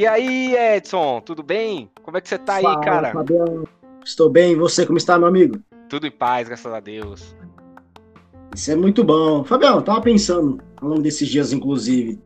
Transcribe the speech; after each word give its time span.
E 0.00 0.06
aí, 0.06 0.56
Edson, 0.56 1.20
tudo 1.20 1.42
bem? 1.42 1.90
Como 2.02 2.16
é 2.16 2.22
que 2.22 2.28
você 2.30 2.38
tá 2.38 2.54
aí, 2.54 2.62
Fala, 2.62 2.80
cara? 2.80 3.12
Fabiano. 3.12 3.68
Estou 4.02 4.30
bem, 4.30 4.52
e 4.52 4.56
você, 4.56 4.86
como 4.86 4.96
está, 4.96 5.18
meu 5.18 5.28
amigo? 5.28 5.60
Tudo 5.90 6.06
em 6.06 6.10
paz, 6.10 6.48
graças 6.48 6.72
a 6.72 6.80
Deus. 6.80 7.36
Isso 8.56 8.72
é 8.72 8.76
muito 8.76 9.04
bom. 9.04 9.44
Fabiano, 9.44 9.76
eu 9.76 9.82
tava 9.82 10.00
pensando, 10.00 10.58
ao 10.80 10.88
longo 10.88 11.02
desses 11.02 11.28
dias, 11.28 11.52
inclusive. 11.52 12.18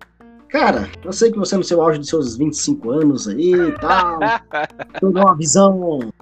Cara, 0.51 0.89
eu 1.05 1.13
sei 1.13 1.33
que 1.33 1.37
você 1.37 1.57
no 1.57 1.65
seu 1.65 1.83
auge 1.83 1.99
dos 1.99 2.09
seus 2.09 2.37
25 2.37 2.91
anos 2.93 3.27
aí 3.27 3.53
e 3.53 3.73
tal, 3.73 4.21
toda 5.01 5.21
uma 5.25 5.37
visão 5.37 6.13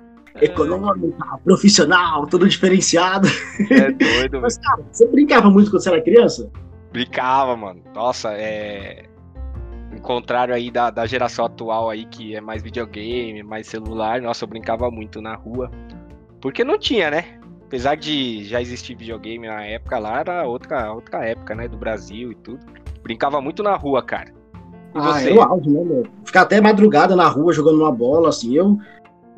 econômica, 0.41 1.39
profissional, 1.45 2.27
tudo 2.29 2.49
diferenciado. 2.49 3.29
É 3.71 3.93
doido, 3.93 4.41
Mas, 4.41 4.57
cara, 4.57 4.83
você 4.91 5.07
brincava 5.07 5.51
muito 5.51 5.71
quando 5.71 5.83
você 5.83 5.91
era 5.91 6.01
criança? 6.01 6.51
Brincava, 6.91 7.55
mano. 7.55 7.83
Nossa, 7.95 8.31
é. 8.33 9.12
Contrário 10.03 10.55
aí 10.55 10.71
da, 10.71 10.91
da 10.91 11.07
geração 11.07 11.45
atual 11.45 11.89
aí, 11.89 12.05
que 12.05 12.35
é 12.35 12.41
mais 12.41 12.63
videogame, 12.63 13.43
mais 13.43 13.67
celular, 13.67 14.21
nossa, 14.21 14.45
eu 14.45 14.49
brincava 14.49 14.91
muito 14.91 15.21
na 15.23 15.35
rua. 15.35 15.71
Porque 16.41 16.65
não 16.65 16.79
tinha, 16.79 17.11
né? 17.11 17.39
Apesar 17.65 17.97
de 17.97 18.45
já 18.45 18.61
existir 18.61 18.95
videogame 18.95 19.47
na 19.47 19.65
época 19.65 19.99
lá, 19.99 20.21
era 20.21 20.47
outra, 20.47 20.93
outra 20.93 21.25
época, 21.25 21.55
né? 21.55 21.69
Do 21.69 21.77
Brasil 21.77 22.33
e 22.33 22.35
tudo. 22.35 22.61
Brincava 23.03 23.41
muito 23.41 23.63
na 23.63 23.77
rua, 23.77 24.03
cara. 24.03 24.33
E 24.95 24.99
ah, 24.99 25.13
você? 25.13 25.31
é 25.31 25.41
auge, 25.41 25.71
né, 25.71 25.83
meu? 25.83 26.07
Ficar 26.25 26.43
até 26.43 26.61
madrugada 26.61 27.17
na 27.17 27.29
rua 27.29 27.53
jogando 27.53 27.81
uma 27.81 27.91
bola, 27.91 28.29
assim, 28.29 28.55
eu 28.55 28.79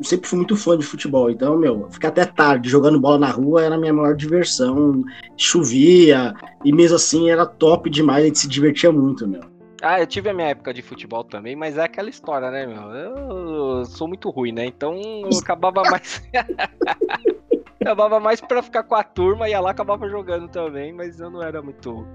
sempre 0.02 0.28
fui 0.28 0.38
muito 0.38 0.56
fã 0.56 0.76
de 0.76 0.84
futebol, 0.84 1.30
então, 1.30 1.56
meu, 1.56 1.88
ficar 1.90 2.08
até 2.08 2.24
tarde 2.24 2.68
jogando 2.68 2.98
bola 2.98 3.18
na 3.18 3.30
rua 3.30 3.62
era 3.62 3.76
a 3.76 3.78
minha 3.78 3.92
maior 3.92 4.16
diversão. 4.16 5.04
Chovia, 5.36 6.34
e 6.64 6.72
mesmo 6.72 6.96
assim 6.96 7.30
era 7.30 7.46
top 7.46 7.88
demais, 7.88 8.24
a 8.24 8.26
gente 8.26 8.38
se 8.38 8.48
divertia 8.48 8.90
muito, 8.90 9.28
meu. 9.28 9.53
Ah, 9.84 10.00
eu 10.00 10.06
tive 10.06 10.30
a 10.30 10.34
minha 10.34 10.48
época 10.48 10.72
de 10.72 10.80
futebol 10.80 11.22
também, 11.22 11.54
mas 11.54 11.76
é 11.76 11.82
aquela 11.82 12.08
história, 12.08 12.50
né, 12.50 12.66
meu? 12.66 12.90
Eu 12.90 13.84
sou 13.84 14.08
muito 14.08 14.30
ruim, 14.30 14.50
né? 14.50 14.64
Então 14.64 14.98
eu 14.98 15.38
acabava 15.38 15.82
mais. 15.82 16.26
acabava 17.80 18.18
mais 18.18 18.40
pra 18.40 18.62
ficar 18.62 18.82
com 18.84 18.94
a 18.94 19.02
turma, 19.02 19.46
ia 19.46 19.60
lá 19.60 19.70
acabava 19.72 20.08
jogando 20.08 20.48
também, 20.48 20.90
mas 20.90 21.20
eu 21.20 21.28
não 21.30 21.42
era 21.42 21.60
muito. 21.60 22.06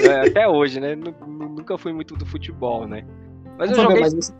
É, 0.00 0.28
até 0.28 0.48
hoje, 0.48 0.80
né? 0.80 0.96
Nu- 0.96 1.14
nu- 1.24 1.48
Nunca 1.50 1.78
fui 1.78 1.92
muito 1.92 2.16
do 2.16 2.26
futebol, 2.26 2.86
né? 2.88 3.04
Mas 3.58 3.70
eu 3.70 3.76
Fabiano, 3.76 4.04
joguei. 4.04 4.18
mas 4.18 4.32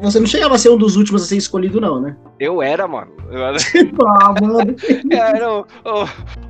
você, 0.00 0.18
não 0.18 0.26
chegava 0.26 0.54
a 0.56 0.58
ser 0.58 0.70
um 0.70 0.76
dos 0.76 0.96
últimos 0.96 1.22
a 1.22 1.26
ser 1.26 1.36
escolhido, 1.36 1.80
não, 1.80 2.00
né? 2.00 2.16
Eu 2.40 2.60
era, 2.60 2.88
mano. 2.88 3.12
Eu 3.30 3.44
era. 3.44 3.56
ah, 4.08 4.34
mano. 4.40 4.74
era 5.10 5.52
o- 5.52 5.66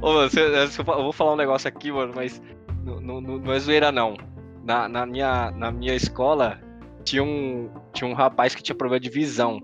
o- 0.01 0.29
se 0.31 0.41
eu 0.41 0.47
eu 0.47 0.85
vou 1.03 1.13
falar 1.13 1.35
um 1.35 1.37
negócio 1.37 1.69
aqui, 1.69 1.93
mano, 1.93 2.13
mas 2.17 2.41
não, 2.83 3.01
não- 3.01 3.21
não 3.21 3.53
é 3.53 3.59
zoeira, 3.59 3.93
não. 3.93 4.17
Na, 4.67 4.89
na, 4.89 5.07
minha, 5.07 5.51
na 5.53 5.71
minha 5.71 5.95
escola 5.95 6.59
tinha 7.05 7.23
um, 7.23 7.71
tinha 7.93 8.09
um 8.11 8.15
rapaz 8.15 8.53
que 8.55 8.63
tinha 8.63 8.75
problema 8.75 8.99
de 9.01 9.09
visão. 9.09 9.61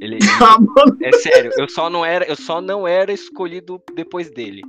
Ele, 0.00 0.18
Ah, 0.42 0.58
mano. 0.58 0.96
é 1.02 1.12
sério, 1.12 1.52
eu 1.56 1.68
só 1.68 1.88
não 1.88 2.04
era, 2.04 2.24
eu 2.26 2.34
só 2.36 2.60
não 2.60 2.86
era 2.88 3.12
escolhido 3.12 3.80
depois 3.94 4.28
dele. 4.30 4.62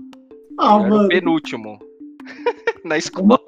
Ah, 0.60 0.76
eu 0.78 0.86
era 0.86 0.94
o 0.94 0.98
mano. 0.98 1.10
penúltimo 1.10 1.80
na 2.86 2.98
escola. 2.98 3.40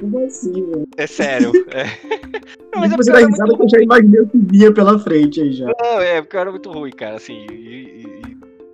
Como 0.00 0.18
assim, 0.24 0.52
velho? 0.52 0.86
É 0.96 1.06
sério. 1.06 1.52
É. 1.70 1.84
Não, 2.74 2.80
mas 2.80 2.92
é 3.08 3.12
eu 3.12 3.16
era 3.16 3.26
risada 3.26 3.44
muito 3.46 3.58
que 3.58 3.64
eu 3.64 3.68
já 3.78 3.80
imaginei 3.84 4.20
o 4.20 4.28
que 4.28 4.38
vinha 4.38 4.72
pela 4.74 4.98
frente 4.98 5.40
aí 5.40 5.52
já. 5.52 5.66
Não, 5.66 6.00
é, 6.00 6.20
porque 6.20 6.36
eu 6.36 6.40
era 6.40 6.50
muito 6.50 6.70
ruim, 6.70 6.90
cara, 6.90 7.16
assim. 7.16 7.46
E- 7.50 8.02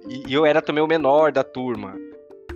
e- 0.08 0.22
e 0.28 0.34
eu 0.34 0.44
era 0.44 0.60
também 0.62 0.82
o 0.82 0.86
menor 0.86 1.30
da 1.32 1.42
turma. 1.44 1.94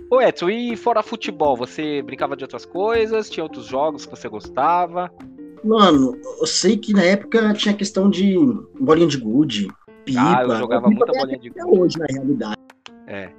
Ô 0.09 0.21
Edson, 0.21 0.49
e 0.49 0.75
fora 0.77 1.03
futebol, 1.03 1.55
você 1.57 2.01
brincava 2.01 2.35
de 2.35 2.43
outras 2.43 2.65
coisas? 2.65 3.29
Tinha 3.29 3.43
outros 3.43 3.65
jogos 3.65 4.05
que 4.05 4.11
você 4.15 4.29
gostava? 4.29 5.11
Mano, 5.63 6.15
eu 6.39 6.45
sei 6.45 6.77
que 6.77 6.93
na 6.93 7.03
época 7.03 7.53
tinha 7.53 7.73
questão 7.73 8.09
de 8.09 8.35
bolinha 8.79 9.07
de 9.07 9.17
gude, 9.17 9.67
pipa. 10.05 10.21
ah, 10.37 10.43
eu 10.43 10.55
jogava 10.55 10.87
muita 10.89 11.11
até- 11.11 11.19
bolinha 11.19 11.39
de 11.39 11.49
Até 11.49 11.61
gude. 11.63 11.79
hoje, 11.79 11.99
na 11.99 12.05
realidade. 12.09 12.57
É. 13.07 13.29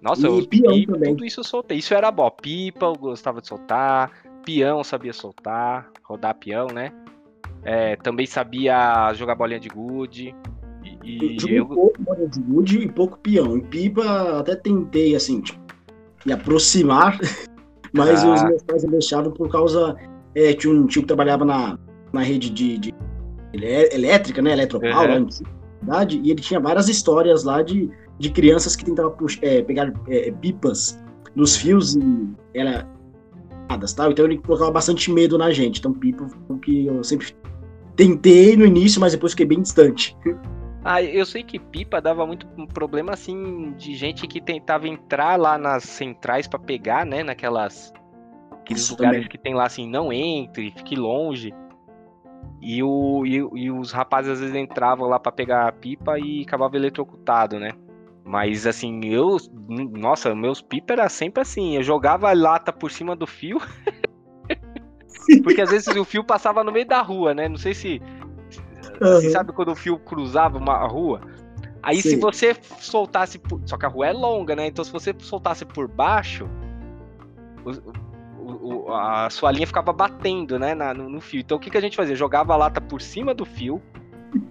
Nossa, 0.00 0.28
E 0.28 0.38
eu, 0.40 0.46
peão 0.46 0.72
pipa, 0.74 0.92
também. 0.94 1.10
tudo 1.14 1.24
isso 1.24 1.40
eu 1.40 1.44
soltei. 1.44 1.78
Isso 1.78 1.94
era 1.94 2.10
bom. 2.10 2.28
Pipa, 2.30 2.86
eu 2.86 2.94
gostava 2.96 3.40
de 3.40 3.46
soltar. 3.48 4.10
Peão, 4.44 4.78
eu 4.78 4.84
sabia 4.84 5.12
soltar. 5.12 5.88
Rodar 6.02 6.34
peão, 6.34 6.66
né? 6.66 6.92
É, 7.64 7.94
também 7.96 8.26
sabia 8.26 9.12
jogar 9.14 9.36
bolinha 9.36 9.60
de 9.60 9.68
gude. 9.68 10.34
E, 11.04 11.36
e 11.44 11.54
eu, 11.56 11.66
pouco 11.66 12.02
bolinha 12.02 12.28
de 12.28 12.40
gude 12.40 12.78
e 12.78 12.88
pouco 12.90 13.16
peão. 13.18 13.56
E 13.56 13.62
pipa 13.62 14.40
até 14.40 14.56
tentei, 14.56 15.14
assim, 15.14 15.40
tipo, 15.40 15.61
me 16.26 16.32
aproximar, 16.32 17.18
mas 17.92 18.22
Ah. 18.24 18.32
os 18.34 18.42
meus 18.44 18.62
pais 18.62 18.84
não 18.84 18.90
deixavam 18.90 19.32
por 19.32 19.50
causa. 19.50 19.96
É, 20.34 20.54
tinha 20.54 20.72
um 20.72 20.86
tio 20.86 21.02
que 21.02 21.08
trabalhava 21.08 21.44
na, 21.44 21.78
na 22.12 22.22
rede 22.22 22.48
de, 22.50 22.78
de 22.78 22.94
elé- 23.52 23.94
elétrica, 23.94 24.40
né? 24.40 24.52
Eletropau, 24.52 24.88
Uhum. 25.04 25.08
lá 25.08 25.18
em 25.20 25.30
cidade, 25.30 26.20
e 26.24 26.30
ele 26.30 26.40
tinha 26.40 26.58
várias 26.58 26.88
histórias 26.88 27.44
lá 27.44 27.60
de, 27.62 27.90
de 28.18 28.30
crianças 28.30 28.74
que 28.74 28.84
tentavam 28.84 29.14
é, 29.42 29.60
pegar 29.62 29.92
é, 30.08 30.30
pipas 30.30 30.98
nos 31.34 31.56
fios 31.56 31.96
e 31.96 32.28
era 32.54 32.86
tal. 33.96 34.10
Então 34.12 34.24
ele 34.24 34.38
colocava 34.38 34.70
bastante 34.70 35.10
medo 35.10 35.36
na 35.36 35.50
gente. 35.50 35.78
Então 35.80 35.92
pipa 35.92 36.26
o 36.48 36.56
que 36.58 36.86
eu 36.86 37.02
sempre 37.04 37.34
tentei 37.96 38.56
no 38.56 38.64
início, 38.64 39.00
mas 39.00 39.12
depois 39.12 39.32
fiquei 39.32 39.46
bem 39.46 39.60
distante. 39.60 40.16
Ah, 40.84 41.02
eu 41.02 41.24
sei 41.24 41.44
que 41.44 41.58
pipa 41.58 42.00
dava 42.00 42.26
muito 42.26 42.46
problema 42.74 43.12
assim 43.12 43.72
de 43.74 43.94
gente 43.94 44.26
que 44.26 44.40
tentava 44.40 44.88
entrar 44.88 45.38
lá 45.38 45.56
nas 45.56 45.84
centrais 45.84 46.48
pra 46.48 46.58
pegar, 46.58 47.06
né? 47.06 47.22
Naquelas 47.22 47.92
aqueles 48.50 48.82
Isso 48.82 48.92
lugares 48.94 49.18
também. 49.18 49.28
que 49.28 49.38
tem 49.38 49.54
lá 49.54 49.66
assim, 49.66 49.88
não 49.88 50.12
entre, 50.12 50.70
fique 50.72 50.96
longe. 50.96 51.54
E, 52.60 52.82
o, 52.82 53.24
e, 53.26 53.36
e 53.64 53.70
os 53.70 53.92
rapazes 53.92 54.32
às 54.32 54.40
vezes 54.40 54.54
entravam 54.54 55.08
lá 55.08 55.18
pra 55.18 55.32
pegar 55.32 55.68
a 55.68 55.72
pipa 55.72 56.18
e 56.18 56.42
acabava 56.42 56.76
eletrocutado, 56.76 57.58
né? 57.58 57.72
Mas 58.24 58.66
assim, 58.66 59.00
eu. 59.04 59.36
Nossa, 59.68 60.34
meus 60.34 60.62
pipa 60.62 60.92
era 60.92 61.08
sempre 61.08 61.42
assim. 61.42 61.76
Eu 61.76 61.82
jogava 61.82 62.30
a 62.30 62.34
lata 62.34 62.72
por 62.72 62.90
cima 62.90 63.16
do 63.16 63.26
fio. 63.26 63.58
Porque 65.42 65.60
às 65.60 65.70
vezes 65.70 65.88
o 65.88 66.04
fio 66.04 66.24
passava 66.24 66.62
no 66.62 66.72
meio 66.72 66.86
da 66.86 67.02
rua, 67.02 67.34
né? 67.34 67.48
Não 67.48 67.56
sei 67.56 67.74
se. 67.74 68.00
Você 69.02 69.26
Aham. 69.26 69.30
sabe 69.32 69.52
quando 69.52 69.72
o 69.72 69.74
fio 69.74 69.98
cruzava 69.98 70.58
uma 70.58 70.78
rua? 70.86 71.20
Aí 71.82 71.96
se 72.00 72.10
Sei. 72.10 72.18
você 72.20 72.56
soltasse. 72.80 73.38
Por... 73.38 73.60
Só 73.66 73.76
que 73.76 73.84
a 73.84 73.88
rua 73.88 74.06
é 74.06 74.12
longa, 74.12 74.54
né? 74.54 74.66
Então 74.66 74.84
se 74.84 74.92
você 74.92 75.14
soltasse 75.18 75.64
por 75.64 75.88
baixo, 75.88 76.48
o- 78.38 78.86
o- 78.88 78.92
a 78.94 79.28
sua 79.30 79.50
linha 79.52 79.66
ficava 79.66 79.92
batendo, 79.92 80.58
né? 80.58 80.74
na- 80.74 80.94
no, 80.94 81.08
no 81.08 81.20
fio. 81.20 81.40
Então 81.40 81.56
o 81.56 81.60
que, 81.60 81.70
que 81.70 81.76
a 81.78 81.80
gente 81.80 81.96
fazia? 81.96 82.14
Jogava 82.14 82.52
a 82.52 82.56
lata 82.56 82.80
por 82.80 83.00
cima 83.00 83.34
do 83.34 83.44
fio, 83.44 83.80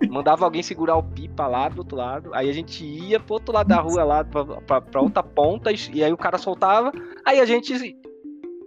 mandava 0.09 0.45
alguém 0.45 0.61
segurar 0.63 0.95
o 0.97 1.03
pipa 1.03 1.47
lá 1.47 1.69
do 1.69 1.79
outro 1.79 1.97
lado. 1.97 2.31
Aí 2.33 2.49
a 2.49 2.53
gente 2.53 2.85
ia 2.85 3.19
pro 3.19 3.35
outro 3.35 3.53
lado 3.53 3.67
da 3.67 3.79
rua 3.79 4.03
lá, 4.03 4.23
pra, 4.23 4.45
pra, 4.45 4.81
pra 4.81 5.01
outra 5.01 5.23
ponta, 5.23 5.71
e, 5.71 5.75
e 5.93 6.03
aí 6.03 6.11
o 6.13 6.17
cara 6.17 6.37
soltava. 6.37 6.91
Aí 7.25 7.39
a 7.39 7.45
gente. 7.45 7.73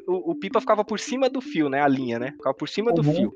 O, 0.07 0.33
o 0.33 0.35
pipa 0.35 0.61
ficava 0.61 0.85
por 0.85 0.99
cima 0.99 1.31
do 1.31 1.41
fio, 1.41 1.69
né? 1.71 1.81
A 1.81 1.89
linha, 1.89 2.19
né? 2.19 2.33
Ficava 2.33 2.55
por 2.55 2.69
cima 2.69 2.93
do 2.93 3.03
Uhum. 3.07 3.15
fio. 3.15 3.33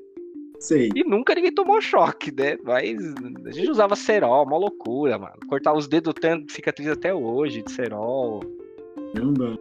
Sei. 0.59 0.89
E 0.93 1.03
nunca 1.05 1.33
ninguém 1.33 1.53
tomou 1.53 1.81
choque, 1.81 2.31
né? 2.31 2.57
Mas 2.63 2.97
a 3.45 3.51
gente 3.51 3.71
usava 3.71 3.95
cerol, 3.95 4.45
uma 4.45 4.57
loucura, 4.57 5.17
mano. 5.17 5.35
Cortar 5.47 5.73
os 5.73 5.87
dedos 5.87 6.13
tem 6.19 6.45
cicatriz 6.49 6.89
até 6.89 7.13
hoje 7.13 7.61
de 7.63 7.71
cerol. 7.71 8.43
Caramba. 9.13 9.57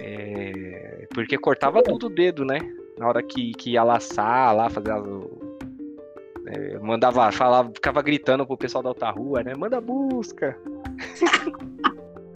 é, 0.00 1.06
Porque 1.14 1.38
cortava 1.38 1.82
tudo 1.82 2.06
o 2.06 2.10
dedo, 2.10 2.44
né? 2.44 2.58
Na 2.98 3.08
hora 3.08 3.22
que, 3.22 3.52
que 3.52 3.70
ia 3.72 3.82
laçar 3.82 4.54
lá, 4.54 4.68
fazer 4.68 4.90
as... 4.90 5.04
é, 6.46 6.78
mandava, 6.78 7.32
falava, 7.32 7.70
ficava 7.72 8.02
gritando 8.02 8.46
pro 8.46 8.56
pessoal 8.56 8.82
da 8.82 8.90
outra 8.90 9.10
rua, 9.10 9.42
né? 9.42 9.54
Manda 9.56 9.80
busca. 9.80 10.58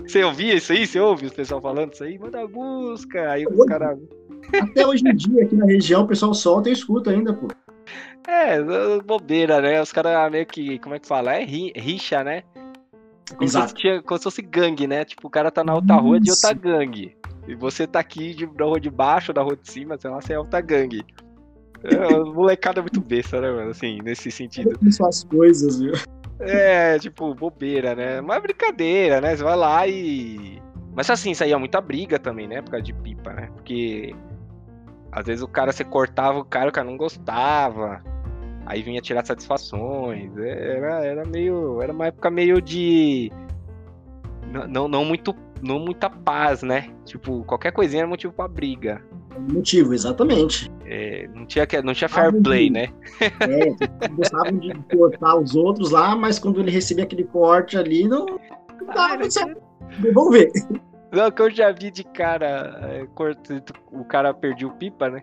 Você 0.07 0.25
ouvia 0.25 0.55
isso 0.55 0.73
aí? 0.73 0.87
Você 0.87 0.99
ouve 0.99 1.27
os 1.27 1.33
pessoal 1.33 1.61
falando 1.61 1.93
isso 1.93 2.05
aí? 2.05 2.19
Manda 2.19 2.47
busca. 2.47 3.31
Aí 3.31 3.47
os 3.47 3.67
caras. 3.67 3.99
Até 4.61 4.87
hoje 4.87 5.07
em 5.07 5.15
dia, 5.15 5.45
aqui 5.45 5.55
na 5.55 5.67
região, 5.67 6.03
o 6.03 6.07
pessoal 6.07 6.35
solta 6.35 6.69
e 6.69 6.73
escuta 6.73 7.11
ainda, 7.11 7.33
pô. 7.33 7.49
É, 8.27 8.61
bobeira, 9.03 9.61
né? 9.61 9.81
Os 9.83 9.93
caras 9.93 10.31
meio 10.31 10.47
que. 10.47 10.79
Como 10.79 10.95
é 10.95 10.99
que 10.99 11.07
fala? 11.07 11.35
É 11.35 11.45
ri- 11.45 11.73
rixa, 11.75 12.23
né? 12.23 12.43
Como 13.37 13.49
se, 13.49 13.57
Exato. 13.57 13.69
fosse, 13.71 13.75
tinha- 13.75 14.03
como 14.03 14.19
se 14.19 14.25
fosse 14.25 14.43
gangue, 14.43 14.87
né? 14.87 15.05
Tipo, 15.05 15.27
o 15.27 15.31
cara 15.31 15.51
tá 15.51 15.65
na 15.65 15.75
outra 15.75 15.97
rua 15.97 16.21
de 16.21 16.31
outra 16.31 16.53
gangue. 16.53 17.17
E 17.49 17.55
você 17.55 17.87
tá 17.87 17.99
aqui 17.99 18.35
de, 18.35 18.47
da 18.47 18.65
rua 18.65 18.79
de 18.79 18.91
baixo, 18.91 19.33
da 19.33 19.43
rua 19.43 19.57
de 19.57 19.69
cima, 19.71 19.99
sei 19.99 20.11
lá, 20.11 20.21
você 20.21 20.35
é 20.35 20.39
outra 20.39 20.61
gangue. 20.61 21.05
É, 21.83 22.19
molecada 22.33 22.79
é 22.81 22.83
muito 22.83 23.01
besta, 23.01 23.41
né, 23.41 23.51
mano? 23.51 23.71
Assim, 23.71 24.01
nesse 24.03 24.31
sentido. 24.31 24.79
São 24.93 25.09
as 25.09 25.25
coisas, 25.25 25.81
viu? 25.81 25.93
É, 26.39 26.99
tipo, 26.99 27.35
bobeira, 27.35 27.95
né? 27.95 28.21
Mas 28.21 28.37
é 28.37 28.41
brincadeira, 28.41 29.21
né? 29.21 29.37
Você 29.37 29.43
vai 29.43 29.57
lá 29.57 29.87
e. 29.89 30.61
Mas 30.95 31.09
assim, 31.09 31.33
saía 31.35 31.59
muita 31.59 31.81
briga 31.81 32.19
também, 32.19 32.47
né? 32.47 32.61
Por 32.61 32.73
causa 32.73 32.85
de 32.85 32.93
pipa, 32.93 33.33
né? 33.33 33.49
Porque 33.55 34.15
às 35.13 35.27
vezes 35.27 35.43
o 35.43 35.49
cara, 35.49 35.71
você 35.71 35.85
cortava 35.85 36.39
o 36.39 36.45
cara, 36.45 36.71
o 36.71 36.73
cara 36.73 36.89
não 36.89 36.97
gostava. 36.97 38.03
Aí 38.65 38.83
vinha 38.83 39.01
tirar 39.03 39.25
satisfações. 39.27 40.37
é, 40.39 40.77
Era, 40.77 41.05
era 41.05 41.25
meio. 41.27 41.83
Era 41.83 41.93
uma 41.93 42.07
época 42.07 42.31
meio 42.31 42.63
de. 42.63 43.31
Não, 44.51 44.67
não, 44.67 44.89
não 44.89 45.05
muito. 45.05 45.35
Não 45.61 45.79
muita 45.79 46.11
paz, 46.11 46.63
né? 46.63 46.89
Tipo, 47.05 47.45
qualquer 47.45 47.71
coisinha 47.71 48.01
era 48.01 48.09
motivo 48.09 48.33
pra 48.33 48.49
briga. 48.49 49.01
Motivo, 49.53 49.95
exatamente. 49.95 50.69
É, 50.85 51.29
não, 51.33 51.47
tinha, 51.47 51.67
não 51.85 51.95
tinha 51.95 52.09
fair 52.09 52.33
play, 52.43 52.69
né? 52.69 52.89
É, 53.21 54.09
gostavam 54.09 54.59
de 54.59 54.75
cortar 54.97 55.37
os 55.37 55.55
outros 55.55 55.93
lá, 55.93 56.17
mas 56.17 56.41
quando 56.41 56.61
ele 56.61 56.71
recebia 56.71 57.05
aquele 57.05 57.23
corte 57.25 57.79
ali, 57.79 58.09
não, 58.09 58.27
não 58.27 58.87
dava 58.93 59.19
muito 59.19 59.33
certo. 59.33 59.63
Vamos 60.13 60.33
ver. 60.33 60.51
Não, 61.13 61.31
que 61.31 61.43
eu 61.43 61.51
já 61.51 61.71
vi 61.71 61.91
de 61.91 62.03
cara, 62.03 62.81
é, 62.91 63.07
o 63.93 64.05
cara 64.05 64.33
perdia 64.33 64.67
o 64.67 64.73
pipa, 64.73 65.11
né? 65.11 65.21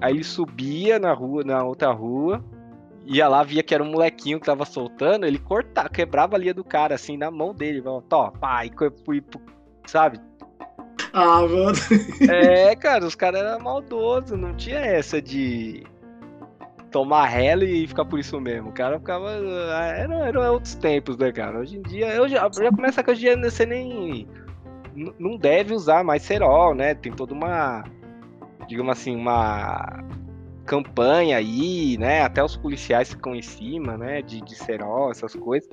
Aí 0.00 0.14
ele 0.14 0.24
subia 0.24 0.98
na 0.98 1.12
rua, 1.12 1.44
na 1.44 1.62
outra 1.62 1.92
rua, 1.92 2.44
ia 3.04 3.28
lá, 3.28 3.44
via 3.44 3.62
que 3.62 3.72
era 3.72 3.84
um 3.84 3.90
molequinho 3.92 4.40
que 4.40 4.46
tava 4.46 4.64
soltando, 4.64 5.24
ele 5.24 5.38
cortava, 5.38 5.88
quebrava 5.88 6.34
a 6.34 6.38
linha 6.38 6.52
do 6.52 6.64
cara, 6.64 6.96
assim, 6.96 7.16
na 7.16 7.30
mão 7.30 7.54
dele. 7.54 7.80
Tó, 8.08 8.32
pai, 8.32 8.68
sabe? 9.86 10.20
Ah, 11.12 11.42
mano. 11.42 11.78
É, 12.28 12.74
cara, 12.76 13.04
os 13.06 13.14
caras 13.14 13.42
eram 13.42 13.60
maldosos, 13.60 14.36
não 14.36 14.54
tinha 14.56 14.80
essa 14.80 15.22
de 15.22 15.84
tomar 16.90 17.26
rela 17.26 17.64
e 17.64 17.86
ficar 17.86 18.04
por 18.04 18.18
isso 18.18 18.40
mesmo. 18.40 18.70
O 18.70 18.72
cara 18.72 18.98
ficava. 18.98 19.30
Eram, 19.30 20.24
eram 20.24 20.52
outros 20.52 20.74
tempos, 20.74 21.16
né, 21.16 21.30
cara? 21.30 21.60
Hoje 21.60 21.78
em 21.78 21.82
dia, 21.82 22.08
eu 22.08 22.28
já, 22.28 22.50
já 22.52 22.70
começa 22.72 23.04
que 23.04 23.10
hoje 23.10 23.28
em 23.28 23.40
dia 23.40 23.50
você 23.50 23.64
nem 23.64 24.26
não 25.18 25.36
deve 25.36 25.74
usar 25.74 26.04
mais 26.04 26.22
cerol, 26.22 26.74
né? 26.74 26.94
Tem 26.94 27.12
toda 27.12 27.32
uma, 27.32 27.84
digamos 28.68 28.92
assim, 28.92 29.16
uma 29.16 30.04
campanha 30.64 31.36
aí, 31.36 31.96
né? 31.98 32.22
Até 32.22 32.42
os 32.42 32.56
policiais 32.56 33.10
ficam 33.10 33.34
em 33.34 33.42
cima, 33.42 33.96
né? 33.96 34.22
De, 34.22 34.40
de 34.40 34.54
cerol, 34.54 35.10
essas 35.10 35.34
coisas. 35.34 35.68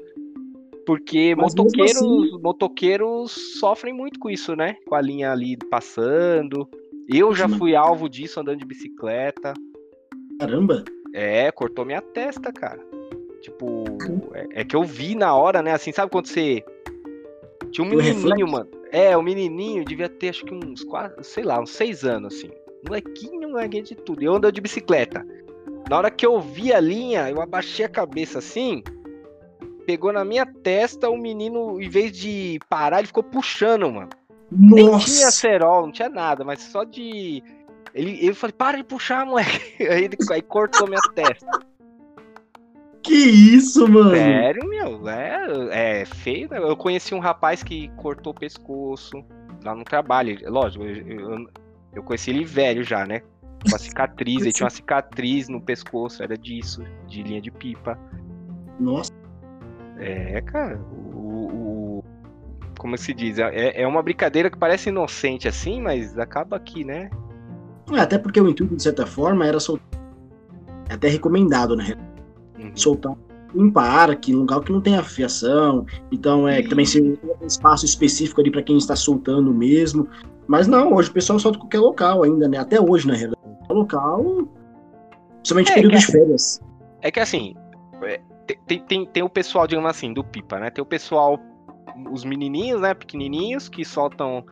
Porque 0.85 1.35
Mas 1.35 1.53
motoqueiros, 1.53 1.97
assim... 1.97 2.41
motoqueiros 2.41 3.59
sofrem 3.59 3.93
muito 3.93 4.19
com 4.19 4.29
isso, 4.29 4.55
né? 4.55 4.75
Com 4.87 4.95
a 4.95 5.01
linha 5.01 5.31
ali 5.31 5.55
passando. 5.69 6.67
Eu 7.07 7.33
já 7.33 7.47
fui 7.47 7.75
alvo 7.75 8.09
disso 8.09 8.39
andando 8.39 8.59
de 8.59 8.65
bicicleta. 8.65 9.53
Caramba! 10.39 10.83
É, 11.13 11.51
cortou 11.51 11.85
minha 11.85 12.01
testa, 12.01 12.51
cara. 12.51 12.79
Tipo, 13.41 13.83
é, 14.33 14.61
é, 14.61 14.63
que 14.63 14.75
eu 14.75 14.83
vi 14.83 15.15
na 15.15 15.35
hora, 15.35 15.61
né? 15.61 15.73
Assim, 15.73 15.91
sabe 15.91 16.11
quando 16.11 16.27
você. 16.27 16.63
Tinha 17.71 17.85
um 17.85 17.89
menininho, 17.89 18.47
mano. 18.47 18.69
É, 18.91 19.15
o 19.15 19.21
menininho 19.21 19.85
devia 19.85 20.09
ter 20.09 20.29
acho 20.29 20.45
que 20.45 20.53
uns 20.53 20.83
quatro, 20.83 21.23
sei 21.23 21.43
lá, 21.43 21.59
uns 21.59 21.71
seis 21.71 22.03
anos, 22.03 22.35
assim. 22.35 22.49
Molequinho, 22.85 23.49
molequinho 23.49 23.83
de 23.83 23.95
tudo. 23.95 24.23
Eu 24.23 24.35
ando 24.35 24.51
de 24.51 24.61
bicicleta. 24.61 25.25
Na 25.89 25.97
hora 25.97 26.11
que 26.11 26.25
eu 26.25 26.39
vi 26.39 26.73
a 26.73 26.79
linha, 26.79 27.29
eu 27.29 27.41
abaixei 27.41 27.85
a 27.85 27.89
cabeça 27.89 28.39
assim, 28.39 28.83
pegou 29.85 30.13
na 30.13 30.23
minha 30.23 30.45
testa, 30.45 31.09
o 31.09 31.17
menino, 31.17 31.81
em 31.81 31.89
vez 31.89 32.11
de 32.11 32.59
parar, 32.69 32.99
ele 32.99 33.07
ficou 33.07 33.23
puxando, 33.23 33.91
mano. 33.91 34.09
Nossa. 34.51 34.75
Nem 34.75 34.99
tinha 34.99 35.31
cerol, 35.31 35.83
não 35.83 35.91
tinha 35.91 36.09
nada, 36.09 36.43
mas 36.43 36.61
só 36.61 36.83
de. 36.83 37.43
Ele, 37.93 38.19
eu 38.27 38.35
falei, 38.35 38.53
para 38.53 38.77
de 38.77 38.83
puxar, 38.83 39.25
moleque. 39.25 39.61
Aí 39.83 40.05
ele 40.05 40.17
aí 40.31 40.41
cortou 40.41 40.87
minha 40.87 41.01
testa. 41.15 41.47
Que 43.03 43.13
isso, 43.13 43.87
mano? 43.87 44.11
Sério, 44.11 44.67
meu? 44.67 45.07
É, 45.09 46.01
é 46.01 46.05
feio, 46.05 46.49
né? 46.49 46.57
Eu 46.57 46.75
conheci 46.75 47.15
um 47.15 47.19
rapaz 47.19 47.63
que 47.63 47.87
cortou 47.95 48.33
o 48.33 48.35
pescoço 48.35 49.23
lá 49.63 49.73
no 49.73 49.83
trabalho. 49.83 50.37
Lógico, 50.49 50.83
eu, 50.83 51.07
eu, 51.07 51.47
eu 51.93 52.03
conheci 52.03 52.29
ele 52.29 52.43
velho 52.43 52.83
já, 52.83 53.05
né? 53.05 53.21
Com 53.69 53.75
a 53.75 53.79
cicatriz, 53.79 54.41
ele 54.41 54.51
tinha 54.51 54.65
uma 54.65 54.69
cicatriz 54.69 55.49
no 55.49 55.61
pescoço, 55.61 56.23
era 56.23 56.37
disso, 56.37 56.83
de 57.07 57.23
linha 57.23 57.41
de 57.41 57.51
pipa. 57.51 57.97
Nossa. 58.79 59.11
É, 59.97 60.41
cara, 60.41 60.79
o, 60.91 61.99
o 61.99 62.03
como 62.77 62.97
se 62.97 63.13
diz, 63.13 63.37
é, 63.37 63.81
é 63.81 63.85
uma 63.85 64.01
brincadeira 64.01 64.49
que 64.49 64.57
parece 64.57 64.87
inocente 64.89 65.47
assim, 65.47 65.81
mas 65.81 66.17
acaba 66.17 66.55
aqui, 66.55 66.85
né? 66.85 67.09
É, 67.91 67.99
até 67.99 68.17
porque 68.17 68.39
o 68.39 68.47
intuito, 68.47 68.75
de 68.75 68.83
certa 68.83 69.05
forma, 69.05 69.45
era 69.45 69.59
soltar. 69.59 69.99
É 70.89 70.93
até 70.93 71.09
recomendado, 71.09 71.75
né? 71.75 71.95
Uhum. 72.59 72.71
Soltar 72.75 73.15
em 73.55 73.71
parque, 73.71 74.31
em 74.31 74.35
lugar 74.35 74.61
que 74.61 74.71
não 74.71 74.81
tem 74.81 74.95
afiação. 74.95 75.85
Então, 76.11 76.47
é 76.47 76.61
que 76.61 76.69
também 76.69 76.85
seria 76.85 77.17
um 77.41 77.45
espaço 77.45 77.85
específico 77.85 78.41
ali 78.41 78.51
para 78.51 78.61
quem 78.61 78.77
está 78.77 78.95
soltando 78.95 79.53
mesmo. 79.53 80.07
Mas 80.47 80.67
não, 80.67 80.93
hoje 80.93 81.09
o 81.09 81.13
pessoal 81.13 81.39
solta 81.39 81.59
qualquer 81.59 81.79
local 81.79 82.23
ainda, 82.23 82.47
né? 82.47 82.57
Até 82.57 82.79
hoje, 82.79 83.07
na 83.07 83.13
realidade. 83.13 83.39
Local, 83.69 84.47
principalmente 85.37 85.71
é, 85.71 85.75
período 85.75 85.97
de 85.97 86.05
férias. 86.05 86.61
É 87.01 87.11
que 87.11 87.19
assim, 87.19 87.55
é, 88.03 88.19
tem, 88.67 88.79
tem, 88.83 89.05
tem 89.05 89.23
o 89.23 89.29
pessoal, 89.29 89.67
digamos 89.67 89.89
assim, 89.89 90.13
do 90.13 90.23
pipa, 90.23 90.59
né? 90.59 90.69
Tem 90.69 90.81
o 90.81 90.85
pessoal, 90.85 91.39
os 92.11 92.23
menininhos, 92.23 92.81
né, 92.81 92.93
pequenininhos, 92.93 93.69
que 93.69 93.85
soltam 93.85 94.43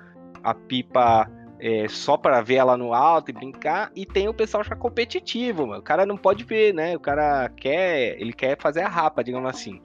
a 0.43 0.53
pipa 0.53 1.29
é, 1.59 1.87
só 1.87 2.17
para 2.17 2.41
ver 2.41 2.55
ela 2.55 2.77
no 2.77 2.93
alto 2.93 3.31
e 3.31 3.33
brincar, 3.33 3.91
e 3.95 4.05
tem 4.05 4.27
o 4.27 4.33
pessoal 4.33 4.63
já 4.63 4.75
competitivo, 4.75 5.67
mano. 5.67 5.79
O 5.79 5.83
cara 5.83 6.05
não 6.05 6.17
pode 6.17 6.43
ver, 6.43 6.73
né? 6.73 6.95
O 6.95 6.99
cara 6.99 7.49
quer, 7.49 8.19
ele 8.19 8.33
quer 8.33 8.57
fazer 8.59 8.81
a 8.81 8.89
rapa, 8.89 9.23
digamos 9.23 9.49
assim. 9.49 9.81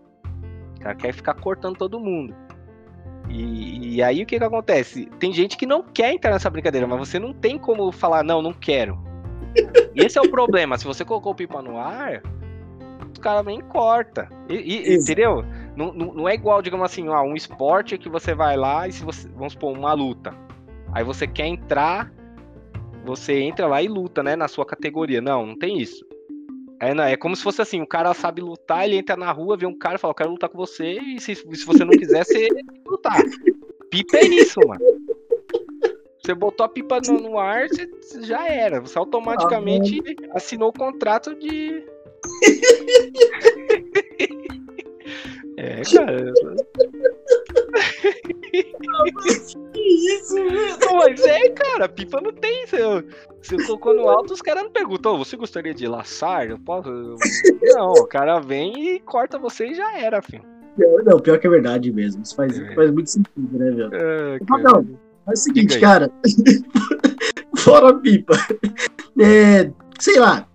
O 0.77 0.81
cara 0.81 0.95
quer 0.95 1.13
ficar 1.13 1.35
cortando 1.35 1.77
todo 1.77 2.01
mundo. 2.01 2.35
E, 3.29 3.97
e, 3.97 4.03
aí 4.03 4.23
o 4.23 4.27
que 4.27 4.39
que 4.39 4.45
acontece? 4.45 5.07
Tem 5.19 5.33
gente 5.33 5.57
que 5.57 5.65
não 5.65 5.83
quer 5.83 6.13
entrar 6.13 6.33
nessa 6.33 6.51
brincadeira, 6.51 6.87
mas 6.87 6.99
você 6.99 7.19
não 7.19 7.33
tem 7.33 7.59
como 7.59 7.91
falar, 7.91 8.23
não, 8.23 8.43
não 8.43 8.53
quero. 8.53 8.99
Esse 9.95 10.19
é 10.19 10.23
o 10.23 10.31
problema. 10.31 10.77
Se 10.77 10.85
você 10.85 11.05
colocou 11.05 11.33
o 11.33 11.35
pipa 11.35 11.63
no 11.63 11.79
ar, 11.79 12.23
os 13.13 13.19
caras 13.19 13.45
vêm 13.45 13.61
e 13.61 13.63
corta. 13.63 14.29
E, 14.49 14.55
e, 14.55 14.95
entendeu? 14.95 15.45
Não, 15.77 15.93
não, 15.93 16.13
não, 16.13 16.29
é 16.29 16.35
igual, 16.35 16.61
digamos 16.61 16.85
assim, 16.85 17.09
ó, 17.09 17.23
um 17.23 17.35
esporte 17.35 17.97
que 17.97 18.09
você 18.09 18.35
vai 18.35 18.57
lá 18.57 18.87
e 18.87 18.93
se 18.93 19.05
você. 19.05 19.29
Vamos 19.29 19.55
supor, 19.55 19.77
uma 19.77 19.95
luta. 19.95 20.35
Aí 20.93 21.03
você 21.03 21.27
quer 21.27 21.47
entrar, 21.47 22.13
você 23.05 23.41
entra 23.41 23.67
lá 23.67 23.83
e 23.83 23.89
luta, 23.89 24.23
né, 24.23 24.37
na 24.37 24.49
sua 24.49 24.67
categoria. 24.67 25.21
Não, 25.21 25.47
não 25.47 25.59
tem 25.59 25.81
isso. 25.81 26.05
É, 26.81 26.95
não, 26.95 27.05
é 27.05 27.17
como 27.17 27.37
se 27.37 27.43
fosse 27.43 27.63
assim, 27.63 27.81
o 27.81 27.87
cara 27.87 28.13
sabe 28.13 28.43
lutar, 28.43 28.85
ele 28.85 28.97
entra 28.97 29.17
na 29.17 29.31
rua, 29.31 29.57
vê 29.57 29.67
um 29.67 29.79
cara 29.79 29.95
e 29.95 29.99
fala, 29.99 30.11
eu 30.11 30.17
quero 30.17 30.31
lutar 30.31 30.51
com 30.51 30.59
você, 30.59 30.99
e 30.99 31.21
se, 31.21 31.37
se 31.37 31.65
você 31.65 31.85
não 31.85 31.93
quiser, 31.93 32.25
você 32.25 32.49
lutar. 32.85 33.23
Pipa 33.89 34.17
é 34.17 34.25
isso, 34.25 34.59
mano. 34.67 34.81
Você 36.23 36.35
botou 36.35 36.67
a 36.67 36.69
pipa 36.69 37.01
no, 37.07 37.21
no 37.21 37.39
ar, 37.39 37.69
você, 37.69 37.87
você 37.87 38.23
já 38.23 38.49
era. 38.49 38.81
Você 38.81 38.97
automaticamente 38.97 40.01
ah, 40.31 40.37
assinou 40.37 40.71
o 40.71 40.73
contrato 40.73 41.35
de. 41.35 41.85
é, 45.59 45.83
cara. 45.83 46.33
Que 49.73 49.81
isso? 49.81 50.37
Mas 50.95 51.21
é, 51.25 51.49
cara, 51.51 51.89
pipa 51.89 52.21
não 52.21 52.33
tem. 52.33 52.67
Você, 52.67 53.05
você 53.43 53.57
colocou 53.67 53.95
no 53.95 54.09
alto, 54.09 54.33
os 54.33 54.43
caras 54.43 54.65
não 54.65 54.71
perguntam, 54.71 55.19
você 55.19 55.37
gostaria 55.37 55.75
de 55.75 55.87
laçar? 55.87 56.49
Eu 56.49 56.59
posso. 56.59 56.91
Não, 57.63 57.93
o 57.93 58.07
cara 58.07 58.41
vem 58.41 58.95
e 58.95 59.01
corta 59.01 59.39
você 59.39 59.69
e 59.69 59.75
já 59.75 59.99
era, 59.99 60.21
filho. 60.23 60.45
Não, 61.05 61.19
pior 61.19 61.39
que 61.39 61.47
é 61.47 61.51
verdade 61.51 61.93
mesmo. 61.93 62.23
Isso 62.23 62.35
faz, 62.35 62.59
é. 62.59 62.75
faz 62.75 62.91
muito 62.91 63.11
sentido, 63.11 63.59
né, 63.59 63.71
velho? 63.71 63.95
É, 63.95 64.39
não, 64.49 64.99
é 65.27 65.33
o 65.33 65.37
seguinte, 65.37 65.79
cara. 65.79 66.11
Fora 67.57 67.95
pipa. 67.95 68.35
É, 69.21 69.71
sei 69.99 70.19
lá, 70.19 70.49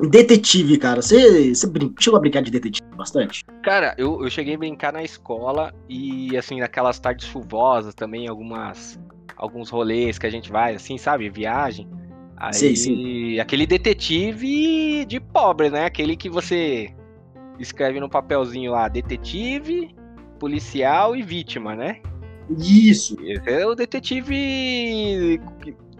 Detetive, 0.00 0.78
cara. 0.78 1.02
Você, 1.02 1.54
você 1.54 1.66
brin... 1.66 1.94
chegou 1.98 2.16
a 2.16 2.20
brincar 2.20 2.42
de 2.42 2.50
detetive 2.50 2.86
bastante? 2.96 3.44
Cara, 3.62 3.94
eu, 3.98 4.22
eu 4.22 4.30
cheguei 4.30 4.54
a 4.54 4.58
brincar 4.58 4.92
na 4.92 5.02
escola 5.02 5.72
e, 5.88 6.36
assim, 6.36 6.60
naquelas 6.60 6.98
tardes 6.98 7.26
chuvosas 7.26 7.94
também, 7.94 8.28
algumas 8.28 8.98
alguns 9.36 9.70
rolês 9.70 10.18
que 10.18 10.26
a 10.26 10.30
gente 10.30 10.52
vai, 10.52 10.74
assim, 10.74 10.96
sabe? 10.96 11.28
Viagem. 11.28 11.88
Aí, 12.36 12.54
sim, 12.54 12.76
sim. 12.76 13.38
aquele 13.40 13.66
detetive 13.66 15.04
de 15.04 15.20
pobre, 15.20 15.70
né? 15.70 15.84
Aquele 15.84 16.16
que 16.16 16.28
você 16.28 16.94
escreve 17.58 18.00
no 18.00 18.08
papelzinho 18.08 18.72
lá, 18.72 18.88
detetive, 18.88 19.94
policial 20.38 21.14
e 21.14 21.22
vítima, 21.22 21.74
né? 21.74 22.00
Isso. 22.58 23.16
Esse 23.24 23.48
é 23.48 23.66
o 23.66 23.74
detetive 23.74 25.40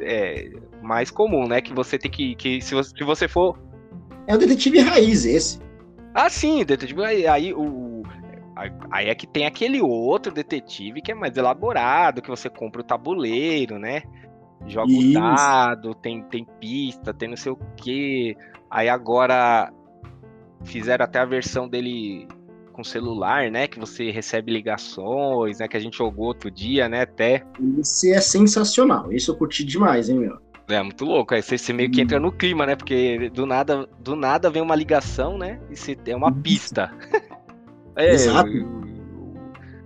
é, 0.00 0.50
mais 0.82 1.10
comum, 1.10 1.46
né? 1.46 1.60
Que 1.60 1.72
você 1.72 1.96
tem 1.98 2.10
que. 2.10 2.34
que 2.34 2.60
se, 2.60 2.74
você, 2.74 2.90
se 2.90 3.04
você 3.04 3.28
for 3.28 3.56
é 4.26 4.34
o 4.34 4.38
detetive 4.38 4.80
raiz 4.80 5.24
esse. 5.24 5.60
Ah, 6.14 6.28
sim, 6.28 6.64
detetive 6.64 7.04
aí, 7.04 7.26
aí 7.26 7.54
o 7.54 8.02
aí 8.90 9.08
é 9.08 9.14
que 9.14 9.26
tem 9.26 9.46
aquele 9.46 9.80
outro 9.80 10.32
detetive 10.32 11.00
que 11.00 11.10
é 11.10 11.14
mais 11.14 11.36
elaborado, 11.36 12.20
que 12.20 12.28
você 12.28 12.48
compra 12.50 12.82
o 12.82 12.84
tabuleiro, 12.84 13.78
né? 13.78 14.02
Joga 14.66 14.92
o 14.92 15.12
dado, 15.12 15.94
tem, 15.94 16.22
tem 16.22 16.46
pista, 16.60 17.12
tem 17.12 17.28
não 17.28 17.36
sei 17.36 17.52
o 17.52 17.58
que. 17.76 18.36
Aí 18.70 18.88
agora 18.88 19.72
fizeram 20.64 21.04
até 21.04 21.18
a 21.18 21.24
versão 21.24 21.68
dele 21.68 22.28
com 22.72 22.84
celular, 22.84 23.50
né? 23.50 23.66
Que 23.66 23.78
você 23.78 24.10
recebe 24.10 24.52
ligações, 24.52 25.58
né? 25.58 25.66
Que 25.66 25.76
a 25.76 25.80
gente 25.80 25.98
jogou 25.98 26.26
outro 26.26 26.50
dia, 26.50 26.88
né? 26.88 27.02
Até. 27.02 27.44
Esse 27.78 28.12
é 28.12 28.20
sensacional. 28.20 29.12
Isso 29.12 29.30
eu 29.30 29.36
curti 29.36 29.64
demais, 29.64 30.08
hein, 30.08 30.18
meu? 30.18 30.38
É 30.74 30.82
muito 30.82 31.04
louco. 31.04 31.34
Aí 31.34 31.42
você, 31.42 31.58
você, 31.58 31.72
meio 31.72 31.90
que 31.90 32.00
entra 32.00 32.18
no 32.18 32.32
clima, 32.32 32.66
né? 32.66 32.76
Porque 32.76 33.30
do 33.30 33.46
nada, 33.46 33.88
do 33.98 34.16
nada 34.16 34.50
vem 34.50 34.62
uma 34.62 34.74
ligação, 34.74 35.38
né? 35.38 35.60
E 35.70 35.76
você, 35.76 35.96
é 36.06 36.16
uma 36.16 36.32
pista. 36.32 36.92
é, 37.96 38.12
Exato. 38.12 38.50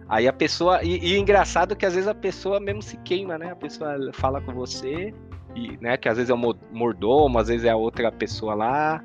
Aí 0.09 0.29
a 0.29 0.33
pessoa. 0.33 0.83
E, 0.83 0.99
e 0.99 1.19
engraçado 1.19 1.75
que 1.75 1.85
às 1.85 1.95
vezes 1.95 2.09
a 2.09 2.15
pessoa 2.15 2.61
mesmo 2.61 2.83
se 2.83 2.97
queima, 2.99 3.37
né? 3.37 3.51
A 3.51 3.57
pessoa 3.57 3.97
fala 4.13 4.41
com 4.41 4.53
você 4.53 5.13
e, 5.57 5.77
né, 5.81 5.97
que 5.97 6.09
às 6.09 6.17
vezes 6.17 6.31
é 6.31 6.35
o 6.35 6.57
mordomo, 6.71 7.39
às 7.39 7.49
vezes 7.49 7.65
é 7.65 7.71
a 7.71 7.77
outra 7.77 8.13
pessoa 8.13 8.55
lá. 8.55 9.03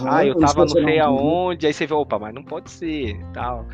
Ah, 0.00 0.24
eu 0.24 0.36
tava 0.36 0.60
não 0.60 0.68
sei 0.68 0.98
aonde, 1.00 1.66
aí 1.66 1.72
você 1.72 1.86
vê, 1.86 1.94
opa, 1.94 2.18
mas 2.18 2.34
não 2.34 2.42
pode 2.42 2.70
ser 2.70 3.18
tal. 3.32 3.66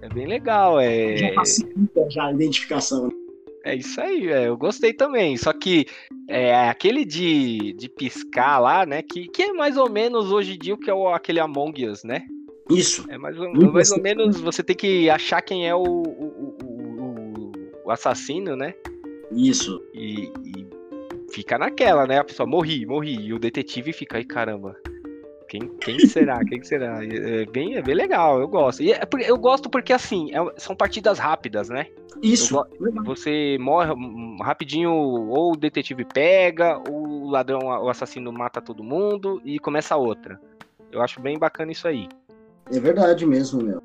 É 0.00 0.08
bem 0.08 0.26
legal, 0.26 0.78
é. 0.78 1.16
Já 1.16 1.34
facilita 1.34 2.10
já 2.10 2.26
a 2.26 2.32
identificação. 2.32 3.08
Né? 3.08 3.17
É 3.64 3.74
isso 3.74 4.00
aí, 4.00 4.28
é, 4.28 4.48
eu 4.48 4.56
gostei 4.56 4.92
também. 4.92 5.36
Só 5.36 5.52
que 5.52 5.86
é, 6.28 6.68
aquele 6.68 7.04
de, 7.04 7.72
de 7.74 7.88
piscar 7.88 8.58
lá, 8.58 8.86
né? 8.86 9.02
Que, 9.02 9.28
que 9.28 9.42
é 9.42 9.52
mais 9.52 9.76
ou 9.76 9.90
menos 9.90 10.30
hoje 10.30 10.54
em 10.54 10.58
dia 10.58 10.74
o 10.74 10.78
que 10.78 10.90
é 10.90 10.94
o, 10.94 11.08
aquele 11.08 11.40
Among 11.40 11.86
Us, 11.86 12.04
né? 12.04 12.26
Isso. 12.70 13.04
É 13.08 13.16
mais, 13.16 13.38
ou, 13.38 13.72
mais 13.72 13.90
ou 13.90 14.00
menos 14.00 14.40
você 14.40 14.62
tem 14.62 14.76
que 14.76 15.08
achar 15.08 15.40
quem 15.40 15.66
é 15.66 15.74
o, 15.74 15.82
o, 15.82 16.56
o, 16.62 17.52
o 17.86 17.90
assassino, 17.90 18.54
né? 18.54 18.74
Isso. 19.32 19.82
E, 19.94 20.30
e, 20.44 20.66
fica 21.32 21.58
naquela, 21.58 22.06
né? 22.06 22.18
A 22.18 22.24
pessoa 22.24 22.46
morri, 22.46 22.84
morri. 22.84 23.14
E 23.14 23.32
o 23.32 23.38
detetive 23.38 23.92
fica 23.92 24.18
aí, 24.18 24.24
caramba. 24.24 24.76
Quem, 25.48 25.66
quem 25.80 25.98
será? 26.00 26.44
Quem 26.44 26.62
será? 26.62 27.02
É 27.02 27.46
bem, 27.46 27.76
é 27.76 27.82
bem 27.82 27.94
legal, 27.94 28.38
eu 28.38 28.46
gosto. 28.46 28.82
E 28.82 28.92
é, 28.92 29.00
eu 29.26 29.38
gosto 29.38 29.70
porque, 29.70 29.92
assim, 29.92 30.30
é, 30.34 30.38
são 30.58 30.76
partidas 30.76 31.18
rápidas, 31.18 31.70
né? 31.70 31.86
Isso. 32.22 32.56
Eu, 32.78 33.02
você 33.02 33.56
morre 33.58 33.92
rapidinho, 34.42 34.92
ou 34.92 35.52
o 35.52 35.56
detetive 35.56 36.04
pega, 36.04 36.78
ou 36.88 37.08
o 37.08 37.30
ladrão, 37.30 37.60
o 37.60 37.88
assassino 37.88 38.30
mata 38.30 38.60
todo 38.60 38.84
mundo 38.84 39.40
e 39.44 39.58
começa 39.58 39.96
outra. 39.96 40.38
Eu 40.92 41.00
acho 41.00 41.20
bem 41.20 41.38
bacana 41.38 41.72
isso 41.72 41.88
aí. 41.88 42.08
É 42.70 42.78
verdade 42.78 43.24
mesmo, 43.24 43.62
meu. 43.62 43.82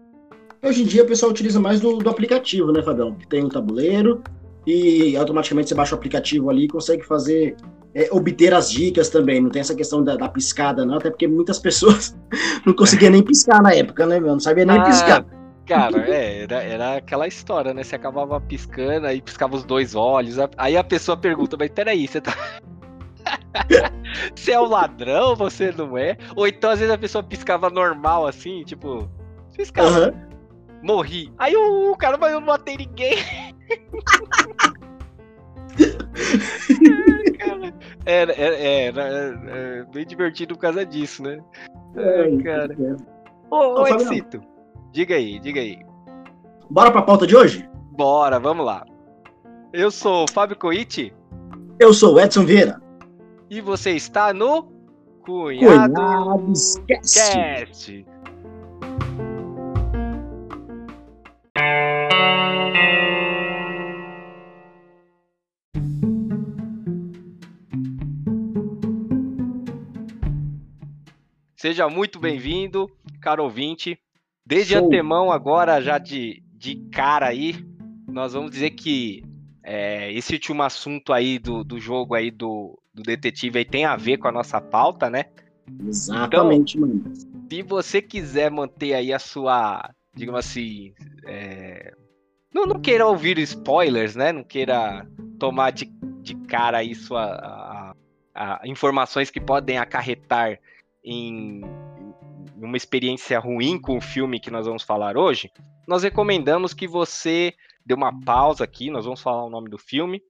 Hoje 0.62 0.84
em 0.84 0.86
dia 0.86 1.04
o 1.04 1.08
pessoal 1.08 1.32
utiliza 1.32 1.60
mais 1.60 1.80
do, 1.80 1.98
do 1.98 2.10
aplicativo, 2.10 2.72
né, 2.72 2.82
Fabão? 2.82 3.16
Que 3.16 3.28
tem 3.28 3.44
um 3.44 3.50
tabuleiro 3.50 4.22
e 4.66 5.16
automaticamente 5.18 5.70
você 5.70 5.76
baixa 5.76 5.96
o 5.96 5.98
aplicativo 5.98 6.50
ali 6.50 6.66
e 6.66 6.68
consegue 6.68 7.04
fazer 7.04 7.56
é, 7.96 8.10
obter 8.12 8.54
as 8.54 8.72
dicas 8.72 9.10
também. 9.10 9.42
Não 9.42 9.50
tem 9.50 9.62
essa 9.62 9.76
questão 9.76 10.04
da, 10.04 10.16
da, 10.16 10.28
piscada, 10.28 10.86
não, 10.86 10.96
até 10.96 11.10
porque 11.10 11.28
muitas 11.28 11.60
pessoas 11.60 12.18
não 12.66 12.74
conseguiam 12.74 13.12
nem 13.12 13.24
piscar 13.24 13.62
na 13.62 13.74
época, 13.74 14.06
né, 14.06 14.20
meu? 14.20 14.34
Não 14.34 14.40
sabia 14.40 14.66
nem 14.66 14.78
ah, 14.78 14.84
piscar. 14.84 15.26
Cara, 15.66 16.10
é, 16.10 16.44
era, 16.44 16.64
era 16.64 16.98
aquela 16.98 17.28
história, 17.28 17.74
né? 17.74 17.84
Você 17.84 17.96
acabava 17.96 18.40
piscando, 18.42 19.08
aí 19.08 19.22
piscava 19.22 19.56
os 19.56 19.64
dois 19.64 19.96
olhos. 19.96 20.36
Aí 20.58 20.76
a 20.76 20.84
pessoa 20.84 21.16
pergunta, 21.16 21.56
mas 21.58 21.70
peraí, 21.70 22.08
você 22.08 22.20
tá. 22.20 22.36
você 24.36 24.52
é 24.52 24.60
o 24.60 24.64
um 24.64 24.70
ladrão, 24.70 25.36
você 25.36 25.72
não 25.72 25.98
é? 25.98 26.18
Ou 26.36 26.48
então 26.48 26.70
às 26.70 26.80
vezes 26.80 26.94
a 26.94 26.98
pessoa 26.98 27.24
piscava 27.24 27.70
normal 27.70 28.28
assim, 28.28 28.64
tipo, 28.64 29.10
piscava. 29.56 30.10
Uhum. 30.10 30.34
Morri. 30.84 31.32
Aí 31.38 31.56
o, 31.56 31.92
o 31.92 31.96
cara, 31.96 32.18
mas 32.18 32.34
eu 32.34 32.42
não 32.42 32.48
matei 32.48 32.76
ninguém. 32.76 33.16
Era, 38.06 38.34
era, 38.34 38.58
era, 38.58 39.02
era, 39.02 39.86
bem 39.94 40.06
divertido 40.06 40.56
por 40.56 40.62
causa 40.62 40.86
disso, 40.86 41.24
né? 41.24 41.40
É, 41.96 42.44
cara. 42.44 42.74
É. 42.74 42.96
Ô, 43.50 43.82
ô 43.82 43.88
Edcito, 43.88 44.42
diga 44.92 45.16
aí, 45.16 45.40
diga 45.40 45.62
aí. 45.62 45.80
Bora 46.70 46.92
pra 46.92 47.02
pauta 47.02 47.26
de 47.26 47.36
hoje? 47.36 47.68
Bora, 47.92 48.40
vamos 48.40 48.66
lá. 48.66 48.86
Eu 49.72 49.90
sou 49.90 50.26
o 50.26 50.32
Fábio 50.32 50.58
Coiti. 50.58 51.14
Eu 51.80 51.94
sou 51.94 52.16
o 52.16 52.20
Edson 52.20 52.46
Vieira. 52.46 52.82
E 53.50 53.62
você 53.62 53.92
está 53.92 54.34
no 54.34 54.64
Cunhado 55.26 55.94
Cunhados 55.94 56.76
Cast. 56.88 58.06
Seja 71.64 71.88
muito 71.88 72.20
bem-vindo, 72.20 72.92
caro 73.22 73.42
ouvinte. 73.42 73.98
Desde 74.46 74.74
Show. 74.74 74.86
antemão, 74.86 75.32
agora 75.32 75.80
já 75.82 75.98
de, 75.98 76.44
de 76.58 76.76
cara 76.92 77.28
aí, 77.28 77.56
nós 78.06 78.34
vamos 78.34 78.52
dizer 78.52 78.72
que 78.72 79.24
é, 79.64 80.12
esse 80.12 80.34
último 80.34 80.62
assunto 80.62 81.14
aí 81.14 81.40
do, 81.40 81.64
do 81.64 81.80
jogo 81.80 82.16
aí 82.16 82.30
do, 82.30 82.78
do 82.94 83.02
detetive 83.02 83.60
aí 83.60 83.64
tem 83.64 83.86
a 83.86 83.96
ver 83.96 84.18
com 84.18 84.28
a 84.28 84.32
nossa 84.34 84.60
pauta, 84.60 85.10
né? 85.10 85.28
Exatamente, 85.88 86.78
então, 86.78 86.90
mano. 86.90 87.14
Se 87.50 87.64
você 87.64 88.02
quiser 88.02 88.52
manter 88.52 88.94
aí 88.96 89.14
a 89.14 89.20
sua, 89.20 89.90
digamos 90.14 90.46
assim, 90.46 90.94
é, 91.26 91.94
não, 92.54 92.66
não 92.66 92.82
queira 92.82 93.08
ouvir 93.08 93.38
spoilers, 93.38 94.18
né? 94.18 94.34
Não 94.34 94.44
queira 94.44 95.08
tomar 95.40 95.72
de, 95.72 95.86
de 96.22 96.36
cara 96.36 96.80
aí 96.80 96.94
sua 96.94 97.24
a, 97.24 97.96
a, 98.36 98.68
informações 98.68 99.32
que 99.32 99.40
podem 99.40 99.78
acarretar 99.78 100.60
em 101.04 101.62
uma 102.58 102.78
experiência 102.78 103.40
ruim 103.40 103.80
com 103.80 103.98
o 103.98 104.02
filme 104.02 104.40
que 104.40 104.52
nós 104.52 104.66
vamos 104.66 104.84
falar 104.84 105.18
hoje, 105.18 105.52
nós 105.88 106.04
recomendamos 106.04 106.74
que 106.74 106.88
você 106.88 107.54
dê 107.86 107.94
uma 107.94 108.18
pausa 108.22 108.64
aqui, 108.64 108.90
nós 108.90 109.06
vamos 109.06 109.22
falar 109.22 109.44
o 109.44 109.50
nome 109.50 109.70
do 109.70 109.78
filme. 109.78 110.22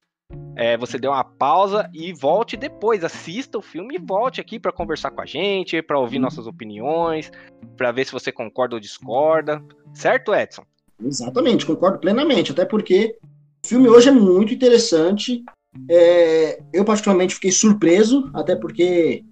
É, 0.56 0.76
você 0.78 0.98
dê 0.98 1.08
uma 1.08 1.24
pausa 1.24 1.90
e 1.94 2.12
volte 2.12 2.58
depois, 2.58 3.04
assista 3.04 3.58
o 3.58 3.62
filme 3.62 3.96
e 3.96 4.00
volte 4.00 4.42
aqui 4.42 4.60
para 4.60 4.72
conversar 4.72 5.12
com 5.12 5.22
a 5.22 5.26
gente, 5.26 5.82
para 5.82 6.00
ouvir 6.00 6.18
uhum. 6.18 6.24
nossas 6.24 6.48
opiniões, 6.48 7.32
para 7.78 7.92
ver 7.92 8.06
se 8.06 8.12
você 8.12 8.32
concorda 8.32 8.76
ou 8.76 8.80
discorda. 8.80 9.64
Certo, 9.94 10.34
Edson? 10.34 10.64
Exatamente, 11.04 11.66
concordo 11.66 12.00
plenamente, 12.00 12.52
até 12.52 12.66
porque 12.66 13.16
o 13.64 13.68
filme 13.68 13.90
hoje 13.90 14.10
é 14.10 14.12
muito 14.12 14.54
interessante. 14.54 15.44
É, 15.90 16.62
eu 16.72 16.86
particularmente 16.86 17.36
fiquei 17.36 17.52
surpreso, 17.52 18.30
até 18.34 18.56
porque 18.56 19.24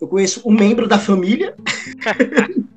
eu 0.00 0.08
conheço 0.08 0.42
um 0.48 0.52
membro 0.52 0.86
da 0.86 0.98
família. 0.98 1.54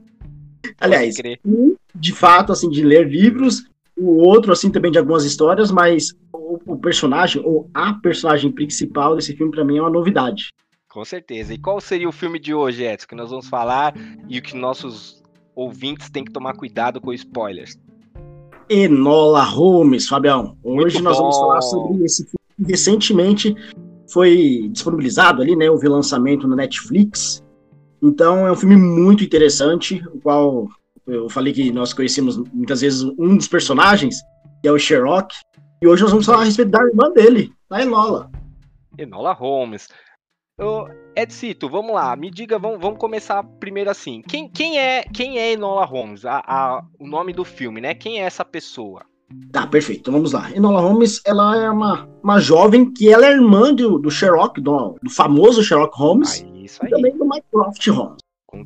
Aliás, 0.80 1.16
um, 1.46 1.76
de 1.94 2.12
fato, 2.12 2.52
assim, 2.52 2.70
de 2.70 2.84
ler 2.84 3.08
livros, 3.08 3.64
o 3.96 4.18
outro, 4.28 4.52
assim, 4.52 4.72
também 4.72 4.92
de 4.92 4.98
algumas 4.98 5.24
histórias, 5.24 5.72
mas 5.72 6.14
o, 6.34 6.60
o 6.66 6.78
personagem, 6.78 7.42
ou 7.46 7.70
a 7.74 7.94
personagem 7.94 8.52
principal 8.52 9.16
desse 9.16 9.36
filme, 9.36 9.52
para 9.52 9.64
mim, 9.64 9.78
é 9.78 9.82
uma 9.82 9.90
novidade. 9.90 10.50
Com 10.90 11.06
certeza. 11.06 11.54
E 11.54 11.58
qual 11.58 11.80
seria 11.80 12.10
o 12.10 12.12
filme 12.12 12.40
de 12.40 12.54
hoje, 12.54 12.84
Edson, 12.84 13.08
que 13.08 13.16
nós 13.16 13.30
vamos 13.30 13.48
falar 13.48 13.94
e 14.28 14.40
o 14.40 14.42
que 14.42 14.58
nossos 14.58 15.22
ouvintes 15.56 16.10
têm 16.10 16.26
que 16.26 16.32
tomar 16.32 16.54
cuidado 16.54 17.00
com 17.00 17.14
spoilers? 17.14 17.78
Enola 18.68 19.44
Holmes, 19.44 20.08
Fabião. 20.08 20.58
Hoje 20.64 20.96
Muito 20.96 21.04
nós 21.04 21.18
bom. 21.18 21.24
vamos 21.24 21.38
falar 21.38 21.62
sobre 21.62 22.04
esse 22.04 22.24
filme 22.24 22.42
recentemente 22.68 23.56
foi 24.12 24.70
disponibilizado 24.72 25.42
ali, 25.42 25.56
né? 25.56 25.70
Houve 25.70 25.88
lançamento 25.88 26.48
na 26.48 26.56
Netflix. 26.56 27.44
Então 28.02 28.48
é 28.48 28.52
um 28.52 28.56
filme 28.56 28.76
muito 28.76 29.24
interessante, 29.24 30.04
o 30.14 30.20
qual 30.20 30.68
eu 31.08 31.30
falei 31.30 31.54
que 31.54 31.72
nós 31.72 31.94
conhecemos 31.94 32.38
muitas 32.52 32.82
vezes 32.82 33.04
um 33.18 33.36
dos 33.36 33.48
personagens, 33.48 34.22
que 34.62 34.68
é 34.68 34.72
o 34.72 34.78
Sherlock. 34.78 35.36
E 35.82 35.88
hoje 35.88 36.04
nós 36.04 36.12
vamos 36.12 36.26
falar 36.26 36.42
a 36.42 36.46
respeito 36.46 36.72
da 36.72 36.84
irmã 36.84 37.12
dele, 37.12 37.52
da 37.70 37.82
Enola. 37.82 38.30
Enola 38.98 39.34
Holmes. 39.34 39.88
Ô, 40.60 40.88
Edcito, 41.16 41.68
vamos 41.68 41.94
lá, 41.94 42.16
me 42.16 42.30
diga, 42.30 42.60
vamos, 42.60 42.80
vamos 42.80 43.00
começar 43.00 43.44
primeiro 43.60 43.90
assim. 43.90 44.22
Quem, 44.22 44.48
quem 44.48 44.78
é 44.78 45.04
quem 45.04 45.40
é 45.40 45.54
Enola 45.54 45.86
Holmes? 45.86 46.24
A, 46.26 46.44
a, 46.46 46.86
o 47.00 47.08
nome 47.08 47.34
do 47.34 47.44
filme, 47.44 47.82
né? 47.82 47.96
Quem 47.96 48.22
é 48.22 48.26
essa 48.26 48.46
pessoa? 48.46 49.04
Tá, 49.52 49.68
perfeito. 49.68 50.02
Então 50.02 50.14
vamos 50.14 50.32
lá. 50.32 50.50
Enola 50.52 50.82
Holmes, 50.82 51.22
ela 51.26 51.58
é 51.58 51.70
uma, 51.70 52.08
uma 52.24 52.40
jovem 52.40 52.92
que 52.92 53.10
ela 53.10 53.26
é 53.26 53.32
irmã 53.32 53.74
do, 53.74 54.00
do 54.00 54.10
Sherlock, 54.10 54.62
do, 54.62 54.96
do 55.02 55.10
famoso 55.10 55.64
Sherlock 55.64 55.98
Holmes. 55.98 56.44
Ah, 56.44 56.58
isso 56.58 56.80
aí. 56.84 56.90
E 56.90 56.96
também 56.96 57.18
do 57.18 57.26
Mycroft 57.26 57.88
Holmes. 57.88 58.18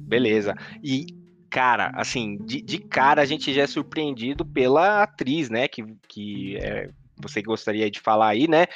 Beleza. 0.02 0.56
E, 0.84 1.08
cara, 1.50 1.92
assim, 1.96 2.38
de, 2.38 2.62
de 2.62 2.80
cara 2.80 3.22
a 3.22 3.26
gente 3.26 3.54
já 3.54 3.64
é 3.64 3.68
surpreendido 3.68 4.46
pela 4.46 5.04
atriz, 5.04 5.50
né? 5.50 5.68
Que, 5.68 5.84
que 6.08 6.58
é, 6.58 6.90
você 7.18 7.42
gostaria 7.42 7.90
de 7.90 8.00
falar 8.00 8.30
aí, 8.30 8.48
né? 8.48 8.68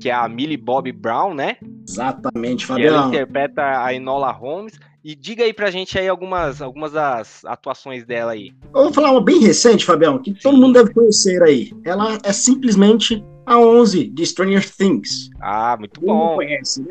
Que 0.00 0.10
é 0.10 0.12
a 0.12 0.28
Millie 0.28 0.56
Bobby 0.56 0.92
Brown, 0.92 1.34
né? 1.34 1.56
Exatamente, 1.88 2.66
Fabiano. 2.66 2.96
ela 2.96 3.08
interpreta 3.08 3.84
a 3.84 3.94
Enola 3.94 4.30
Holmes. 4.30 4.78
E 5.06 5.14
diga 5.14 5.44
aí 5.44 5.52
pra 5.52 5.70
gente 5.70 5.96
aí 5.96 6.08
algumas, 6.08 6.60
algumas 6.60 6.90
das 6.90 7.44
atuações 7.44 8.04
dela 8.04 8.32
aí. 8.32 8.52
Eu 8.74 8.82
vou 8.82 8.92
falar 8.92 9.12
uma 9.12 9.22
bem 9.22 9.38
recente, 9.38 9.84
Fabião, 9.84 10.20
que 10.20 10.32
Sim. 10.32 10.38
todo 10.42 10.58
mundo 10.58 10.72
deve 10.72 10.92
conhecer 10.92 11.40
aí. 11.44 11.70
Ela 11.84 12.18
é 12.24 12.32
simplesmente 12.32 13.24
a 13.46 13.56
11 13.56 14.08
de 14.08 14.26
Stranger 14.26 14.68
Things. 14.68 15.30
Ah, 15.40 15.76
muito 15.78 16.00
Quem 16.00 16.08
bom. 16.08 16.34
conhece, 16.34 16.82
né? 16.82 16.88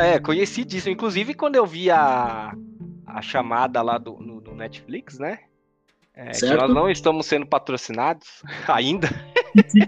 É, 0.00 0.18
conheci 0.18 0.64
disso. 0.64 0.90
Inclusive, 0.90 1.34
quando 1.34 1.54
eu 1.54 1.64
vi 1.64 1.88
a, 1.88 2.52
a 3.06 3.22
chamada 3.22 3.80
lá 3.80 3.96
do, 3.96 4.14
no, 4.14 4.52
Netflix, 4.56 5.16
né? 5.16 5.38
É, 6.14 6.32
que 6.32 6.52
nós 6.52 6.74
não 6.74 6.90
estamos 6.90 7.26
sendo 7.26 7.46
patrocinados 7.46 8.42
ainda. 8.66 9.08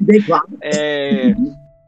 Bem 0.02 0.22
claro. 0.22 0.46
É, 0.62 1.34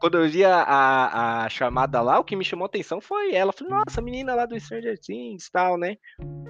quando 0.01 0.17
eu 0.17 0.27
vi 0.27 0.43
a, 0.43 1.43
a, 1.43 1.49
chamada 1.49 2.01
lá, 2.01 2.19
o 2.19 2.23
que 2.23 2.35
me 2.35 2.43
chamou 2.43 2.65
a 2.65 2.65
atenção 2.65 2.99
foi 2.99 3.35
ela. 3.35 3.53
Falei, 3.53 3.71
nossa, 3.71 4.01
a 4.01 4.03
menina 4.03 4.33
lá 4.33 4.47
do 4.47 4.59
Stranger 4.59 4.99
Things 4.99 5.45
e 5.45 5.51
tal, 5.51 5.77
né? 5.77 5.95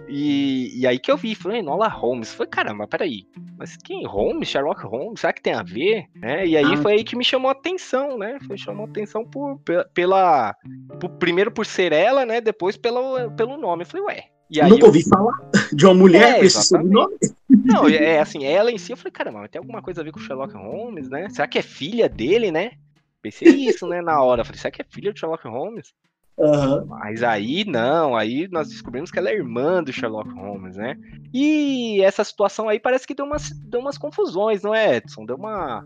E, 0.07 0.79
e 0.79 0.87
aí 0.87 0.97
que 0.97 1.11
eu 1.11 1.17
vi, 1.17 1.35
falei, 1.35 1.59
Enola 1.59 1.89
Holmes. 1.89 2.33
Falei, 2.33 2.49
caramba, 2.49 2.87
peraí, 2.87 3.25
mas 3.57 3.75
quem? 3.75 4.05
Holmes? 4.07 4.47
Sherlock 4.47 4.81
Holmes? 4.85 5.19
Será 5.19 5.33
que 5.33 5.41
tem 5.41 5.53
a 5.53 5.63
ver? 5.63 6.05
É, 6.23 6.47
e 6.47 6.55
aí 6.55 6.73
ah. 6.73 6.77
foi 6.77 6.93
aí 6.93 7.03
que 7.03 7.15
me 7.15 7.25
chamou 7.25 7.49
a 7.49 7.51
atenção, 7.51 8.17
né? 8.17 8.39
Foi 8.47 8.57
chamou 8.57 8.85
a 8.85 8.89
atenção 8.89 9.25
por, 9.25 9.59
pela. 9.93 10.55
Por, 10.99 11.09
primeiro 11.09 11.51
por 11.51 11.65
ser 11.65 11.91
ela, 11.91 12.25
né? 12.25 12.39
Depois 12.39 12.77
pelo, 12.77 13.29
pelo 13.31 13.57
nome. 13.57 13.83
Eu 13.83 13.87
falei, 13.87 14.05
ué. 14.05 14.23
E 14.49 14.61
aí 14.61 14.69
Nunca 14.69 14.83
eu... 14.83 14.87
ouvi 14.87 15.03
falar 15.07 15.33
de 15.73 15.85
uma 15.85 15.93
mulher 15.93 16.35
é, 16.35 16.39
com 16.39 16.45
esse 16.45 16.63
sobrenome. 16.63 17.15
Não, 17.49 17.87
é 17.87 18.19
assim, 18.19 18.43
ela 18.45 18.71
em 18.71 18.77
si, 18.77 18.91
eu 18.91 18.97
falei, 18.97 19.11
caramba, 19.11 19.47
tem 19.47 19.59
alguma 19.59 19.81
coisa 19.81 20.01
a 20.01 20.03
ver 20.03 20.11
com 20.11 20.19
o 20.19 20.21
Sherlock 20.21 20.53
Holmes, 20.53 21.09
né? 21.09 21.29
Será 21.29 21.47
que 21.47 21.57
é 21.57 21.61
filha 21.61 22.09
dele, 22.09 22.51
né? 22.51 22.71
Pensei 23.21 23.49
isso, 23.49 23.87
né, 23.87 24.01
na 24.01 24.21
hora. 24.21 24.43
Falei, 24.43 24.59
será 24.59 24.71
que 24.71 24.81
é 24.81 24.85
filha 24.89 25.11
do 25.11 25.19
Sherlock 25.19 25.47
Holmes? 25.47 25.93
Uhum. 26.37 26.85
Mas 26.87 27.21
aí 27.21 27.65
não, 27.65 28.15
aí 28.15 28.47
nós 28.49 28.69
descobrimos 28.69 29.11
que 29.11 29.19
ela 29.19 29.29
é 29.29 29.35
irmã 29.35 29.83
do 29.83 29.93
Sherlock 29.93 30.29
Holmes, 30.33 30.75
né? 30.75 30.97
E 31.33 32.01
essa 32.01 32.23
situação 32.23 32.67
aí 32.67 32.79
parece 32.79 33.05
que 33.05 33.13
deu 33.13 33.25
umas, 33.25 33.51
deu 33.51 33.79
umas 33.79 33.97
confusões, 33.97 34.63
não 34.63 34.73
é, 34.73 34.97
Edson? 34.97 35.25
Deu 35.25 35.35
uma. 35.35 35.83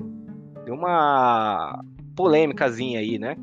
Deu 0.64 0.76
uma 0.76 1.84
polêmicazinha 2.16 3.00
aí, 3.00 3.20
né? 3.20 3.36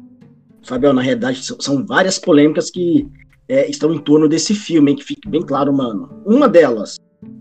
Fabião, 0.64 0.92
na 0.92 1.02
realidade, 1.02 1.42
são 1.42 1.84
várias 1.84 2.18
polêmicas 2.18 2.70
que 2.70 3.06
é, 3.48 3.68
estão 3.68 3.92
em 3.92 3.98
torno 3.98 4.28
desse 4.28 4.54
filme, 4.54 4.92
hein, 4.92 4.96
que 4.96 5.04
fique 5.04 5.28
bem 5.28 5.42
claro, 5.42 5.72
mano. 5.72 6.22
Uma 6.24 6.48
delas 6.48 6.96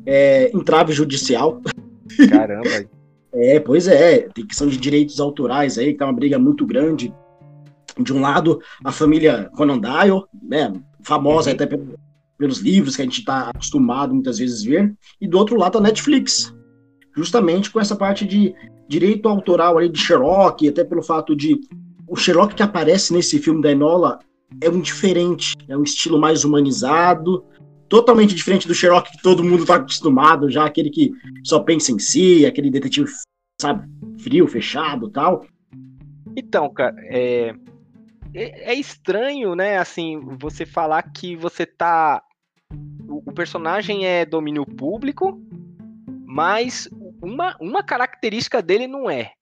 é 0.06 0.52
entrave 0.56 0.92
judicial. 0.92 1.62
Caramba. 2.30 2.70
É, 3.34 3.60
pois 3.60 3.88
é, 3.88 4.30
tem 4.34 4.46
questão 4.46 4.68
de 4.68 4.78
direitos 4.78 5.20
autorais 5.20 5.78
aí, 5.78 5.94
que 5.94 6.00
tá 6.00 6.06
uma 6.06 6.14
briga 6.14 6.38
muito 6.38 6.66
grande. 6.66 7.14
De 8.00 8.14
um 8.14 8.22
lado, 8.22 8.62
a 8.84 8.92
família 8.92 9.50
Conan 9.56 9.78
Doyle, 9.78 10.24
né, 10.42 10.74
famosa 11.04 11.50
uhum. 11.50 11.56
até 11.56 11.68
pelos 12.38 12.60
livros 12.60 12.96
que 12.96 13.02
a 13.02 13.06
gente 13.06 13.20
está 13.20 13.50
acostumado 13.50 14.14
muitas 14.14 14.40
vezes 14.40 14.64
ver, 14.64 14.94
e 15.20 15.28
do 15.28 15.38
outro 15.38 15.58
lado 15.58 15.78
a 15.78 15.82
Netflix, 15.82 16.54
justamente 17.16 17.70
com 17.70 17.80
essa 17.80 17.96
parte 17.96 18.26
de 18.26 18.56
direito 18.88 19.30
autoral 19.30 19.78
ali 19.78 19.90
de 19.90 20.00
Sherlock, 20.00 20.68
até 20.68 20.84
pelo 20.84 21.04
fato 21.04 21.36
de 21.36 21.60
o 22.08 22.16
Sherlock 22.16 22.56
que 22.56 22.64
aparece 22.64 23.14
nesse 23.14 23.40
filme 23.40 23.62
da 23.62 23.72
Enola 23.72 24.20
é 24.60 24.70
um 24.70 24.82
diferente, 24.82 25.56
é 25.68 25.78
um 25.78 25.84
estilo 25.84 26.20
mais 26.20 26.44
humanizado, 26.44 27.46
totalmente 27.92 28.34
diferente 28.34 28.70
do 28.70 28.74
Sherlock 28.74 29.12
que 29.12 29.22
todo 29.22 29.44
mundo 29.44 29.64
está 29.64 29.76
acostumado, 29.76 30.50
já 30.50 30.64
aquele 30.64 30.90
que 30.90 31.12
só 31.44 31.60
pensa 31.60 31.92
em 31.92 32.00
si, 32.00 32.46
aquele 32.46 32.72
detetive, 32.72 33.12
sabe, 33.60 33.86
frio, 34.18 34.48
fechado, 34.48 35.10
tal. 35.10 35.46
Então, 36.34 36.74
cara, 36.74 36.96
é, 37.10 37.54
é, 38.34 38.72
é, 38.72 38.74
estranho, 38.76 39.56
né? 39.56 39.78
Assim, 39.78 40.22
você 40.40 40.66
falar 40.66 41.02
que 41.12 41.36
você 41.36 41.66
tá. 41.66 42.24
O, 43.10 43.30
o 43.30 43.34
personagem 43.34 44.06
é 44.06 44.26
domínio 44.26 44.66
público, 44.66 45.38
mas 46.26 46.88
uma, 47.22 47.58
uma 47.60 47.84
característica 47.84 48.62
dele 48.62 48.88
não 48.88 49.10
é. 49.10 49.34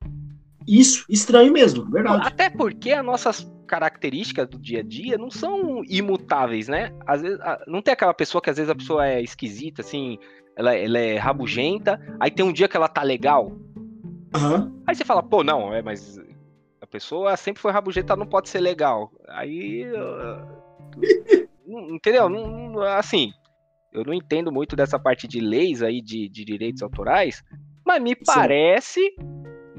Isso, 0.68 1.06
estranho 1.08 1.54
mesmo, 1.54 1.88
verdade. 1.88 2.28
Até 2.28 2.50
porque 2.50 2.94
as 2.94 3.06
nossas 3.06 3.48
características 3.70 4.48
do 4.48 4.60
dia 4.60 4.80
a 4.80 4.84
dia 4.84 5.18
não 5.18 5.30
são 5.30 5.84
imutáveis, 5.86 6.68
né? 6.68 6.92
Às 7.06 7.22
vezes, 7.22 7.40
não 7.68 7.82
tem 7.82 7.94
aquela 7.94 8.14
pessoa 8.14 8.42
que 8.42 8.50
às 8.50 8.58
vezes 8.58 8.70
a 8.70 8.76
pessoa 8.76 9.08
é 9.08 9.22
esquisita, 9.22 9.82
assim, 9.82 10.18
ela, 10.56 10.76
ela 10.76 10.98
é 10.98 11.18
rabugenta, 11.18 12.02
aí 12.20 12.32
tem 12.32 12.46
um 12.46 12.52
dia 12.52 12.68
que 12.68 12.76
ela 12.76 12.88
tá 12.88 13.04
legal. 13.04 13.52
Uhum. 14.36 14.82
Aí 14.86 14.96
você 14.96 15.06
fala, 15.06 15.24
pô, 15.24 15.44
não, 15.44 15.74
é, 15.74 15.82
mas 15.82 16.20
pessoa 16.90 17.38
sempre 17.38 17.62
foi 17.62 17.72
rabugenta, 17.72 18.16
não 18.16 18.26
pode 18.26 18.50
ser 18.50 18.60
legal. 18.60 19.12
Aí. 19.28 19.86
entendeu? 21.68 22.28
Não, 22.30 22.82
assim, 22.82 23.32
eu 23.94 24.04
não 24.04 24.14
entendo 24.14 24.52
muito 24.52 24.76
dessa 24.76 25.00
parte 25.00 25.28
de 25.28 25.40
leis 25.40 25.82
aí 25.82 26.02
de, 26.02 26.28
de 26.28 26.44
direitos 26.44 26.82
autorais, 26.82 27.44
mas 27.86 28.02
me 28.02 28.16
parece. 28.16 29.02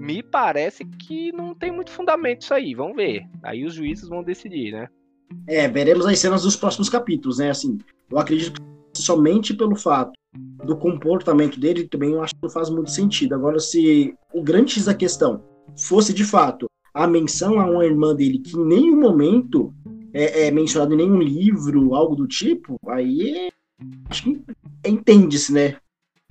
Me 0.01 0.23
parece 0.23 0.85
que 0.85 1.31
não 1.33 1.55
tem 1.55 1.71
muito 1.71 1.91
fundamento 1.91 2.43
isso 2.43 2.55
aí. 2.55 2.75
Vamos 2.75 2.97
ver. 2.97 3.27
Aí 3.43 3.65
os 3.65 3.75
juízes 3.75 4.09
vão 4.09 4.23
decidir, 4.23 4.73
né? 4.73 4.89
É, 5.47 5.69
veremos 5.69 6.07
as 6.07 6.19
cenas 6.19 6.43
dos 6.43 6.57
próximos 6.57 6.89
capítulos, 6.89 7.39
né? 7.39 7.51
Assim, 7.51 7.79
eu 8.11 8.19
acredito 8.19 8.61
que 8.93 9.03
somente 9.03 9.55
pelo 9.55 9.77
fato 9.77 10.13
do 10.65 10.77
comportamento 10.77 11.59
dele 11.59 11.89
também 11.89 12.13
eu 12.13 12.23
acho 12.23 12.35
que 12.35 12.43
não 12.43 12.51
faz 12.51 12.71
muito 12.71 12.91
sentido. 12.91 13.35
Agora, 13.35 13.59
se 13.59 14.15
o 14.33 14.43
grande 14.43 14.73
X 14.73 14.87
da 14.87 14.95
questão 14.95 15.45
fosse 15.77 16.13
de 16.13 16.25
fato 16.25 16.67
a 16.93 17.07
menção 17.07 17.61
a 17.61 17.71
uma 17.71 17.85
irmã 17.85 18.15
dele 18.15 18.39
que 18.39 18.57
em 18.57 18.65
nenhum 18.65 18.99
momento 18.99 19.73
é, 20.13 20.47
é 20.47 20.51
mencionado 20.51 20.95
em 20.95 20.97
nenhum 20.97 21.21
livro, 21.21 21.95
algo 21.95 22.17
do 22.17 22.27
tipo, 22.27 22.77
aí 22.89 23.51
acho 24.09 24.25
que 24.25 24.41
entende-se, 24.85 25.53
né? 25.53 25.77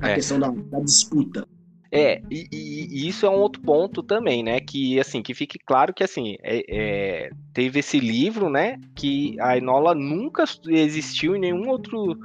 A 0.02 0.10
é. 0.10 0.16
questão 0.16 0.40
da, 0.40 0.50
da, 0.50 0.80
disputa. 0.80 1.48
É, 1.92 2.22
e, 2.30 2.48
e, 2.52 3.08
isso 3.08 3.26
é 3.26 3.30
um 3.30 3.40
outro 3.40 3.62
ponto 3.62 4.04
também, 4.04 4.44
né? 4.44 4.60
Que 4.60 5.00
assim, 5.00 5.24
que 5.24 5.34
fique 5.34 5.58
claro 5.58 5.94
que 5.94 6.04
assim, 6.04 6.36
é, 6.44 6.64
é, 6.70 7.30
teve 7.52 7.80
esse 7.80 8.00
livro, 8.00 8.50
né? 8.50 8.80
Que 8.96 9.36
a 9.40 9.58
Enola 9.58 9.96
nunca 9.96 10.44
existiu 10.68 11.36
em 11.36 11.40
nenhum 11.40 11.68
outro. 11.68 12.18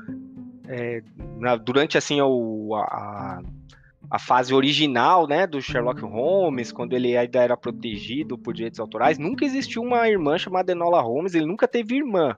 É, 0.68 1.02
na, 1.38 1.56
durante 1.56 1.96
assim 1.96 2.20
o, 2.20 2.74
a, 2.74 3.40
a 4.10 4.18
fase 4.18 4.54
original, 4.54 5.26
né, 5.26 5.46
do 5.46 5.60
Sherlock 5.60 6.00
Holmes, 6.02 6.72
quando 6.72 6.94
ele 6.94 7.16
ainda 7.16 7.42
era 7.42 7.56
protegido 7.56 8.38
por 8.38 8.54
direitos 8.54 8.80
autorais, 8.80 9.18
nunca 9.18 9.44
existiu 9.44 9.82
uma 9.82 10.08
irmã 10.08 10.38
chamada 10.38 10.72
Enola 10.72 11.00
Holmes, 11.00 11.34
ele 11.34 11.46
nunca 11.46 11.66
teve 11.68 11.96
irmã. 11.96 12.36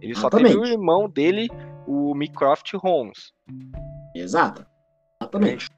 Ele 0.00 0.14
só 0.14 0.28
Exatamente. 0.28 0.54
teve 0.54 0.58
o 0.58 0.66
irmão 0.66 1.08
dele, 1.08 1.48
o 1.86 2.14
Mycroft 2.14 2.72
Holmes. 2.74 3.32
Exato. 4.14 4.66
Exatamente. 5.20 5.68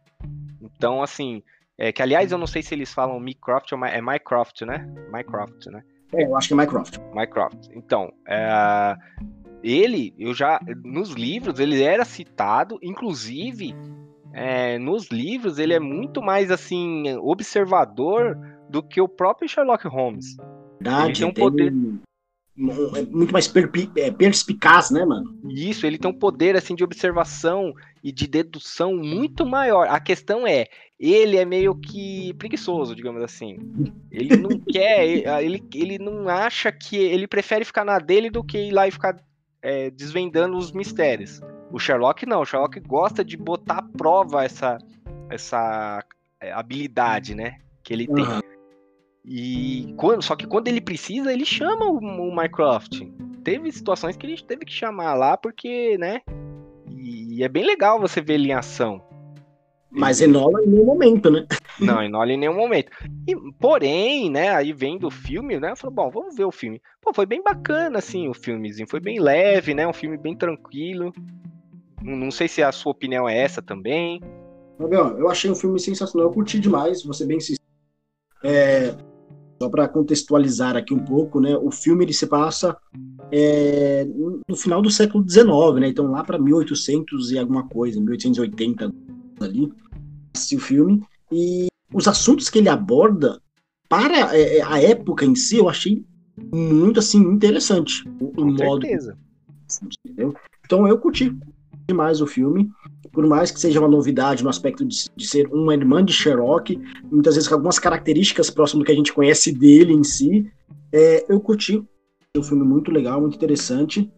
Então, 0.76 1.02
assim, 1.02 1.42
é 1.78 1.92
que 1.92 2.02
aliás 2.02 2.32
eu 2.32 2.38
não 2.38 2.46
sei 2.46 2.62
se 2.62 2.74
eles 2.74 2.92
falam 2.92 3.18
Mycroft 3.20 3.72
ou 3.72 3.84
é 3.84 4.00
Mycroft, 4.00 4.62
né? 4.62 4.86
Mycroft, 5.12 5.66
né? 5.66 5.82
É, 6.12 6.24
eu 6.24 6.36
acho 6.36 6.48
que 6.48 6.54
é 6.54 6.56
Mycroft. 6.56 6.98
Mycroft. 7.14 7.68
Então, 7.74 8.12
é, 8.26 8.96
ele, 9.62 10.14
eu 10.18 10.34
já, 10.34 10.60
nos 10.84 11.10
livros, 11.10 11.60
ele 11.60 11.82
era 11.82 12.04
citado, 12.04 12.78
inclusive 12.82 13.74
é, 14.32 14.78
nos 14.78 15.08
livros 15.08 15.58
ele 15.58 15.74
é 15.74 15.80
muito 15.80 16.22
mais 16.22 16.50
assim 16.50 17.16
observador 17.18 18.38
do 18.68 18.82
que 18.82 19.00
o 19.00 19.08
próprio 19.08 19.48
Sherlock 19.48 19.86
Holmes. 19.88 20.36
Verdade, 20.80 21.08
ele 21.08 21.14
tem 21.14 21.26
um 21.28 21.32
poder 21.32 21.72
é 21.72 22.09
muito 22.60 23.32
mais 23.32 23.52
é, 23.96 24.10
perspicaz, 24.10 24.90
né, 24.90 25.04
mano? 25.04 25.34
Isso, 25.48 25.86
ele 25.86 25.98
tem 25.98 26.10
um 26.10 26.18
poder 26.18 26.56
assim 26.56 26.74
de 26.74 26.84
observação 26.84 27.74
e 28.04 28.12
de 28.12 28.26
dedução 28.26 28.94
muito 28.94 29.46
maior. 29.46 29.88
A 29.88 29.98
questão 29.98 30.46
é, 30.46 30.66
ele 30.98 31.38
é 31.38 31.44
meio 31.44 31.74
que 31.74 32.34
preguiçoso, 32.34 32.94
digamos 32.94 33.22
assim. 33.22 33.58
Ele 34.10 34.36
não 34.36 34.50
quer, 34.70 35.06
ele, 35.42 35.62
ele 35.74 35.98
não 35.98 36.28
acha 36.28 36.70
que 36.70 36.96
ele 36.96 37.26
prefere 37.26 37.64
ficar 37.64 37.84
na 37.84 37.98
dele 37.98 38.28
do 38.28 38.44
que 38.44 38.58
ir 38.58 38.72
lá 38.72 38.86
e 38.86 38.90
ficar 38.90 39.16
é, 39.62 39.90
desvendando 39.90 40.56
os 40.56 40.72
mistérios. 40.72 41.40
O 41.72 41.78
Sherlock 41.78 42.26
não, 42.26 42.42
o 42.42 42.44
Sherlock 42.44 42.78
gosta 42.80 43.24
de 43.24 43.36
botar 43.36 43.78
à 43.78 43.82
prova 43.82 44.44
essa, 44.44 44.76
essa 45.30 46.04
é, 46.40 46.52
habilidade, 46.52 47.34
né? 47.34 47.58
Que 47.82 47.94
ele 47.94 48.06
tem. 48.06 48.24
E 49.24 49.94
quando, 49.96 50.22
só 50.22 50.34
que 50.34 50.46
quando 50.46 50.68
ele 50.68 50.80
precisa, 50.80 51.32
ele 51.32 51.44
chama 51.44 51.86
o, 51.86 51.98
o 51.98 52.34
Mycroft. 52.34 53.02
Teve 53.44 53.70
situações 53.72 54.16
que 54.16 54.26
a 54.26 54.30
gente 54.30 54.44
teve 54.44 54.64
que 54.64 54.72
chamar 54.72 55.14
lá, 55.14 55.36
porque, 55.36 55.96
né? 55.98 56.20
E, 56.88 57.38
e 57.38 57.44
é 57.44 57.48
bem 57.48 57.64
legal 57.64 58.00
você 58.00 58.20
ver 58.20 58.34
ele 58.34 58.48
em 58.48 58.54
ação. 58.54 59.02
Mas 59.90 60.20
Enola 60.20 60.62
em 60.62 60.68
nenhum 60.68 60.84
momento, 60.84 61.30
né? 61.30 61.46
Não, 61.80 62.02
Enola 62.02 62.32
em 62.32 62.36
nenhum 62.36 62.54
momento. 62.54 62.92
E, 63.26 63.34
porém, 63.58 64.30
né, 64.30 64.50
aí 64.50 64.72
vendo 64.72 65.08
o 65.08 65.10
filme, 65.10 65.58
né, 65.58 65.72
eu 65.72 65.76
falei, 65.76 65.94
bom, 65.94 66.10
vamos 66.10 66.36
ver 66.36 66.44
o 66.44 66.52
filme. 66.52 66.80
Pô, 67.00 67.12
foi 67.12 67.26
bem 67.26 67.42
bacana, 67.42 67.98
assim, 67.98 68.28
o 68.28 68.34
filmezinho. 68.34 68.88
Foi 68.88 69.00
bem 69.00 69.18
leve, 69.18 69.74
né, 69.74 69.86
um 69.86 69.92
filme 69.92 70.16
bem 70.16 70.36
tranquilo. 70.36 71.12
Não 72.02 72.30
sei 72.30 72.46
se 72.46 72.62
a 72.62 72.70
sua 72.70 72.92
opinião 72.92 73.28
é 73.28 73.36
essa 73.36 73.60
também. 73.60 74.20
Fabião, 74.78 75.18
eu 75.18 75.28
achei 75.28 75.50
um 75.50 75.54
filme 75.54 75.78
sensacional, 75.78 76.28
eu 76.28 76.32
curti 76.32 76.58
demais, 76.58 77.02
vou 77.02 77.12
ser 77.12 77.26
bem 77.26 77.40
sincero. 77.40 77.60
É, 78.42 78.94
só 79.60 79.68
para 79.68 79.86
contextualizar 79.86 80.74
aqui 80.74 80.94
um 80.94 81.04
pouco, 81.04 81.38
né, 81.38 81.54
o 81.54 81.70
filme 81.70 82.04
ele 82.04 82.14
se 82.14 82.26
passa 82.26 82.74
é, 83.30 84.06
no 84.48 84.56
final 84.56 84.80
do 84.80 84.90
século 84.90 85.22
XIX, 85.28 85.46
né, 85.80 85.88
então 85.88 86.10
lá 86.10 86.24
para 86.24 86.38
1800 86.38 87.30
e 87.30 87.38
alguma 87.38 87.68
coisa, 87.68 88.00
1880 88.00 88.90
ali, 89.40 89.70
o 90.54 90.58
filme, 90.58 91.02
e 91.30 91.66
os 91.92 92.08
assuntos 92.08 92.48
que 92.48 92.58
ele 92.58 92.70
aborda 92.70 93.40
para 93.86 94.34
é, 94.34 94.58
é, 94.58 94.62
a 94.62 94.80
época 94.80 95.26
em 95.26 95.34
si, 95.34 95.58
eu 95.58 95.68
achei 95.68 96.04
muito 96.52 96.98
assim 96.98 97.18
interessante 97.18 98.08
o, 98.18 98.32
o 98.40 98.46
modo. 98.46 98.86
Certeza. 98.86 99.18
Entendeu? 100.06 100.34
Então 100.64 100.88
eu 100.88 100.98
curti 100.98 101.36
demais 101.86 102.22
o 102.22 102.26
filme, 102.26 102.70
por 103.12 103.26
mais 103.26 103.50
que 103.50 103.60
seja 103.60 103.80
uma 103.80 103.88
novidade 103.88 104.42
no 104.42 104.50
aspecto 104.50 104.84
de, 104.84 105.06
de, 105.14 105.26
ser 105.26 105.46
uma 105.52 105.74
irmã 105.74 106.04
de 106.04 106.12
Sherlock, 106.12 106.80
muitas 107.10 107.34
vezes 107.34 107.48
com 107.48 107.54
algumas 107.54 107.78
características 107.78 108.50
próximas 108.50 108.82
do 108.82 108.86
que 108.86 108.92
a 108.92 108.96
gente 108.96 109.12
conhece 109.12 109.52
dele 109.52 109.92
em 109.92 110.04
si, 110.04 110.50
é, 110.92 111.24
eu 111.28 111.40
curti. 111.40 111.82
É 112.34 112.38
um 112.38 112.42
filme 112.42 112.64
muito 112.64 112.92
legal, 112.92 113.20
muito 113.20 113.34
interessante. 113.34 114.10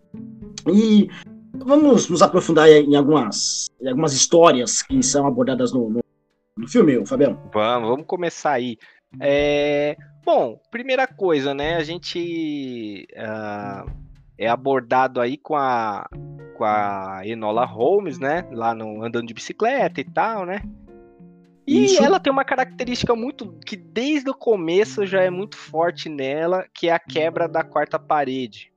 E 0.68 1.08
Vamos 1.54 2.08
nos 2.08 2.22
aprofundar 2.22 2.68
em 2.68 2.96
algumas, 2.96 3.66
em 3.80 3.88
algumas 3.88 4.14
histórias 4.14 4.82
que 4.82 5.02
são 5.02 5.26
abordadas 5.26 5.72
no, 5.72 5.90
no, 5.90 6.00
no 6.56 6.68
filme, 6.68 7.04
Fabião? 7.06 7.38
Vamos, 7.52 7.88
vamos 7.88 8.06
começar 8.06 8.52
aí. 8.52 8.78
É, 9.20 9.96
bom, 10.24 10.58
primeira 10.70 11.06
coisa, 11.06 11.52
né? 11.52 11.76
A 11.76 11.84
gente 11.84 13.06
uh, 13.12 13.90
é 14.38 14.48
abordado 14.48 15.20
aí 15.20 15.36
com 15.36 15.54
a, 15.54 16.08
com 16.56 16.64
a 16.64 17.22
Enola 17.24 17.64
Holmes, 17.64 18.18
né? 18.18 18.46
Lá 18.52 18.74
no 18.74 19.04
andando 19.04 19.26
de 19.26 19.34
bicicleta 19.34 20.00
e 20.00 20.04
tal, 20.04 20.44
né? 20.46 20.62
E 21.66 21.84
Isso. 21.84 22.02
ela 22.02 22.18
tem 22.18 22.32
uma 22.32 22.44
característica 22.44 23.14
muito 23.14 23.52
que 23.64 23.76
desde 23.76 24.28
o 24.28 24.34
começo 24.34 25.06
já 25.06 25.22
é 25.22 25.30
muito 25.30 25.56
forte 25.56 26.08
nela, 26.08 26.66
que 26.74 26.88
é 26.88 26.92
a 26.92 26.98
quebra 26.98 27.48
da 27.48 27.62
quarta 27.62 27.98
parede, 27.98 28.72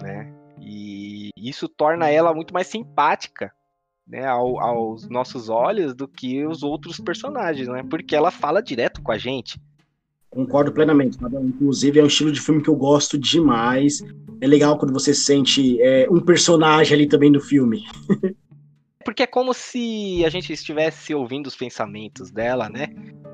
né? 0.00 0.32
E 0.60 1.30
isso 1.36 1.68
torna 1.68 2.08
ela 2.08 2.34
muito 2.34 2.52
mais 2.52 2.66
simpática, 2.66 3.52
né, 4.06 4.26
ao, 4.26 4.60
aos 4.60 5.08
nossos 5.08 5.48
olhos 5.48 5.94
do 5.94 6.08
que 6.08 6.44
os 6.44 6.62
outros 6.62 6.98
personagens, 6.98 7.68
né? 7.68 7.82
Porque 7.88 8.16
ela 8.16 8.30
fala 8.30 8.62
direto 8.62 9.00
com 9.00 9.12
a 9.12 9.18
gente. 9.18 9.60
Concordo 10.32 10.72
plenamente. 10.72 11.18
Inclusive, 11.42 12.00
é 12.00 12.02
um 12.02 12.06
estilo 12.06 12.32
de 12.32 12.40
filme 12.40 12.62
que 12.62 12.70
eu 12.70 12.74
gosto 12.74 13.18
demais. 13.18 14.02
É 14.40 14.46
legal 14.46 14.78
quando 14.78 14.92
você 14.92 15.12
sente 15.12 15.80
é, 15.82 16.08
um 16.10 16.20
personagem 16.20 16.94
ali 16.94 17.06
também 17.06 17.30
no 17.30 17.40
filme. 17.40 17.84
Porque 19.04 19.24
é 19.24 19.26
como 19.26 19.52
se 19.52 20.24
a 20.24 20.30
gente 20.30 20.50
estivesse 20.50 21.14
ouvindo 21.14 21.48
os 21.48 21.56
pensamentos 21.56 22.30
dela, 22.30 22.70
né? 22.70 22.88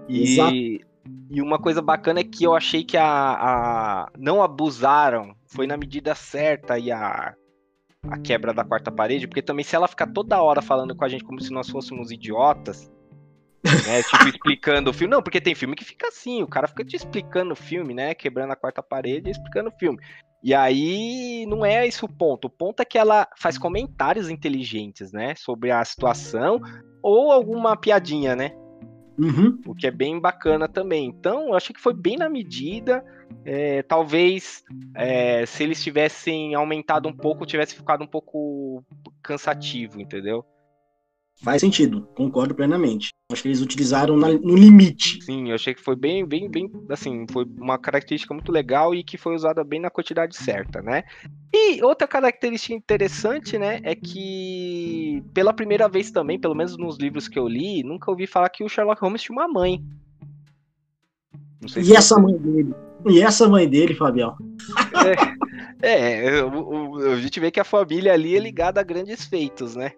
E, 0.08 0.32
Exato. 0.32 0.54
e 0.54 1.40
uma 1.40 1.58
coisa 1.58 1.80
bacana 1.80 2.20
é 2.20 2.24
que 2.24 2.42
eu 2.42 2.54
achei 2.54 2.82
que 2.82 2.96
a, 2.96 3.04
a 3.06 4.08
não 4.18 4.42
abusaram, 4.42 5.36
foi 5.46 5.68
na 5.68 5.76
medida 5.76 6.16
certa 6.16 6.78
e 6.78 6.90
a, 6.90 7.34
a 8.02 8.18
quebra 8.18 8.52
da 8.52 8.64
quarta 8.64 8.90
parede, 8.90 9.28
porque 9.28 9.42
também 9.42 9.64
se 9.64 9.76
ela 9.76 9.86
ficar 9.86 10.06
toda 10.08 10.42
hora 10.42 10.62
falando 10.62 10.96
com 10.96 11.04
a 11.04 11.08
gente 11.08 11.22
como 11.22 11.40
se 11.40 11.52
nós 11.52 11.68
fôssemos 11.68 12.10
idiotas, 12.10 12.90
né? 13.64 14.02
tipo, 14.02 14.28
explicando 14.28 14.90
o 14.90 14.92
filme. 14.92 15.14
Não, 15.14 15.22
porque 15.22 15.40
tem 15.40 15.54
filme 15.54 15.76
que 15.76 15.84
fica 15.84 16.08
assim, 16.08 16.42
o 16.42 16.48
cara 16.48 16.68
fica 16.68 16.84
te 16.84 16.96
explicando 16.96 17.52
o 17.52 17.56
filme, 17.56 17.94
né? 17.94 18.14
Quebrando 18.14 18.52
a 18.52 18.56
quarta 18.56 18.82
parede 18.82 19.28
e 19.28 19.32
explicando 19.32 19.68
o 19.70 19.78
filme. 19.78 19.98
E 20.42 20.54
aí 20.54 21.44
não 21.46 21.64
é 21.64 21.86
esse 21.86 22.04
o 22.04 22.08
ponto. 22.08 22.46
O 22.46 22.50
ponto 22.50 22.80
é 22.80 22.84
que 22.84 22.96
ela 22.96 23.28
faz 23.36 23.58
comentários 23.58 24.30
inteligentes, 24.30 25.12
né? 25.12 25.34
Sobre 25.34 25.70
a 25.70 25.84
situação 25.84 26.60
ou 27.02 27.32
alguma 27.32 27.76
piadinha, 27.76 28.36
né? 28.36 28.52
Uhum. 29.18 29.60
O 29.66 29.74
que 29.74 29.86
é 29.86 29.90
bem 29.90 30.20
bacana 30.20 30.68
também. 30.68 31.06
Então, 31.06 31.48
eu 31.48 31.54
achei 31.54 31.74
que 31.74 31.80
foi 31.80 31.92
bem 31.92 32.16
na 32.16 32.28
medida. 32.28 33.04
É, 33.44 33.82
talvez 33.82 34.62
é, 34.94 35.44
se 35.44 35.64
eles 35.64 35.82
tivessem 35.82 36.54
aumentado 36.54 37.08
um 37.08 37.12
pouco, 37.12 37.44
tivesse 37.44 37.74
ficado 37.74 38.04
um 38.04 38.06
pouco 38.06 38.84
cansativo, 39.20 40.00
entendeu? 40.00 40.46
Faz 41.40 41.60
sentido, 41.60 42.08
concordo 42.16 42.52
plenamente. 42.52 43.10
Acho 43.30 43.42
que 43.42 43.48
eles 43.48 43.60
utilizaram 43.60 44.16
na, 44.16 44.28
no 44.28 44.56
limite. 44.56 45.22
Sim, 45.22 45.50
eu 45.50 45.54
achei 45.54 45.72
que 45.72 45.80
foi 45.80 45.94
bem, 45.94 46.26
bem, 46.26 46.50
bem, 46.50 46.68
assim, 46.90 47.26
foi 47.30 47.46
uma 47.56 47.78
característica 47.78 48.34
muito 48.34 48.50
legal 48.50 48.92
e 48.92 49.04
que 49.04 49.16
foi 49.16 49.36
usada 49.36 49.62
bem 49.62 49.80
na 49.80 49.88
quantidade 49.88 50.36
certa, 50.36 50.82
né? 50.82 51.04
E 51.52 51.80
outra 51.82 52.08
característica 52.08 52.74
interessante, 52.74 53.56
né, 53.56 53.80
é 53.84 53.94
que 53.94 55.22
pela 55.32 55.52
primeira 55.52 55.88
vez 55.88 56.10
também, 56.10 56.40
pelo 56.40 56.56
menos 56.56 56.76
nos 56.76 56.98
livros 56.98 57.28
que 57.28 57.38
eu 57.38 57.46
li, 57.46 57.84
nunca 57.84 58.10
ouvi 58.10 58.26
falar 58.26 58.48
que 58.48 58.64
o 58.64 58.68
Sherlock 58.68 59.00
Holmes 59.00 59.22
tinha 59.22 59.36
uma 59.38 59.46
mãe. 59.46 59.80
e 61.76 61.94
essa 61.94 62.18
mãe 62.18 62.36
dele? 62.36 62.74
E 63.06 63.20
essa 63.22 63.48
mãe 63.48 63.68
dele, 63.68 63.94
Fabião? 63.94 64.36
É, 65.80 66.30
é 66.30 66.40
a 66.40 67.16
gente 67.16 67.38
vê 67.38 67.52
que 67.52 67.60
a 67.60 67.64
família 67.64 68.12
ali 68.12 68.36
é 68.36 68.40
ligada 68.40 68.80
a 68.80 68.84
grandes 68.84 69.24
feitos, 69.24 69.76
né? 69.76 69.92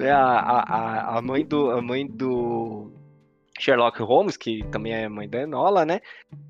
É, 0.00 0.10
a, 0.10 0.20
a, 0.20 1.18
a, 1.18 1.22
mãe 1.22 1.44
do, 1.44 1.70
a 1.70 1.82
mãe 1.82 2.06
do 2.06 2.92
Sherlock 3.58 4.02
Holmes, 4.02 4.36
que 4.36 4.64
também 4.70 4.92
é 4.92 5.08
mãe 5.08 5.28
da 5.28 5.42
Enola, 5.42 5.84
né? 5.84 6.00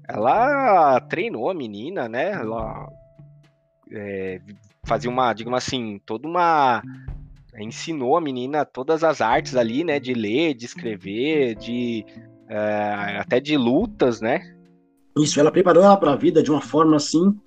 Ela 0.08 1.00
treinou 1.00 1.50
a 1.50 1.54
menina, 1.54 2.08
né? 2.08 2.32
Ela 2.32 2.88
é, 3.90 4.40
fazia 4.86 5.10
uma, 5.10 5.32
digamos 5.32 5.64
assim, 5.64 6.00
toda 6.04 6.28
uma. 6.28 6.82
Ensinou 7.58 8.16
a 8.16 8.20
menina 8.20 8.64
todas 8.64 9.04
as 9.04 9.20
artes 9.20 9.56
ali, 9.56 9.84
né? 9.84 10.00
De 10.00 10.14
ler, 10.14 10.54
de 10.54 10.64
escrever, 10.64 11.54
de. 11.56 12.06
É, 12.48 13.18
até 13.18 13.40
de 13.40 13.56
lutas, 13.56 14.20
né? 14.20 14.40
Isso, 15.16 15.38
ela 15.38 15.52
preparou 15.52 15.82
ela 15.82 15.96
para 15.96 16.12
a 16.12 16.16
vida 16.16 16.42
de 16.42 16.50
uma 16.50 16.60
forma 16.60 16.96
assim 16.96 17.38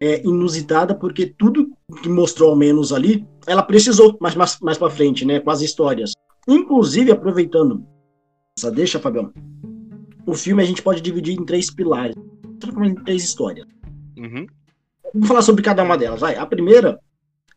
é, 0.00 0.26
inusitada, 0.26 0.94
porque 0.94 1.26
tudo 1.26 1.70
que 2.02 2.08
mostrou 2.08 2.50
ao 2.50 2.56
menos 2.56 2.92
ali, 2.92 3.26
ela 3.46 3.62
precisou 3.62 4.16
mais, 4.20 4.34
mais, 4.34 4.58
mais 4.60 4.78
para 4.78 4.90
frente, 4.90 5.24
né, 5.24 5.38
com 5.38 5.50
as 5.50 5.60
histórias. 5.60 6.12
Inclusive, 6.48 7.12
aproveitando 7.12 7.84
essa 8.58 8.70
deixa, 8.70 8.98
Fabião, 8.98 9.30
o 10.26 10.34
filme 10.34 10.62
a 10.62 10.66
gente 10.66 10.82
pode 10.82 11.00
dividir 11.00 11.38
em 11.38 11.44
três 11.44 11.70
pilares, 11.70 12.16
em 12.16 12.94
três 13.04 13.22
histórias. 13.22 13.66
Uhum. 14.16 14.46
Vamos 15.12 15.28
falar 15.28 15.42
sobre 15.42 15.62
cada 15.62 15.82
uma 15.82 15.98
delas. 15.98 16.20
Vai. 16.20 16.36
A 16.36 16.46
primeira 16.46 16.98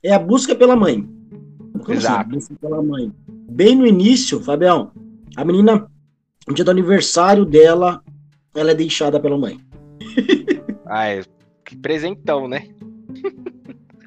é 0.02 0.14
a 0.14 0.20
busca 0.20 0.56
pela 0.56 0.76
mãe. 0.76 1.08
Como? 1.80 1.94
Exato. 1.94 2.30
Assim, 2.30 2.38
busca 2.38 2.56
pela 2.56 2.82
mãe. 2.82 3.12
Bem 3.28 3.76
no 3.76 3.86
início, 3.86 4.42
Fabião, 4.42 4.92
a 5.36 5.46
menina, 5.46 5.88
no 6.48 6.54
dia 6.54 6.66
do 6.66 6.72
aniversário 6.72 7.46
dela, 7.46 8.02
ela 8.56 8.72
é 8.72 8.76
deixada 8.76 9.20
pela 9.20 9.38
mãe. 9.38 9.60
ah, 10.88 11.08
é 11.08 11.24
presentão, 11.76 12.48
né? 12.48 12.70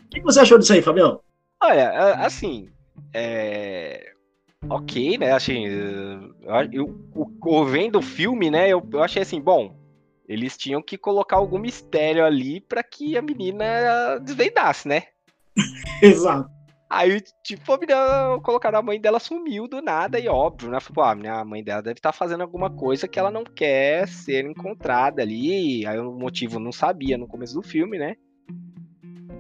O 0.05 0.09
que 0.09 0.21
você 0.21 0.41
achou 0.41 0.59
disso 0.59 0.73
aí, 0.73 0.83
Fabião? 0.83 1.21
Olha, 1.63 2.15
assim, 2.15 2.69
é... 3.13 4.13
ok, 4.69 5.19
né? 5.19 5.33
Assim, 5.33 5.67
eu, 5.67 6.97
eu, 7.45 7.65
vendo 7.65 7.99
o 7.99 8.03
filme, 8.03 8.51
né? 8.51 8.69
Eu, 8.69 8.87
eu 8.93 9.03
achei 9.03 9.23
assim, 9.23 9.41
bom, 9.41 9.77
eles 10.29 10.57
tinham 10.57 10.83
que 10.83 10.99
colocar 10.99 11.37
algum 11.37 11.59
mistério 11.59 12.25
ali 12.25 12.61
para 12.61 12.83
que 12.83 13.17
a 13.17 13.23
menina 13.23 14.19
desvendasse, 14.21 14.89
né? 14.89 15.05
Exato. 16.03 16.56
Aí, 16.89 17.21
tipo, 17.43 17.73
a 17.73 17.79
menina, 17.79 18.41
colocaram 18.43 18.79
a 18.79 18.83
mãe 18.83 19.01
dela 19.01 19.19
sumiu 19.19 19.67
do 19.67 19.83
nada, 19.83 20.21
e 20.21 20.29
óbvio, 20.29 20.71
né? 20.71 20.79
Falei, 20.79 21.29
ah, 21.29 21.41
a 21.41 21.45
mãe 21.45 21.63
dela 21.63 21.83
deve 21.83 21.99
estar 21.99 22.13
tá 22.13 22.17
fazendo 22.17 22.43
alguma 22.43 22.71
coisa 22.71 23.09
que 23.09 23.19
ela 23.19 23.31
não 23.31 23.43
quer 23.43 24.07
ser 24.07 24.45
encontrada 24.45 25.21
ali. 25.21 25.85
Aí 25.85 25.99
o 25.99 26.13
motivo 26.13 26.61
não 26.61 26.71
sabia 26.71 27.19
no 27.19 27.27
começo 27.27 27.55
do 27.55 27.63
filme, 27.63 27.99
né? 27.99 28.15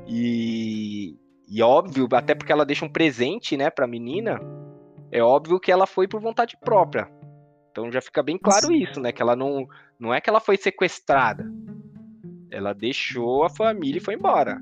E, 0.08 1.16
e 1.48 1.62
óbvio, 1.62 2.08
até 2.12 2.34
porque 2.34 2.50
ela 2.50 2.66
deixa 2.66 2.84
um 2.84 2.92
presente, 2.92 3.56
né, 3.56 3.70
pra 3.70 3.86
menina, 3.86 4.40
é 5.12 5.22
óbvio 5.22 5.60
que 5.60 5.70
ela 5.70 5.86
foi 5.86 6.08
por 6.08 6.20
vontade 6.20 6.56
própria. 6.60 7.08
Então 7.70 7.92
já 7.92 8.00
fica 8.00 8.24
bem 8.24 8.38
claro 8.38 8.72
isso, 8.72 9.00
né? 9.00 9.12
Que 9.12 9.22
ela 9.22 9.36
não. 9.36 9.68
Não 10.00 10.12
é 10.12 10.20
que 10.20 10.28
ela 10.28 10.40
foi 10.40 10.56
sequestrada. 10.56 11.48
Ela 12.50 12.72
deixou 12.72 13.44
a 13.44 13.50
família 13.50 13.98
e 13.98 14.02
foi 14.02 14.14
embora 14.14 14.60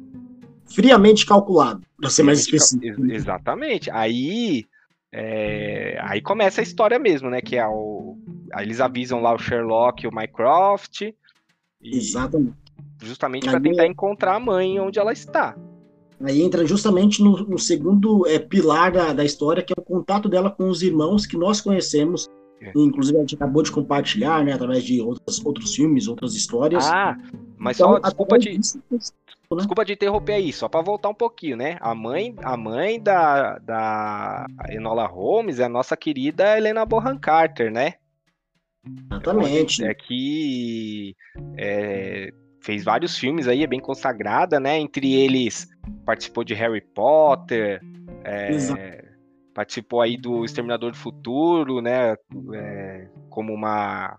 friamente 0.67 1.27
calculado, 1.27 1.83
para 2.01 2.11
ser 2.11 2.23
mais 2.23 2.41
específico. 2.41 3.05
Exatamente. 3.11 3.91
Aí, 3.91 4.65
é, 5.13 5.99
aí 6.03 6.21
começa 6.21 6.61
a 6.61 6.65
história 6.65 6.99
mesmo, 6.99 7.31
né? 7.31 7.41
Que 7.41 7.57
é 7.57 7.67
o, 7.67 8.17
aí 8.53 8.65
eles 8.67 8.81
avisam 8.81 9.21
lá 9.21 9.35
o 9.35 9.39
Sherlock 9.39 10.05
e 10.05 10.09
o 10.09 10.15
Mycroft. 10.15 11.03
E, 11.03 11.15
Exatamente. 11.83 12.57
Justamente 13.03 13.49
para 13.49 13.61
tentar 13.61 13.87
encontrar 13.87 14.37
a 14.37 14.41
mãe 14.41 14.81
onde 14.81 14.99
ela 14.99 15.13
está. 15.13 15.57
Aí 16.23 16.41
entra 16.41 16.65
justamente 16.65 17.23
no, 17.23 17.37
no 17.45 17.59
segundo 17.59 18.27
é, 18.27 18.39
pilar 18.39 18.93
da, 18.93 19.13
da 19.13 19.25
história, 19.25 19.63
que 19.63 19.75
é 19.77 19.81
o 19.81 19.85
contato 19.85 20.29
dela 20.29 20.51
com 20.51 20.69
os 20.69 20.83
irmãos 20.83 21.27
que 21.27 21.37
nós 21.37 21.61
conhecemos 21.61 22.31
é. 22.65 22.73
Inclusive, 22.75 23.19
a 23.19 23.21
gente 23.21 23.35
acabou 23.35 23.63
de 23.63 23.71
compartilhar, 23.71 24.43
né, 24.45 24.53
através 24.53 24.83
de 24.85 25.01
outras, 25.01 25.45
outros 25.45 25.75
filmes, 25.75 26.09
outras 26.09 26.35
histórias. 26.35 26.87
Ah, 26.87 27.17
mas 27.59 27.77
então, 27.79 27.93
só, 27.93 27.99
desculpa 27.99 28.39
te, 28.39 28.57
disso, 28.57 28.83
né? 29.55 29.59
desculpa 29.59 29.85
te 29.85 29.93
interromper 29.93 30.35
aí, 30.35 30.53
só 30.53 30.69
para 30.69 30.83
voltar 30.83 31.09
um 31.09 31.15
pouquinho, 31.15 31.57
né? 31.57 31.77
A 31.81 31.95
mãe, 31.95 32.35
a 32.43 32.57
mãe 32.57 33.01
da, 33.01 33.59
da 33.59 34.47
Enola 34.69 35.07
Holmes 35.07 35.61
é 35.61 35.65
a 35.65 35.69
nossa 35.69 35.97
querida 35.97 36.57
Helena 36.57 36.85
Bonham 36.85 37.19
Carter, 37.19 37.71
né? 37.71 37.95
Exatamente. 39.11 39.85
É 39.85 39.95
que 39.95 41.17
é, 41.57 42.31
fez 42.61 42.85
vários 42.85 43.19
filmes 43.19 43.49
aí, 43.49 43.63
é 43.63 43.67
bem 43.67 43.81
consagrada, 43.81 44.61
né? 44.61 44.79
Entre 44.79 45.13
eles, 45.15 45.69
participou 46.05 46.45
de 46.45 46.55
Harry 46.55 46.81
Potter, 46.81 47.81
é, 48.25 49.05
participou 49.55 50.01
aí 50.01 50.17
do 50.17 50.45
Exterminador 50.45 50.91
do 50.91 50.97
Futuro, 50.97 51.81
né? 51.81 52.17
É, 52.55 53.09
como 53.31 53.53
uma 53.53 54.19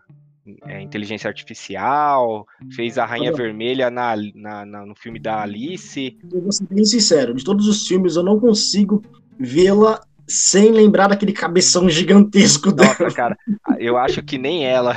é, 0.66 0.82
inteligência 0.82 1.28
artificial, 1.28 2.48
fez 2.76 2.98
a 2.98 3.06
Rainha 3.06 3.34
Vermelha 3.34 3.90
na, 3.90 4.16
na, 4.36 4.66
na, 4.66 4.86
no 4.86 4.96
filme 4.96 5.20
da 5.20 5.42
Alice. 5.42 6.18
Eu 6.32 6.42
vou 6.42 6.52
ser 6.52 6.68
bem 6.70 6.86
sincero, 6.86 7.34
de 7.34 7.44
todos 7.44 7.68
os 7.68 7.88
filmes 7.88 8.16
eu 8.16 8.24
não 8.24 8.40
consigo 8.40 9.02
vê-la 9.40 10.02
sem 10.28 10.72
lembrar 10.72 11.08
daquele 11.08 11.34
cabeção 11.34 11.90
gigantesco 11.90 12.72
dela. 12.72 12.96
Nossa, 13.00 13.16
cara, 13.16 13.38
eu 13.80 13.98
acho 13.98 14.24
que 14.24 14.38
nem 14.38 14.66
ela. 14.66 14.96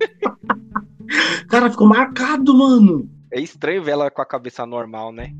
cara, 1.48 1.70
ficou 1.70 1.86
marcado, 1.86 2.56
mano. 2.56 3.08
É 3.30 3.40
estranho 3.40 3.82
ver 3.82 3.92
ela 3.92 4.10
com 4.10 4.22
a 4.22 4.26
cabeça 4.26 4.64
normal, 4.64 5.12
né? 5.12 5.32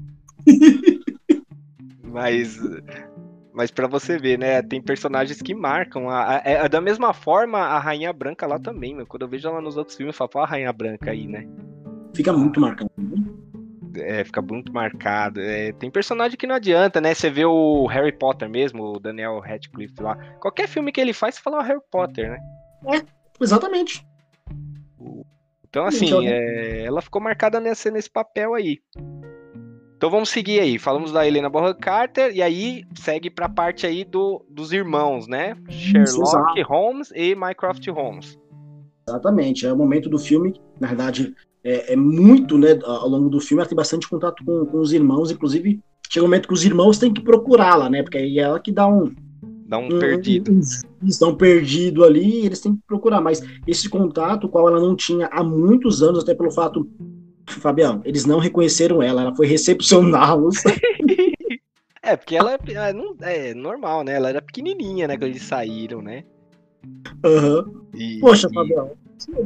mas 2.02 2.58
mas 3.54 3.70
para 3.70 3.86
você 3.86 4.18
ver, 4.18 4.36
né, 4.36 4.60
tem 4.62 4.82
personagens 4.82 5.40
que 5.40 5.54
marcam. 5.54 6.10
A, 6.10 6.36
a, 6.36 6.42
é, 6.44 6.68
da 6.68 6.80
mesma 6.80 7.14
forma, 7.14 7.58
a 7.58 7.78
Rainha 7.78 8.12
Branca 8.12 8.46
lá 8.46 8.58
também, 8.58 8.94
meu. 8.94 9.06
Quando 9.06 9.22
eu 9.22 9.28
vejo 9.28 9.48
ela 9.48 9.60
nos 9.60 9.76
outros 9.76 9.96
filmes, 9.96 10.18
eu 10.18 10.28
falo, 10.28 10.44
a 10.44 10.48
Rainha 10.48 10.72
Branca 10.72 11.12
aí, 11.12 11.28
né? 11.28 11.46
Fica 12.12 12.32
muito 12.32 12.60
marcado. 12.60 12.90
Né? 12.98 13.16
É, 13.96 14.24
fica 14.24 14.42
muito 14.42 14.72
marcado. 14.72 15.40
É, 15.40 15.72
tem 15.72 15.88
personagem 15.88 16.36
que 16.36 16.48
não 16.48 16.56
adianta, 16.56 17.00
né? 17.00 17.14
Você 17.14 17.30
vê 17.30 17.44
o 17.44 17.86
Harry 17.86 18.10
Potter 18.10 18.48
mesmo, 18.48 18.82
o 18.82 18.98
Daniel 18.98 19.38
Radcliffe 19.38 20.02
lá. 20.02 20.16
Qualquer 20.40 20.66
filme 20.66 20.90
que 20.90 21.00
ele 21.00 21.12
faz, 21.12 21.36
você 21.36 21.40
fala 21.40 21.58
o 21.58 21.62
Harry 21.62 21.80
Potter, 21.92 22.30
né? 22.32 22.38
É, 22.92 23.02
exatamente. 23.40 24.04
Então, 25.68 25.86
assim, 25.86 26.26
é, 26.26 26.84
ela 26.84 27.00
ficou 27.00 27.20
marcada 27.22 27.60
nesse, 27.60 27.90
nesse 27.90 28.10
papel 28.10 28.54
aí. 28.54 28.80
Então 29.96 30.10
vamos 30.10 30.28
seguir 30.28 30.60
aí. 30.60 30.78
Falamos 30.78 31.12
da 31.12 31.26
Helena 31.26 31.48
Bonham 31.48 31.74
Carter 31.74 32.34
e 32.34 32.42
aí 32.42 32.84
segue 32.94 33.30
para 33.30 33.46
a 33.46 33.48
parte 33.48 33.86
aí 33.86 34.04
do, 34.04 34.44
dos 34.50 34.72
irmãos, 34.72 35.26
né? 35.26 35.56
Sherlock 35.70 36.60
Holmes 36.62 37.12
e 37.14 37.34
Mycroft 37.34 37.86
Holmes. 37.88 38.38
Exatamente. 39.08 39.66
É 39.66 39.72
o 39.72 39.76
momento 39.76 40.08
do 40.08 40.18
filme, 40.18 40.54
na 40.80 40.88
verdade, 40.88 41.34
é, 41.62 41.92
é, 41.92 41.96
muito, 41.96 42.58
né? 42.58 42.78
Ao 42.84 43.08
longo 43.08 43.28
do 43.28 43.40
filme, 43.40 43.60
ela 43.60 43.68
tem 43.68 43.76
bastante 43.76 44.08
contato 44.08 44.44
com, 44.44 44.66
com 44.66 44.78
os 44.78 44.92
irmãos. 44.92 45.30
Inclusive, 45.30 45.80
chega 46.10 46.24
um 46.24 46.28
momento 46.28 46.48
que 46.48 46.54
os 46.54 46.64
irmãos 46.64 46.98
têm 46.98 47.12
que 47.12 47.22
procurá-la, 47.22 47.88
né? 47.88 48.02
Porque 48.02 48.18
aí 48.18 48.38
é 48.38 48.42
ela 48.42 48.60
que 48.60 48.72
dá 48.72 48.86
um, 48.86 49.10
Dá 49.66 49.78
um, 49.78 49.86
um 49.86 49.98
perdido. 49.98 50.52
Um, 50.52 50.60
estão 51.06 51.34
perdido 51.34 52.04
ali, 52.04 52.44
eles 52.44 52.60
têm 52.60 52.76
que 52.76 52.82
procurar. 52.86 53.20
Mas 53.20 53.42
esse 53.66 53.88
contato, 53.88 54.48
qual 54.48 54.68
ela 54.68 54.80
não 54.80 54.94
tinha 54.94 55.26
há 55.32 55.42
muitos 55.42 56.02
anos, 56.02 56.22
até 56.22 56.34
pelo 56.34 56.50
fato, 56.50 56.88
Fabião, 57.46 58.00
eles 58.04 58.24
não 58.24 58.38
reconheceram 58.38 59.02
ela, 59.02 59.22
ela 59.22 59.34
foi 59.34 59.46
recepcioná-los. 59.46 60.62
é, 62.02 62.16
porque 62.16 62.36
ela, 62.36 62.58
ela 62.68 62.92
não, 62.92 63.14
é 63.20 63.54
normal, 63.54 64.02
né? 64.04 64.14
Ela 64.14 64.30
era 64.30 64.42
pequenininha, 64.42 65.06
né? 65.06 65.16
Quando 65.16 65.30
eles 65.30 65.42
saíram, 65.42 66.00
né? 66.00 66.24
Uhum. 67.24 67.86
E, 67.94 68.20
Poxa, 68.20 68.48
e... 68.50 68.54
Fabião, 68.54 68.92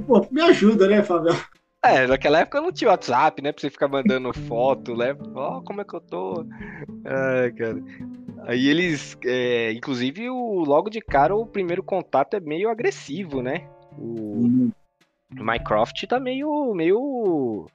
pô, 0.07 0.27
me 0.31 0.43
ajuda, 0.43 0.89
né, 0.89 1.03
Fabião? 1.03 1.37
É, 1.83 2.07
naquela 2.07 2.41
época 2.41 2.61
não 2.61 2.73
tinha 2.73 2.91
WhatsApp, 2.91 3.41
né? 3.41 3.53
Pra 3.53 3.61
você 3.61 3.71
ficar 3.71 3.89
mandando 3.89 4.33
foto, 4.33 4.97
né? 4.97 5.17
Ó, 5.35 5.59
oh, 5.59 5.63
como 5.63 5.81
é 5.81 5.85
que 5.85 5.95
eu 5.95 6.01
tô. 6.01 6.45
Ai, 7.05 7.53
cara. 7.53 7.83
Aí 8.47 8.67
eles. 8.67 9.17
É, 9.25 9.73
inclusive, 9.73 10.29
o, 10.29 10.65
logo 10.65 10.91
de 10.91 11.01
cara, 11.01 11.37
o 11.37 11.47
primeiro 11.47 11.83
contato 11.83 12.35
é 12.35 12.41
meio 12.41 12.69
agressivo, 12.69 13.43
né? 13.43 13.69
O 13.97 14.71
Mycroft 15.31 16.05
tá 16.07 16.19
meio. 16.19 16.75
meio. 16.75 17.67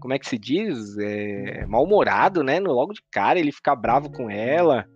Como 0.00 0.12
é 0.12 0.18
que 0.18 0.28
se 0.28 0.38
diz? 0.38 0.96
É, 0.98 1.64
Mal-humorado, 1.66 2.42
né? 2.42 2.60
No, 2.60 2.72
logo 2.72 2.92
de 2.92 3.00
cara, 3.10 3.38
ele 3.38 3.52
fica 3.52 3.74
bravo 3.74 4.10
com 4.10 4.30
ela. 4.30 4.86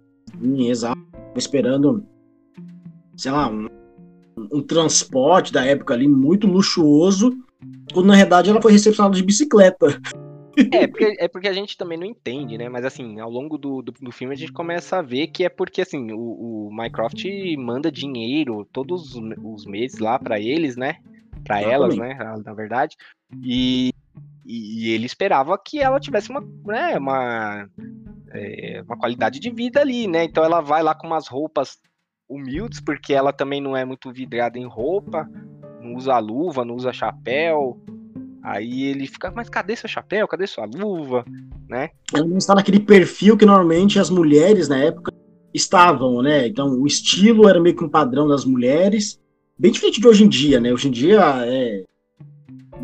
Sim, 0.40 0.68
exato. 0.68 1.00
Esperando, 1.34 2.04
sei 3.16 3.32
lá, 3.32 3.48
um, 3.48 3.68
um 4.52 4.62
transporte 4.62 5.52
da 5.52 5.64
época 5.64 5.94
ali 5.94 6.06
muito 6.06 6.46
luxuoso 6.46 7.32
quando 7.92 8.06
na 8.06 8.16
verdade 8.16 8.50
ela 8.50 8.62
foi 8.62 8.72
recepcionada 8.72 9.16
de 9.16 9.22
bicicleta. 9.22 10.00
É 10.72 10.86
porque, 10.88 11.16
é 11.18 11.28
porque 11.28 11.48
a 11.48 11.52
gente 11.52 11.76
também 11.76 11.98
não 11.98 12.06
entende, 12.06 12.58
né? 12.58 12.68
Mas 12.68 12.84
assim, 12.84 13.18
ao 13.20 13.30
longo 13.30 13.56
do, 13.56 13.82
do, 13.82 13.92
do 13.92 14.12
filme 14.12 14.34
a 14.34 14.36
gente 14.36 14.52
começa 14.52 14.98
a 14.98 15.02
ver 15.02 15.28
que 15.28 15.44
é 15.44 15.48
porque 15.48 15.82
assim, 15.82 16.12
o, 16.12 16.68
o 16.68 16.70
Mycroft 16.72 17.24
manda 17.56 17.90
dinheiro 17.90 18.66
todos 18.72 19.14
os 19.14 19.66
meses 19.66 19.98
lá 19.98 20.18
para 20.18 20.40
eles, 20.40 20.76
né? 20.76 20.96
Para 21.44 21.60
elas, 21.60 21.96
né? 21.96 22.18
Na 22.44 22.52
verdade. 22.52 22.96
E, 23.42 23.92
e, 24.44 24.90
ele 24.90 25.06
esperava 25.06 25.58
que 25.58 25.78
ela 25.80 26.00
tivesse 26.00 26.30
uma, 26.30 26.40
né, 26.64 26.96
uma, 26.96 27.68
é, 28.32 28.82
uma 28.84 28.96
qualidade 28.96 29.38
de 29.38 29.50
vida 29.50 29.80
ali, 29.80 30.06
né? 30.06 30.24
Então 30.24 30.44
ela 30.44 30.60
vai 30.60 30.82
lá 30.82 30.94
com 30.94 31.06
umas 31.06 31.28
roupas 31.28 31.78
humildes, 32.28 32.80
porque 32.80 33.14
ela 33.14 33.32
também 33.32 33.60
não 33.60 33.76
é 33.76 33.84
muito 33.84 34.12
vidrada 34.12 34.58
em 34.58 34.66
roupa, 34.66 35.28
não 35.80 35.94
usa 35.94 36.18
luva, 36.18 36.64
não 36.64 36.74
usa 36.74 36.92
chapéu. 36.92 37.80
Aí 38.42 38.84
ele 38.84 39.06
fica, 39.06 39.30
mas 39.30 39.48
cadê 39.48 39.76
seu 39.76 39.88
chapéu? 39.88 40.28
Cadê 40.28 40.46
sua 40.46 40.64
luva? 40.64 41.24
Né? 41.68 41.90
Ela 42.14 42.26
não 42.26 42.38
está 42.38 42.54
naquele 42.54 42.80
perfil 42.80 43.36
que 43.36 43.44
normalmente 43.44 43.98
as 43.98 44.08
mulheres 44.08 44.68
na 44.68 44.78
época 44.78 45.12
estavam, 45.52 46.22
né? 46.22 46.46
Então 46.46 46.68
o 46.80 46.86
estilo 46.86 47.48
era 47.48 47.60
meio 47.60 47.76
que 47.76 47.84
um 47.84 47.88
padrão 47.88 48.26
das 48.28 48.44
mulheres, 48.44 49.20
bem 49.58 49.72
diferente 49.72 50.00
de 50.00 50.08
hoje 50.08 50.24
em 50.24 50.28
dia, 50.28 50.60
né? 50.60 50.72
Hoje 50.72 50.88
em 50.88 50.90
dia 50.90 51.20
é 51.46 51.84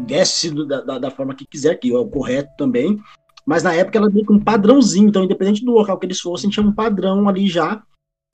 desce 0.07 0.51
da, 0.51 0.81
da, 0.81 0.99
da 0.99 1.11
forma 1.11 1.35
que 1.35 1.47
quiser, 1.47 1.77
que 1.77 1.93
é 1.93 1.99
o 1.99 2.07
correto 2.07 2.51
também. 2.59 2.99
Mas 3.47 3.63
na 3.63 3.75
época 3.75 3.99
ela 3.99 4.11
meio 4.11 4.27
que 4.27 4.33
um 4.33 4.41
padrãozinho, 4.41 5.09
então 5.09 5.25
independente 5.25 5.65
do 5.65 5.73
local 5.73 5.99
que 5.99 6.07
eles 6.07 6.21
fossem, 6.21 6.51
tinha 6.51 6.67
um 6.67 6.73
padrão 6.73 7.29
ali 7.29 7.47
já 7.47 7.83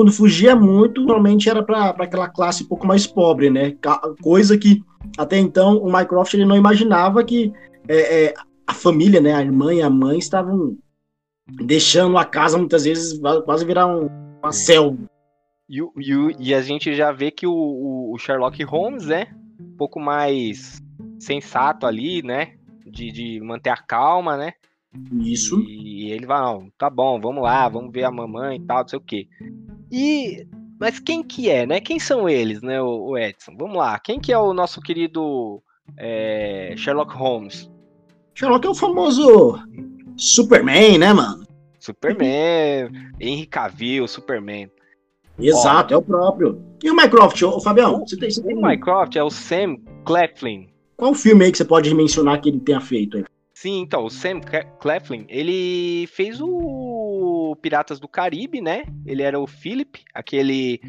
quando 0.01 0.13
fugia 0.13 0.57
muito, 0.57 1.03
normalmente 1.03 1.51
era 1.51 1.63
para 1.63 1.91
aquela 1.91 2.27
classe 2.27 2.65
um 2.65 2.67
pouco 2.67 2.87
mais 2.87 3.07
pobre, 3.07 3.51
né? 3.51 3.77
Coisa 4.23 4.57
que 4.57 4.83
até 5.19 5.37
então 5.37 5.77
o 5.77 5.93
Mycroft 5.93 6.33
ele 6.33 6.47
não 6.47 6.57
imaginava 6.57 7.23
que 7.23 7.53
é, 7.87 8.25
é, 8.25 8.35
a 8.67 8.73
família, 8.73 9.21
né, 9.21 9.35
a 9.35 9.43
irmã 9.43 9.75
e 9.75 9.83
a 9.83 9.91
mãe 9.91 10.19
estavam 10.19 10.75
deixando 11.47 12.17
a 12.17 12.25
casa 12.25 12.57
muitas 12.57 12.85
vezes 12.85 13.21
quase 13.45 13.63
virar 13.67 13.89
um, 13.89 14.07
uma 14.43 14.49
é. 14.49 14.53
selva. 14.53 14.99
E, 15.71 15.79
e, 15.79 16.49
e, 16.49 16.55
a 16.55 16.61
gente 16.61 16.93
já 16.97 17.13
vê 17.13 17.31
que 17.31 17.47
o, 17.47 18.11
o, 18.13 18.19
Sherlock 18.19 18.61
Holmes, 18.65 19.07
né, 19.07 19.29
um 19.61 19.77
pouco 19.77 20.01
mais 20.01 20.83
sensato 21.21 21.87
ali, 21.87 22.25
né, 22.25 22.55
de, 22.85 23.13
de 23.13 23.41
manter 23.41 23.71
a 23.71 23.77
calma, 23.77 24.37
né? 24.37 24.55
Isso. 25.23 25.61
E 25.61 26.11
ele 26.11 26.27
vai, 26.27 26.41
não, 26.41 26.69
tá 26.77 26.91
bom, 26.91 27.21
vamos 27.21 27.45
lá, 27.45 27.69
vamos 27.69 27.93
ver 27.93 28.03
a 28.03 28.11
mamãe 28.11 28.57
e 28.57 28.67
tal, 28.67 28.81
não 28.81 28.89
sei 28.89 28.99
o 28.99 29.03
quê. 29.03 29.29
E 29.93 30.45
mas 30.81 30.99
quem 30.99 31.23
que 31.23 31.51
é, 31.51 31.67
né? 31.67 31.79
Quem 31.79 32.01
são 32.01 32.27
eles, 32.27 32.63
né, 32.63 32.81
o, 32.81 33.17
Edson? 33.17 33.55
Vamos 33.57 33.77
lá. 33.77 33.99
Quem 33.99 34.19
que 34.19 34.33
é 34.33 34.39
o 34.39 34.55
nosso 34.55 34.81
querido 34.81 35.63
é, 35.97 36.75
Sherlock 36.77 37.15
Holmes? 37.15 37.71
Sherlock 38.35 38.67
é 38.67 38.71
o 38.71 38.75
famoso 38.75 39.63
Superman, 40.17 40.99
né, 40.99 41.13
mano? 41.13 41.47
Superman, 41.79 42.91
Henry 43.21 43.47
Cavill, 43.47 44.09
Superman. 44.09 44.71
Exato, 45.49 45.95
é 45.95 45.97
o 45.97 46.03
próprio. 46.03 46.63
E 46.83 46.91
o 46.91 46.97
Mycroft, 46.97 47.43
ô, 47.43 47.61
Fabião? 47.61 48.01
Você 48.01 48.17
tem, 48.17 48.31
você 48.31 48.43
tem... 48.43 48.57
O 48.57 48.63
Mycroft 48.63 49.17
é 49.17 49.23
o 49.23 49.31
Sam 49.31 49.77
Claflin. 50.05 50.69
Qual 50.97 51.15
filme 51.15 51.45
aí 51.45 51.53
que 51.53 51.59
você 51.59 51.65
pode 51.65 51.95
mencionar 51.95 52.41
que 52.41 52.49
ele 52.49 52.61
tenha 52.61 52.81
feito 52.81 53.17
aí? 53.19 53.25
Sim, 53.55 53.81
então, 53.81 54.05
o 54.05 54.11
Sam 54.11 54.41
Claflin, 54.81 55.27
ele 55.29 56.07
fez 56.07 56.41
o 56.41 57.55
Piratas 57.61 58.01
do 58.01 58.09
Caribe, 58.09 58.61
né? 58.61 58.85
Ele 59.05 59.23
era 59.23 59.39
o 59.39 59.47
Philip, 59.47 60.03
aquele 60.15 60.81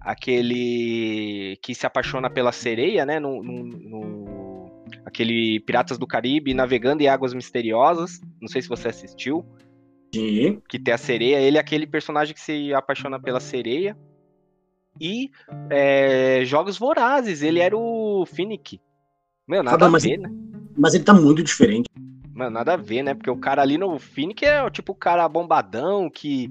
aquele 0.00 1.58
que 1.62 1.74
se 1.74 1.84
apaixona 1.86 2.30
pela 2.30 2.52
sereia, 2.52 3.04
né? 3.04 3.18
No, 3.18 3.42
no, 3.42 3.64
no, 3.64 4.84
aquele 5.04 5.58
Piratas 5.60 5.98
do 5.98 6.06
Caribe 6.06 6.54
navegando 6.54 7.02
em 7.02 7.08
águas 7.08 7.34
misteriosas. 7.34 8.20
Não 8.40 8.48
sei 8.48 8.62
se 8.62 8.68
você 8.68 8.88
assistiu. 8.88 9.44
Sim. 10.14 10.60
Que 10.68 10.78
tem 10.78 10.92
a 10.92 10.98
sereia. 10.98 11.40
Ele 11.40 11.56
é 11.56 11.60
aquele 11.60 11.86
personagem 11.86 12.34
que 12.34 12.40
se 12.40 12.74
apaixona 12.74 13.18
pela 13.18 13.40
sereia. 13.40 13.96
E 15.00 15.30
é, 15.70 16.42
Jogos 16.44 16.76
Vorazes, 16.76 17.42
ele 17.42 17.60
era 17.60 17.76
o 17.76 18.26
Finnick. 18.26 18.80
Meu, 19.46 19.62
nada 19.62 19.86
a 19.86 19.98
ver, 19.98 20.18
né? 20.18 20.30
Mas 20.76 20.94
ele 20.94 21.04
tá 21.04 21.14
muito 21.14 21.42
diferente. 21.42 21.88
Mano, 22.32 22.50
nada 22.50 22.74
a 22.74 22.76
ver, 22.76 23.02
né? 23.02 23.14
Porque 23.14 23.30
o 23.30 23.36
cara 23.36 23.62
ali 23.62 23.76
no 23.76 23.98
Finnick 23.98 24.44
é 24.44 24.68
tipo 24.70 24.92
o 24.92 24.96
cara 24.96 25.28
bombadão 25.28 26.08
que, 26.10 26.50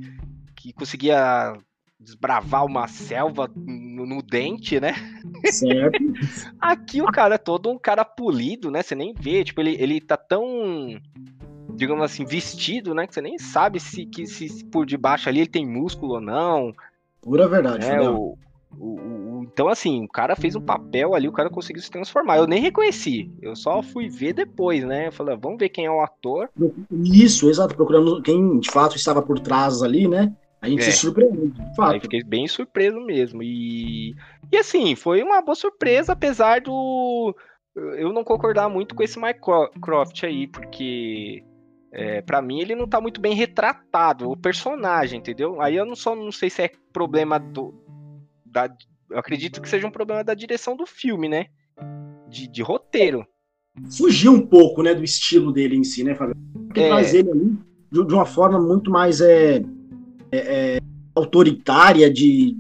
que 0.56 0.74
conseguia 0.74 1.54
desbravar 2.00 2.66
uma 2.66 2.88
selva 2.88 3.52
no, 3.56 4.06
no 4.06 4.22
dente, 4.22 4.80
né? 4.80 4.94
Certo. 5.46 5.98
Aqui 6.60 7.02
o 7.02 7.12
cara 7.12 7.36
é 7.36 7.38
todo 7.38 7.70
um 7.70 7.78
cara 7.78 8.06
polido, 8.06 8.72
né? 8.72 8.82
Você 8.82 8.96
nem 8.96 9.14
vê, 9.14 9.44
tipo, 9.44 9.60
ele, 9.62 9.76
ele 9.80 10.00
tá 10.00 10.16
tão, 10.16 11.00
digamos 11.80 12.04
assim, 12.04 12.26
vestido, 12.26 12.94
né? 12.94 13.08
Que 13.08 13.14
você 13.14 13.22
nem 13.22 13.40
sabe 13.40 13.80
se, 13.80 14.06
que, 14.06 14.28
se 14.28 14.66
por 14.66 14.86
debaixo 14.86 15.30
ali 15.30 15.40
ele 15.40 15.50
tem 15.50 15.66
músculo 15.66 16.16
ou 16.16 16.22
não. 16.22 16.74
Pura 17.22 17.48
verdade, 17.48 17.88
né? 17.88 18.02
O, 18.02 18.38
o, 18.78 18.86
o, 18.86 19.44
então, 19.44 19.70
assim, 19.70 20.04
o 20.04 20.08
cara 20.08 20.36
fez 20.36 20.56
um 20.56 20.62
papel 20.62 21.16
ali, 21.16 21.28
o 21.28 21.34
cara 21.34 21.50
conseguiu 21.50 21.82
se 21.82 21.90
transformar. 21.90 22.38
Eu 22.38 22.48
nem 22.48 22.62
reconheci, 22.62 23.32
eu 23.42 23.56
só 23.56 23.82
fui 23.82 24.10
ver 24.10 24.34
depois, 24.34 24.84
né? 24.84 25.08
Eu 25.08 25.12
falei, 25.12 25.38
vamos 25.38 25.58
ver 25.58 25.70
quem 25.70 25.86
é 25.86 25.92
o 25.92 26.02
ator. 26.02 26.50
Isso, 26.92 27.50
exato, 27.50 27.76
procurando 27.76 28.22
quem 28.22 28.60
de 28.60 28.70
fato 28.70 28.96
estava 28.96 29.22
por 29.22 29.40
trás 29.40 29.82
ali, 29.82 30.08
né? 30.08 30.34
A 30.62 30.68
gente 30.68 30.82
é. 30.82 30.92
se 30.92 30.98
surpreende, 30.98 31.52
de 31.52 31.76
fato. 31.76 31.94
Aí 31.94 32.00
fiquei 32.02 32.22
bem 32.22 32.46
surpreso 32.48 33.00
mesmo. 33.00 33.42
E, 33.42 34.14
e 34.52 34.58
assim, 34.58 34.96
foi 34.96 35.24
uma 35.24 35.42
boa 35.42 35.56
surpresa, 35.56 36.12
apesar 36.12 36.60
do. 36.60 37.34
Eu 37.76 38.12
não 38.12 38.26
concordar 38.26 38.68
muito 38.68 38.94
com 38.94 39.02
esse 39.02 39.18
Mycroft 39.18 40.24
aí, 40.26 40.48
porque 40.48 41.44
é, 41.92 42.22
para 42.22 42.42
mim 42.42 42.60
ele 42.60 42.76
não 42.76 42.88
tá 42.88 43.02
muito 43.02 43.20
bem 43.20 43.34
retratado, 43.34 44.30
o 44.30 44.38
personagem, 44.38 45.20
entendeu? 45.20 45.62
Aí 45.62 45.76
eu 45.76 45.86
não 45.86 45.96
só 45.96 46.16
não 46.16 46.32
sei 46.32 46.50
se 46.50 46.64
é 46.64 46.72
problema 46.94 47.40
do, 47.40 47.74
da, 48.46 48.70
eu 49.10 49.18
acredito 49.18 49.62
que 49.62 49.70
seja 49.70 49.88
um 49.88 49.92
problema 49.92 50.24
da 50.24 50.34
direção 50.34 50.76
do 50.76 50.86
filme, 50.86 51.28
né? 51.28 51.48
De, 52.28 52.48
de 52.48 52.62
roteiro. 52.62 53.26
Fugir 53.98 54.30
um 54.30 54.46
pouco, 54.46 54.84
né, 54.84 54.94
do 54.94 55.04
estilo 55.04 55.52
dele 55.52 55.76
em 55.78 55.84
si, 55.84 56.04
né, 56.04 56.14
Fábio? 56.14 56.36
Porque 56.68 56.82
é... 56.82 56.88
traz 56.90 57.14
ele 57.14 57.32
ali 57.32 57.58
de, 57.92 58.06
de 58.06 58.14
uma 58.14 58.26
forma 58.26 58.60
muito 58.60 58.92
mais 58.92 59.22
é, 59.22 59.58
é, 60.32 60.38
é, 60.78 60.80
autoritária 61.16 62.12
de 62.12 62.56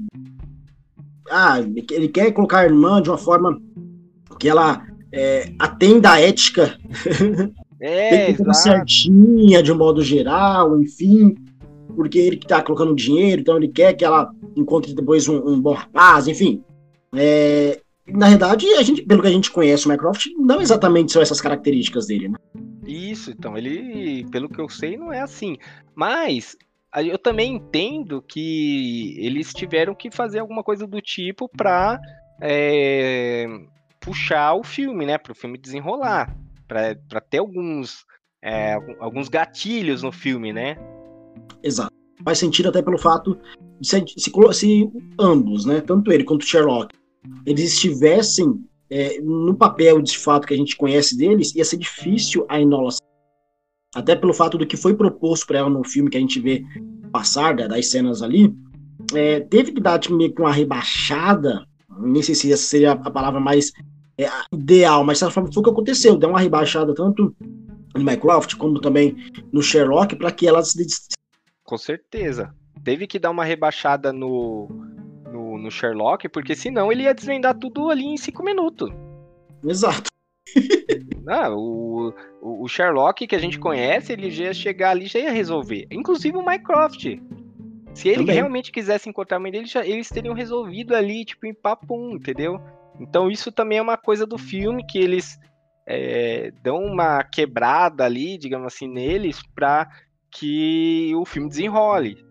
ah, 1.29 1.59
ele 1.59 2.07
quer 2.07 2.31
colocar 2.31 2.59
a 2.59 2.65
irmã 2.65 3.01
de 3.01 3.09
uma 3.09 3.17
forma 3.17 3.61
que 4.39 4.49
ela 4.49 4.83
é, 5.11 5.53
atenda 5.59 6.13
a 6.13 6.19
ética 6.19 6.75
é, 7.81 8.35
certinha 8.53 9.63
de 9.63 9.71
um 9.71 9.77
modo 9.77 10.01
geral, 10.01 10.81
enfim, 10.81 11.35
porque 11.95 12.19
ele 12.19 12.37
que 12.37 12.47
tá 12.47 12.61
colocando 12.61 12.95
dinheiro, 12.95 13.41
então 13.41 13.57
ele 13.57 13.67
quer 13.67 13.93
que 13.93 14.03
ela 14.05 14.31
encontre 14.55 14.93
depois 14.93 15.27
um, 15.27 15.37
um 15.47 15.61
bom 15.61 15.73
rapaz, 15.73 16.27
enfim. 16.27 16.63
É, 17.15 17.79
na 18.07 18.29
verdade, 18.29 18.67
a 18.73 18.83
gente, 18.83 19.03
pelo 19.03 19.21
que 19.21 19.27
a 19.27 19.31
gente 19.31 19.51
conhece 19.51 19.85
o 19.85 19.89
Mycroft, 19.89 20.27
não 20.37 20.61
exatamente 20.61 21.11
são 21.11 21.21
essas 21.21 21.41
características 21.41 22.07
dele, 22.07 22.29
né? 22.29 22.37
Isso, 22.85 23.31
então, 23.31 23.57
ele, 23.57 24.25
pelo 24.31 24.49
que 24.49 24.59
eu 24.59 24.67
sei, 24.67 24.97
não 24.97 25.13
é 25.13 25.21
assim. 25.21 25.57
Mas 25.95 26.57
eu 27.05 27.19
também 27.19 27.55
entendo 27.55 28.21
que 28.21 29.15
eles 29.19 29.53
tiveram 29.53 29.93
que 29.93 30.09
fazer 30.09 30.39
alguma 30.39 30.63
coisa 30.63 30.87
do 30.87 30.99
tipo 31.01 31.47
para 31.47 31.99
é, 32.41 33.45
puxar 33.99 34.55
o 34.55 34.63
filme, 34.63 35.05
né? 35.05 35.17
Para 35.17 35.31
o 35.31 35.35
filme 35.35 35.57
desenrolar, 35.57 36.35
para 36.69 37.19
ter 37.19 37.39
alguns, 37.39 38.05
é, 38.41 38.75
alguns 38.99 39.27
gatilhos 39.27 40.03
no 40.03 40.11
filme, 40.11 40.53
né? 40.53 40.77
Exato. 41.61 41.91
Faz 42.23 42.37
sentido 42.37 42.69
até 42.69 42.81
pelo 42.81 42.97
fato 42.97 43.37
de 43.81 43.87
se, 43.87 44.05
se, 44.17 44.31
se 44.53 44.91
ambos, 45.19 45.65
né? 45.65 45.81
Tanto 45.81 46.11
ele 46.11 46.23
quanto 46.23 46.45
Sherlock, 46.45 46.95
eles 47.45 47.73
estivessem 47.73 48.63
é, 48.89 49.19
no 49.19 49.55
papel 49.55 50.01
de 50.01 50.17
fato 50.17 50.47
que 50.47 50.53
a 50.53 50.57
gente 50.57 50.77
conhece 50.77 51.17
deles, 51.17 51.53
ia 51.55 51.65
ser 51.65 51.77
difícil 51.77 52.45
a 52.47 52.61
Enola 52.61 52.91
até 53.95 54.15
pelo 54.15 54.33
fato 54.33 54.57
do 54.57 54.67
que 54.67 54.77
foi 54.77 54.95
proposto 54.95 55.47
para 55.47 55.59
ela 55.59 55.69
no 55.69 55.83
filme 55.83 56.09
que 56.09 56.17
a 56.17 56.19
gente 56.19 56.39
vê 56.39 56.63
passar 57.11 57.55
das 57.55 57.87
cenas 57.87 58.21
ali, 58.21 58.53
é, 59.15 59.39
teve 59.39 59.71
que 59.71 59.81
dar 59.81 59.97
tipo, 59.97 60.15
meio 60.15 60.33
que 60.33 60.41
uma 60.41 60.51
rebaixada, 60.51 61.65
nem 61.99 62.21
sei 62.21 62.35
se 62.35 62.53
essa 62.53 62.63
seria 62.63 62.91
a 62.91 63.11
palavra 63.11 63.39
mais 63.39 63.71
ideal, 64.51 65.03
mas 65.03 65.19
foi 65.19 65.43
o 65.43 65.63
que 65.63 65.69
aconteceu, 65.69 66.17
deu 66.17 66.29
uma 66.29 66.39
rebaixada 66.39 66.93
tanto 66.93 67.35
no 67.95 68.03
Mycroft 68.03 68.55
como 68.55 68.79
também 68.79 69.15
no 69.51 69.61
Sherlock 69.61 70.15
para 70.15 70.31
que 70.31 70.47
ela 70.47 70.63
se 70.63 70.85
com 71.63 71.77
certeza 71.77 72.53
teve 72.83 73.07
que 73.07 73.19
dar 73.19 73.31
uma 73.31 73.43
rebaixada 73.43 74.13
no, 74.13 74.67
no, 75.31 75.57
no 75.57 75.71
Sherlock 75.71 76.29
porque 76.29 76.55
senão 76.55 76.91
ele 76.91 77.03
ia 77.03 77.13
desvendar 77.13 77.57
tudo 77.57 77.89
ali 77.89 78.05
em 78.05 78.17
cinco 78.17 78.43
minutos 78.43 78.91
exato 79.65 80.09
ah, 81.27 81.49
o, 81.51 82.13
o, 82.41 82.67
Sherlock 82.67 83.27
que 83.27 83.35
a 83.35 83.39
gente 83.39 83.59
conhece, 83.59 84.13
ele 84.13 84.31
já 84.31 84.45
ia 84.45 84.53
chegar 84.53 84.91
ali 84.91 85.05
já 85.05 85.19
ia 85.19 85.31
resolver. 85.31 85.87
Inclusive 85.91 86.35
o 86.35 86.43
Mycroft. 86.45 87.05
Se 87.93 88.07
ele 88.07 88.19
Também. 88.19 88.35
realmente 88.35 88.71
quisesse 88.71 89.09
encontrar 89.09 89.37
a 89.37 89.39
mãe 89.39 89.51
dele, 89.51 89.65
já, 89.65 89.85
eles 89.85 90.09
teriam 90.09 90.33
resolvido 90.33 90.95
ali, 90.95 91.25
tipo, 91.25 91.45
em 91.45 91.53
papum, 91.53 92.15
entendeu? 92.15 92.59
Então 92.99 93.29
isso 93.29 93.51
também 93.51 93.77
é 93.77 93.81
uma 93.81 93.97
coisa 93.97 94.25
do 94.25 94.37
filme 94.37 94.85
que 94.85 94.97
eles 94.97 95.37
é, 95.87 96.51
dão 96.61 96.83
uma 96.83 97.23
quebrada 97.23 98.05
ali, 98.05 98.37
digamos 98.37 98.67
assim, 98.67 98.87
neles, 98.87 99.41
para 99.55 99.87
que 100.31 101.13
o 101.15 101.25
filme 101.25 101.49
desenrole 101.49 102.29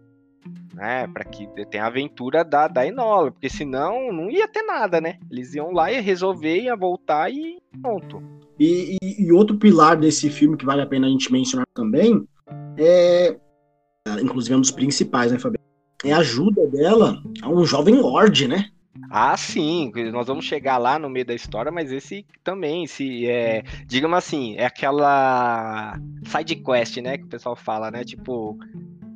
né? 0.74 1.08
Para 1.08 1.24
que 1.24 1.46
tenha 1.66 1.84
a 1.84 1.88
aventura 1.88 2.44
da, 2.44 2.68
da 2.68 2.86
Enola, 2.86 3.32
porque 3.32 3.50
senão 3.50 4.12
não 4.12 4.30
ia 4.30 4.46
ter 4.48 4.62
nada, 4.62 5.00
né? 5.00 5.18
Eles 5.30 5.54
iam 5.54 5.72
lá 5.72 5.90
e 5.92 6.00
resolver, 6.00 6.62
ia 6.62 6.76
voltar 6.76 7.30
e 7.30 7.58
pronto. 7.82 8.22
E, 8.58 8.96
e, 9.02 9.26
e, 9.26 9.32
outro 9.32 9.56
pilar 9.56 9.96
desse 9.96 10.30
filme 10.30 10.56
que 10.56 10.64
vale 10.64 10.82
a 10.82 10.86
pena 10.86 11.06
a 11.06 11.10
gente 11.10 11.30
mencionar 11.32 11.66
também 11.74 12.26
é, 12.76 13.36
inclusive 14.22 14.54
é 14.54 14.56
um 14.56 14.60
dos 14.60 14.70
principais, 14.70 15.30
né, 15.30 15.38
Fabiano? 15.38 15.66
É 16.04 16.12
a 16.12 16.18
ajuda 16.18 16.66
dela 16.68 17.20
a 17.42 17.48
um 17.48 17.64
jovem 17.64 17.96
lord, 17.96 18.46
né? 18.46 18.70
Ah, 19.10 19.36
sim, 19.36 19.90
nós 20.12 20.26
vamos 20.26 20.44
chegar 20.44 20.76
lá 20.78 20.98
no 20.98 21.08
meio 21.08 21.24
da 21.24 21.34
história, 21.34 21.72
mas 21.72 21.90
esse 21.90 22.26
também, 22.44 22.86
se 22.86 23.26
é, 23.26 23.62
digamos 23.86 24.18
assim, 24.18 24.56
é 24.56 24.66
aquela 24.66 25.98
side 26.24 26.56
quest, 26.56 26.98
né, 26.98 27.16
que 27.16 27.24
o 27.24 27.28
pessoal 27.28 27.56
fala, 27.56 27.90
né? 27.90 28.04
Tipo, 28.04 28.58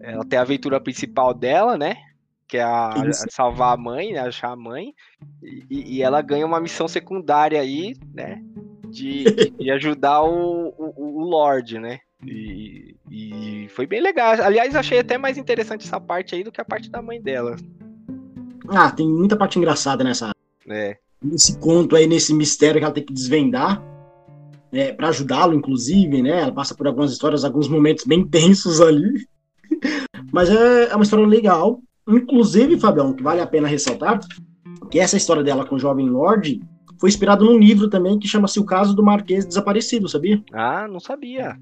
ela 0.00 0.24
tem 0.24 0.38
a 0.38 0.42
aventura 0.42 0.80
principal 0.80 1.34
dela, 1.34 1.76
né? 1.76 1.96
Que 2.48 2.58
é 2.58 2.62
a, 2.62 2.88
a 2.88 3.12
salvar 3.30 3.74
a 3.74 3.76
mãe, 3.76 4.12
né, 4.12 4.20
achar 4.20 4.50
a 4.50 4.56
mãe. 4.56 4.94
E, 5.42 5.96
e, 5.96 6.02
ela 6.02 6.20
ganha 6.22 6.46
uma 6.46 6.60
missão 6.60 6.88
secundária 6.88 7.60
aí, 7.60 7.94
né? 8.12 8.42
De, 8.88 9.50
de 9.50 9.70
ajudar 9.70 10.22
o, 10.22 10.68
o, 10.76 11.20
o 11.20 11.24
Lorde, 11.24 11.78
né? 11.78 12.00
E, 12.24 12.94
e, 13.10 13.68
foi 13.70 13.86
bem 13.86 14.00
legal. 14.00 14.34
Aliás, 14.42 14.76
achei 14.76 14.98
até 14.98 15.18
mais 15.18 15.38
interessante 15.38 15.86
essa 15.86 16.00
parte 16.00 16.34
aí 16.34 16.44
do 16.44 16.52
que 16.52 16.60
a 16.60 16.64
parte 16.64 16.90
da 16.90 17.02
mãe 17.02 17.20
dela. 17.20 17.56
Ah, 18.68 18.90
tem 18.90 19.08
muita 19.08 19.36
parte 19.36 19.58
engraçada 19.58 20.04
nessa. 20.04 20.32
É. 20.68 20.96
Nesse 21.22 21.58
conto 21.58 21.96
aí, 21.96 22.06
nesse 22.06 22.34
mistério 22.34 22.80
que 22.80 22.84
ela 22.84 22.94
tem 22.94 23.04
que 23.04 23.12
desvendar. 23.12 23.82
É, 24.72 24.90
para 24.90 25.08
ajudá-lo, 25.08 25.54
inclusive, 25.54 26.22
né? 26.22 26.40
Ela 26.42 26.52
passa 26.52 26.74
por 26.74 26.86
algumas 26.86 27.12
histórias, 27.12 27.44
alguns 27.44 27.68
momentos 27.68 28.04
bem 28.04 28.26
tensos 28.26 28.80
ali. 28.80 29.26
Mas 30.32 30.48
é, 30.48 30.84
é 30.84 30.94
uma 30.94 31.04
história 31.04 31.26
legal. 31.26 31.80
Inclusive, 32.08 32.80
Fabião, 32.80 33.12
que 33.12 33.22
vale 33.22 33.40
a 33.40 33.46
pena 33.46 33.68
ressaltar, 33.68 34.18
que 34.90 34.98
essa 34.98 35.16
história 35.16 35.42
dela 35.42 35.66
com 35.66 35.76
o 35.76 35.78
Jovem 35.78 36.08
Lorde 36.08 36.60
foi 36.98 37.08
inspirado 37.08 37.44
num 37.44 37.58
livro 37.58 37.88
também 37.88 38.18
que 38.18 38.28
chama-se 38.28 38.60
O 38.60 38.64
Caso 38.64 38.94
do 38.94 39.02
Marquês 39.02 39.44
Desaparecido, 39.44 40.08
sabia? 40.08 40.42
Ah, 40.52 40.86
não 40.88 41.00
sabia. 41.00 41.58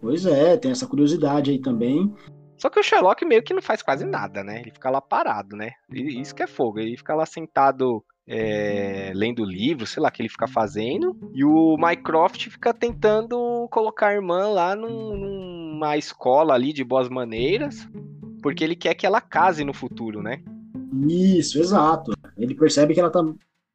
Pois 0.00 0.26
é, 0.26 0.56
tem 0.56 0.72
essa 0.72 0.86
curiosidade 0.86 1.52
aí 1.52 1.60
também. 1.60 2.12
Só 2.62 2.70
que 2.70 2.78
o 2.78 2.82
Sherlock 2.82 3.24
meio 3.24 3.42
que 3.42 3.52
não 3.52 3.60
faz 3.60 3.82
quase 3.82 4.04
nada, 4.04 4.44
né? 4.44 4.60
Ele 4.60 4.70
fica 4.70 4.88
lá 4.88 5.00
parado, 5.00 5.56
né? 5.56 5.72
Isso 5.92 6.32
que 6.32 6.44
é 6.44 6.46
fogo. 6.46 6.78
Ele 6.78 6.96
fica 6.96 7.12
lá 7.12 7.26
sentado 7.26 8.04
é, 8.24 9.10
lendo 9.16 9.44
livro, 9.44 9.84
sei 9.84 10.00
lá, 10.00 10.12
que 10.12 10.22
ele 10.22 10.28
fica 10.28 10.46
fazendo. 10.46 11.18
E 11.34 11.44
o 11.44 11.76
Mycroft 11.76 12.50
fica 12.50 12.72
tentando 12.72 13.66
colocar 13.68 14.10
a 14.10 14.14
irmã 14.14 14.46
lá 14.46 14.76
num, 14.76 15.16
numa 15.16 15.96
escola 15.96 16.54
ali 16.54 16.72
de 16.72 16.84
boas 16.84 17.08
maneiras, 17.08 17.88
porque 18.40 18.62
ele 18.62 18.76
quer 18.76 18.94
que 18.94 19.04
ela 19.04 19.20
case 19.20 19.64
no 19.64 19.74
futuro, 19.74 20.22
né? 20.22 20.40
Isso, 21.08 21.58
exato. 21.58 22.12
Ele 22.38 22.54
percebe 22.54 22.94
que 22.94 23.00
ela 23.00 23.10
tá 23.10 23.24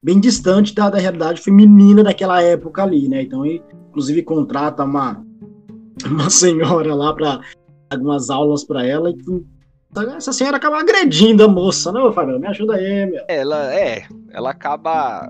bem 0.02 0.18
distante 0.18 0.74
da, 0.74 0.90
da 0.90 0.98
realidade 0.98 1.42
feminina 1.42 2.06
daquela 2.06 2.42
época 2.42 2.84
ali, 2.84 3.10
né? 3.10 3.24
Então 3.24 3.46
ele, 3.46 3.62
inclusive, 3.90 4.24
contrata 4.24 4.86
uma, 4.86 5.22
uma 6.10 6.30
senhora 6.30 6.96
lá 6.96 7.14
para 7.14 7.42
algumas 7.90 8.30
aulas 8.30 8.64
para 8.64 8.86
ela 8.86 9.10
e 9.10 9.16
essa 10.16 10.34
senhora 10.34 10.58
acaba 10.58 10.80
agredindo 10.80 11.44
a 11.44 11.48
moça, 11.48 11.92
não, 11.92 12.12
Fábio? 12.12 12.40
Me 12.40 12.48
ajuda 12.48 12.76
aí, 12.76 13.06
meu. 13.06 13.24
Ela 13.28 13.74
é, 13.74 14.06
ela 14.32 14.52
acaba. 14.52 15.30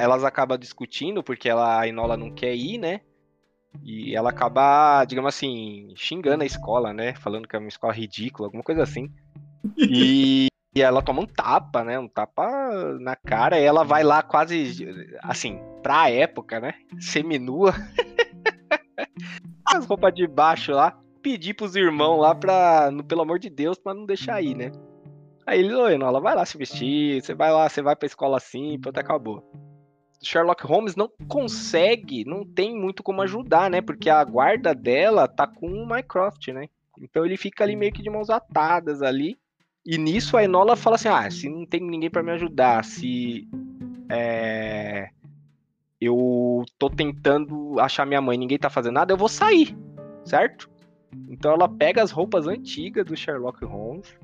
Elas 0.00 0.24
acabam 0.24 0.58
discutindo 0.58 1.22
porque 1.22 1.48
ela, 1.48 1.80
a 1.80 1.86
Inola 1.86 2.16
não 2.16 2.30
quer 2.30 2.54
ir, 2.54 2.78
né? 2.78 3.00
E 3.84 4.16
ela 4.16 4.30
acaba, 4.30 5.04
digamos 5.04 5.28
assim, 5.34 5.92
xingando 5.94 6.42
a 6.42 6.46
escola, 6.46 6.92
né? 6.92 7.14
Falando 7.14 7.46
que 7.46 7.54
é 7.54 7.58
uma 7.58 7.68
escola 7.68 7.92
ridícula, 7.92 8.48
alguma 8.48 8.64
coisa 8.64 8.82
assim. 8.82 9.08
E, 9.76 10.48
e 10.74 10.82
ela 10.82 11.02
toma 11.02 11.20
um 11.20 11.26
tapa, 11.26 11.84
né? 11.84 11.98
Um 11.98 12.08
tapa 12.08 12.98
na 12.98 13.14
cara. 13.14 13.60
E 13.60 13.62
ela 13.62 13.84
vai 13.84 14.02
lá 14.02 14.22
quase, 14.22 14.88
assim, 15.22 15.60
pra 15.82 16.10
época, 16.10 16.58
né? 16.58 16.74
Seminua. 16.98 17.74
As 19.64 19.86
roupas 19.86 20.12
de 20.12 20.26
baixo 20.26 20.72
lá 20.72 20.98
pedir 21.22 21.54
pros 21.54 21.76
irmãos 21.76 22.20
lá 22.20 22.34
pra, 22.34 22.90
no, 22.90 23.04
pelo 23.04 23.22
amor 23.22 23.38
de 23.38 23.50
Deus, 23.50 23.78
pra 23.78 23.94
não 23.94 24.06
deixar 24.06 24.34
aí, 24.34 24.54
né? 24.54 24.72
Aí 25.46 25.60
ele, 25.60 25.74
oi, 25.74 25.94
ela 25.94 26.20
vai 26.20 26.34
lá 26.34 26.44
se 26.44 26.56
vestir, 26.56 27.22
você 27.22 27.34
vai 27.34 27.50
lá, 27.50 27.68
você 27.68 27.82
vai 27.82 27.96
pra 27.96 28.06
escola 28.06 28.36
assim, 28.36 28.78
pronto, 28.78 28.98
acabou. 28.98 29.44
Sherlock 30.22 30.64
Holmes 30.66 30.96
não 30.96 31.10
consegue, 31.26 32.24
não 32.24 32.44
tem 32.44 32.76
muito 32.76 33.02
como 33.02 33.22
ajudar, 33.22 33.70
né? 33.70 33.80
Porque 33.80 34.10
a 34.10 34.22
guarda 34.22 34.74
dela 34.74 35.26
tá 35.26 35.46
com 35.46 35.66
o 35.66 35.88
Mycroft, 35.88 36.48
né? 36.48 36.68
Então 37.00 37.24
ele 37.24 37.36
fica 37.36 37.64
ali 37.64 37.74
meio 37.74 37.92
que 37.92 38.02
de 38.02 38.10
mãos 38.10 38.28
atadas 38.28 39.00
ali. 39.02 39.38
E 39.84 39.96
nisso 39.96 40.36
a 40.36 40.44
Enola 40.44 40.76
fala 40.76 40.96
assim: 40.96 41.08
ah, 41.08 41.30
se 41.30 41.48
não 41.48 41.64
tem 41.64 41.80
ninguém 41.80 42.10
para 42.10 42.22
me 42.22 42.32
ajudar, 42.32 42.84
se 42.84 43.48
é, 44.10 45.08
eu 46.00 46.64
tô 46.78 46.90
tentando 46.90 47.80
achar 47.80 48.06
minha 48.06 48.20
mãe, 48.20 48.36
ninguém 48.36 48.58
tá 48.58 48.68
fazendo 48.68 48.94
nada, 48.94 49.12
eu 49.12 49.16
vou 49.16 49.28
sair, 49.28 49.76
certo? 50.24 50.68
Então 51.28 51.52
ela 51.52 51.68
pega 51.68 52.02
as 52.02 52.10
roupas 52.10 52.46
antigas 52.46 53.04
do 53.04 53.16
Sherlock 53.16 53.64
Holmes, 53.64 54.18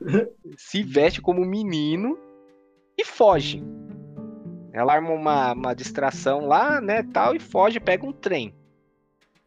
se 0.56 0.82
veste 0.82 1.20
como 1.20 1.44
menino 1.44 2.18
e 2.96 3.04
foge. 3.04 3.62
Ela 4.72 4.94
arma 4.94 5.10
uma, 5.10 5.52
uma 5.52 5.74
distração 5.74 6.46
lá, 6.46 6.80
né, 6.80 7.02
tal, 7.02 7.34
e 7.34 7.38
foge, 7.38 7.78
pega 7.78 8.06
um 8.06 8.12
trem. 8.12 8.54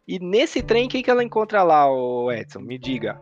E 0.06 0.20
nesse 0.20 0.62
trem, 0.62 0.86
o 0.86 0.88
que, 0.88 1.10
ela 1.10 1.24
encontra 1.24 1.64
lá, 1.64 1.90
o 1.90 2.30
Edson? 2.30 2.60
Me 2.60 2.78
diga. 2.78 3.20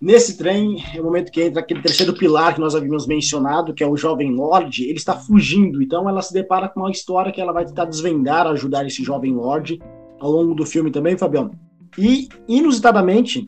Nesse 0.00 0.38
trem, 0.38 0.76
é 0.94 1.00
o 1.00 1.04
momento 1.04 1.30
que 1.32 1.42
entra 1.42 1.60
aquele 1.60 1.82
terceiro 1.82 2.14
pilar 2.14 2.54
que 2.54 2.60
nós 2.60 2.74
havíamos 2.74 3.06
mencionado, 3.06 3.74
que 3.74 3.82
é 3.82 3.86
o 3.86 3.96
jovem 3.96 4.32
Lorde, 4.32 4.84
ele 4.84 4.98
está 4.98 5.16
fugindo. 5.16 5.82
Então 5.82 6.08
ela 6.08 6.22
se 6.22 6.32
depara 6.32 6.68
com 6.68 6.80
uma 6.80 6.90
história 6.90 7.32
que 7.32 7.40
ela 7.40 7.52
vai 7.52 7.64
tentar 7.64 7.84
desvendar, 7.84 8.46
ajudar 8.46 8.86
esse 8.86 9.02
jovem 9.02 9.32
Lorde 9.32 9.80
ao 10.20 10.30
longo 10.30 10.54
do 10.54 10.64
filme 10.64 10.90
também, 10.90 11.18
Fabião 11.18 11.50
E, 11.98 12.28
inusitadamente, 12.48 13.46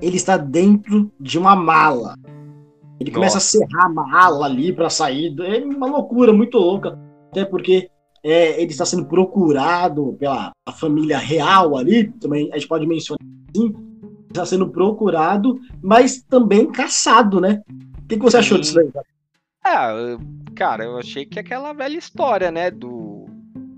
ele 0.00 0.16
está 0.16 0.36
dentro 0.36 1.10
de 1.18 1.38
uma 1.38 1.54
mala. 1.54 2.16
Ele 2.98 3.10
Nossa. 3.10 3.14
começa 3.14 3.38
a 3.38 3.40
serrar 3.40 3.86
a 3.86 3.88
mala 3.88 4.46
ali 4.46 4.72
para 4.72 4.90
sair. 4.90 5.34
É 5.40 5.64
uma 5.64 5.86
loucura 5.86 6.32
muito 6.32 6.58
louca. 6.58 6.98
Até 7.30 7.44
porque 7.44 7.88
é, 8.22 8.60
ele 8.60 8.70
está 8.70 8.84
sendo 8.84 9.04
procurado 9.06 10.16
pela 10.18 10.52
família 10.78 11.18
real 11.18 11.76
ali, 11.76 12.08
também 12.20 12.50
a 12.52 12.58
gente 12.58 12.68
pode 12.68 12.86
mencionar 12.86 13.18
assim, 13.54 13.74
está 14.28 14.46
sendo 14.46 14.68
procurado, 14.70 15.60
mas 15.82 16.22
também 16.22 16.70
caçado, 16.70 17.40
né? 17.40 17.62
O 18.04 18.06
que, 18.08 18.16
que 18.16 18.22
você 18.22 18.38
achou 18.38 18.58
disso 18.58 18.78
aí? 18.78 18.90
Ah, 19.64 20.16
cara, 20.54 20.84
eu 20.84 20.98
achei 20.98 21.24
que 21.24 21.38
aquela 21.38 21.72
velha 21.72 21.98
história, 21.98 22.50
né, 22.50 22.70
do, 22.70 23.26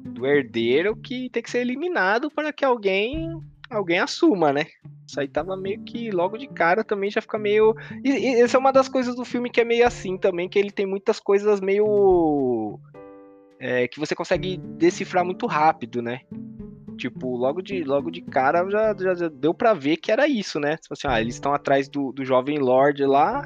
do 0.07 0.27
herdeiro 0.27 0.97
que 0.97 1.29
tem 1.31 1.43
que 1.43 1.51
ser 1.51 1.61
eliminado 1.61 2.31
para 2.31 2.53
que 2.53 2.65
alguém 2.65 3.41
alguém 3.71 3.99
assuma, 3.99 4.53
né? 4.53 4.67
Isso 5.07 5.21
aí 5.21 5.29
tava 5.29 5.57
meio 5.57 5.81
que 5.83 6.11
logo 6.11 6.37
de 6.37 6.47
cara 6.49 6.85
também 6.85 7.11
já 7.11 7.21
fica 7.21 7.39
meio. 7.39 7.75
E, 8.05 8.11
e 8.11 8.41
essa 8.41 8.57
é 8.57 8.61
uma 8.61 8.73
das 8.73 8.89
coisas 8.89 9.15
do 9.15 9.25
filme 9.25 9.51
que 9.51 9.61
é 9.61 9.65
meio 9.65 9.87
assim 9.87 10.17
também, 10.17 10.49
que 10.49 10.59
ele 10.59 10.71
tem 10.71 10.87
muitas 10.87 11.21
coisas 11.21 11.61
meio 11.61 12.79
é, 13.59 13.89
que 13.89 13.99
você 13.99 14.15
consegue 14.15 14.57
decifrar 14.57 15.25
muito 15.25 15.47
rápido, 15.47 16.03
né? 16.03 16.21
Tipo, 16.97 17.37
logo 17.37 17.61
de, 17.61 17.83
logo 17.83 18.11
de 18.11 18.23
cara 18.23 18.69
já, 18.71 18.95
já, 18.97 19.15
já 19.15 19.29
deu 19.29 19.53
para 19.53 19.75
ver 19.75 19.97
que 19.97 20.13
era 20.13 20.29
isso, 20.29 20.61
né? 20.61 20.77
Tipo 20.77 20.95
assim, 20.95 21.09
ah, 21.09 21.21
eles 21.21 21.35
estão 21.35 21.53
atrás 21.53 21.89
do, 21.89 22.13
do 22.13 22.25
jovem 22.25 22.59
Lord 22.59 23.05
lá, 23.05 23.43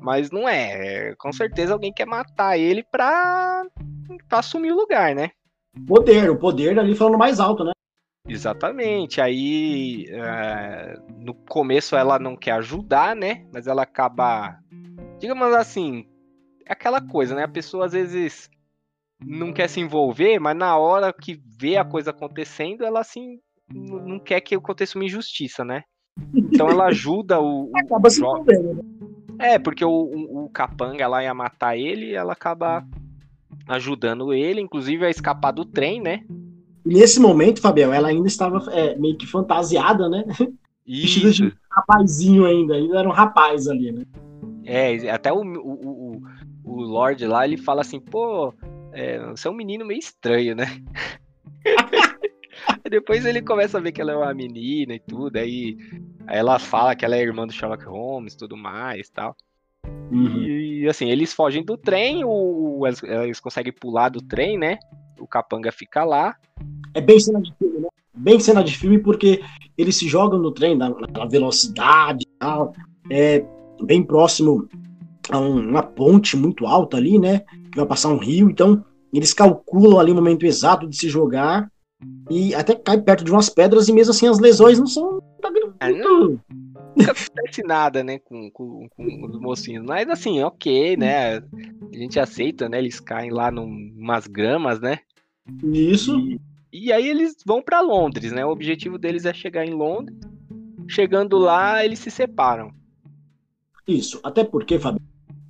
mas 0.00 0.30
não 0.30 0.48
é. 0.48 1.14
Com 1.16 1.32
certeza 1.32 1.72
alguém 1.72 1.92
quer 1.92 2.06
matar 2.06 2.58
ele 2.58 2.82
pra, 2.82 3.64
pra 4.28 4.38
assumir 4.38 4.72
o 4.72 4.76
lugar, 4.76 5.14
né? 5.14 5.30
Poder, 5.86 6.30
o 6.30 6.36
poder 6.36 6.78
ali 6.78 6.96
falando 6.96 7.16
mais 7.16 7.38
alto, 7.38 7.62
né? 7.64 7.72
Exatamente. 8.30 9.20
Aí 9.20 10.06
é, 10.08 10.98
no 11.18 11.34
começo 11.34 11.96
ela 11.96 12.18
não 12.18 12.36
quer 12.36 12.52
ajudar, 12.52 13.16
né? 13.16 13.44
Mas 13.52 13.66
ela 13.66 13.82
acaba. 13.82 14.58
Digamos 15.18 15.52
assim, 15.52 16.06
é 16.64 16.72
aquela 16.72 17.00
coisa, 17.00 17.34
né? 17.34 17.44
A 17.44 17.48
pessoa 17.48 17.86
às 17.86 17.92
vezes 17.92 18.48
não 19.20 19.52
quer 19.52 19.68
se 19.68 19.80
envolver, 19.80 20.38
mas 20.38 20.56
na 20.56 20.76
hora 20.76 21.12
que 21.12 21.40
vê 21.58 21.76
a 21.76 21.84
coisa 21.84 22.10
acontecendo, 22.10 22.84
ela 22.84 23.00
assim 23.00 23.38
não 23.72 24.18
quer 24.18 24.40
que 24.40 24.54
aconteça 24.54 24.98
uma 24.98 25.04
injustiça, 25.04 25.64
né? 25.64 25.82
Então 26.34 26.68
ela 26.68 26.86
ajuda 26.86 27.40
o. 27.40 27.70
acaba 27.74 28.08
o 28.08 28.10
se 28.10 28.20
envolvendo, 28.20 28.74
né? 28.74 28.82
É, 29.38 29.58
porque 29.58 29.84
o, 29.84 29.90
o, 29.90 30.44
o 30.44 30.50
capanga 30.50 31.06
lá 31.08 31.22
ia 31.22 31.32
matar 31.32 31.76
ele 31.76 32.10
e 32.10 32.14
ela 32.14 32.34
acaba 32.34 32.86
ajudando 33.66 34.34
ele, 34.34 34.60
inclusive 34.60 35.04
a 35.04 35.10
escapar 35.10 35.52
do 35.52 35.64
trem, 35.64 36.00
né? 36.00 36.24
Nesse 36.84 37.20
momento, 37.20 37.60
Fabião, 37.60 37.92
ela 37.92 38.08
ainda 38.08 38.26
estava 38.26 38.70
é, 38.72 38.96
meio 38.96 39.16
que 39.16 39.26
fantasiada, 39.26 40.08
né? 40.08 40.24
Vestida 40.86 41.30
de 41.30 41.52
rapazinho 41.70 42.44
ainda, 42.44 42.74
ainda 42.74 42.98
era 42.98 43.08
um 43.08 43.12
rapaz 43.12 43.68
ali, 43.68 43.92
né? 43.92 44.04
É, 44.64 45.10
até 45.10 45.32
o, 45.32 45.40
o, 45.40 46.16
o, 46.16 46.22
o 46.64 46.82
Lorde 46.82 47.26
lá, 47.26 47.44
ele 47.44 47.56
fala 47.56 47.80
assim, 47.80 48.00
pô, 48.00 48.52
é, 48.92 49.18
você 49.30 49.48
é 49.48 49.50
um 49.50 49.54
menino 49.54 49.84
meio 49.84 49.98
estranho, 49.98 50.54
né? 50.54 50.82
Depois 52.90 53.24
ele 53.24 53.40
começa 53.40 53.78
a 53.78 53.80
ver 53.80 53.92
que 53.92 54.00
ela 54.00 54.12
é 54.12 54.16
uma 54.16 54.34
menina 54.34 54.94
e 54.94 55.00
tudo, 55.00 55.36
aí, 55.36 55.76
aí 56.26 56.38
ela 56.38 56.58
fala 56.58 56.94
que 56.94 57.04
ela 57.04 57.16
é 57.16 57.22
irmã 57.22 57.46
do 57.46 57.52
Sherlock 57.52 57.84
Holmes 57.84 58.34
tudo 58.34 58.56
mais 58.56 59.08
tal. 59.10 59.36
Uhum. 60.10 60.42
E 60.42 60.88
assim, 60.88 61.08
eles 61.08 61.32
fogem 61.32 61.64
do 61.64 61.76
trem, 61.76 62.24
o, 62.24 62.82
eles 63.04 63.40
conseguem 63.40 63.72
pular 63.72 64.08
do 64.08 64.20
trem, 64.20 64.58
né? 64.58 64.78
O 65.20 65.26
capanga 65.26 65.70
fica 65.70 66.04
lá. 66.04 66.36
É 66.94 67.00
bem 67.00 67.20
cena 67.20 67.40
de 67.40 67.52
filme, 67.58 67.78
né? 67.80 67.88
Bem 68.14 68.40
cena 68.40 68.64
de 68.64 68.76
filme, 68.76 68.98
porque 68.98 69.42
eles 69.78 69.96
se 69.96 70.08
jogam 70.08 70.38
no 70.38 70.50
trem 70.50 70.76
na, 70.76 70.90
na 70.90 71.26
velocidade 71.26 72.24
e 72.24 72.38
tal. 72.38 72.72
É 73.10 73.44
bem 73.82 74.02
próximo 74.02 74.68
a 75.30 75.38
um, 75.38 75.70
uma 75.70 75.82
ponte 75.82 76.36
muito 76.36 76.66
alta 76.66 76.96
ali, 76.96 77.18
né? 77.18 77.40
Que 77.70 77.76
vai 77.76 77.86
passar 77.86 78.08
um 78.08 78.18
rio, 78.18 78.50
então 78.50 78.84
eles 79.12 79.32
calculam 79.32 79.98
ali 79.98 80.12
o 80.12 80.14
momento 80.14 80.44
exato 80.44 80.86
de 80.86 80.96
se 80.96 81.08
jogar 81.08 81.70
e 82.30 82.54
até 82.54 82.74
cai 82.74 83.00
perto 83.00 83.24
de 83.24 83.30
umas 83.30 83.48
pedras 83.48 83.88
e 83.88 83.92
mesmo 83.92 84.12
assim 84.12 84.28
as 84.28 84.38
lesões 84.38 84.78
não 84.78 84.86
são 84.86 85.20
é, 85.80 85.90
não, 85.90 86.38
nunca 86.94 87.12
acontece 87.12 87.62
nada, 87.62 88.04
né, 88.04 88.18
com, 88.18 88.50
com, 88.50 88.86
com, 88.90 89.26
os 89.26 89.40
mocinhos. 89.40 89.84
Mas 89.84 90.08
assim, 90.08 90.42
ok, 90.42 90.96
né? 90.96 91.38
A 91.38 91.42
gente 91.96 92.20
aceita, 92.20 92.68
né? 92.68 92.78
Eles 92.78 93.00
caem 93.00 93.30
lá 93.30 93.50
num, 93.50 93.92
umas 93.96 94.26
gramas, 94.26 94.78
né? 94.78 94.98
Isso. 95.62 96.18
E, 96.18 96.40
e 96.72 96.92
aí 96.92 97.08
eles 97.08 97.36
vão 97.44 97.62
para 97.62 97.80
Londres, 97.80 98.32
né? 98.32 98.44
O 98.44 98.50
objetivo 98.50 98.98
deles 98.98 99.24
é 99.24 99.32
chegar 99.32 99.64
em 99.66 99.74
Londres. 99.74 100.16
Chegando 100.88 101.38
lá, 101.38 101.84
eles 101.84 101.98
se 101.98 102.10
separam. 102.10 102.72
Isso, 103.86 104.20
até 104.22 104.44
porque, 104.44 104.78
Fábio, 104.78 105.00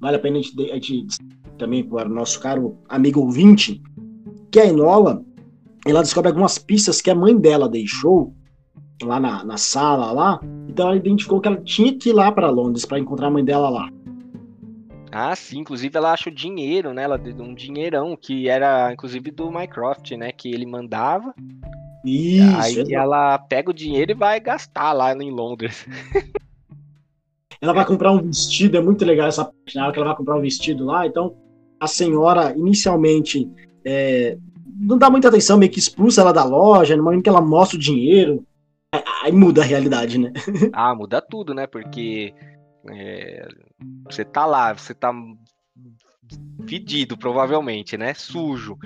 vale 0.01 0.17
a 0.17 0.21
pena 0.21 0.39
a 0.39 0.43
gente, 0.43 0.71
a 0.71 0.79
gente 0.79 1.19
também 1.59 1.85
para 1.85 2.09
o 2.09 2.13
nosso 2.13 2.41
caro 2.41 2.79
amigo 2.89 3.21
ouvinte, 3.21 3.83
que 4.51 4.59
a 4.59 4.67
Enola, 4.67 5.23
ela 5.87 6.03
descobre 6.03 6.29
algumas 6.29 6.59
pistas 6.59 7.01
que 7.01 7.11
a 7.11 7.15
mãe 7.15 7.37
dela 7.37 7.69
deixou 7.69 8.35
lá 9.03 9.21
na, 9.21 9.45
na 9.45 9.57
sala 9.57 10.13
lá, 10.13 10.41
então 10.69 10.89
ela 10.89 10.97
identificou 10.97 11.41
que 11.41 11.49
ela 11.49 11.61
tinha 11.63 11.97
que 11.97 12.11
ir 12.11 12.13
lá 12.13 12.31
para 12.33 12.51
Londres 12.51 12.85
para 12.85 12.99
encontrar 12.99 13.29
a 13.29 13.31
mãe 13.31 13.45
dela 13.45 13.69
lá. 13.69 13.91
Ah, 15.13 15.35
sim, 15.35 15.59
inclusive 15.59 15.97
ela 15.97 16.13
acha 16.13 16.31
o 16.31 16.35
dinheiro, 16.35 16.95
né? 16.95 17.03
Ela 17.03 17.19
deu 17.19 17.35
um 17.43 17.55
dinheirão 17.55 18.17
que 18.17 18.49
era 18.49 18.93
inclusive 18.93 19.31
do 19.31 19.51
Minecraft, 19.51 20.17
né, 20.17 20.33
que 20.33 20.51
ele 20.51 20.67
mandava. 20.67 21.35
Isso. 22.05 22.81
Aí 22.81 22.95
ela 22.95 23.39
pega 23.39 23.71
o 23.71 23.75
dinheiro 23.75 24.13
e 24.13 24.15
vai 24.15 24.41
gastar 24.41 24.93
lá 24.93 25.13
em 25.13 25.31
Londres. 25.31 25.87
ela 27.61 27.73
vai 27.73 27.85
comprar 27.85 28.13
um 28.13 28.23
vestido, 28.23 28.77
é 28.77 28.81
muito 28.81 29.05
legal 29.05 29.29
essa 29.29 29.45
parte, 29.45 29.77
na 29.77 29.85
hora 29.85 29.93
que 29.93 29.99
ela 29.99 30.09
vai 30.09 30.17
comprar 30.17 30.37
um 30.37 30.41
vestido 30.41 30.85
lá, 30.87 31.07
então 31.07 31.37
a 31.79 31.87
senhora 31.87 32.55
inicialmente 32.57 33.51
é, 33.85 34.39
não 34.81 34.97
dá 34.97 35.11
muita 35.11 35.29
atenção, 35.29 35.59
meio 35.59 35.71
que 35.71 35.79
expulsa 35.79 36.23
ela 36.23 36.33
da 36.33 36.45
loja, 36.45 36.97
no 36.97 37.03
momento 37.03 37.23
que 37.23 37.29
ela 37.29 37.41
mostra 37.41 37.77
o 37.77 37.81
dinheiro, 37.81 38.43
aí 39.23 39.31
muda 39.31 39.61
a 39.61 39.65
realidade, 39.65 40.19
né? 40.19 40.33
Ah, 40.73 40.95
muda 40.95 41.21
tudo, 41.21 41.53
né? 41.53 41.67
Porque 41.67 42.33
é, 42.89 43.47
você 44.05 44.25
tá 44.25 44.47
lá, 44.47 44.73
você 44.73 44.95
tá 44.95 45.13
fedido, 46.69 47.17
provavelmente, 47.17 47.97
né? 47.97 48.15
Sujo, 48.15 48.79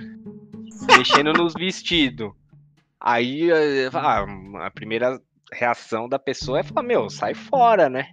mexendo 0.96 1.32
nos 1.32 1.54
vestidos. 1.54 2.32
Aí 3.00 3.50
ah, 3.92 4.26
a 4.66 4.70
primeira 4.70 5.20
reação 5.52 6.08
da 6.08 6.18
pessoa 6.18 6.60
é 6.60 6.62
falar, 6.62 6.86
meu, 6.86 7.10
sai 7.10 7.34
fora, 7.34 7.88
né? 7.88 8.08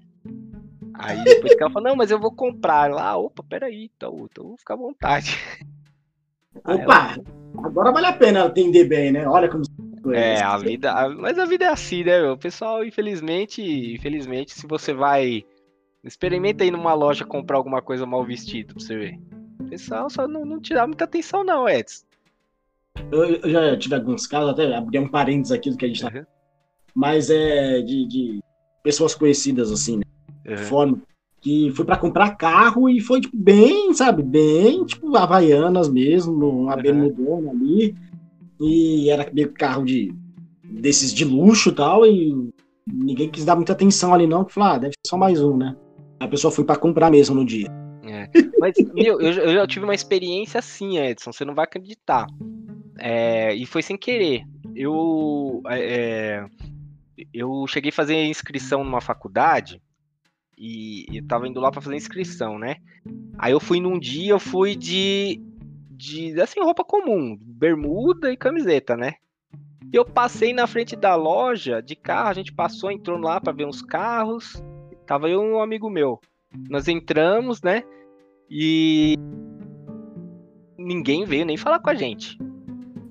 Aí 0.94 1.24
depois 1.24 1.56
que 1.56 1.64
ela 1.64 1.72
fala, 1.72 1.90
não, 1.90 1.96
mas 1.96 2.12
eu 2.12 2.20
vou 2.20 2.32
comprar. 2.32 2.92
Lá, 2.92 3.18
opa, 3.18 3.44
peraí, 3.44 3.90
então, 3.96 4.28
então 4.30 4.56
fica 4.58 4.74
à 4.74 4.78
vontade. 4.78 5.38
Opa, 6.64 6.74
ela... 6.82 7.18
agora 7.64 7.92
vale 7.92 8.08
a 8.08 8.14
pena 8.14 8.44
atender 8.44 8.86
bem, 8.86 9.12
né? 9.12 9.28
Olha 9.28 9.50
como. 9.50 9.64
É, 10.14 10.42
a 10.42 10.58
vida. 10.58 10.92
A, 10.92 11.10
mas 11.10 11.40
a 11.40 11.46
vida 11.46 11.66
é 11.66 11.70
assim, 11.70 12.04
né, 12.04 12.22
meu? 12.22 12.38
Pessoal, 12.38 12.84
infelizmente, 12.84 13.62
infelizmente, 13.62 14.54
se 14.54 14.68
você 14.68 14.94
vai. 14.94 15.46
Experimenta 16.04 16.64
aí 16.64 16.72
numa 16.72 16.94
loja 16.94 17.26
comprar 17.26 17.58
alguma 17.58 17.82
coisa 17.82 18.06
mal 18.06 18.26
vestido 18.26 18.74
pra 18.74 18.84
você 18.84 18.98
ver. 18.98 19.20
O 19.60 19.66
pessoal 19.66 20.10
só 20.10 20.28
não, 20.28 20.44
não 20.44 20.60
te 20.60 20.74
dá 20.74 20.88
muita 20.88 21.04
atenção, 21.04 21.44
não, 21.44 21.70
Edson. 21.70 22.06
Eu, 23.12 23.24
eu 23.24 23.50
já 23.50 23.78
tive 23.78 23.96
alguns 23.96 24.26
casos, 24.26 24.50
até 24.50 24.76
abri 24.76 25.00
um 25.00 25.08
parênteses 25.08 25.52
aqui 25.52 25.70
do 25.70 25.78
que 25.78 25.86
a 25.86 25.88
gente 25.88 26.02
tá. 26.02 26.12
Uhum. 26.14 26.26
Mas 26.94 27.30
é 27.30 27.82
de, 27.82 28.08
de 28.08 28.40
pessoas 28.84 29.16
conhecidas, 29.16 29.72
assim, 29.72 29.98
né? 29.98 30.04
uhum. 30.48 30.58
forma 30.58 31.02
que 31.40 31.72
foi 31.72 31.86
para 31.86 31.98
comprar 31.98 32.36
carro 32.36 32.88
e 32.88 33.00
foi 33.00 33.22
tipo, 33.22 33.36
bem, 33.36 33.94
sabe, 33.94 34.22
bem 34.22 34.86
tipo 34.86 35.16
havaianas 35.18 35.90
mesmo, 35.90 36.34
uma 36.34 36.76
uhum. 36.76 36.82
bermudona 36.82 37.52
ali 37.52 37.96
e 38.60 39.10
era 39.10 39.30
meio 39.34 39.52
carro 39.52 39.84
de 39.84 40.14
desses 40.64 41.12
de 41.12 41.26
luxo 41.26 41.70
e 41.70 41.76
tal 41.76 42.06
e 42.06 42.52
ninguém 42.88 43.30
quis 43.30 43.44
dar 43.44 43.56
muita 43.56 43.74
atenção 43.74 44.14
ali 44.14 44.28
não, 44.28 44.46
que 44.46 44.54
falou, 44.54 44.70
ah, 44.70 44.78
deve 44.78 44.94
ser 44.94 45.10
só 45.10 45.18
mais 45.18 45.42
um, 45.42 45.58
né? 45.58 45.76
A 46.22 46.28
pessoa 46.28 46.52
foi 46.52 46.64
para 46.64 46.76
comprar 46.76 47.10
mesmo 47.10 47.36
no 47.36 47.44
dia. 47.44 47.68
É. 48.04 48.30
Mas, 48.60 48.76
meu, 48.94 49.20
eu, 49.20 49.32
eu 49.32 49.54
já 49.56 49.66
tive 49.66 49.86
uma 49.86 49.96
experiência 49.96 50.60
assim, 50.60 51.00
Edson, 51.00 51.34
você 51.34 51.44
não 51.44 51.56
vai 51.56 51.66
acreditar. 51.66 52.28
É, 53.00 53.56
e 53.56 53.66
foi 53.66 53.82
sem 53.82 53.98
querer. 53.98 54.44
Eu, 54.76 55.64
é, 55.66 55.80
é 55.80 56.46
eu 57.34 57.66
cheguei 57.68 57.90
a 57.90 57.94
fazer 57.94 58.14
inscrição 58.24 58.84
numa 58.84 59.02
faculdade 59.02 59.82
e 60.56 61.06
eu 61.12 61.26
tava 61.26 61.48
indo 61.48 61.60
lá 61.60 61.72
para 61.72 61.82
fazer 61.82 61.96
inscrição, 61.96 62.60
né? 62.60 62.76
Aí 63.40 63.52
eu 63.52 63.60
fui 63.60 63.80
num 63.80 63.98
dia, 63.98 64.32
eu 64.34 64.40
fui 64.40 64.76
de 64.76 65.42
de 65.90 66.40
assim 66.40 66.60
roupa 66.60 66.84
comum, 66.84 67.36
bermuda 67.42 68.32
e 68.32 68.38
camiseta, 68.38 68.96
né? 68.96 69.16
E 69.92 69.96
eu 69.96 70.06
passei 70.06 70.54
na 70.54 70.68
frente 70.68 70.96
da 70.96 71.16
loja 71.16 71.82
de 71.82 71.96
carro, 71.96 72.30
a 72.30 72.34
gente 72.34 72.54
passou, 72.54 72.92
entrou 72.92 73.18
lá 73.18 73.42
para 73.42 73.54
ver 73.54 73.66
uns 73.66 73.82
carros. 73.82 74.64
Tava 75.12 75.30
eu 75.30 75.44
e 75.44 75.46
um 75.46 75.62
amigo 75.62 75.90
meu. 75.90 76.22
Nós 76.70 76.88
entramos, 76.88 77.62
né? 77.62 77.84
E 78.50 79.18
ninguém 80.78 81.26
veio 81.26 81.46
nem 81.46 81.58
falar 81.58 81.80
com 81.80 81.90
a 81.90 81.94
gente. 81.94 82.38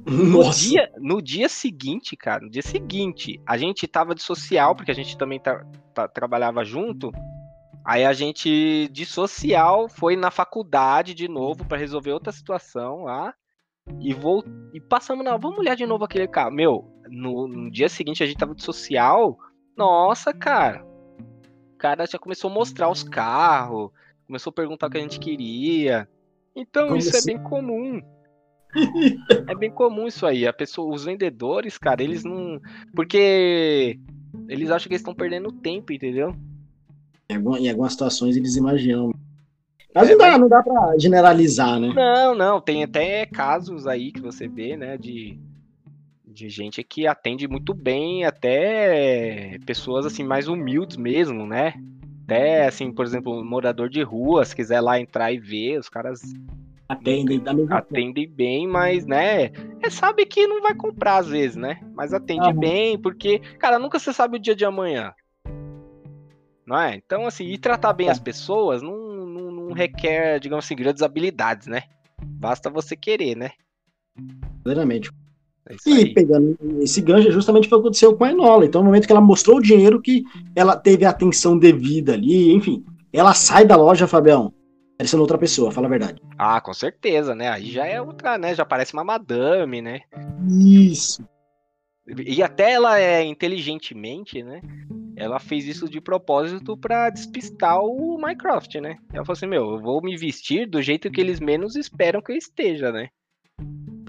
No 0.07 0.49
dia, 0.51 0.91
no 0.97 1.21
dia 1.21 1.47
seguinte, 1.47 2.17
cara, 2.17 2.43
no 2.43 2.51
dia 2.51 2.63
seguinte, 2.63 3.39
a 3.47 3.59
gente 3.59 3.87
tava 3.87 4.15
de 4.15 4.23
social, 4.23 4.75
porque 4.75 4.91
a 4.91 4.95
gente 4.95 5.19
também 5.19 5.39
tá, 5.39 5.63
tá, 5.93 6.09
trabalhava 6.09 6.65
junto. 6.65 7.13
Aí 7.85 8.03
a 8.07 8.15
gente, 8.15 8.89
de 8.91 9.05
social, 9.05 9.87
foi 9.87 10.17
na 10.17 10.31
faculdade 10.31 11.13
de 11.13 11.29
novo 11.29 11.67
para 11.67 11.77
resolver 11.77 12.13
outra 12.13 12.33
situação 12.33 13.05
lá. 13.05 13.35
E, 14.01 14.15
vou, 14.15 14.43
e 14.73 14.81
passamos, 14.81 15.23
não, 15.23 15.39
vamos 15.39 15.59
olhar 15.59 15.75
de 15.75 15.85
novo 15.85 16.07
aquele 16.07 16.27
carro. 16.27 16.51
Meu, 16.51 16.91
no, 17.11 17.47
no 17.47 17.71
dia 17.71 17.91
seguinte 17.91 18.23
a 18.23 18.27
gente 18.27 18.39
tava 18.39 18.55
de 18.55 18.65
social. 18.65 19.37
Nossa, 19.77 20.33
cara. 20.33 20.89
O 21.81 21.83
cara 21.83 22.05
já 22.05 22.19
começou 22.19 22.51
a 22.51 22.53
mostrar 22.53 22.91
os 22.91 23.03
carros, 23.03 23.91
começou 24.27 24.51
a 24.51 24.53
perguntar 24.53 24.87
o 24.87 24.91
que 24.91 24.99
a 24.99 25.01
gente 25.01 25.19
queria. 25.19 26.07
Então 26.55 26.89
Como 26.89 26.99
isso 26.99 27.17
é 27.17 27.19
assim? 27.19 27.31
é 27.31 27.35
bem 27.37 27.43
comum. 27.43 28.03
é 29.49 29.55
bem 29.55 29.71
comum 29.71 30.07
isso 30.07 30.27
aí. 30.27 30.47
A 30.47 30.53
pessoa, 30.53 30.95
os 30.95 31.07
vendedores, 31.07 31.79
cara, 31.79 32.03
eles 32.03 32.23
não. 32.23 32.61
Porque 32.95 33.99
eles 34.47 34.71
acham 34.71 34.89
que 34.89 34.93
eles 34.93 35.01
estão 35.01 35.15
perdendo 35.15 35.51
tempo, 35.51 35.91
entendeu? 35.91 36.37
Em, 37.31 37.71
algumas, 37.71 37.93
situações 37.93 38.37
eles 38.37 38.57
imaginam. 38.57 39.15
Mas 39.95 40.11
é, 40.11 40.13
não, 40.13 40.19
dá, 40.19 40.39
não 40.39 40.49
dá 40.51 40.63
pra 40.63 40.99
generalizar, 40.99 41.81
né? 41.81 41.95
Não, 41.95 42.35
não. 42.35 42.61
Tem 42.61 42.85
até 42.85 43.25
casos 43.25 43.87
aí 43.87 44.13
que 44.13 44.21
você 44.21 44.47
vê, 44.47 44.77
né, 44.77 44.99
de, 44.99 45.41
de 46.33 46.49
gente 46.49 46.83
que 46.83 47.07
atende 47.07 47.49
muito 47.49 47.75
bem, 47.75 48.25
até 48.25 49.59
pessoas 49.67 50.07
assim 50.07 50.25
mais 50.25 50.49
humildes 50.49 50.97
mesmo, 50.97 51.47
né? 51.47 51.75
Até 52.25 52.67
assim, 52.67 52.93
por 52.93 53.05
exemplo, 53.05 53.45
morador 53.45 53.89
de 53.89 54.03
rua, 54.03 54.45
se 54.45 54.55
quiser 54.55 54.81
lá 54.81 55.01
entrar 55.01 55.33
e 55.33 55.39
ver, 55.39 55.79
os 55.79 55.89
caras 55.89 56.23
Atendem 56.91 57.39
da 57.39 57.55
mesma 57.55 57.79
Atendem 57.79 58.29
bem, 58.29 58.67
mas, 58.67 59.07
né? 59.07 59.53
É, 59.81 59.89
sabe 59.89 60.27
que 60.27 60.45
não 60.49 60.61
vai 60.61 60.75
comprar 60.75 61.19
às 61.19 61.29
vezes, 61.29 61.55
né? 61.55 61.81
Mas 61.95 62.13
atende 62.13 62.49
ah, 62.49 62.53
bem, 62.53 62.99
porque, 62.99 63.39
cara, 63.61 63.79
nunca 63.79 63.97
você 63.97 64.13
sabe 64.13 64.37
o 64.37 64.41
dia 64.41 64.57
de 64.57 64.65
amanhã. 64.65 65.15
Não 66.67 66.77
é? 66.77 66.97
Então, 66.97 67.27
assim, 67.27 67.45
e 67.45 67.57
tratar 67.59 67.93
bem 67.93 68.09
é. 68.09 68.11
as 68.11 68.19
pessoas 68.19 68.83
não, 68.83 69.25
não, 69.25 69.53
não, 69.53 69.73
requer, 69.73 70.41
digamos 70.41 70.65
assim, 70.65 70.75
grandes 70.75 71.01
habilidades, 71.01 71.69
né? 71.69 71.85
Basta 72.21 72.69
você 72.69 72.97
querer, 72.97 73.37
né? 73.37 73.53
Verdadeiramente. 74.65 75.13
É 75.69 75.75
e 75.87 76.15
pegando 76.15 76.57
esse 76.81 77.01
gancho, 77.01 77.31
justamente 77.31 77.69
foi 77.69 77.79
o 77.79 77.81
que 77.81 77.87
aconteceu 77.89 78.17
com 78.17 78.25
a 78.25 78.31
Enola. 78.31 78.65
Então, 78.65 78.81
no 78.81 78.87
momento 78.87 79.07
que 79.07 79.13
ela 79.13 79.21
mostrou 79.21 79.59
o 79.59 79.63
dinheiro, 79.63 80.01
que 80.01 80.25
ela 80.55 80.77
teve 80.77 81.05
a 81.05 81.11
atenção 81.11 81.59
devida 81.59 82.15
ali, 82.15 82.53
enfim. 82.53 82.85
Ela 83.13 83.35
sai 83.35 83.65
da 83.65 83.77
loja, 83.77 84.07
Fabião, 84.07 84.53
parecendo 84.97 85.23
outra 85.23 85.39
pessoa, 85.39 85.73
fala 85.73 85.87
a 85.87 85.91
verdade. 85.91 86.21
Ah, 86.39 86.61
com 86.61 86.73
certeza, 86.73 87.35
né? 87.35 87.49
Aí 87.49 87.71
já 87.71 87.87
é 87.87 88.01
outra, 88.01 88.39
né? 88.39 88.55
Já 88.55 88.65
parece 88.65 88.93
uma 88.93 89.05
madame, 89.05 89.83
né? 89.83 90.01
Isso. 90.49 91.25
E 92.27 92.43
até 92.43 92.73
ela 92.73 92.99
é 92.99 93.25
inteligentemente, 93.25 94.43
né? 94.43 94.61
Ela 95.17 95.39
fez 95.39 95.67
isso 95.67 95.89
de 95.89 96.01
propósito 96.01 96.77
para 96.77 97.11
despistar 97.11 97.79
o 97.79 98.17
Minecraft, 98.19 98.81
né? 98.81 98.97
Ela 99.13 99.25
falou 99.25 99.37
assim: 99.37 99.47
Meu, 99.47 99.73
eu 99.73 99.81
vou 99.81 100.01
me 100.01 100.17
vestir 100.17 100.67
do 100.67 100.81
jeito 100.81 101.11
que 101.11 101.21
eles 101.21 101.41
menos 101.41 101.77
esperam 101.77 102.23
que 102.23 102.33
eu 102.33 102.37
esteja, 102.37 102.91
né? 102.91 103.09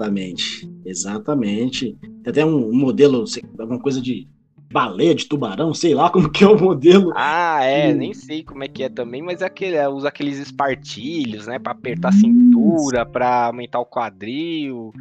Exatamente. 0.02 0.70
Exatamente. 0.86 1.98
Tem 2.24 2.32
até 2.32 2.46
um, 2.46 2.74
modelo, 2.74 3.24
alguma 3.60 3.80
coisa 3.80 4.02
de 4.02 4.28
baleia 4.72 5.14
de 5.14 5.26
tubarão, 5.26 5.74
sei 5.74 5.94
lá 5.94 6.10
como 6.10 6.32
que 6.32 6.44
é 6.44 6.48
o 6.48 6.60
modelo. 6.60 7.12
Ah, 7.16 7.64
é, 7.64 7.94
nem 7.94 8.14
sei 8.14 8.44
como 8.44 8.64
é 8.64 8.68
que 8.68 8.84
é 8.84 8.90
também, 8.90 9.22
mas 9.22 9.42
é 9.42 9.46
aquele, 9.46 9.76
é, 9.76 9.88
usa 9.88 10.08
aqueles 10.08 10.40
espartilhos, 10.40 11.46
né, 11.46 11.60
para 11.60 11.74
apertar 11.74 12.10
a 12.10 12.14
cintura, 12.14 13.06
para 13.06 13.48
aumentar 13.48 13.80
o 13.80 13.86
quadril, 13.86 14.94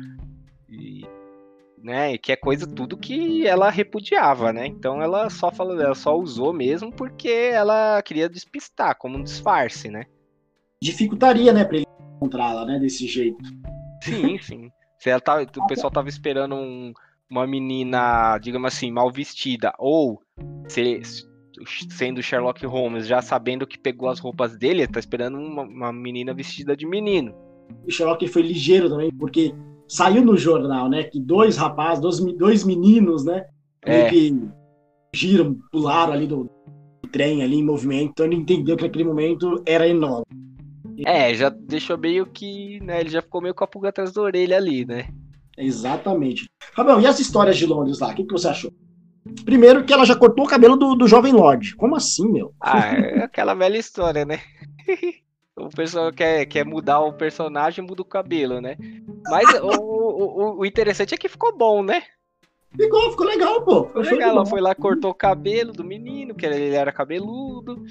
e, 0.68 1.04
né, 1.80 2.18
que 2.18 2.32
é 2.32 2.36
coisa 2.36 2.66
tudo 2.66 2.96
que 2.96 3.46
ela 3.46 3.70
repudiava, 3.70 4.52
né? 4.52 4.66
Então 4.66 5.00
ela 5.00 5.30
só 5.30 5.52
falou, 5.52 5.80
ela 5.80 5.94
só 5.94 6.18
usou 6.18 6.52
mesmo 6.52 6.92
porque 6.92 7.28
ela 7.28 8.02
queria 8.02 8.28
despistar, 8.28 8.98
como 8.98 9.16
um 9.16 9.22
disfarce, 9.22 9.88
né? 9.88 10.04
Dificultaria, 10.82 11.52
né, 11.52 11.64
para 11.64 11.76
ele 11.76 11.86
encontrá-la, 12.16 12.66
né, 12.66 12.78
desse 12.80 13.06
jeito. 13.06 13.44
Sim, 14.02 14.38
sim. 14.42 14.70
Se 15.00 15.10
ela 15.10 15.20
tá, 15.20 15.42
o 15.42 15.66
pessoal 15.66 15.90
tava 15.90 16.08
esperando 16.08 16.54
um 16.54 16.92
uma 17.30 17.46
menina, 17.46 18.36
digamos 18.38 18.74
assim, 18.74 18.90
mal 18.90 19.10
vestida, 19.10 19.72
ou 19.78 20.20
se, 20.68 21.00
sendo 21.88 22.22
Sherlock 22.22 22.66
Holmes, 22.66 23.06
já 23.06 23.22
sabendo 23.22 23.66
que 23.66 23.78
pegou 23.78 24.08
as 24.08 24.18
roupas 24.18 24.58
dele, 24.58 24.86
tá 24.88 24.98
esperando 24.98 25.38
uma, 25.38 25.62
uma 25.62 25.92
menina 25.92 26.34
vestida 26.34 26.76
de 26.76 26.84
menino. 26.84 27.32
O 27.86 27.90
Sherlock 27.90 28.26
foi 28.26 28.42
ligeiro 28.42 28.88
também, 28.88 29.12
porque 29.12 29.54
saiu 29.86 30.24
no 30.24 30.36
jornal, 30.36 30.88
né, 30.88 31.04
que 31.04 31.20
dois 31.20 31.56
rapazes, 31.56 32.02
dois, 32.02 32.18
dois 32.36 32.64
meninos, 32.64 33.24
né, 33.24 33.46
é. 33.82 34.10
que 34.10 34.48
giram, 35.14 35.56
pularam 35.70 36.12
ali 36.12 36.26
do, 36.26 36.44
do, 36.44 37.08
trem 37.12 37.42
ali 37.44 37.56
em 37.56 37.64
movimento, 37.64 38.10
então 38.10 38.26
ele 38.26 38.36
entendeu 38.36 38.76
que 38.76 38.82
naquele 38.82 39.04
momento 39.04 39.62
era 39.64 39.86
enorme. 39.86 40.26
É, 41.06 41.34
já 41.34 41.48
deixou 41.48 41.96
meio 41.96 42.26
que, 42.26 42.80
né, 42.80 43.00
ele 43.00 43.10
já 43.10 43.22
ficou 43.22 43.40
meio 43.40 43.54
com 43.54 43.64
a 43.64 43.66
pulga 43.66 43.88
atrás 43.88 44.12
da 44.12 44.22
orelha 44.22 44.56
ali, 44.56 44.84
né. 44.84 45.08
Exatamente. 45.56 46.48
Fabião, 46.74 47.00
e 47.00 47.06
as 47.06 47.20
histórias 47.20 47.56
de 47.56 47.66
Londres 47.66 47.98
lá? 47.98 48.08
O 48.08 48.14
que, 48.14 48.24
que 48.24 48.32
você 48.32 48.48
achou? 48.48 48.72
Primeiro 49.44 49.84
que 49.84 49.92
ela 49.92 50.06
já 50.06 50.16
cortou 50.16 50.44
o 50.44 50.48
cabelo 50.48 50.76
do, 50.76 50.94
do 50.94 51.06
jovem 51.06 51.32
Lorde. 51.32 51.76
Como 51.76 51.94
assim, 51.94 52.30
meu? 52.30 52.54
Ah, 52.60 52.94
é 52.94 53.24
aquela 53.24 53.54
velha 53.54 53.76
história, 53.76 54.24
né? 54.24 54.40
o 55.56 55.68
pessoal 55.68 56.12
quer, 56.12 56.46
quer 56.46 56.64
mudar 56.64 57.00
o 57.00 57.12
personagem, 57.12 57.84
muda 57.84 58.00
o 58.00 58.06
cabelo, 58.06 58.60
né? 58.60 58.76
Mas 59.28 59.48
o, 59.60 59.68
o, 59.68 60.58
o, 60.60 60.66
interessante 60.66 61.14
é 61.14 61.18
que 61.18 61.28
ficou 61.28 61.56
bom, 61.56 61.82
né? 61.82 62.02
Ficou, 62.74 63.10
ficou 63.10 63.26
legal, 63.26 63.62
pô. 63.62 63.84
Ficou 63.86 64.02
legal, 64.02 64.30
ela 64.30 64.46
foi 64.46 64.60
lá, 64.60 64.74
cortou 64.74 65.10
o 65.10 65.14
cabelo 65.14 65.72
do 65.72 65.84
menino, 65.84 66.34
que 66.34 66.46
ele 66.46 66.74
era 66.74 66.92
cabeludo. 66.92 67.84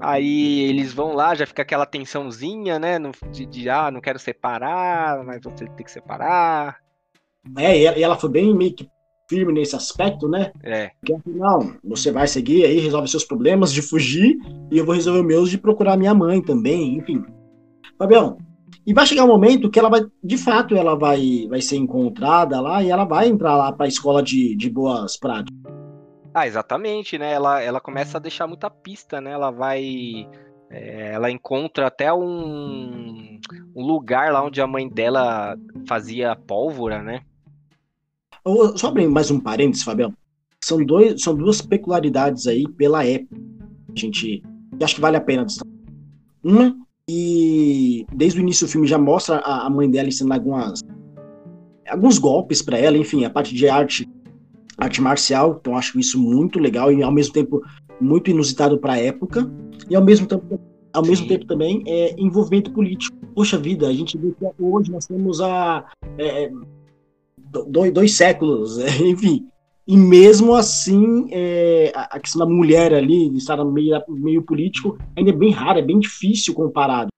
Aí 0.00 0.60
eles 0.60 0.92
vão 0.92 1.14
lá, 1.14 1.34
já 1.34 1.46
fica 1.46 1.62
aquela 1.62 1.86
tensãozinha, 1.86 2.78
né? 2.78 2.98
De, 3.30 3.46
de 3.46 3.68
ah, 3.68 3.90
não 3.90 4.00
quero 4.00 4.18
separar, 4.18 5.24
mas 5.24 5.40
você 5.42 5.66
tem 5.66 5.84
que 5.84 5.90
separar. 5.90 6.78
É, 7.56 7.98
e 7.98 8.02
ela 8.02 8.16
foi 8.16 8.30
bem 8.30 8.54
meio 8.54 8.74
que 8.74 8.88
firme 9.28 9.52
nesse 9.52 9.74
aspecto, 9.74 10.28
né? 10.28 10.52
É. 10.62 10.90
Porque 11.00 11.16
não, 11.26 11.74
você 11.84 12.10
vai 12.12 12.26
seguir 12.26 12.64
aí, 12.64 12.78
resolve 12.78 13.08
seus 13.08 13.24
problemas 13.24 13.72
de 13.72 13.82
fugir, 13.82 14.36
e 14.70 14.78
eu 14.78 14.84
vou 14.84 14.94
resolver 14.94 15.20
os 15.20 15.26
meus 15.26 15.50
de 15.50 15.58
procurar 15.58 15.96
minha 15.96 16.14
mãe 16.14 16.40
também, 16.40 16.96
enfim. 16.96 17.24
Fabião, 17.98 18.38
e 18.86 18.94
vai 18.94 19.04
chegar 19.04 19.24
um 19.24 19.28
momento 19.28 19.68
que 19.68 19.78
ela 19.78 19.88
vai, 19.88 20.06
de 20.22 20.38
fato, 20.38 20.76
ela 20.76 20.96
vai, 20.96 21.46
vai 21.48 21.60
ser 21.60 21.76
encontrada 21.76 22.60
lá 22.60 22.82
e 22.82 22.90
ela 22.90 23.04
vai 23.04 23.28
entrar 23.28 23.56
lá 23.56 23.72
para 23.72 23.86
a 23.86 23.88
escola 23.88 24.22
de, 24.22 24.54
de 24.54 24.70
boas 24.70 25.16
práticas. 25.16 25.75
Ah, 26.38 26.46
exatamente, 26.46 27.16
né? 27.16 27.32
Ela, 27.32 27.62
ela 27.62 27.80
começa 27.80 28.18
a 28.18 28.20
deixar 28.20 28.46
muita 28.46 28.68
pista, 28.68 29.22
né? 29.22 29.30
Ela 29.30 29.50
vai. 29.50 30.28
É, 30.68 31.14
ela 31.14 31.30
encontra 31.30 31.86
até 31.86 32.12
um, 32.12 33.40
um 33.74 33.82
lugar 33.82 34.30
lá 34.30 34.44
onde 34.44 34.60
a 34.60 34.66
mãe 34.66 34.86
dela 34.86 35.56
fazia 35.88 36.36
pólvora, 36.36 37.02
né? 37.02 37.22
Só 38.76 38.88
abrir 38.88 39.08
mais 39.08 39.30
um 39.30 39.40
parênteses, 39.40 39.82
Fabião. 39.82 40.12
São, 40.62 40.84
dois, 40.84 41.22
são 41.22 41.34
duas 41.34 41.62
peculiaridades 41.62 42.46
aí 42.46 42.68
pela 42.68 43.02
época. 43.02 43.34
A 43.96 43.98
gente 43.98 44.42
acho 44.82 44.96
que 44.96 45.00
vale 45.00 45.16
a 45.16 45.22
pena 45.22 45.46
destacar. 45.46 45.72
Uma, 46.44 46.76
e 47.08 48.04
desde 48.12 48.38
o 48.38 48.42
início 48.42 48.66
do 48.66 48.70
filme 48.70 48.86
já 48.86 48.98
mostra 48.98 49.38
a, 49.38 49.66
a 49.66 49.70
mãe 49.70 49.90
dela 49.90 50.08
ensinando 50.08 50.34
algumas 50.34 50.82
alguns 51.88 52.18
golpes 52.18 52.60
para 52.60 52.76
ela, 52.76 52.98
enfim, 52.98 53.24
a 53.24 53.30
parte 53.30 53.54
de 53.54 53.66
arte 53.70 54.06
arte 54.76 55.00
marcial, 55.00 55.58
então 55.60 55.76
acho 55.76 55.98
isso 55.98 56.18
muito 56.18 56.58
legal 56.58 56.92
e 56.92 57.02
ao 57.02 57.12
mesmo 57.12 57.32
tempo 57.32 57.62
muito 58.00 58.30
inusitado 58.30 58.78
para 58.78 58.94
a 58.94 58.98
época 58.98 59.50
e 59.88 59.96
ao 59.96 60.04
mesmo 60.04 60.26
tempo 60.26 60.60
ao 60.92 61.04
mesmo 61.04 61.28
tempo 61.28 61.44
também 61.46 61.82
é 61.86 62.14
envolvimento 62.18 62.72
político. 62.72 63.14
Poxa 63.34 63.58
vida, 63.58 63.86
a 63.86 63.92
gente 63.92 64.16
vê 64.16 64.32
que 64.32 64.62
hoje 64.62 64.90
nós 64.90 65.06
temos 65.06 65.42
a 65.42 65.84
é, 66.16 66.50
dois, 67.68 67.92
dois, 67.92 68.14
séculos, 68.14 68.78
é, 68.78 68.88
enfim, 69.04 69.46
e 69.86 69.96
mesmo 69.96 70.54
assim 70.54 71.28
é, 71.30 71.92
a 71.94 72.18
questão 72.18 72.40
da 72.40 72.52
mulher 72.52 72.94
ali 72.94 73.36
estar 73.36 73.58
no 73.58 73.70
meio, 73.70 74.02
meio 74.08 74.42
político 74.42 74.98
ainda 75.14 75.30
é 75.30 75.34
bem 75.34 75.50
raro, 75.50 75.78
é 75.78 75.82
bem 75.82 75.98
difícil 75.98 76.54
comparado. 76.54 77.08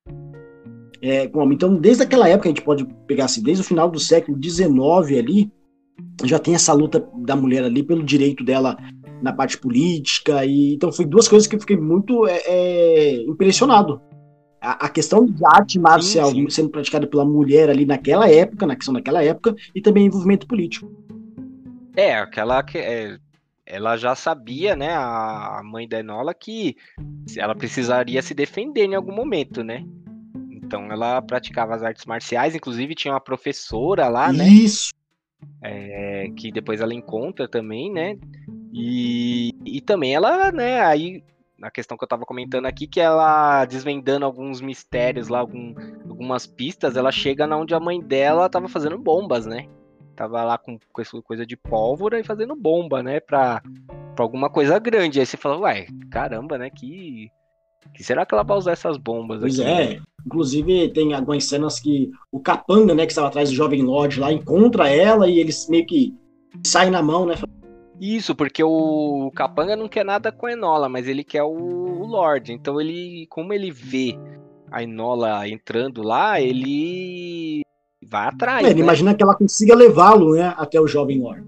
É, 1.01 1.29
com 1.29 1.53
Então, 1.53 1.77
desde 1.77 2.03
aquela 2.03 2.29
época, 2.29 2.49
a 2.49 2.51
gente 2.51 2.63
pode 2.63 2.85
pegar 3.07 3.27
assim, 3.27 3.41
desde 3.41 3.63
o 3.63 3.67
final 3.67 3.89
do 3.89 4.01
século 4.01 4.37
XIX 4.43 5.17
ali, 5.17 5.53
já 6.25 6.39
tem 6.39 6.55
essa 6.55 6.73
luta 6.73 7.07
da 7.19 7.37
mulher 7.37 7.64
ali 7.64 7.83
pelo 7.83 8.03
direito 8.03 8.45
dela 8.45 8.77
na 9.23 9.33
parte 9.33 9.59
política 9.59 10.45
e 10.45 10.75
então 10.75 10.93
foi 10.93 11.05
duas 11.05 11.29
coisas 11.29 11.47
que 11.47 11.57
eu 11.57 11.61
fiquei 11.61 11.77
muito 11.77 12.27
é, 12.27 12.41
é, 12.47 13.23
impressionado 13.23 14.01
a, 14.61 14.87
a, 14.87 14.89
questão 14.89 15.25
de 15.25 15.45
arte 15.45 15.79
marcial 15.79 16.31
sim, 16.31 16.43
sim. 16.43 16.51
sendo 16.51 16.71
praticada 16.71 17.07
pela 17.07 17.25
mulher 17.25 17.69
ali 17.69 17.85
naquela 17.85 18.29
época 18.29 18.66
na 18.66 18.77
questão 18.77 18.95
daquela 18.95 19.23
época 19.23 19.55
e 19.75 19.81
também 19.81 20.07
envolvimento 20.07 20.47
político 20.47 20.91
é 21.97 22.16
aquela 22.16 22.62
que 22.62 22.79
é, 22.79 23.16
ela 23.66 23.97
já 23.97 24.14
sabia 24.14 24.77
né 24.77 24.95
a 24.95 25.61
mãe 25.64 25.89
da 25.89 26.01
Enola 26.01 26.33
que 26.33 26.77
ela 27.37 27.55
precisaria 27.55 28.23
se 28.23 28.35
defender 28.35 28.85
em 28.85 28.95
algum 28.95 29.14
momento 29.14 29.62
né 29.62 29.85
Então 30.53 30.93
ela 30.93 31.23
praticava 31.23 31.75
as 31.75 31.83
artes 31.83 32.05
marciais, 32.05 32.55
inclusive 32.55 32.95
tinha 32.95 33.14
uma 33.14 33.21
professora 33.21 34.07
lá, 34.09 34.31
né? 34.31 34.47
Isso. 34.47 34.93
É, 35.62 36.28
que 36.36 36.51
depois 36.53 36.80
ela 36.80 36.95
encontra 36.95 37.49
também, 37.49 37.93
né? 37.93 38.16
E, 38.72 39.53
e 39.64 39.80
também 39.80 40.14
ela, 40.14 40.53
né, 40.53 40.80
aí 40.80 41.22
na 41.59 41.70
questão 41.70 41.99
que 41.99 42.05
eu 42.05 42.09
tava 42.09 42.24
comentando 42.24 42.66
aqui, 42.66 42.86
que 42.86 43.01
ela 43.01 43.64
desvendando 43.64 44.24
alguns 44.24 44.61
mistérios 44.61 45.28
lá, 45.28 45.41
algum, 45.41 45.74
algumas 46.09 46.47
pistas, 46.47 46.97
ela 46.97 47.11
chega 47.11 47.47
na 47.47 47.57
onde 47.57 47.74
a 47.74 47.80
mãe 47.80 48.01
dela 48.01 48.49
tava 48.49 48.68
fazendo 48.68 48.97
bombas, 48.97 49.45
né? 49.45 49.66
Tava 50.14 50.43
lá 50.45 50.57
com, 50.57 50.78
coisa 51.22 51.45
de 51.45 51.57
pólvora 51.57 52.18
e 52.18 52.24
fazendo 52.24 52.55
bomba, 52.55 53.03
né? 53.03 53.18
Pra, 53.20 53.61
pra 54.14 54.24
alguma 54.24 54.49
coisa 54.49 54.78
grande. 54.78 55.18
Aí 55.18 55.26
você 55.26 55.36
fala, 55.36 55.59
uai, 55.59 55.86
caramba, 56.11 56.59
né? 56.59 56.70
Que, 56.70 57.28
que 57.95 58.05
será 58.05 58.24
que 58.24 58.35
ela 58.35 58.43
vai 58.43 58.57
usar 58.57 58.72
essas 58.72 58.97
bombas 58.97 59.41
Pois 59.41 59.59
aqui? 59.59 59.68
é. 59.68 60.01
Inclusive, 60.26 60.89
tem 60.91 61.14
algumas 61.14 61.45
cenas 61.45 61.81
que 61.81 62.11
o 62.31 62.41
capanga, 62.41 62.95
né, 62.95 63.07
que 63.07 63.12
estava 63.12 63.29
atrás 63.29 63.51
do 63.51 63.57
Jovem 63.57 63.83
Lorde 63.83 64.20
lá, 64.20 64.33
encontra 64.33 64.89
ela 64.89 65.29
e 65.29 65.39
eles 65.39 65.68
meio 65.68 65.87
que 65.87 66.14
saem 66.64 66.91
na 66.91 67.03
mão, 67.03 67.24
né? 67.24 67.35
Isso, 68.01 68.35
porque 68.35 68.62
o 68.62 69.31
Capanga 69.35 69.74
não 69.74 69.89
quer 69.89 70.05
nada 70.05 70.31
com 70.31 70.47
a 70.47 70.53
Enola, 70.53 70.89
mas 70.89 71.09
ele 71.09 71.24
quer 71.24 71.43
o, 71.43 71.51
o 71.51 72.07
Lorde. 72.07 72.53
Então 72.53 72.81
ele, 72.81 73.26
como 73.29 73.53
ele 73.53 73.70
vê 73.70 74.16
a 74.70 74.83
Enola 74.83 75.49
entrando 75.49 76.03
lá, 76.03 76.41
ele 76.41 77.62
vai 78.07 78.29
atrás. 78.29 78.64
É, 78.64 78.70
ele 78.70 78.81
né? 78.81 78.81
imagina 78.83 79.14
que 79.14 79.22
ela 79.22 79.35
consiga 79.35 79.74
levá-lo, 79.74 80.35
né, 80.35 80.55
até 80.57 80.81
o 80.81 80.87
Jovem 80.87 81.20
Lorde. 81.20 81.47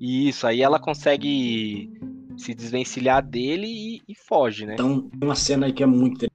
Isso, 0.00 0.46
aí 0.46 0.62
ela 0.62 0.78
consegue 0.78 1.90
se 2.36 2.54
desvencilhar 2.54 3.22
dele 3.24 3.66
e, 3.66 4.02
e 4.08 4.14
foge, 4.14 4.66
né? 4.66 4.74
Então, 4.74 5.02
tem 5.02 5.20
uma 5.28 5.34
cena 5.34 5.66
aí 5.66 5.72
que 5.72 5.82
é 5.82 5.86
muito. 5.86 6.26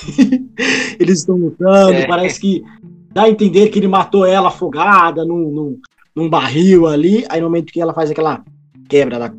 Eles 0.98 1.20
estão 1.20 1.36
lutando, 1.36 1.92
É. 1.94 2.06
parece 2.06 2.40
que 2.40 2.62
dá 3.12 3.24
a 3.24 3.28
entender 3.30 3.68
que 3.68 3.78
ele 3.78 3.88
matou 3.88 4.26
ela 4.26 4.48
afogada 4.48 5.24
num, 5.24 5.50
num, 5.50 5.80
num 6.14 6.28
barril 6.28 6.86
ali. 6.86 7.24
Aí 7.28 7.40
no 7.40 7.46
momento 7.46 7.72
que 7.72 7.80
ela 7.80 7.94
faz 7.94 8.10
aquela 8.10 8.44
quebra, 8.88 9.16
ela 9.16 9.34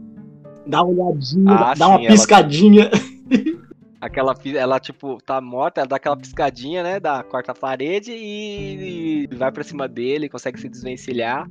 dá 0.66 0.84
uma 0.84 1.06
olhadinha, 1.06 1.52
Ah, 1.52 1.74
dá 1.74 1.88
uma 1.88 1.98
sim, 2.00 2.06
ela- 2.06 2.16
piscadinha. 2.16 2.90
Aquela, 4.00 4.36
pi- 4.36 4.58
ela, 4.58 4.82
tipo, 4.82 5.18
tá 5.26 5.40
morta, 5.40 5.80
ela 5.80 5.88
dá 5.88 5.96
aquela 5.96 6.18
piscadinha, 6.18 6.84
né, 6.84 7.00
da 7.00 7.24
quarta 7.24 7.54
parede 7.54 8.12
e, 8.12 9.24
e 9.32 9.36
vai 9.38 9.50
pra 9.50 9.64
cima 9.64 9.88
dele, 9.88 10.28
consegue 10.28 10.60
se 10.60 10.68
desvencilhar 10.68 11.50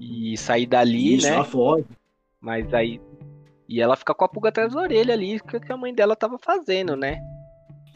e 0.00 0.36
sair 0.36 0.64
dali, 0.64 1.16
Isso, 1.16 1.26
né? 1.26 1.34
ela 1.34 1.42
foge. 1.44 1.84
Mas 2.44 2.72
aí. 2.74 3.00
E 3.66 3.80
ela 3.80 3.96
fica 3.96 4.14
com 4.14 4.24
a 4.24 4.28
pulga 4.28 4.50
atrás 4.50 4.74
da 4.74 4.80
orelha 4.82 5.14
ali, 5.14 5.40
que 5.40 5.58
que 5.58 5.72
a 5.72 5.76
mãe 5.76 5.94
dela 5.94 6.14
tava 6.14 6.38
fazendo, 6.38 6.94
né? 6.94 7.18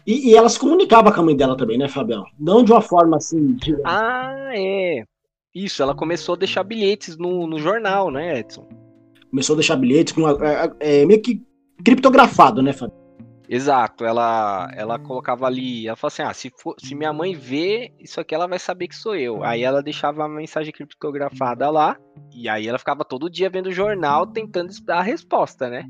E, 0.06 0.30
e 0.30 0.34
ela 0.34 0.48
se 0.48 0.58
comunicava 0.58 1.12
com 1.12 1.20
a 1.20 1.22
mãe 1.22 1.36
dela 1.36 1.54
também, 1.54 1.76
né, 1.76 1.86
Fabião? 1.86 2.24
Não 2.40 2.64
de 2.64 2.72
uma 2.72 2.80
forma 2.80 3.18
assim. 3.18 3.52
de- 3.56 3.76
Ah, 3.84 4.50
é. 4.54 5.04
Isso, 5.54 5.82
ela 5.82 5.94
começou 5.94 6.34
a 6.34 6.38
deixar 6.38 6.64
bilhetes 6.64 7.18
no, 7.18 7.46
no 7.46 7.58
jornal, 7.58 8.10
né, 8.10 8.38
Edson? 8.38 8.66
Começou 9.30 9.52
a 9.52 9.58
deixar 9.58 9.76
bilhetes 9.76 10.14
com 10.14 10.22
uma- 10.22 10.38
é, 10.80 11.02
é, 11.02 11.04
meio 11.06 11.20
que 11.20 11.42
criptografado, 11.84 12.62
né, 12.62 12.72
Fabião? 12.72 12.98
Exato, 13.50 14.04
ela 14.04 14.68
ela 14.74 14.98
colocava 14.98 15.46
ali, 15.46 15.86
ela 15.88 15.96
falou 15.96 16.08
assim: 16.08 16.22
ah, 16.22 16.34
se, 16.34 16.52
for, 16.56 16.74
se 16.78 16.94
minha 16.94 17.12
mãe 17.14 17.34
vê 17.34 17.92
isso 17.98 18.20
aqui, 18.20 18.34
ela 18.34 18.46
vai 18.46 18.58
saber 18.58 18.88
que 18.88 18.94
sou 18.96 19.16
eu. 19.16 19.42
Aí 19.42 19.62
ela 19.62 19.82
deixava 19.82 20.24
a 20.24 20.28
mensagem 20.28 20.72
criptografada 20.72 21.70
lá, 21.70 21.96
e 22.34 22.48
aí 22.48 22.68
ela 22.68 22.78
ficava 22.78 23.04
todo 23.06 23.30
dia 23.30 23.48
vendo 23.48 23.68
o 23.68 23.72
jornal 23.72 24.26
tentando 24.26 24.70
dar 24.84 24.98
a 24.98 25.02
resposta, 25.02 25.70
né? 25.70 25.84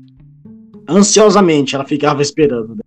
Ansiosamente 0.87 1.75
ela 1.75 1.85
ficava 1.85 2.21
esperando. 2.21 2.75
né? 2.75 2.81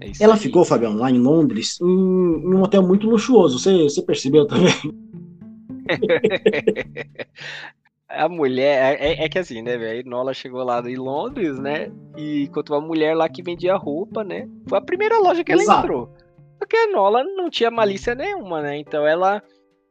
É 0.00 0.12
Ela 0.20 0.34
aí. 0.34 0.40
ficou, 0.40 0.64
Fabião, 0.64 0.94
lá 0.94 1.10
em 1.10 1.18
Londres, 1.18 1.80
em, 1.80 1.84
em 1.86 2.54
um 2.54 2.62
hotel 2.62 2.82
muito 2.82 3.08
luxuoso. 3.08 3.58
Você, 3.58 3.82
você 3.84 4.02
percebeu 4.02 4.46
também? 4.46 4.72
A 8.14 8.28
mulher, 8.28 8.98
é, 9.00 9.12
é- 9.12 9.24
é 9.24 9.28
que 9.28 9.38
assim, 9.38 9.62
né, 9.62 9.76
velho? 9.76 10.08
Nola 10.08 10.34
chegou 10.34 10.62
lá 10.62 10.80
em 10.88 10.96
Londres, 10.96 11.58
né? 11.58 11.90
E 12.16 12.44
encontrou 12.44 12.78
uma 12.78 12.86
mulher 12.86 13.14
lá 13.16 13.28
que 13.28 13.42
vendia 13.42 13.74
roupa, 13.76 14.22
né? 14.22 14.48
Foi 14.66 14.78
a 14.78 14.82
primeira 14.82 15.18
loja 15.18 15.42
que 15.42 15.52
ela 15.52 15.62
Exato. 15.62 15.80
entrou. 15.86 16.10
Porque 16.58 16.76
a 16.76 16.92
Nola 16.92 17.24
não 17.24 17.50
tinha 17.50 17.70
malícia 17.70 18.14
nenhuma, 18.14 18.62
né? 18.62 18.76
Então 18.78 19.06
ela. 19.06 19.42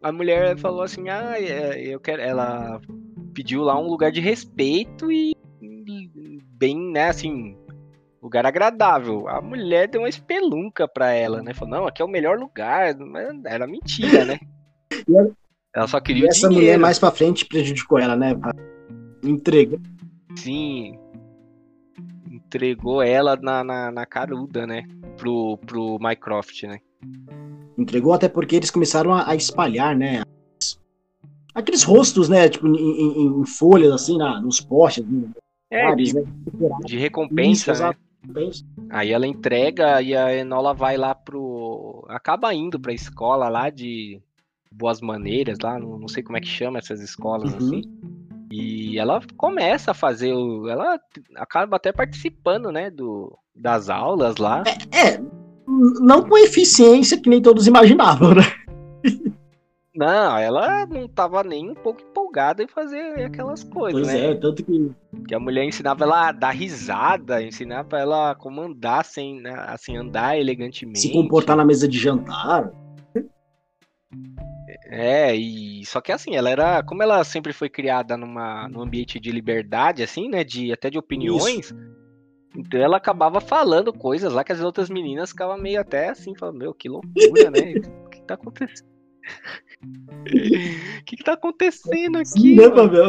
A 0.02 0.12
mulher 0.12 0.58
falou 0.58 0.82
assim: 0.82 1.10
ah, 1.10 1.36
é, 1.38 1.82
eu 1.82 2.00
quero. 2.00 2.22
Ela 2.22 2.80
pediu 3.34 3.62
lá 3.62 3.78
um 3.78 3.88
lugar 3.88 4.12
de 4.12 4.22
respeito 4.22 5.12
e. 5.12 5.36
Bem, 6.58 6.78
né, 6.92 7.10
assim. 7.10 7.58
Lugar 8.22 8.46
agradável. 8.46 9.28
A 9.28 9.42
mulher 9.42 9.88
deu 9.88 10.02
uma 10.02 10.10
espelunca 10.10 10.88
pra 10.88 11.12
ela, 11.12 11.42
né? 11.42 11.54
Falou: 11.54 11.76
não, 11.76 11.88
aqui 11.88 12.02
é 12.02 12.06
o 12.06 12.08
melhor 12.08 12.40
lugar. 12.40 12.96
Era 13.46 13.68
mentira, 13.68 14.26
né? 14.26 14.40
E 15.08 15.16
ela- 15.76 15.88
só 15.88 15.98
E 15.98 16.02
queria 16.02 16.26
o 16.26 16.28
essa 16.28 16.48
dinheiro. 16.48 16.56
mulher 16.56 16.80
mais 16.80 17.00
pra 17.00 17.12
frente 17.12 17.46
prejudicou 17.46 17.98
ela, 18.00 18.16
né? 18.16 18.34
Entregou. 19.24 19.80
Sim. 20.36 20.98
Entregou 22.30 23.02
ela 23.02 23.36
na, 23.36 23.64
na, 23.64 23.92
na 23.92 24.06
caruda, 24.06 24.66
né? 24.68 24.84
Pro, 25.18 25.58
pro 25.58 25.98
Mycroft, 26.00 26.64
né? 26.64 26.80
Entregou 27.78 28.14
até 28.14 28.28
porque 28.28 28.56
eles 28.56 28.72
começaram 28.72 29.14
a, 29.14 29.30
a 29.30 29.36
espalhar, 29.36 29.96
né? 29.96 30.24
Aqueles 31.54 31.84
rostos, 31.84 32.30
né? 32.30 32.48
Tipo, 32.50 32.68
em, 32.68 32.76
em- 32.78 33.42
em 33.42 33.46
folhas, 33.46 33.92
assim, 33.92 34.18
na, 34.18 34.40
nos 34.42 34.62
postes, 34.62 35.06
nos 35.06 35.30
É, 35.70 35.84
lugares, 35.84 36.10
de, 36.10 36.16
né? 36.16 36.24
de 36.86 36.98
recompensa, 36.98 37.72
Isso, 37.74 37.84
né? 37.84 37.94
Aí 38.90 39.12
ela 39.12 39.26
entrega 39.28 40.02
e 40.02 40.16
a 40.16 40.34
Enola 40.36 40.74
vai 40.74 40.96
lá 40.96 41.14
pro. 41.16 42.06
Acaba 42.08 42.54
indo 42.54 42.80
pra 42.80 42.94
escola 42.94 43.50
lá 43.50 43.70
de 43.70 44.22
boas 44.72 45.02
maneiras, 45.02 45.58
lá, 45.62 45.78
não, 45.78 46.08
sei 46.08 46.24
como 46.24 46.38
é 46.38 46.42
que 46.42 46.48
chama 46.48 46.80
essas 46.80 47.02
escolas 47.02 47.52
Uhum. 47.52 47.58
assim. 47.58 47.82
E 48.52 48.98
ela 49.00 49.22
começa 49.38 49.92
a 49.92 49.94
fazer 49.94 50.34
o. 50.34 50.68
Ela 50.68 51.00
acaba 51.38 51.78
até 51.78 51.92
participando, 51.94 52.70
né? 52.72 52.90
Do, 52.90 53.38
das 53.56 53.90
aulas 53.90 54.36
lá. 54.38 54.64
É, 54.92 55.22
não 56.02 56.24
com 56.28 56.38
eficiência 56.38 57.20
que 57.22 57.30
nem 57.30 57.42
todos 57.42 57.66
imaginavam, 57.68 58.34
né? 58.36 58.42
Não, 59.94 60.38
ela 60.38 60.86
não 60.86 61.08
tava 61.08 61.44
nem 61.44 61.70
um 61.70 61.76
pouco 61.76 62.02
empolgada 62.02 62.64
em 62.64 62.68
fazer 62.68 63.26
aquelas 63.26 63.62
coisas, 63.64 64.02
Pois 64.02 64.14
né? 64.14 64.32
é, 64.32 64.36
tanto 64.36 64.64
que 64.64 64.90
Que 65.28 65.36
a 65.36 65.40
mulher 65.40 65.66
ensinava 65.66 66.06
ela 66.06 66.30
a 66.30 66.32
dar 66.32 66.52
risada, 66.52 67.44
ensinava 67.44 68.00
ela 68.00 68.34
como 68.36 68.62
andar 68.62 69.04
sem, 69.04 69.42
né, 69.42 69.54
assim, 69.68 69.98
andar 69.98 70.38
elegantemente. 70.40 71.00
se 71.00 71.12
comportar 71.12 71.58
na 71.58 71.66
mesa 71.66 71.88
de 71.90 71.98
jantar. 71.98 72.72
É, 74.86 75.36
e 75.36 75.86
só 75.86 76.00
que 76.02 76.12
assim, 76.12 76.36
ela 76.36 76.50
era, 76.50 76.84
como 76.84 77.02
ela 77.04 77.24
sempre 77.24 77.54
foi 77.54 77.70
criada 77.70 78.16
numa 78.16 78.68
num 78.70 78.82
ambiente 78.82 79.20
de 79.20 79.32
liberdade 79.32 80.04
assim, 80.04 80.30
né, 80.30 80.44
de 80.44 80.72
até 80.72 80.90
de 80.90 80.98
opiniões, 80.98 81.74
então 82.56 82.80
ela 82.80 82.98
acabava 82.98 83.40
falando 83.40 83.94
coisas 83.94 84.34
lá 84.34 84.44
que 84.44 84.52
as 84.52 84.62
outras 84.62 84.90
meninas 84.90 85.30
ficavam 85.30 85.58
meio 85.58 85.80
até 85.80 86.10
assim, 86.10 86.36
falando, 86.36 86.58
meu, 86.58 86.74
que 86.74 86.90
loucura, 86.90 87.50
né? 87.50 87.76
O 88.06 88.10
que, 88.10 88.22
tá 88.24 88.34
acontecendo? 88.36 88.90
O 89.82 91.04
que, 91.06 91.18
que 91.18 91.24
tá 91.24 91.34
acontecendo 91.34 92.18
aqui? 92.18 92.30
Sim, 92.30 92.56
né? 92.56 92.70
Fabião? 92.70 93.08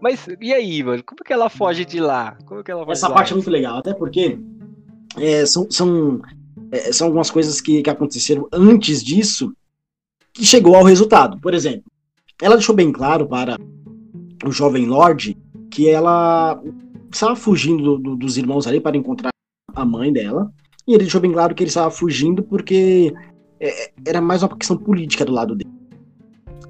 Mas 0.00 0.26
e 0.40 0.54
aí, 0.54 0.82
mano? 0.82 1.04
Como 1.04 1.22
que 1.22 1.32
ela 1.32 1.50
foge 1.50 1.84
de 1.84 2.00
lá? 2.00 2.38
Como 2.46 2.64
que 2.64 2.70
ela 2.70 2.90
Essa 2.90 3.06
de 3.06 3.10
lá? 3.10 3.16
parte 3.18 3.32
é 3.32 3.36
muito 3.36 3.50
legal, 3.50 3.76
até 3.76 3.92
porque 3.92 4.38
é, 5.18 5.44
são, 5.44 5.70
são, 5.70 6.22
é, 6.72 6.92
são 6.92 7.08
algumas 7.08 7.30
coisas 7.30 7.60
que, 7.60 7.82
que 7.82 7.90
aconteceram 7.90 8.48
antes 8.50 9.04
disso 9.04 9.52
que 10.32 10.44
chegou 10.44 10.74
ao 10.74 10.84
resultado. 10.84 11.38
Por 11.40 11.54
exemplo, 11.54 11.84
ela 12.40 12.56
deixou 12.56 12.74
bem 12.74 12.90
claro 12.92 13.26
para 13.26 13.56
o 14.46 14.52
jovem 14.52 14.86
Lorde 14.86 15.36
que 15.70 15.88
ela 15.88 16.60
estava 17.12 17.36
fugindo 17.36 17.82
do- 17.82 17.98
do- 17.98 18.16
dos 18.16 18.36
irmãos 18.36 18.66
ali 18.66 18.80
para 18.80 18.96
encontrar 18.96 19.30
a 19.74 19.84
mãe 19.84 20.12
dela. 20.12 20.50
E 20.86 20.92
ele 20.92 21.04
deixou 21.04 21.20
bem 21.20 21.32
claro 21.32 21.54
que 21.54 21.62
ele 21.62 21.68
estava 21.68 21.90
fugindo 21.90 22.42
porque 22.42 23.12
é, 23.60 23.90
era 24.06 24.20
mais 24.20 24.42
uma 24.42 24.56
questão 24.56 24.76
política 24.76 25.24
do 25.24 25.32
lado 25.32 25.54
dele. 25.54 25.70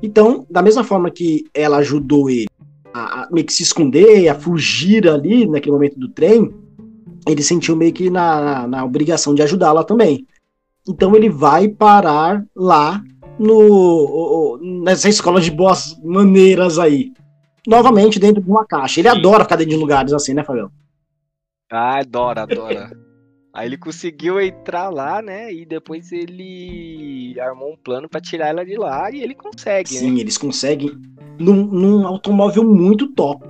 Então, 0.03 0.47
da 0.51 0.63
mesma 0.63 0.83
forma 0.83 1.11
que 1.11 1.45
ela 1.55 1.77
ajudou 1.79 2.29
ele 2.29 2.49
a, 2.93 3.23
a 3.23 3.29
meio 3.31 3.47
que 3.47 3.53
se 3.53 3.63
esconder, 3.63 4.29
a 4.29 4.35
fugir 4.35 5.09
ali 5.09 5.47
naquele 5.47 5.73
momento 5.73 5.99
do 5.99 6.09
trem, 6.09 6.53
ele 7.29 7.43
sentiu 7.43 7.77
meio 7.77 7.93
que 7.93 8.11
na, 8.11 8.41
na, 8.41 8.67
na 8.67 8.85
obrigação 8.85 9.35
de 9.35 9.43
ajudá-la 9.43 9.85
também. 9.85 10.27
Então 10.89 11.15
ele 11.15 11.29
vai 11.29 11.69
parar 11.69 12.45
lá 12.57 13.03
no, 13.41 14.59
nessa 14.85 15.09
escola 15.09 15.41
de 15.41 15.51
boas 15.51 15.99
maneiras 16.05 16.79
aí. 16.79 17.13
Novamente 17.67 18.19
dentro 18.19 18.43
de 18.43 18.51
uma 18.51 18.67
caixa. 18.67 19.01
Ele 19.01 19.11
Sim. 19.11 19.19
adora 19.19 19.45
ficar 19.45 19.57
dentro 19.57 19.71
de 19.71 19.81
lugares 19.81 20.13
assim, 20.13 20.35
né, 20.35 20.45
Fabião? 20.45 20.71
Ah, 21.71 21.99
adora, 21.99 22.43
adora. 22.43 22.91
Aí 23.53 23.67
ele 23.67 23.77
conseguiu 23.77 24.41
entrar 24.41 24.91
lá, 24.91 25.21
né? 25.21 25.53
E 25.53 25.67
depois 25.67 26.13
ele 26.13 27.35
armou 27.41 27.73
um 27.73 27.77
plano 27.77 28.09
pra 28.09 28.21
tirar 28.21 28.47
ela 28.47 28.65
de 28.65 28.77
lá 28.77 29.11
e 29.11 29.25
ele 29.25 29.35
consegue, 29.35 29.93
né? 29.93 29.99
Sim, 29.99 30.21
eles 30.21 30.39
conseguem 30.39 30.93
num, 31.37 31.67
num 31.67 32.07
automóvel 32.07 32.63
muito 32.63 33.13
top. 33.13 33.45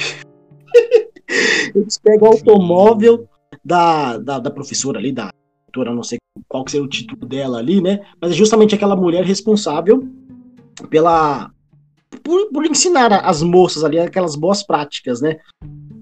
eles 1.75 1.99
pegam 1.99 2.31
o 2.31 2.33
automóvel, 2.33 3.29
da, 3.63 4.17
da, 4.17 4.39
da 4.39 4.51
professora 4.51 4.99
ali, 4.99 5.13
da 5.13 5.31
doutora, 5.71 5.95
não 5.95 6.03
sei 6.03 6.19
qual 6.49 6.65
que 6.65 6.73
seria 6.73 6.85
o 6.85 6.89
título 6.89 7.25
dela 7.27 7.59
ali, 7.59 7.81
né? 7.81 8.01
Mas 8.21 8.33
é 8.33 8.35
justamente 8.35 8.75
aquela 8.75 8.97
mulher 8.97 9.25
responsável 9.25 10.07
pela. 10.91 11.51
Por, 12.25 12.51
por 12.53 12.67
ensinar 12.67 13.13
as 13.25 13.43
moças 13.43 13.85
ali 13.85 13.99
aquelas 13.99 14.35
boas 14.35 14.65
práticas, 14.65 15.21
né? 15.21 15.39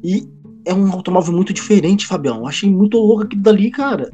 E 0.02 0.26
é 0.64 0.72
um 0.72 0.90
automóvel 0.92 1.34
muito 1.34 1.52
diferente, 1.52 2.06
Fabião. 2.06 2.38
Eu 2.38 2.46
achei 2.46 2.70
muito 2.70 2.98
louco 2.98 3.24
aquilo 3.24 3.42
dali, 3.42 3.70
cara. 3.70 4.10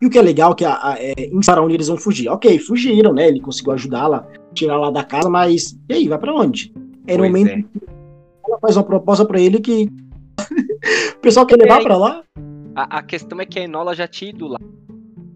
E 0.00 0.06
o 0.06 0.10
que 0.10 0.18
é 0.18 0.22
legal 0.22 0.52
é 0.52 0.54
que 0.54 0.64
a, 0.64 0.74
a, 0.74 0.96
é, 0.98 1.14
para 1.46 1.62
onde 1.62 1.74
eles 1.74 1.88
vão 1.88 1.96
fugir. 1.96 2.28
Ok, 2.28 2.58
fugiram, 2.58 3.12
né? 3.12 3.28
Ele 3.28 3.40
conseguiu 3.40 3.72
ajudá-la, 3.72 4.26
tirar 4.52 4.78
lá 4.78 4.90
da 4.90 5.04
casa, 5.04 5.30
mas 5.30 5.78
e 5.88 5.94
aí, 5.94 6.08
vai 6.08 6.18
para 6.18 6.34
onde? 6.34 6.72
É 7.06 7.16
no 7.16 7.24
momento 7.24 7.50
é. 7.50 7.62
que 7.62 7.68
ela 8.46 8.58
faz 8.60 8.76
uma 8.76 8.84
proposta 8.84 9.24
para 9.24 9.40
ele 9.40 9.60
que 9.60 9.88
o 11.16 11.20
pessoal 11.20 11.46
quer 11.46 11.56
levar 11.56 11.80
é, 11.80 11.84
para 11.84 11.96
lá. 11.96 12.24
A, 12.80 12.98
a, 12.98 13.02
questão 13.02 13.38
é 13.38 13.44
que 13.44 13.58
a 13.58 13.62
Enola 13.62 13.94
já 13.94 14.08
tinha 14.08 14.30
ido 14.30 14.48
lá. 14.48 14.58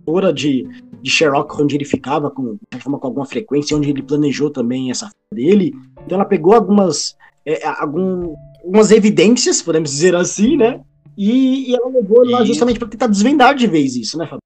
Hora 0.06 0.32
de, 0.32 0.66
de 1.02 1.10
Sherlock, 1.10 1.60
onde 1.60 1.76
ele 1.76 1.84
ficava 1.84 2.30
com, 2.30 2.56
com 2.82 3.06
alguma 3.06 3.26
frequência, 3.26 3.76
onde 3.76 3.90
ele 3.90 4.02
planejou 4.02 4.50
também 4.50 4.90
essa 4.90 5.10
dele. 5.32 5.74
Então 6.04 6.16
ela 6.16 6.24
pegou 6.24 6.54
algumas, 6.54 7.14
é, 7.44 7.66
algum, 7.66 8.34
algumas 8.62 8.90
evidências, 8.90 9.60
podemos 9.60 9.90
dizer 9.90 10.14
assim, 10.14 10.56
né? 10.56 10.80
E, 11.18 11.70
e 11.70 11.74
ela 11.74 11.88
levou 11.88 12.24
lá 12.24 12.44
justamente 12.44 12.78
para 12.78 12.88
tentar 12.88 13.08
desvendar 13.08 13.54
de 13.54 13.66
vez 13.66 13.94
isso, 13.94 14.16
né, 14.16 14.24
Fábio? 14.24 14.40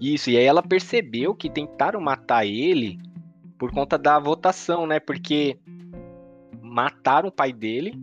Isso, 0.00 0.28
e 0.30 0.36
aí 0.36 0.44
ela 0.44 0.62
percebeu 0.62 1.34
que 1.34 1.48
tentaram 1.48 2.00
matar 2.00 2.44
ele 2.44 2.98
por 3.58 3.70
conta 3.70 3.96
da 3.96 4.18
votação, 4.18 4.86
né? 4.86 4.98
Porque 4.98 5.56
mataram 6.60 7.28
o 7.28 7.32
pai 7.32 7.52
dele 7.52 7.94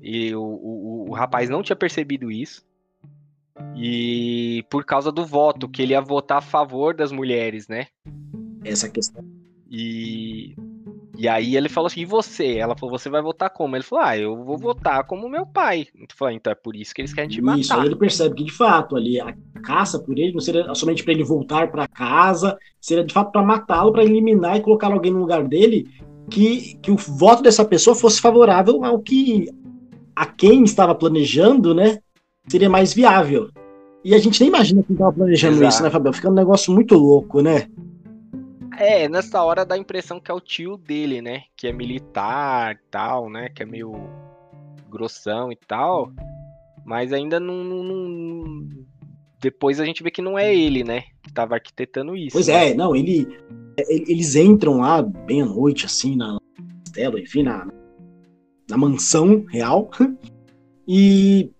e 0.00 0.34
o, 0.34 0.42
o, 0.42 1.10
o 1.10 1.14
rapaz 1.14 1.48
não 1.48 1.62
tinha 1.62 1.76
percebido 1.76 2.30
isso. 2.30 2.64
E 3.76 4.64
por 4.70 4.84
causa 4.84 5.12
do 5.12 5.26
voto, 5.26 5.68
que 5.68 5.82
ele 5.82 5.92
ia 5.92 6.00
votar 6.00 6.38
a 6.38 6.42
favor 6.42 6.94
das 6.94 7.12
mulheres, 7.12 7.68
né? 7.68 7.88
Essa 8.64 8.88
questão. 8.88 9.24
E 9.70 10.54
e 11.20 11.28
aí 11.28 11.54
ele 11.54 11.68
falou 11.68 11.86
assim: 11.86 12.00
e 12.00 12.06
você? 12.06 12.56
Ela 12.56 12.74
falou: 12.74 12.98
você 12.98 13.10
vai 13.10 13.20
votar 13.20 13.50
como? 13.50 13.76
Ele 13.76 13.84
falou: 13.84 14.04
ah, 14.06 14.16
eu 14.16 14.42
vou 14.42 14.56
votar 14.56 15.04
como 15.04 15.28
meu 15.28 15.44
pai. 15.44 15.86
Falei, 16.14 16.36
então 16.36 16.50
é 16.50 16.54
por 16.54 16.74
isso 16.74 16.94
que 16.94 17.02
eles 17.02 17.12
querem 17.12 17.28
te 17.28 17.42
matar. 17.42 17.58
Isso, 17.58 17.74
aí 17.74 17.84
ele 17.84 17.96
percebe 17.96 18.34
que 18.36 18.44
de 18.44 18.52
fato 18.52 18.96
ali 18.96 19.20
a 19.20 19.34
caça 19.62 19.98
por 19.98 20.18
ele 20.18 20.32
não 20.32 20.40
seria 20.40 20.74
somente 20.74 21.04
para 21.04 21.12
ele 21.12 21.22
voltar 21.22 21.70
para 21.70 21.86
casa, 21.86 22.56
seria 22.80 23.04
de 23.04 23.12
fato 23.12 23.32
para 23.32 23.42
matá-lo, 23.42 23.92
para 23.92 24.02
eliminar 24.02 24.56
e 24.56 24.62
colocar 24.62 24.90
alguém 24.90 25.12
no 25.12 25.20
lugar 25.20 25.46
dele, 25.46 25.86
que, 26.30 26.76
que 26.76 26.90
o 26.90 26.96
voto 26.96 27.42
dessa 27.42 27.66
pessoa 27.66 27.94
fosse 27.94 28.18
favorável 28.18 28.82
ao 28.82 28.98
que 28.98 29.50
a 30.20 30.26
quem 30.26 30.64
estava 30.64 30.94
planejando, 30.94 31.74
né? 31.74 31.98
Seria 32.46 32.68
mais 32.68 32.92
viável. 32.92 33.48
E 34.04 34.14
a 34.14 34.18
gente 34.18 34.38
nem 34.38 34.50
imagina 34.50 34.82
quem 34.82 34.92
estava 34.92 35.14
planejando 35.14 35.54
Exato. 35.54 35.68
isso, 35.68 35.82
né, 35.82 35.88
Fabião? 35.88 36.12
Fica 36.12 36.28
um 36.28 36.34
negócio 36.34 36.74
muito 36.74 36.94
louco, 36.94 37.40
né? 37.40 37.70
É, 38.76 39.08
nessa 39.08 39.42
hora 39.42 39.64
dá 39.64 39.76
a 39.76 39.78
impressão 39.78 40.20
que 40.20 40.30
é 40.30 40.34
o 40.34 40.40
tio 40.40 40.76
dele, 40.76 41.22
né? 41.22 41.44
Que 41.56 41.68
é 41.68 41.72
militar 41.72 42.74
e 42.74 42.78
tal, 42.90 43.30
né? 43.30 43.48
Que 43.48 43.62
é 43.62 43.66
meio 43.66 43.94
grossão 44.90 45.50
e 45.50 45.56
tal. 45.56 46.12
Mas 46.84 47.14
ainda 47.14 47.40
não, 47.40 47.64
não, 47.64 47.82
não, 47.82 48.68
Depois 49.40 49.80
a 49.80 49.86
gente 49.86 50.02
vê 50.02 50.10
que 50.10 50.20
não 50.20 50.38
é 50.38 50.54
ele, 50.54 50.84
né? 50.84 51.04
Que 51.22 51.32
tava 51.32 51.54
arquitetando 51.54 52.14
isso. 52.14 52.32
Pois 52.34 52.48
né? 52.48 52.72
é, 52.72 52.74
não, 52.74 52.94
ele. 52.94 53.26
Eles 53.88 54.36
entram 54.36 54.80
lá 54.80 55.00
bem 55.00 55.40
à 55.40 55.46
noite, 55.46 55.86
assim, 55.86 56.14
na 56.14 56.36
castelo, 56.84 57.18
enfim, 57.18 57.42
na, 57.42 57.64
na 57.64 57.72
mansão 58.76 59.44
real. 59.48 59.90
E, 60.92 61.52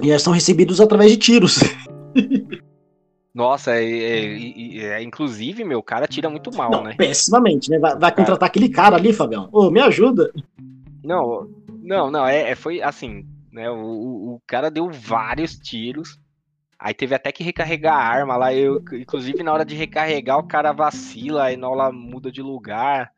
e 0.00 0.18
são 0.18 0.32
recebidos 0.32 0.80
através 0.80 1.10
de 1.10 1.18
tiros. 1.18 1.60
Nossa, 3.34 3.72
é, 3.72 3.84
é, 3.84 4.78
é, 4.78 5.02
inclusive, 5.02 5.64
meu, 5.64 5.80
o 5.80 5.82
cara 5.82 6.06
tira 6.06 6.30
muito 6.30 6.50
mal, 6.56 6.70
não, 6.70 6.84
né? 6.84 6.94
Pessimamente, 6.96 7.68
né? 7.68 7.78
Vai, 7.78 7.98
vai 7.98 8.14
contratar 8.14 8.46
aquele 8.46 8.70
cara 8.70 8.96
ali, 8.96 9.12
Fabião. 9.12 9.50
Ô, 9.52 9.70
me 9.70 9.80
ajuda. 9.80 10.32
Não, 11.04 11.46
não, 11.82 12.10
não, 12.10 12.26
é, 12.26 12.52
é 12.52 12.54
foi 12.54 12.80
assim, 12.80 13.26
né? 13.52 13.68
O, 13.68 14.36
o 14.36 14.42
cara 14.46 14.70
deu 14.70 14.88
vários 14.90 15.58
tiros. 15.58 16.18
Aí 16.78 16.94
teve 16.94 17.14
até 17.14 17.30
que 17.30 17.44
recarregar 17.44 17.96
a 17.96 18.02
arma 18.02 18.36
lá. 18.36 18.54
Eu, 18.54 18.82
inclusive, 18.92 19.42
na 19.42 19.52
hora 19.52 19.64
de 19.64 19.74
recarregar, 19.74 20.38
o 20.38 20.46
cara 20.46 20.72
vacila, 20.72 21.44
a 21.44 21.52
Enola 21.52 21.92
muda 21.92 22.32
de 22.32 22.40
lugar 22.40 23.10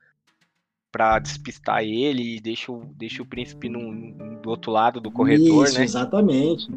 pra 0.96 1.18
despistar 1.18 1.82
ele 1.82 2.36
e 2.36 2.40
deixa 2.40 2.72
o, 2.72 2.86
deixa 2.96 3.22
o 3.22 3.26
príncipe 3.26 3.68
no, 3.68 4.12
do 4.40 4.48
outro 4.48 4.72
lado 4.72 4.98
do 4.98 5.10
corredor, 5.10 5.66
Isso, 5.66 5.78
né? 5.78 5.84
Exatamente. 5.84 6.70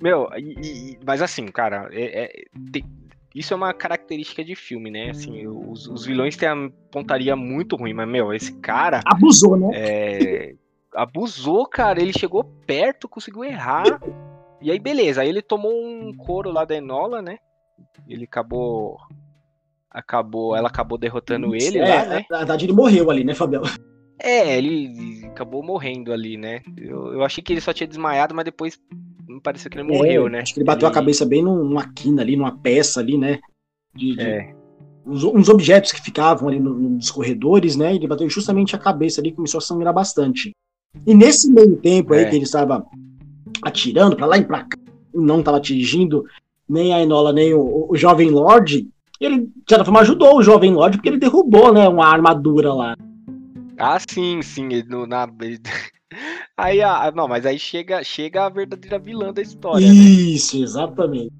Meu, 0.00 0.26
e, 0.38 0.92
e, 0.94 0.98
mas 1.04 1.20
assim, 1.20 1.44
cara, 1.48 1.86
é, 1.92 2.24
é, 2.24 2.44
tem, 2.72 2.82
isso 3.34 3.52
é 3.52 3.56
uma 3.58 3.74
característica 3.74 4.42
de 4.42 4.54
filme, 4.54 4.90
né? 4.90 5.10
Assim, 5.10 5.46
os, 5.46 5.86
os, 5.86 6.06
vilões 6.06 6.34
têm 6.34 6.48
a 6.48 6.70
pontaria 6.90 7.36
muito 7.36 7.76
ruim, 7.76 7.92
mas, 7.92 8.08
meu, 8.08 8.32
esse 8.32 8.54
cara. 8.54 9.02
Abusou, 9.04 9.54
né? 9.58 9.68
É, 9.74 10.54
abusou, 10.94 11.66
cara. 11.66 12.00
Ele 12.00 12.18
chegou 12.18 12.44
perto, 12.66 13.06
conseguiu 13.06 13.44
errar. 13.44 14.00
E 14.62 14.70
aí, 14.70 14.78
beleza. 14.78 15.20
Aí 15.20 15.28
ele 15.28 15.42
tomou 15.42 15.70
um 15.70 16.16
couro 16.16 16.50
lá 16.50 16.64
da 16.64 16.74
Enola, 16.74 17.20
né? 17.20 17.38
Ele 18.08 18.24
acabou. 18.24 18.96
Acabou. 19.90 20.54
Ela 20.54 20.68
acabou 20.68 20.98
derrotando 20.98 21.54
ele 21.54 21.78
é, 21.78 21.94
lá, 21.94 22.04
né? 22.06 22.26
Na 22.30 22.38
verdade, 22.38 22.64
ele 22.66 22.72
morreu 22.72 23.10
ali, 23.10 23.24
né, 23.24 23.34
Fabião? 23.34 23.62
É, 24.20 24.58
ele 24.58 25.24
acabou 25.26 25.62
morrendo 25.62 26.12
ali, 26.12 26.36
né? 26.36 26.60
Eu, 26.76 27.12
eu 27.14 27.22
achei 27.22 27.42
que 27.42 27.52
ele 27.52 27.60
só 27.60 27.72
tinha 27.72 27.86
desmaiado, 27.86 28.34
mas 28.34 28.44
depois 28.44 28.78
me 29.28 29.40
pareceu 29.40 29.70
que 29.70 29.78
ele 29.78 29.88
morreu, 29.88 30.26
é, 30.26 30.30
né? 30.30 30.40
Acho 30.40 30.54
que 30.54 30.60
ele 30.60 30.66
bateu 30.66 30.88
ele... 30.88 30.92
a 30.92 30.94
cabeça 30.94 31.24
bem 31.24 31.42
numa 31.42 31.92
quina 31.92 32.22
ali, 32.22 32.36
numa 32.36 32.56
peça 32.58 33.00
ali, 33.00 33.16
né? 33.16 33.38
De, 33.94 34.16
de... 34.16 34.20
É. 34.20 34.54
Uns, 35.06 35.22
uns, 35.24 35.48
objetos 35.48 35.92
que 35.92 36.02
ficavam 36.02 36.48
ali 36.48 36.58
nos 36.60 37.10
corredores, 37.10 37.76
né? 37.76 37.94
Ele 37.94 38.06
bateu 38.06 38.28
justamente 38.28 38.74
a 38.74 38.78
cabeça 38.78 39.20
ali, 39.20 39.32
começou 39.32 39.58
a 39.58 39.62
sangrar 39.62 39.94
bastante. 39.94 40.50
E 41.06 41.14
nesse 41.14 41.50
meio 41.50 41.76
tempo 41.76 42.12
aí 42.12 42.24
é. 42.24 42.24
que 42.28 42.36
ele 42.36 42.44
estava 42.44 42.84
atirando 43.62 44.16
para 44.16 44.26
lá 44.26 44.36
e 44.36 44.44
pra 44.44 44.64
cá, 44.64 44.76
não 45.14 45.38
estava 45.38 45.56
atingindo 45.56 46.24
nem 46.68 46.92
a 46.92 47.00
Enola, 47.00 47.32
nem 47.32 47.54
o, 47.54 47.86
o 47.88 47.96
Jovem 47.96 48.30
Lord, 48.30 48.86
ele, 49.20 49.46
de 49.46 49.52
certa 49.68 49.84
forma, 49.84 50.00
ajudou 50.00 50.36
o 50.36 50.42
Jovem 50.42 50.72
Lord, 50.72 50.96
porque 50.96 51.08
ele 51.08 51.18
derrubou, 51.18 51.72
né, 51.72 51.88
uma 51.88 52.06
armadura 52.06 52.72
lá. 52.72 52.96
Ah, 53.78 53.98
sim, 53.98 54.42
sim. 54.42 54.68
Ele, 54.72 54.88
na, 55.06 55.28
Aí, 56.56 56.82
ah, 56.82 57.12
não, 57.14 57.28
mas 57.28 57.46
aí 57.46 57.58
chega, 57.58 58.02
chega 58.02 58.46
a 58.46 58.48
verdadeira 58.48 58.98
vilã 58.98 59.32
da 59.32 59.40
história. 59.40 59.86
Né? 59.86 59.94
Isso, 59.94 60.56
né? 60.56 60.64
exatamente. 60.64 61.32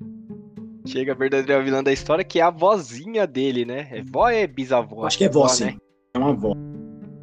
Chega 0.87 1.12
a 1.12 1.16
verdadeira 1.16 1.62
vilã 1.62 1.83
da 1.83 1.93
história, 1.93 2.24
que 2.24 2.39
é 2.39 2.43
a 2.43 2.51
vozinha 2.51 3.26
dele, 3.26 3.64
né? 3.64 3.89
É 3.91 4.03
vó 4.03 4.29
é 4.29 4.47
bisavó? 4.47 5.05
Acho 5.05 5.18
que 5.18 5.24
é 5.24 5.29
vó, 5.29 5.43
vó 5.43 5.49
sim. 5.49 5.64
Né? 5.64 5.76
É 6.14 6.18
uma 6.18 6.35
vó. 6.35 6.55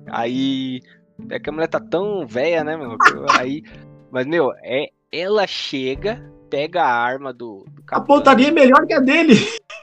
Aí. 0.08 0.82
É 1.30 1.40
que 1.40 1.50
a 1.50 1.54
mulher 1.54 1.68
tá 1.68 1.80
tão 1.80 2.28
velha, 2.28 2.64
né, 2.64 2.76
meu? 2.76 2.98
Aí. 3.40 3.64
Mas, 4.12 4.26
meu, 4.28 4.52
é, 4.62 4.90
ela 5.12 5.48
chega, 5.48 6.22
pega 6.50 6.84
a 6.84 6.94
arma 6.94 7.32
do. 7.32 7.66
do 7.72 7.84
a 7.90 8.02
pontaria 8.02 8.50
é 8.50 8.52
melhor 8.52 8.86
que 8.86 8.94
a 8.94 9.00
dele. 9.00 9.36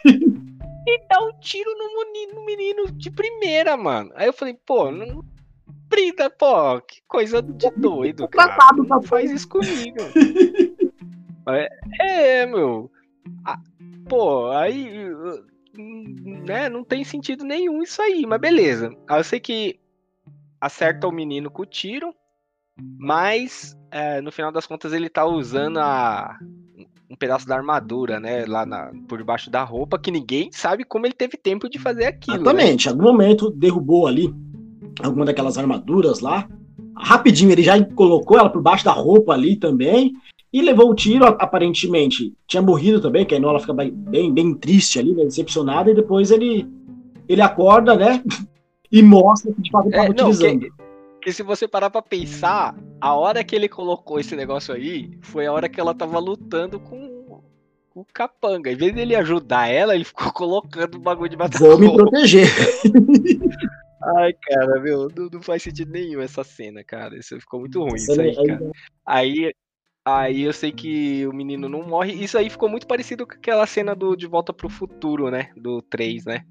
E 0.87 1.07
dá 1.09 1.20
um 1.20 1.39
tiro 1.39 1.70
no 1.76 2.05
menino, 2.05 2.35
no 2.35 2.45
menino 2.45 2.93
de 2.93 3.11
primeira, 3.11 3.76
mano. 3.76 4.11
Aí 4.14 4.26
eu 4.26 4.33
falei, 4.33 4.55
pô, 4.55 4.91
não 4.91 5.24
brinda, 5.89 6.30
pô, 6.30 6.80
que 6.80 7.03
coisa 7.07 7.43
de 7.43 7.70
doido, 7.70 8.26
cara. 8.28 8.57
Não 8.76 9.03
faz 9.03 9.30
isso 9.30 9.49
comigo. 9.49 9.99
é, 11.49 11.68
é, 12.01 12.47
meu. 12.47 12.91
Ah, 13.45 13.59
pô, 14.09 14.51
aí. 14.51 15.11
Né, 15.74 16.68
não 16.68 16.85
tem 16.85 17.03
sentido 17.03 17.45
nenhum 17.45 17.83
isso 17.83 18.03
aí, 18.03 18.26
mas 18.26 18.41
beleza. 18.41 18.95
Eu 19.09 19.24
sei 19.24 19.41
que 19.41 19.80
acerta 20.61 21.09
o 21.09 21.12
menino 21.12 21.51
com 21.51 21.62
o 21.62 21.66
tiro, 21.66 22.14
mas 22.99 23.76
é, 23.91 24.20
no 24.20 24.30
final 24.30 24.53
das 24.53 24.66
contas 24.66 24.93
ele 24.93 25.09
tá 25.09 25.24
usando 25.24 25.78
a, 25.78 26.39
um 27.13 27.17
pedaço 27.17 27.47
da 27.47 27.55
armadura, 27.55 28.19
né, 28.19 28.47
lá 28.47 28.65
na, 28.65 28.91
por 29.07 29.19
debaixo 29.19 29.51
da 29.51 29.63
roupa, 29.63 29.99
que 29.99 30.11
ninguém 30.11 30.49
sabe 30.51 30.83
como 30.83 31.07
ele 31.07 31.13
teve 31.13 31.37
tempo 31.37 31.69
de 31.69 31.79
fazer 31.79 32.07
aquilo. 32.07 32.39
Né? 32.39 32.43
Exatamente, 32.43 32.87
né? 32.87 32.91
em 32.91 32.95
algum 32.95 33.13
momento 33.13 33.51
derrubou 33.51 34.07
ali 34.07 34.35
alguma 35.03 35.27
daquelas 35.27 35.59
armaduras 35.59 36.21
lá. 36.21 36.49
Rapidinho, 36.97 37.53
ele 37.53 37.63
já 37.63 37.83
colocou 37.85 38.39
ela 38.39 38.49
por 38.49 38.63
baixo 38.63 38.85
da 38.85 38.93
roupa 38.93 39.35
ali 39.35 39.57
também. 39.57 40.13
E 40.51 40.61
levou 40.61 40.91
o 40.91 40.95
tiro, 40.95 41.25
aparentemente. 41.25 42.35
Tinha 42.47 42.63
morrido 42.63 43.01
também, 43.01 43.25
que 43.25 43.35
a 43.35 43.39
Enola 43.39 43.59
fica 43.59 43.73
bem, 43.73 44.33
bem 44.33 44.55
triste 44.55 44.99
ali, 44.99 45.15
né, 45.15 45.25
decepcionada. 45.25 45.91
E 45.91 45.95
depois 45.95 46.31
ele, 46.31 46.69
ele 47.29 47.41
acorda, 47.43 47.95
né? 47.95 48.23
E 48.95 49.03
mostra 49.03 49.51
que 49.55 49.63
de 49.63 49.71
fato 49.71 49.87
ele 49.87 49.97
estava 49.97 50.09
é, 50.09 50.11
utilizando. 50.11 50.61
Que, 50.61 50.73
que 51.23 51.33
se 51.33 51.43
você 51.43 51.68
parar 51.68 51.89
pra 51.89 52.03
pensar, 52.03 52.75
a 53.01 53.14
hora 53.14 53.45
que 53.45 53.55
ele 53.55 53.68
colocou 53.68 54.18
esse 54.18 54.35
negócio 54.37 54.75
aí, 54.75 55.16
foi 55.23 55.47
a 55.47 55.53
hora 55.53 55.68
que 55.68 55.81
ela 55.81 55.95
tava 55.95 56.18
lutando 56.18 56.81
com 56.81 57.43
o 57.95 58.05
capanga. 58.05 58.70
Em 58.70 58.77
vez 58.77 58.95
dele 58.95 59.14
ajudar 59.16 59.68
ela, 59.68 59.95
ele 59.95 60.05
ficou 60.05 60.33
colocando 60.35 60.97
o 60.97 61.01
bagulho 61.01 61.31
de 61.31 61.37
batalha. 61.37 61.70
Vou 61.70 61.79
me 61.79 61.95
proteger. 61.95 62.49
Ai, 64.16 64.33
cara, 64.33 64.81
meu, 64.81 65.09
não, 65.16 65.29
não, 65.33 65.41
faz 65.41 65.62
sentido 65.62 65.93
nenhum 65.93 66.20
essa 66.20 66.43
cena, 66.43 66.83
cara. 66.83 67.16
Isso 67.16 67.39
ficou 67.39 67.61
muito 67.61 67.81
ruim, 67.81 67.95
isso 67.95 68.20
aí, 68.20 68.35
cara. 68.35 68.73
Aí, 69.07 69.53
Aí 70.05 70.43
eu 70.43 70.53
sei 70.53 70.73
que 70.73 71.25
o 71.29 71.33
menino 71.33 71.68
não 71.68 71.85
morre. 71.85 72.12
Isso 72.12 72.37
aí 72.37 72.51
ficou 72.51 72.68
muito 72.68 72.89
parecido 72.89 73.25
com 73.25 73.35
aquela 73.35 73.64
cena 73.66 73.95
do 73.95 74.16
De 74.16 74.27
Volta 74.27 74.53
pro 74.53 74.68
Futuro, 74.68 75.31
né? 75.31 75.51
Do 75.57 75.81
3, 75.83 76.25
né? 76.25 76.45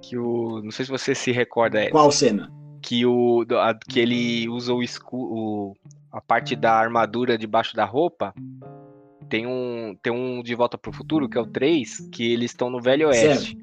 Que 0.00 0.16
o. 0.16 0.62
Não 0.62 0.70
sei 0.70 0.86
se 0.86 0.90
você 0.90 1.14
se 1.14 1.30
recorda. 1.30 1.78
é, 1.78 1.90
Qual 1.90 2.10
cena? 2.10 2.50
Que, 2.82 3.04
o, 3.06 3.44
a- 3.58 3.74
que 3.74 4.00
ele 4.00 4.48
usa 4.48 4.72
o. 4.74 5.74
A 6.12 6.20
parte 6.20 6.56
da 6.56 6.72
armadura 6.72 7.38
debaixo 7.38 7.76
da 7.76 7.84
roupa. 7.84 8.34
Tem 9.28 9.46
um, 9.46 9.94
tem 10.02 10.12
um 10.12 10.42
De 10.42 10.54
Volta 10.56 10.76
pro 10.76 10.92
Futuro, 10.92 11.28
que 11.28 11.38
é 11.38 11.40
o 11.40 11.46
3, 11.46 12.08
que 12.10 12.32
eles 12.32 12.50
estão 12.50 12.68
no 12.68 12.80
Velho 12.80 13.06
Oeste. 13.08 13.56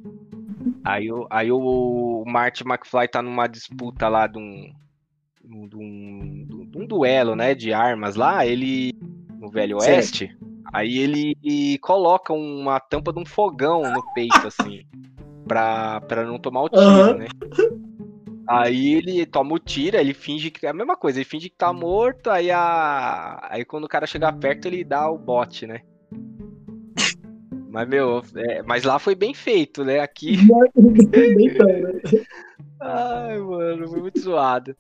Aí, 0.86 1.11
o, 1.11 1.28
aí 1.30 1.51
o 1.51 2.24
Marty 2.26 2.63
McFly 2.65 3.09
tá 3.09 3.22
numa 3.22 3.47
disputa 3.47 4.07
lá 4.07 4.28
de 4.28 4.38
um, 4.38 4.72
de 5.43 5.76
um, 5.76 6.45
de 6.72 6.78
um 6.78 6.88
duelo, 6.88 7.36
né, 7.36 7.53
de 7.53 7.74
armas 7.74 8.15
lá, 8.15 8.45
ele 8.45 8.93
no 9.38 9.49
Velho 9.49 9.78
Certo. 9.82 9.95
Oeste, 9.97 10.38
aí 10.74 10.97
ele 10.99 11.78
coloca 11.80 12.32
uma 12.32 12.80
tampa 12.80 13.11
de 13.11 13.20
um 13.20 13.26
fogão 13.26 13.91
no 13.91 14.01
peito, 14.13 14.47
assim, 14.47 14.86
pra, 15.45 15.99
pra 16.01 16.24
não 16.24 16.39
tomar 16.39 16.61
o 16.63 16.70
tiro, 16.70 16.82
Aham. 16.82 17.18
né? 17.18 17.28
Aí 18.48 18.93
ele 18.95 19.26
toma 19.26 19.56
o 19.56 19.60
tiro, 19.60 19.98
ele 19.98 20.14
finge 20.14 20.50
que 20.50 20.66
é 20.66 20.70
a 20.70 20.74
mesma 20.74 20.95
coisa, 20.95 21.20
ele 21.20 21.26
finge 21.26 21.50
que 21.50 21.58
tá 21.58 21.74
morto, 21.74 22.30
aí 22.30 22.50
a 22.50 23.39
aí 23.50 23.66
quando 23.66 23.84
o 23.84 23.89
cara 23.89 24.08
chega 24.08 24.32
perto 24.32 24.68
ele 24.68 24.84
dá 24.84 25.10
o 25.10 25.18
bote, 25.18 25.68
né? 25.68 25.82
Mas 27.70 27.88
meu, 27.88 28.24
é, 28.36 28.64
mas 28.64 28.84
lá 28.84 28.98
foi 28.98 29.14
bem 29.14 29.34
feito, 29.34 29.84
né? 29.84 30.00
Aqui 30.00 30.38
né? 30.48 32.02
Ai, 32.82 33.38
mano, 33.39 33.88
foi 33.88 34.02
muito 34.02 34.20
zoado. 34.20 34.76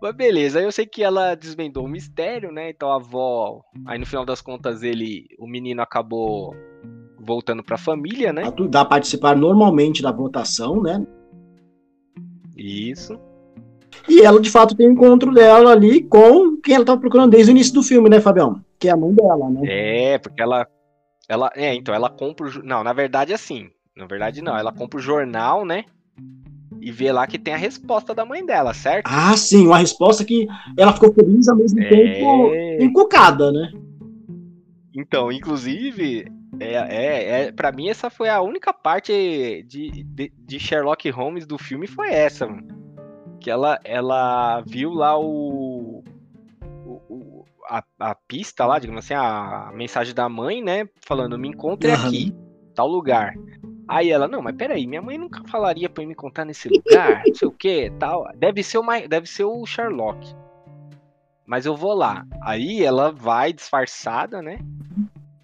Mas 0.00 0.14
beleza, 0.14 0.58
aí 0.58 0.64
eu 0.64 0.72
sei 0.72 0.86
que 0.86 1.02
ela 1.02 1.34
desvendou 1.34 1.84
o 1.84 1.88
mistério, 1.88 2.50
né? 2.50 2.70
Então 2.70 2.90
a 2.90 2.96
avó. 2.96 3.62
Aí 3.86 3.98
no 3.98 4.06
final 4.06 4.24
das 4.24 4.40
contas, 4.40 4.82
ele. 4.82 5.26
O 5.38 5.46
menino 5.46 5.80
acabou 5.80 6.54
voltando 7.18 7.62
pra 7.62 7.78
família, 7.78 8.32
né? 8.32 8.42
Dá 8.68 8.84
participar 8.84 9.36
normalmente 9.36 10.02
da 10.02 10.10
votação, 10.10 10.82
né? 10.82 11.06
Isso. 12.56 13.18
E 14.08 14.20
ela, 14.20 14.40
de 14.40 14.50
fato, 14.50 14.74
tem 14.74 14.88
o 14.88 14.92
encontro 14.92 15.32
dela 15.32 15.70
ali 15.72 16.02
com 16.02 16.56
quem 16.56 16.74
ela 16.74 16.84
tava 16.84 17.00
procurando 17.00 17.30
desde 17.30 17.50
o 17.50 17.54
início 17.54 17.74
do 17.74 17.82
filme, 17.82 18.08
né, 18.08 18.20
Fabião? 18.20 18.60
Que 18.78 18.88
é 18.88 18.92
a 18.92 18.96
mãe 18.96 19.12
dela, 19.12 19.48
né? 19.50 19.60
É, 19.64 20.18
porque 20.18 20.42
ela. 20.42 20.66
Ela. 21.28 21.50
É, 21.54 21.74
então, 21.74 21.94
ela 21.94 22.10
compra 22.10 22.46
o. 22.48 22.62
Não, 22.64 22.82
na 22.82 22.92
verdade, 22.92 23.32
assim. 23.32 23.68
Na 23.96 24.06
verdade, 24.06 24.42
não. 24.42 24.56
Ela 24.56 24.72
compra 24.72 24.98
o 24.98 25.02
jornal, 25.02 25.64
né? 25.64 25.84
E 26.80 26.90
vê 26.90 27.12
lá 27.12 27.26
que 27.26 27.38
tem 27.38 27.54
a 27.54 27.58
resposta 27.58 28.12
da 28.14 28.24
mãe 28.24 28.44
dela, 28.44 28.74
certo? 28.74 29.06
Ah, 29.06 29.36
sim, 29.36 29.66
uma 29.66 29.78
resposta 29.78 30.24
que 30.24 30.48
ela 30.76 30.92
ficou 30.92 31.12
feliz 31.12 31.46
ao 31.48 31.56
mesmo 31.56 31.78
tempo 31.78 32.52
É. 32.54 32.82
encucada, 32.82 33.52
né? 33.52 33.70
Então, 34.94 35.30
inclusive, 35.30 36.26
é, 36.60 36.74
é, 36.74 37.42
é, 37.46 37.52
para 37.52 37.72
mim 37.72 37.88
essa 37.88 38.10
foi 38.10 38.28
a 38.28 38.40
única 38.40 38.72
parte 38.72 39.64
de, 39.66 40.04
de, 40.04 40.32
de 40.36 40.60
Sherlock 40.60 41.08
Holmes 41.10 41.46
do 41.46 41.58
filme 41.58 41.86
foi 41.86 42.10
essa, 42.12 42.46
mano. 42.46 42.68
Que 43.40 43.50
ela, 43.50 43.78
ela 43.84 44.60
viu 44.60 44.92
lá 44.92 45.18
o, 45.18 46.04
o- 46.86 47.02
o- 47.08 47.44
a, 47.68 47.82
a 47.98 48.14
pista 48.14 48.64
lá, 48.66 48.78
digamos 48.78 49.04
assim, 49.04 49.14
a, 49.14 49.70
mensagem 49.74 50.14
da 50.14 50.28
mãe, 50.28 50.62
né? 50.62 50.88
Falando, 51.04 51.38
me 51.38 51.48
encontre 51.48 51.90
Aham. 51.90 52.06
aqui, 52.06 52.34
tal 52.74 52.86
lugar. 52.86 53.34
Aí 53.88 54.10
ela, 54.10 54.28
não, 54.28 54.40
mas 54.40 54.54
peraí, 54.54 54.86
minha 54.86 55.02
mãe 55.02 55.18
nunca 55.18 55.42
falaria 55.48 55.88
pra 55.88 56.02
eu 56.02 56.06
me 56.06 56.12
encontrar 56.12 56.44
nesse 56.44 56.68
lugar, 56.68 57.22
não 57.26 57.34
sei 57.34 57.48
o 57.48 57.52
que, 57.52 57.90
tal. 57.98 58.26
Deve 58.36 58.62
ser, 58.62 58.78
o, 58.78 58.82
Ma- 58.82 59.00
deve 59.06 59.26
ser 59.26 59.44
o 59.44 59.66
Sherlock. 59.66 60.34
Mas 61.44 61.66
eu 61.66 61.76
vou 61.76 61.92
lá. 61.94 62.24
Aí 62.42 62.84
ela 62.84 63.10
vai 63.10 63.52
disfarçada, 63.52 64.40
né? 64.40 64.58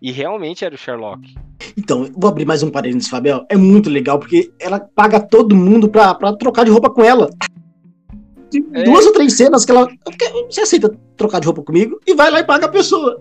E 0.00 0.12
realmente 0.12 0.64
era 0.64 0.74
o 0.74 0.78
Sherlock. 0.78 1.34
Então, 1.76 2.08
vou 2.16 2.30
abrir 2.30 2.44
mais 2.44 2.62
um 2.62 2.70
parênteses, 2.70 3.08
Fabião. 3.08 3.44
É 3.48 3.56
muito 3.56 3.90
legal, 3.90 4.18
porque 4.18 4.50
ela 4.60 4.78
paga 4.78 5.18
todo 5.18 5.56
mundo 5.56 5.88
pra, 5.88 6.14
pra 6.14 6.32
trocar 6.34 6.64
de 6.64 6.70
roupa 6.70 6.88
com 6.88 7.02
ela. 7.02 7.28
É. 8.72 8.84
duas 8.84 9.04
ou 9.04 9.12
três 9.12 9.34
cenas 9.36 9.64
que 9.64 9.70
ela. 9.72 9.88
Você 10.48 10.60
aceita 10.62 10.96
trocar 11.16 11.40
de 11.40 11.46
roupa 11.46 11.62
comigo? 11.62 12.00
E 12.06 12.14
vai 12.14 12.30
lá 12.30 12.40
e 12.40 12.44
paga 12.44 12.66
a 12.66 12.70
pessoa. 12.70 13.18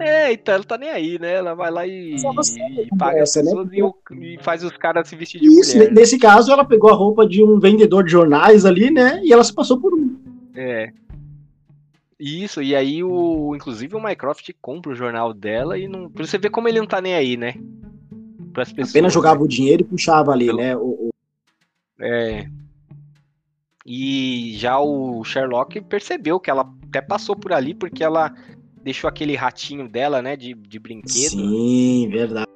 É, 0.00 0.32
então 0.32 0.54
ela 0.54 0.64
tá 0.64 0.76
nem 0.76 0.90
aí, 0.90 1.18
né? 1.20 1.34
Ela 1.34 1.54
vai 1.54 1.70
lá 1.70 1.86
e, 1.86 2.18
Só 2.18 2.32
você 2.32 2.58
e 2.58 2.88
paga 2.98 3.22
as 3.22 3.36
essa, 3.36 3.42
né? 3.42 3.70
e, 3.72 4.34
e 4.34 4.38
faz 4.42 4.64
os 4.64 4.76
caras 4.76 5.08
se 5.08 5.14
vestir 5.14 5.40
de 5.40 5.46
Isso, 5.46 5.76
mulher. 5.76 5.90
né? 5.90 6.00
nesse 6.00 6.18
caso, 6.18 6.50
ela 6.50 6.64
pegou 6.64 6.90
a 6.90 6.94
roupa 6.94 7.26
de 7.26 7.44
um 7.44 7.60
vendedor 7.60 8.02
de 8.02 8.10
jornais 8.10 8.64
ali, 8.64 8.90
né? 8.90 9.20
E 9.22 9.32
ela 9.32 9.44
se 9.44 9.54
passou 9.54 9.78
por 9.78 9.94
um. 9.94 10.18
É. 10.56 10.92
Isso, 12.18 12.62
e 12.62 12.74
aí 12.76 13.02
o. 13.02 13.54
Inclusive 13.56 13.96
o 13.96 14.02
Mycroft 14.02 14.50
compra 14.60 14.92
o 14.92 14.94
jornal 14.94 15.32
dela 15.34 15.78
e 15.78 15.88
não. 15.88 16.08
Pra 16.10 16.24
você 16.26 16.38
ver 16.38 16.50
como 16.50 16.68
ele 16.68 16.78
não 16.78 16.86
tá 16.86 17.00
nem 17.00 17.14
aí, 17.14 17.36
né? 17.36 17.54
Pras 18.52 18.70
pessoas. 18.72 18.90
Apenas 18.90 19.12
jogava 19.12 19.42
o 19.42 19.48
dinheiro 19.48 19.82
e 19.82 19.84
puxava 19.84 20.30
ali, 20.32 20.52
né? 20.52 20.76
O, 20.76 21.08
o- 21.08 21.10
É. 22.00 22.46
E 23.86 24.54
já 24.56 24.78
o 24.80 25.22
Sherlock 25.24 25.80
percebeu 25.82 26.40
que 26.40 26.50
ela 26.50 26.72
até 26.88 27.02
passou 27.02 27.36
por 27.36 27.52
ali 27.52 27.74
porque 27.74 28.02
ela 28.02 28.32
deixou 28.82 29.08
aquele 29.08 29.34
ratinho 29.34 29.88
dela, 29.88 30.22
né, 30.22 30.36
de, 30.36 30.54
de 30.54 30.78
brinquedo, 30.78 31.10
Sim, 31.10 32.08
verdade. 32.10 32.46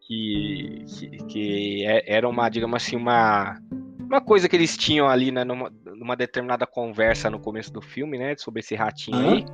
que, 0.00 0.84
que, 0.88 1.08
que 1.26 1.84
é- 1.84 2.04
era 2.16 2.28
uma, 2.28 2.48
digamos 2.48 2.76
assim, 2.82 2.96
uma, 2.96 3.60
uma 4.06 4.20
coisa 4.20 4.48
que 4.48 4.56
eles 4.56 4.76
tinham 4.76 5.08
ali, 5.08 5.30
né, 5.30 5.44
numa, 5.44 5.70
numa 5.84 6.16
determinada 6.16 6.66
conversa 6.66 7.30
no 7.30 7.38
começo 7.38 7.72
do 7.72 7.80
filme, 7.80 8.18
né, 8.18 8.36
sobre 8.36 8.60
esse 8.60 8.74
ratinho 8.74 9.18
Aham. 9.18 9.32
aí. 9.34 9.44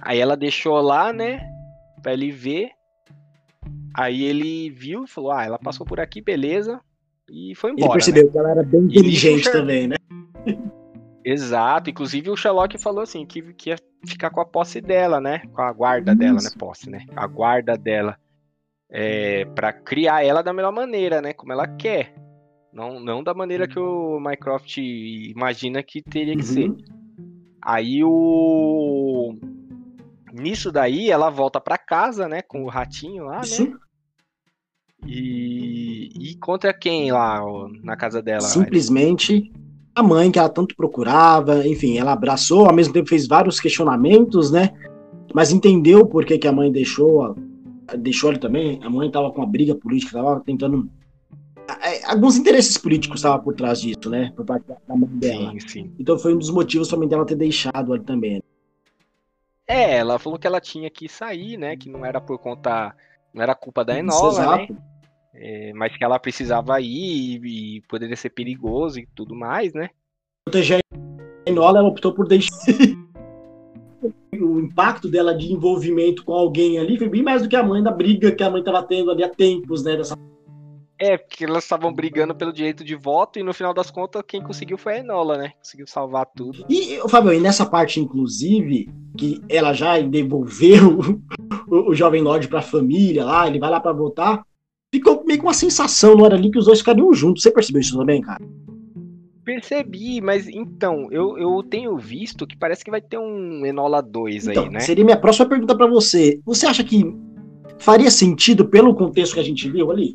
Aí 0.00 0.18
ela 0.20 0.36
deixou 0.36 0.80
lá, 0.80 1.12
né, 1.12 1.40
pra 2.02 2.12
ele 2.12 2.30
ver. 2.30 2.70
Aí 3.94 4.22
ele 4.22 4.70
viu 4.70 5.04
e 5.04 5.08
falou, 5.08 5.32
ah, 5.32 5.44
ela 5.44 5.58
passou 5.58 5.84
por 5.84 5.98
aqui, 5.98 6.20
beleza. 6.20 6.80
E 7.30 7.54
foi 7.54 7.70
Ele 7.70 7.82
embora, 7.82 7.98
né? 7.98 8.04
percebeu 8.04 8.30
que 8.30 8.38
ela 8.38 8.50
era 8.50 8.62
bem 8.62 8.80
inteligente 8.82 9.50
também, 9.50 9.88
né? 9.88 9.96
Exato, 11.24 11.90
inclusive 11.90 12.30
o 12.30 12.36
Sherlock 12.36 12.80
falou 12.80 13.02
assim 13.02 13.26
que, 13.26 13.42
que 13.52 13.70
ia 13.70 13.76
ficar 14.06 14.30
com 14.30 14.40
a 14.40 14.46
posse 14.46 14.80
dela, 14.80 15.20
né? 15.20 15.42
Com 15.52 15.60
a 15.60 15.72
guarda 15.72 16.14
dela, 16.14 16.34
né? 16.34 16.48
Isso. 16.48 16.56
Posse, 16.56 16.88
né? 16.88 17.04
A 17.14 17.26
guarda 17.26 17.76
dela. 17.76 18.16
É, 18.90 19.44
para 19.44 19.72
criar 19.72 20.24
ela 20.24 20.40
da 20.40 20.52
melhor 20.52 20.72
maneira, 20.72 21.20
né? 21.20 21.34
Como 21.34 21.52
ela 21.52 21.66
quer. 21.66 22.14
Não, 22.78 23.00
não 23.00 23.24
da 23.24 23.34
maneira 23.34 23.66
que 23.66 23.76
o 23.76 24.20
Mycroft 24.20 24.76
imagina 24.78 25.82
que 25.82 26.00
teria 26.00 26.36
que 26.36 26.44
ser. 26.44 26.70
Uhum. 26.70 26.76
Aí 27.60 28.04
o. 28.04 29.34
Nisso 30.32 30.70
daí, 30.70 31.10
ela 31.10 31.28
volta 31.28 31.60
pra 31.60 31.76
casa, 31.76 32.28
né? 32.28 32.40
Com 32.40 32.62
o 32.62 32.68
ratinho 32.68 33.24
lá, 33.24 33.38
né? 33.38 33.42
Isso. 33.42 33.76
E, 35.04 36.12
e 36.16 36.32
encontra 36.34 36.72
quem 36.72 37.10
lá 37.10 37.40
na 37.82 37.96
casa 37.96 38.22
dela? 38.22 38.42
Simplesmente 38.42 39.52
a 39.92 40.02
mãe 40.02 40.30
que 40.30 40.38
ela 40.38 40.48
tanto 40.48 40.76
procurava, 40.76 41.66
enfim, 41.66 41.98
ela 41.98 42.12
abraçou, 42.12 42.66
ao 42.66 42.74
mesmo 42.74 42.92
tempo 42.92 43.08
fez 43.08 43.26
vários 43.26 43.58
questionamentos, 43.58 44.52
né? 44.52 44.70
Mas 45.34 45.50
entendeu 45.50 46.06
por 46.06 46.24
que, 46.24 46.38
que 46.38 46.46
a 46.46 46.52
mãe 46.52 46.70
deixou, 46.70 47.34
deixou 47.98 48.30
ele 48.30 48.38
também. 48.38 48.78
A 48.84 48.88
mãe 48.88 49.10
tava 49.10 49.32
com 49.32 49.40
uma 49.40 49.50
briga 49.50 49.74
política, 49.74 50.22
tava 50.22 50.40
tentando. 50.46 50.88
A- 51.68 52.12
Alguns 52.12 52.36
interesses 52.36 52.76
políticos 52.78 53.20
estavam 53.20 53.44
por 53.44 53.54
trás 53.54 53.80
disso, 53.80 54.08
né? 54.08 54.32
Por 54.34 54.44
parte 54.44 54.64
da 54.66 54.96
mãe 54.96 55.08
dela. 55.18 55.52
Sim, 55.52 55.60
sim. 55.60 55.92
Então 55.98 56.18
foi 56.18 56.34
um 56.34 56.38
dos 56.38 56.50
motivos 56.50 56.90
mãe 56.92 57.06
dela 57.08 57.26
ter 57.26 57.36
deixado 57.36 57.94
ele 57.94 58.04
também. 58.04 58.42
É, 59.66 59.98
ela 59.98 60.18
falou 60.18 60.38
que 60.38 60.46
ela 60.46 60.60
tinha 60.60 60.88
que 60.88 61.08
sair, 61.08 61.58
né? 61.58 61.76
Que 61.76 61.90
não 61.90 62.04
era 62.04 62.20
por 62.20 62.38
conta. 62.38 62.94
Não 63.34 63.42
era 63.42 63.54
culpa 63.54 63.84
da 63.84 63.98
Enola, 63.98 64.56
né? 64.56 64.68
É, 65.34 65.72
mas 65.74 65.94
que 65.96 66.02
ela 66.02 66.18
precisava 66.18 66.80
ir 66.80 67.44
e, 67.44 67.76
e 67.76 67.80
poderia 67.82 68.16
ser 68.16 68.30
perigoso 68.30 68.98
e 68.98 69.06
tudo 69.14 69.34
mais, 69.34 69.74
né? 69.74 69.90
Proteger 70.46 70.80
a 70.80 71.50
Enola, 71.50 71.80
ela 71.80 71.88
optou 71.88 72.14
por 72.14 72.26
deixar. 72.26 72.48
o 74.40 74.60
impacto 74.60 75.08
dela 75.08 75.36
de 75.36 75.52
envolvimento 75.52 76.24
com 76.24 76.32
alguém 76.32 76.78
ali 76.78 76.96
foi 76.96 77.08
bem 77.08 77.22
mais 77.22 77.42
do 77.42 77.48
que 77.48 77.56
a 77.56 77.62
mãe 77.62 77.82
da 77.82 77.90
briga 77.90 78.32
que 78.32 78.42
a 78.42 78.50
mãe 78.50 78.62
tava 78.62 78.82
tendo 78.82 79.10
ali 79.10 79.22
há 79.22 79.28
tempos, 79.28 79.82
né? 79.84 79.96
Dessa 79.96 80.16
É, 80.98 81.16
porque 81.16 81.44
elas 81.44 81.62
estavam 81.62 81.92
brigando 81.92 82.34
pelo 82.34 82.52
direito 82.52 82.82
de 82.82 82.96
voto 82.96 83.38
e 83.38 83.42
no 83.42 83.54
final 83.54 83.72
das 83.72 83.90
contas 83.90 84.22
quem 84.26 84.42
conseguiu 84.42 84.76
foi 84.76 84.94
a 84.94 84.98
Enola, 84.98 85.38
né? 85.38 85.52
Conseguiu 85.58 85.86
salvar 85.86 86.26
tudo. 86.34 86.64
E, 86.68 86.98
ô, 87.00 87.08
Fabio, 87.08 87.32
e 87.32 87.40
nessa 87.40 87.64
parte, 87.64 88.00
inclusive, 88.00 88.90
que 89.16 89.40
ela 89.48 89.72
já 89.72 90.00
devolveu 90.00 90.98
o, 91.70 91.90
o 91.90 91.94
Jovem 91.94 92.20
Lorde 92.20 92.48
pra 92.48 92.60
família 92.60 93.24
lá, 93.24 93.46
ele 93.46 93.60
vai 93.60 93.70
lá 93.70 93.78
pra 93.78 93.92
votar, 93.92 94.42
ficou 94.92 95.24
meio 95.24 95.38
com 95.38 95.46
uma 95.46 95.54
sensação, 95.54 96.16
não 96.16 96.26
era 96.26 96.34
ali 96.34 96.50
que 96.50 96.58
os 96.58 96.66
dois 96.66 96.80
ficariam 96.80 97.12
juntos. 97.12 97.42
Você 97.42 97.50
percebeu 97.52 97.80
isso 97.80 97.96
também, 97.96 98.20
cara? 98.20 98.44
Percebi, 99.44 100.20
mas 100.20 100.46
então, 100.48 101.08
eu, 101.10 101.38
eu 101.38 101.62
tenho 101.62 101.96
visto 101.96 102.46
que 102.46 102.56
parece 102.56 102.84
que 102.84 102.90
vai 102.90 103.00
ter 103.00 103.18
um 103.18 103.64
Enola 103.64 104.02
2 104.02 104.48
Então, 104.48 104.64
aí, 104.64 104.70
né? 104.70 104.80
seria 104.80 105.04
minha 105.04 105.16
próxima 105.16 105.48
pergunta 105.48 105.76
pra 105.76 105.86
você. 105.86 106.40
Você 106.44 106.66
acha 106.66 106.84
que 106.84 107.02
faria 107.78 108.10
sentido 108.10 108.68
pelo 108.68 108.94
contexto 108.94 109.34
que 109.34 109.40
a 109.40 109.44
gente 109.44 109.70
viu 109.70 109.90
ali? 109.90 110.14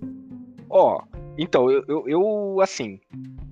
Ó, 0.75 1.03
então, 1.37 1.69
eu, 1.69 1.83
eu, 1.87 2.03
eu, 2.07 2.61
assim, 2.61 2.99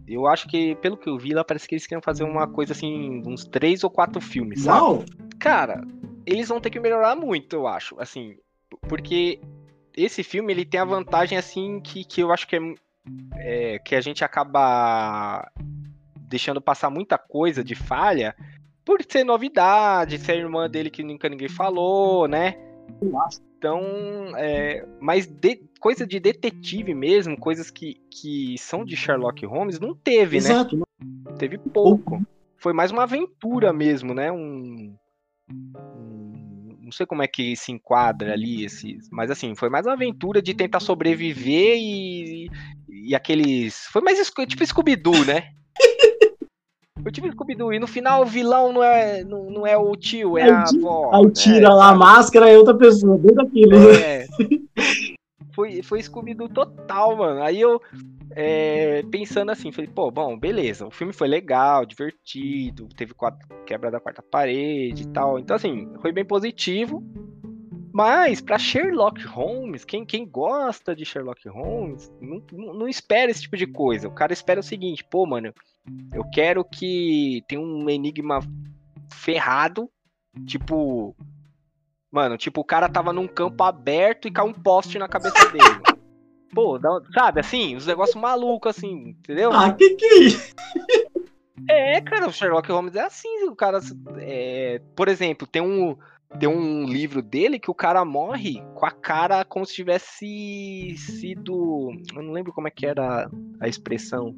eu 0.07 0.25
acho 0.25 0.47
que, 0.47 0.73
pelo 0.77 0.97
que 0.97 1.07
eu 1.07 1.19
vi 1.19 1.35
lá, 1.35 1.43
parece 1.43 1.67
que 1.67 1.75
eles 1.75 1.85
queriam 1.85 2.01
fazer 2.01 2.23
uma 2.23 2.47
coisa 2.47 2.73
assim, 2.73 3.21
uns 3.27 3.45
três 3.45 3.83
ou 3.83 3.91
quatro 3.91 4.19
filmes, 4.19 4.63
sabe? 4.63 4.79
Uau! 4.79 5.05
Cara, 5.39 5.83
eles 6.25 6.49
vão 6.49 6.59
ter 6.59 6.71
que 6.71 6.79
melhorar 6.79 7.15
muito, 7.15 7.55
eu 7.55 7.67
acho. 7.67 7.95
Assim, 7.99 8.37
porque 8.89 9.39
esse 9.95 10.23
filme 10.23 10.51
ele 10.51 10.65
tem 10.65 10.79
a 10.79 10.85
vantagem 10.85 11.37
assim 11.37 11.79
que, 11.79 12.03
que 12.03 12.21
eu 12.21 12.31
acho 12.31 12.47
que 12.47 12.55
é, 12.55 12.59
é, 13.35 13.79
que 13.79 13.93
a 13.93 14.01
gente 14.01 14.23
acaba 14.23 15.47
deixando 16.15 16.59
passar 16.59 16.89
muita 16.89 17.19
coisa 17.19 17.63
de 17.63 17.75
falha 17.75 18.35
por 18.83 18.99
ser 19.07 19.23
novidade, 19.23 20.17
ser 20.17 20.37
irmã 20.37 20.67
dele 20.67 20.89
que 20.89 21.03
nunca 21.03 21.29
ninguém 21.29 21.49
falou, 21.49 22.27
né? 22.27 22.55
Então, 23.61 23.79
é, 24.37 24.83
mas 24.99 25.27
de, 25.27 25.61
coisa 25.79 26.03
de 26.03 26.19
detetive 26.19 26.95
mesmo, 26.95 27.37
coisas 27.37 27.69
que, 27.69 28.01
que 28.09 28.57
são 28.57 28.83
de 28.83 28.97
Sherlock 28.97 29.45
Holmes, 29.45 29.79
não 29.79 29.93
teve, 29.93 30.41
né? 30.41 30.49
Exato. 30.49 30.75
né? 30.75 30.83
Teve 31.37 31.59
pouco. 31.59 32.23
Foi 32.57 32.73
mais 32.73 32.89
uma 32.89 33.03
aventura 33.03 33.71
mesmo, 33.71 34.15
né? 34.15 34.31
Um, 34.31 34.95
um, 35.47 36.75
não 36.81 36.91
sei 36.91 37.05
como 37.05 37.21
é 37.21 37.27
que 37.27 37.55
se 37.55 37.71
enquadra 37.71 38.33
ali, 38.33 38.65
esses, 38.65 39.07
mas 39.11 39.29
assim, 39.29 39.53
foi 39.53 39.69
mais 39.69 39.85
uma 39.85 39.93
aventura 39.93 40.41
de 40.41 40.55
tentar 40.55 40.79
sobreviver 40.79 41.77
e, 41.77 42.49
e 42.89 43.13
aqueles. 43.13 43.85
Foi 43.91 44.01
mais 44.01 44.17
tipo 44.47 44.65
Scooby-Doo, 44.65 45.23
né? 45.23 45.53
Foi 47.01 47.11
tipo 47.11 47.31
Scooby-Doo. 47.31 47.73
E 47.73 47.79
no 47.79 47.87
final 47.87 48.21
o 48.21 48.25
vilão 48.25 48.71
não 48.73 48.83
é, 48.83 49.23
não, 49.23 49.49
não 49.49 49.67
é 49.67 49.77
o 49.77 49.95
tio, 49.95 50.37
é 50.37 50.43
aí, 50.43 50.49
a 50.49 50.63
avó. 50.63 51.11
Aí 51.13 51.25
né? 51.25 51.31
tira 51.31 51.73
lá 51.73 51.89
a 51.89 51.95
máscara 51.95 52.49
e 52.49 52.53
é 52.53 52.57
outra 52.57 52.75
pessoa, 52.75 53.17
dentro 53.17 53.37
daquilo. 53.37 53.75
É. 53.91 54.27
foi, 55.53 55.81
foi 55.81 56.01
Scooby-Doo 56.01 56.49
total, 56.49 57.15
mano. 57.17 57.41
Aí 57.41 57.59
eu, 57.59 57.81
é, 58.31 59.03
pensando 59.11 59.51
assim, 59.51 59.71
falei, 59.71 59.89
pô, 59.93 60.09
bom, 60.11 60.37
beleza, 60.37 60.85
o 60.85 60.91
filme 60.91 61.13
foi 61.13 61.27
legal, 61.27 61.85
divertido, 61.85 62.87
teve 62.95 63.13
quatro, 63.13 63.47
quebra 63.65 63.91
da 63.91 63.99
quarta 63.99 64.21
parede 64.21 65.03
e 65.03 65.07
tal. 65.07 65.39
Então, 65.39 65.55
assim, 65.55 65.91
foi 66.01 66.11
bem 66.11 66.25
positivo. 66.25 67.03
Mas, 67.93 68.39
para 68.39 68.57
Sherlock 68.57 69.21
Holmes, 69.25 69.83
quem, 69.83 70.05
quem 70.05 70.25
gosta 70.25 70.95
de 70.95 71.03
Sherlock 71.03 71.45
Holmes, 71.49 72.09
não, 72.21 72.41
não, 72.53 72.73
não 72.73 72.87
espera 72.87 73.29
esse 73.29 73.41
tipo 73.41 73.57
de 73.57 73.67
coisa. 73.67 74.07
O 74.07 74.13
cara 74.13 74.31
espera 74.31 74.61
o 74.61 74.63
seguinte, 74.63 75.03
pô, 75.03 75.25
mano, 75.25 75.53
eu 76.13 76.23
quero 76.31 76.63
que 76.63 77.43
tenha 77.47 77.61
um 77.61 77.89
enigma 77.89 78.39
ferrado, 79.13 79.89
tipo. 80.45 81.15
Mano, 82.11 82.37
tipo, 82.37 82.61
o 82.61 82.65
cara 82.65 82.89
tava 82.89 83.13
num 83.13 83.27
campo 83.27 83.63
aberto 83.63 84.27
e 84.27 84.31
caiu 84.31 84.49
um 84.49 84.53
poste 84.53 84.99
na 84.99 85.07
cabeça 85.07 85.49
dele. 85.49 85.63
Pô, 86.53 86.77
sabe, 87.13 87.39
assim, 87.39 87.77
os 87.77 87.87
negócios 87.87 88.21
malucos, 88.21 88.75
assim, 88.75 89.11
entendeu? 89.11 89.53
Ah, 89.53 89.73
que 89.73 89.91
que 89.91 90.05
é 90.05 90.19
isso? 90.19 90.53
É, 91.69 92.01
cara, 92.01 92.27
o 92.27 92.33
Sherlock 92.33 92.69
Holmes 92.69 92.95
é 92.95 93.01
assim, 93.01 93.45
o 93.45 93.55
cara. 93.55 93.79
É, 94.17 94.81
por 94.93 95.07
exemplo, 95.07 95.47
tem 95.47 95.61
um, 95.61 95.95
tem 96.39 96.49
um 96.49 96.83
livro 96.85 97.21
dele 97.21 97.59
que 97.59 97.71
o 97.71 97.75
cara 97.75 98.03
morre 98.03 98.61
com 98.73 98.85
a 98.85 98.91
cara 98.91 99.45
como 99.45 99.65
se 99.65 99.73
tivesse 99.73 100.95
sido. 100.97 101.91
Eu 102.13 102.23
não 102.23 102.33
lembro 102.33 102.51
como 102.51 102.67
é 102.67 102.71
que 102.71 102.85
era 102.85 103.29
a 103.59 103.67
expressão. 103.67 104.35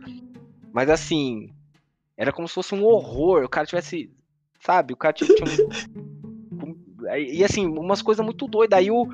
Mas 0.73 0.89
assim, 0.89 1.49
era 2.17 2.33
como 2.33 2.47
se 2.47 2.55
fosse 2.55 2.73
um 2.73 2.83
horror. 2.83 3.43
O 3.43 3.49
cara 3.49 3.67
tivesse. 3.67 4.09
Sabe, 4.59 4.93
o 4.93 4.97
cara 4.97 5.13
tinha. 5.13 5.29
um, 6.51 6.75
e 7.15 7.43
assim, 7.43 7.67
umas 7.67 8.01
coisas 8.01 8.25
muito 8.25 8.47
doidas. 8.47 8.79
Aí 8.79 8.89
o, 8.89 9.07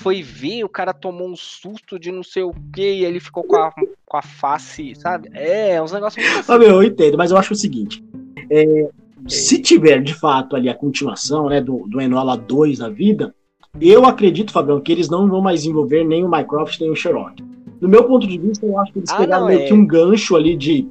foi 0.00 0.22
ver, 0.22 0.64
o 0.64 0.68
cara 0.68 0.92
tomou 0.92 1.28
um 1.28 1.36
susto 1.36 1.98
de 1.98 2.10
não 2.10 2.22
sei 2.22 2.42
o 2.42 2.52
que, 2.72 2.82
e 2.82 3.04
ele 3.04 3.20
ficou 3.20 3.44
com 3.44 3.56
a, 3.56 3.72
com 4.04 4.16
a 4.16 4.22
face, 4.22 4.94
sabe? 4.96 5.30
É, 5.32 5.80
uns 5.80 5.92
negócios 5.92 6.24
muito 6.24 6.40
assim. 6.40 6.52
Ah, 6.52 6.58
meu, 6.58 6.68
eu 6.68 6.82
entendo, 6.82 7.16
mas 7.16 7.30
eu 7.30 7.36
acho 7.36 7.52
o 7.52 7.56
seguinte. 7.56 8.02
É, 8.50 8.90
se 9.28 9.60
tiver 9.60 10.02
de 10.02 10.14
fato 10.14 10.56
ali 10.56 10.68
a 10.68 10.74
continuação 10.74 11.48
né, 11.48 11.60
do, 11.60 11.86
do 11.88 12.00
Enola 12.00 12.36
2 12.36 12.78
da 12.78 12.88
vida, 12.88 13.34
eu 13.80 14.04
acredito, 14.04 14.52
Fabião, 14.52 14.80
que 14.80 14.92
eles 14.92 15.08
não 15.08 15.28
vão 15.28 15.40
mais 15.40 15.64
envolver 15.64 16.04
nem 16.04 16.24
o 16.24 16.30
Mycroft 16.30 16.80
nem 16.80 16.90
o 16.90 16.96
Sherlock. 16.96 17.42
Do 17.80 17.88
meu 17.88 18.04
ponto 18.04 18.26
de 18.26 18.38
vista, 18.38 18.64
eu 18.64 18.78
acho 18.78 18.92
que 18.92 19.00
eles 19.00 19.10
ah, 19.10 19.16
pegaram 19.16 19.42
não, 19.42 19.48
meio 19.48 19.62
é... 19.62 19.66
que 19.66 19.74
um 19.74 19.86
gancho 19.86 20.36
ali 20.36 20.56
de, 20.56 20.88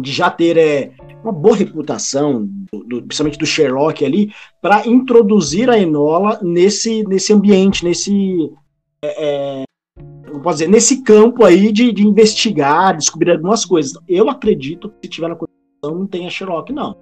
de 0.00 0.12
já 0.12 0.30
ter 0.30 0.56
é, 0.56 0.92
uma 1.22 1.32
boa 1.32 1.56
reputação, 1.56 2.48
do, 2.72 3.02
principalmente 3.02 3.38
do 3.38 3.46
Sherlock 3.46 4.04
ali, 4.04 4.32
para 4.60 4.86
introduzir 4.86 5.70
a 5.70 5.78
Enola 5.78 6.38
nesse, 6.42 7.04
nesse 7.04 7.32
ambiente, 7.32 7.84
nesse. 7.84 8.52
É, 9.04 9.62
é, 9.62 9.64
posso 10.42 10.58
dizer, 10.58 10.68
nesse 10.68 11.02
campo 11.02 11.44
aí 11.44 11.72
de, 11.72 11.92
de 11.92 12.06
investigar, 12.06 12.96
descobrir 12.96 13.32
algumas 13.32 13.64
coisas. 13.64 13.92
Eu 14.08 14.28
acredito 14.28 14.88
que 14.88 15.06
se 15.06 15.10
tiver 15.10 15.28
na 15.28 15.36
condição, 15.36 15.98
não 15.98 16.06
tenha 16.06 16.30
Sherlock, 16.30 16.72
não. 16.72 16.96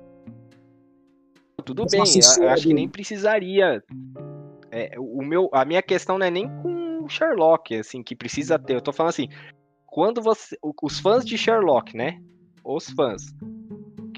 Tudo 1.65 1.83
Mas 1.83 1.93
bem, 1.93 2.45
eu 2.45 2.51
acho 2.51 2.67
que 2.67 2.75
nem 2.75 2.89
precisaria. 2.89 3.83
É, 4.71 4.95
o 4.99 5.23
meu, 5.23 5.49
a 5.53 5.65
minha 5.65 5.83
questão 5.83 6.19
não 6.19 6.27
é 6.27 6.31
nem 6.31 6.49
com 6.63 7.07
Sherlock, 7.09 7.75
assim, 7.75 8.03
que 8.03 8.17
precisa 8.17 8.59
ter. 8.59 8.77
Eu 8.77 8.81
tô 8.81 8.93
falando 8.93 9.11
assim, 9.11 9.29
quando 9.87 10.23
você. 10.23 10.57
Os 10.83 10.99
fãs 10.99 11.25
de 11.25 11.37
Sherlock, 11.37 11.97
né? 11.97 12.21
Os 12.65 12.91
fãs 12.91 13.35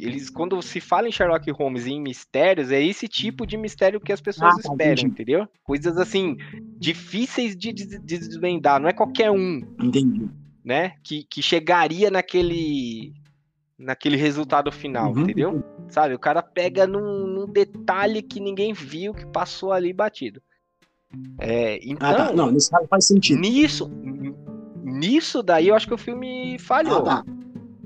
eles, 0.03 0.29
quando 0.29 0.61
se 0.61 0.81
fala 0.81 1.09
em 1.09 1.13
Sherlock 1.13 1.49
Holmes 1.53 1.87
e 1.87 1.93
em 1.93 2.01
mistérios, 2.01 2.73
é 2.73 2.83
esse 2.83 3.07
tipo 3.07 3.47
de 3.47 3.57
mistério 3.57 4.01
que 4.01 4.13
as 4.13 4.21
pessoas 4.21 4.57
ah, 4.57 4.59
esperam, 4.59 4.93
entendi. 4.93 5.07
entendeu? 5.07 5.49
Coisas 5.63 5.97
assim, 5.97 6.37
difíceis 6.77 7.57
de, 7.57 7.73
de, 7.73 7.87
de, 7.87 8.19
desvendar, 8.19 8.81
não 8.81 8.89
é 8.89 8.93
qualquer 8.93 9.31
um. 9.31 9.63
Entendi. 9.81 10.29
Né? 10.65 10.95
Que, 11.05 11.23
que 11.25 11.41
chegaria 11.41 12.11
naquele 12.11 13.15
naquele 13.79 14.17
resultado 14.17 14.71
final, 14.71 15.13
uhum. 15.13 15.23
entendeu? 15.23 15.65
Sabe, 15.89 16.15
o 16.15 16.19
cara 16.19 16.41
pega 16.41 16.87
num, 16.87 17.27
num, 17.27 17.47
detalhe 17.47 18.23
que 18.23 18.39
ninguém 18.39 18.73
viu, 18.73 19.13
que 19.13 19.27
passou 19.27 19.73
ali 19.73 19.93
batido. 19.93 20.41
É, 21.39 21.81
então, 21.83 22.09
ah, 22.09 22.15
tá. 22.15 22.33
Não, 22.33 22.51
nesse 22.51 22.71
caso 22.71 22.87
faz 22.89 23.07
sentido. 23.07 23.41
Nisso, 23.41 23.91
nisso 24.85 25.43
daí 25.43 25.69
eu 25.69 25.75
acho 25.75 25.89
que 25.89 25.95
o 25.95 25.99
filme 25.99 26.59
falhou. 26.61 27.09
Ah, 27.09 27.25
tá 27.25 27.42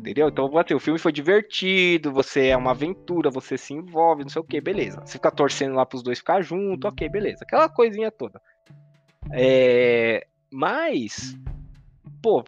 entendeu? 0.07 0.29
Então, 0.29 0.57
assim, 0.57 0.75
o 0.75 0.81
filme 0.81 0.99
foi 0.99 1.11
divertido, 1.11 2.13
você 2.13 2.49
é 2.49 2.57
uma 2.57 2.71
aventura, 2.71 3.29
você 3.29 3.59
se 3.59 3.75
envolve, 3.75 4.23
não 4.23 4.31
sei 4.31 4.41
o 4.41 4.45
que, 4.45 4.61
beleza. 4.61 5.01
Você 5.05 5.15
fica 5.15 5.31
torcendo 5.33 5.75
lá 5.75 5.85
pros 5.85 6.03
dois 6.03 6.19
ficar 6.19 6.43
junto, 6.43 6.87
ok, 6.87 7.09
beleza. 7.09 7.39
Aquela 7.43 7.69
coisinha 7.69 8.11
toda. 8.11 8.41
É... 9.33 10.27
Mas, 10.53 11.37
pô, 12.23 12.45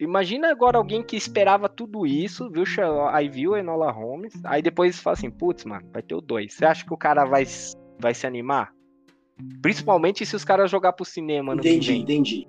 imagina 0.00 0.48
agora 0.50 0.78
alguém 0.78 1.02
que 1.02 1.16
esperava 1.16 1.68
tudo 1.68 2.06
isso, 2.06 2.48
viu 2.48 2.64
aí 3.10 3.28
viu 3.28 3.56
Enola 3.56 3.90
Holmes, 3.90 4.32
aí 4.44 4.62
depois 4.62 5.00
fala 5.00 5.14
assim, 5.14 5.30
putz, 5.30 5.64
mano, 5.64 5.88
vai 5.92 6.02
ter 6.02 6.14
o 6.14 6.20
dois. 6.20 6.54
Você 6.54 6.64
acha 6.64 6.84
que 6.84 6.94
o 6.94 6.96
cara 6.96 7.24
vai, 7.24 7.44
vai 7.98 8.14
se 8.14 8.26
animar? 8.26 8.72
Principalmente 9.60 10.24
se 10.24 10.36
os 10.36 10.44
caras 10.44 10.70
jogar 10.70 10.92
pro 10.92 11.04
cinema 11.04 11.52
no 11.52 11.60
Entendi, 11.60 11.94
entendi. 11.94 12.46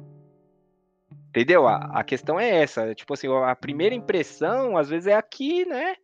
Entendeu? 1.34 1.68
A, 1.68 1.78
a 1.78 2.04
questão 2.04 2.40
é 2.40 2.62
essa. 2.62 2.94
Tipo 2.94 3.16
assim, 3.16 3.28
a 3.28 3.56
primeira 3.56 3.96
impressão, 3.96 4.78
às 4.78 4.88
vezes, 4.88 5.08
é 5.08 5.16
aqui, 5.16 5.66
né? 5.66 5.96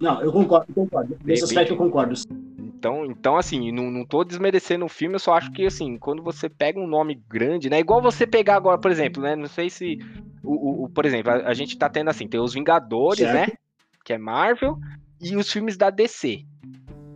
Não, 0.00 0.22
eu 0.22 0.30
concordo, 0.30 0.66
eu 0.68 0.74
concordo. 0.84 1.18
Nesse 1.24 1.42
aspecto 1.42 1.72
eu 1.72 1.76
concordo. 1.76 2.14
Então, 2.60 3.04
então 3.06 3.36
assim, 3.36 3.72
não, 3.72 3.90
não 3.90 4.04
tô 4.04 4.22
desmerecendo 4.22 4.84
o 4.84 4.88
filme, 4.88 5.16
eu 5.16 5.18
só 5.18 5.34
acho 5.34 5.50
que, 5.50 5.66
assim, 5.66 5.98
quando 5.98 6.22
você 6.22 6.48
pega 6.48 6.78
um 6.78 6.86
nome 6.86 7.20
grande, 7.28 7.68
né? 7.68 7.80
Igual 7.80 8.00
você 8.00 8.24
pegar 8.24 8.54
agora, 8.54 8.78
por 8.78 8.92
exemplo, 8.92 9.20
né? 9.20 9.34
Não 9.34 9.48
sei 9.48 9.68
se. 9.68 9.98
O, 10.44 10.52
o, 10.52 10.84
o 10.84 10.88
por 10.88 11.04
exemplo, 11.04 11.32
a, 11.32 11.48
a, 11.48 11.54
gente 11.54 11.76
tá 11.76 11.88
tendo 11.88 12.08
assim, 12.08 12.28
tem 12.28 12.38
os 12.38 12.54
Vingadores, 12.54 13.26
certo. 13.26 13.50
né? 13.50 13.56
Que 14.04 14.12
é 14.12 14.18
Marvel, 14.18 14.78
e 15.20 15.34
os 15.34 15.50
filmes 15.50 15.76
da 15.76 15.90
DC. 15.90 16.44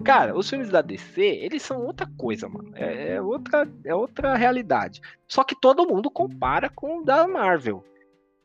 Cara, 0.05 0.37
os 0.37 0.49
filmes 0.49 0.71
da 0.71 0.81
DC, 0.81 1.21
eles 1.21 1.63
são 1.63 1.85
outra 1.85 2.09
coisa, 2.17 2.49
mano. 2.49 2.71
É, 2.75 3.15
é, 3.15 3.23
outra, 3.23 3.69
é 3.85 3.95
outra 3.95 4.37
realidade. 4.37 5.01
Só 5.27 5.43
que 5.45 5.55
todo 5.55 5.87
mundo 5.87 6.11
compara 6.11 6.69
com 6.69 6.99
o 6.99 7.05
da 7.05 7.27
Marvel. 7.27 7.85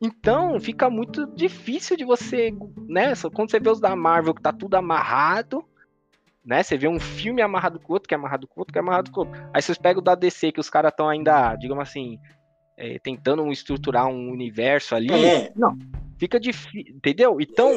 Então, 0.02 0.60
fica 0.60 0.90
muito 0.90 1.26
difícil 1.28 1.96
de 1.96 2.04
você, 2.04 2.54
né? 2.90 3.14
Quando 3.34 3.52
você 3.52 3.60
vê 3.60 3.70
os 3.70 3.80
da 3.80 3.96
Marvel 3.96 4.34
que 4.34 4.42
tá 4.42 4.52
tudo 4.52 4.76
amarrado, 4.76 5.64
né? 6.44 6.62
Você 6.62 6.78
vê 6.78 6.88
um 6.88 7.00
filme 7.00 7.42
amarrado 7.42 7.80
com 7.80 7.94
o 7.94 7.96
outro, 7.96 8.08
que 8.08 8.14
é 8.14 8.18
amarrado 8.18 8.48
com 8.48 8.60
o 8.60 8.62
outro, 8.62 8.74
que 8.74 8.80
é 8.80 8.82
amarrado 8.82 9.12
com 9.12 9.22
o 9.22 9.26
outro. 9.26 9.50
Aí 9.54 9.62
vocês 9.62 9.78
pegam 9.78 10.02
o 10.02 10.04
da 10.04 10.16
DC, 10.16 10.52
que 10.52 10.60
os 10.60 10.70
caras 10.70 10.92
estão 10.92 11.08
ainda, 11.08 11.56
digamos 11.56 11.84
assim, 11.84 12.20
é, 12.78 13.00
tentando 13.00 13.50
estruturar 13.52 14.08
um 14.08 14.30
universo 14.30 14.96
ali. 14.96 15.14
É, 15.14 15.52
não. 15.56 15.78
Fica 16.24 16.40
difícil, 16.40 16.96
entendeu? 16.96 17.38
Então, 17.42 17.74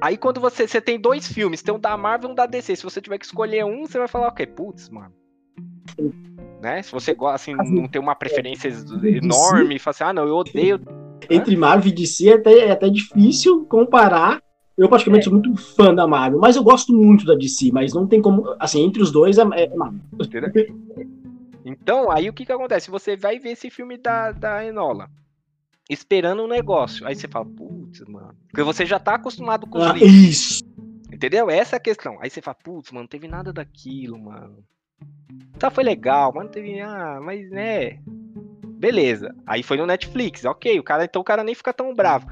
aí 0.00 0.16
quando 0.16 0.40
você, 0.40 0.66
você 0.66 0.80
tem 0.80 1.00
dois 1.00 1.32
filmes, 1.32 1.62
tem 1.62 1.72
um 1.72 1.78
da 1.78 1.96
Marvel 1.96 2.28
e 2.28 2.32
um 2.32 2.34
da 2.34 2.44
DC. 2.44 2.74
Se 2.74 2.82
você 2.82 3.00
tiver 3.00 3.16
que 3.16 3.24
escolher 3.24 3.64
um, 3.64 3.86
você 3.86 3.96
vai 3.96 4.08
falar, 4.08 4.26
ok, 4.26 4.44
putz, 4.44 4.88
mano. 4.88 5.12
Né? 6.60 6.82
Se 6.82 6.90
você 6.90 7.14
gosta, 7.14 7.36
assim, 7.36 7.54
assim, 7.60 7.72
não 7.72 7.86
tem 7.86 8.02
uma 8.02 8.16
preferência 8.16 8.68
enorme, 9.04 9.78
fala 9.78 9.92
assim, 9.92 10.02
ah, 10.02 10.12
não, 10.12 10.26
eu 10.26 10.34
odeio. 10.34 10.80
Entre 11.30 11.56
Marvel 11.56 11.92
e 11.92 11.94
DC 11.94 12.28
é 12.28 12.34
até, 12.34 12.58
é 12.58 12.70
até 12.72 12.88
difícil 12.88 13.64
comparar. 13.66 14.42
Eu, 14.76 14.88
praticamente, 14.88 15.28
é. 15.28 15.30
sou 15.30 15.34
muito 15.34 15.54
fã 15.56 15.94
da 15.94 16.08
Marvel, 16.08 16.40
mas 16.40 16.56
eu 16.56 16.64
gosto 16.64 16.92
muito 16.92 17.24
da 17.24 17.36
DC, 17.36 17.70
mas 17.72 17.94
não 17.94 18.04
tem 18.04 18.20
como. 18.20 18.52
Assim, 18.58 18.82
entre 18.82 19.00
os 19.00 19.12
dois 19.12 19.38
é, 19.38 19.42
é 19.42 19.76
Marvel. 19.76 20.00
Então, 21.64 22.10
aí 22.10 22.28
o 22.28 22.32
que 22.32 22.44
que 22.44 22.50
acontece? 22.50 22.90
Você 22.90 23.16
vai 23.16 23.38
ver 23.38 23.50
esse 23.50 23.70
filme 23.70 23.96
da, 23.96 24.32
da 24.32 24.66
Enola 24.66 25.08
esperando 25.90 26.44
um 26.44 26.48
negócio. 26.48 27.06
Aí 27.06 27.16
você 27.16 27.26
fala, 27.26 27.44
putz, 27.44 28.00
mano. 28.08 28.34
Porque 28.48 28.62
você 28.62 28.86
já 28.86 28.98
tá 28.98 29.16
acostumado 29.16 29.66
com 29.66 29.82
ah, 29.82 29.98
Isso. 29.98 30.64
Entendeu? 31.12 31.50
Essa 31.50 31.76
é 31.76 31.78
a 31.78 31.80
questão. 31.80 32.16
Aí 32.20 32.30
você 32.30 32.40
fala, 32.40 32.54
putz, 32.54 32.92
mano, 32.92 33.02
não 33.02 33.08
teve 33.08 33.26
nada 33.26 33.52
daquilo, 33.52 34.16
mano. 34.16 34.64
Tá, 35.58 35.68
foi 35.68 35.82
legal, 35.82 36.32
mas 36.32 36.44
não 36.44 36.50
teve. 36.50 36.80
Ah, 36.80 37.20
mas 37.20 37.50
né. 37.50 37.98
Beleza. 38.64 39.34
Aí 39.44 39.62
foi 39.62 39.76
no 39.76 39.86
Netflix, 39.86 40.44
ok. 40.44 40.78
O 40.78 40.82
cara, 40.84 41.04
então 41.04 41.20
o 41.20 41.24
cara 41.24 41.42
nem 41.42 41.54
fica 41.54 41.72
tão 41.72 41.94
bravo. 41.94 42.28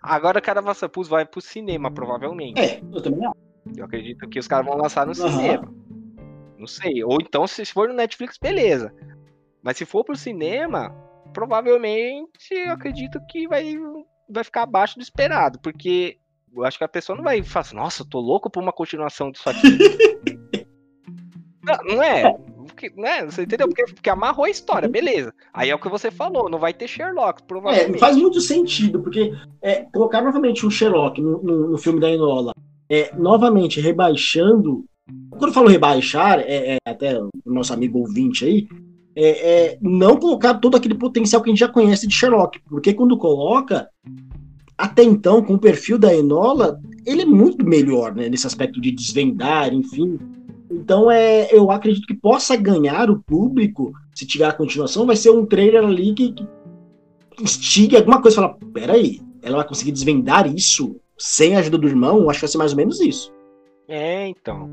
Agora 0.00 0.38
o 0.38 0.42
cara 0.42 0.60
vai, 0.60 0.74
putz, 0.74 1.08
vai 1.08 1.24
pro 1.24 1.40
cinema, 1.40 1.90
provavelmente. 1.90 2.60
É, 2.60 2.80
eu 2.92 3.02
também 3.02 3.26
acho. 3.26 3.36
Eu 3.76 3.84
acredito 3.84 4.28
que 4.28 4.38
os 4.38 4.46
caras 4.46 4.66
vão 4.66 4.76
lançar 4.76 5.06
no 5.06 5.12
uhum. 5.18 5.28
cinema. 5.28 5.74
Não 6.58 6.66
sei. 6.66 7.02
Ou 7.04 7.18
então, 7.20 7.46
se 7.46 7.64
for 7.64 7.88
no 7.88 7.94
Netflix, 7.94 8.36
beleza. 8.38 8.92
Mas 9.62 9.76
se 9.76 9.84
for 9.84 10.04
pro 10.04 10.16
cinema, 10.16 10.94
provavelmente 11.32 12.52
eu 12.52 12.72
acredito 12.72 13.20
que 13.28 13.46
vai, 13.48 13.76
vai 14.28 14.44
ficar 14.44 14.62
abaixo 14.62 14.96
do 14.96 15.02
esperado. 15.02 15.58
Porque 15.60 16.18
eu 16.54 16.64
acho 16.64 16.78
que 16.78 16.84
a 16.84 16.88
pessoa 16.88 17.16
não 17.16 17.24
vai 17.24 17.42
falar 17.42 17.60
assim, 17.62 17.76
nossa, 17.76 18.02
eu 18.02 18.08
tô 18.08 18.20
louco 18.20 18.50
por 18.50 18.62
uma 18.62 18.72
continuação 18.72 19.30
disso 19.30 19.48
aqui. 19.48 19.78
não, 21.62 21.96
não 21.96 22.02
é? 22.02 22.32
Porque, 22.66 22.92
né? 22.96 23.24
Você 23.24 23.42
entendeu? 23.42 23.66
Porque, 23.68 23.84
porque 23.92 24.10
amarrou 24.10 24.44
a 24.44 24.50
história, 24.50 24.88
beleza. 24.88 25.32
Aí 25.52 25.70
é 25.70 25.74
o 25.74 25.78
que 25.78 25.88
você 25.88 26.10
falou, 26.10 26.48
não 26.48 26.58
vai 26.58 26.72
ter 26.72 26.86
Sherlock, 26.86 27.42
provavelmente. 27.42 27.96
É, 27.96 27.98
faz 27.98 28.16
muito 28.16 28.40
sentido, 28.40 29.00
porque 29.00 29.32
é, 29.60 29.86
colocar 29.92 30.22
novamente 30.22 30.64
um 30.64 30.70
Sherlock 30.70 31.20
no, 31.20 31.42
no, 31.42 31.70
no 31.70 31.78
filme 31.78 32.00
da 32.00 32.10
Enola, 32.10 32.52
é, 32.88 33.14
novamente 33.16 33.80
rebaixando. 33.80 34.84
Quando 35.30 35.48
eu 35.48 35.54
falo 35.54 35.68
rebaixar, 35.68 36.40
é, 36.40 36.74
é 36.74 36.78
até 36.84 37.18
o 37.18 37.30
nosso 37.46 37.72
amigo 37.72 37.98
ouvinte 37.98 38.44
aí, 38.44 38.68
é, 39.20 39.30
é, 39.30 39.78
não 39.82 40.16
colocar 40.16 40.54
todo 40.54 40.76
aquele 40.76 40.94
potencial 40.94 41.42
que 41.42 41.50
a 41.50 41.52
gente 41.52 41.58
já 41.58 41.68
conhece 41.68 42.06
de 42.06 42.14
Sherlock, 42.14 42.60
porque 42.68 42.94
quando 42.94 43.18
coloca, 43.18 43.88
até 44.76 45.02
então, 45.02 45.42
com 45.42 45.54
o 45.54 45.58
perfil 45.58 45.98
da 45.98 46.14
Enola, 46.14 46.80
ele 47.04 47.22
é 47.22 47.26
muito 47.26 47.66
melhor, 47.66 48.14
né, 48.14 48.28
nesse 48.28 48.46
aspecto 48.46 48.80
de 48.80 48.92
desvendar, 48.92 49.74
enfim. 49.74 50.20
Então, 50.70 51.10
é, 51.10 51.48
eu 51.52 51.68
acredito 51.72 52.06
que 52.06 52.14
possa 52.14 52.54
ganhar 52.54 53.10
o 53.10 53.20
público, 53.20 53.92
se 54.14 54.24
tiver 54.24 54.46
a 54.46 54.52
continuação, 54.52 55.04
vai 55.04 55.16
ser 55.16 55.30
um 55.30 55.44
trailer 55.44 55.82
ali 55.82 56.14
que, 56.14 56.32
que 56.32 56.46
instigue 57.40 57.96
alguma 57.96 58.22
coisa, 58.22 58.36
fala, 58.36 58.56
peraí, 58.72 59.20
ela 59.42 59.56
vai 59.56 59.66
conseguir 59.66 59.90
desvendar 59.90 60.46
isso 60.46 60.94
sem 61.18 61.56
a 61.56 61.58
ajuda 61.58 61.78
do 61.78 61.88
irmão? 61.88 62.30
Acho 62.30 62.38
que 62.38 62.46
vai 62.46 62.52
ser 62.52 62.58
mais 62.58 62.70
ou 62.70 62.76
menos 62.76 63.00
isso. 63.00 63.32
É, 63.88 64.28
então. 64.28 64.70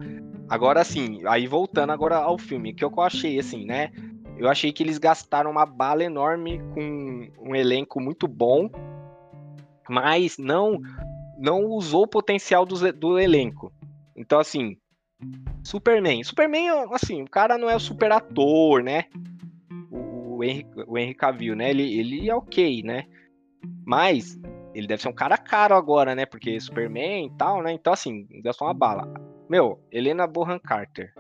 Agora, 0.48 0.82
assim, 0.82 1.22
aí 1.26 1.48
voltando 1.48 1.91
agora 1.91 2.18
ao 2.18 2.38
filme, 2.38 2.74
que 2.74 2.84
eu 2.84 2.91
achei, 3.00 3.39
assim, 3.39 3.66
né, 3.66 3.89
eu 4.38 4.50
achei 4.50 4.72
que 4.72 4.84
eles 4.84 4.98
gastaram 4.98 5.52
uma 5.52 5.66
bala 5.66 6.04
enorme 6.04 6.60
com 6.74 7.30
um 7.40 7.56
elenco 7.56 8.00
muito 8.00 8.28
bom, 8.28 8.70
mas 9.90 10.38
não 10.38 10.80
não 11.38 11.66
usou 11.66 12.04
o 12.04 12.08
potencial 12.08 12.66
do, 12.66 12.94
do 12.94 13.20
elenco. 13.20 13.72
Então, 14.16 14.40
assim, 14.40 14.78
Superman. 15.64 16.24
Superman, 16.24 16.70
assim, 16.92 17.22
o 17.22 17.30
cara 17.30 17.58
não 17.58 17.70
é 17.70 17.76
o 17.76 17.80
super 17.80 18.12
ator, 18.12 18.82
né? 18.82 19.06
O, 19.92 20.38
o, 20.38 20.44
Henry, 20.44 20.66
o 20.88 20.98
Henry 20.98 21.14
Cavill, 21.14 21.56
né? 21.56 21.70
Ele, 21.70 22.00
ele 22.00 22.30
é 22.30 22.36
ok, 22.36 22.84
né? 22.84 23.06
Mas 23.86 24.40
ele 24.74 24.88
deve 24.88 25.02
ser 25.02 25.10
um 25.10 25.14
cara 25.14 25.38
caro 25.38 25.76
agora, 25.76 26.16
né? 26.16 26.26
Porque 26.26 26.60
Superman 26.60 27.28
e 27.28 27.38
tal, 27.38 27.62
né? 27.62 27.72
Então, 27.72 27.94
assim, 27.94 28.28
gastou 28.42 28.68
uma 28.68 28.74
bala. 28.74 29.12
Meu, 29.50 29.80
Helena 29.92 30.26
Bohan 30.28 30.60
Carter. 30.60 31.14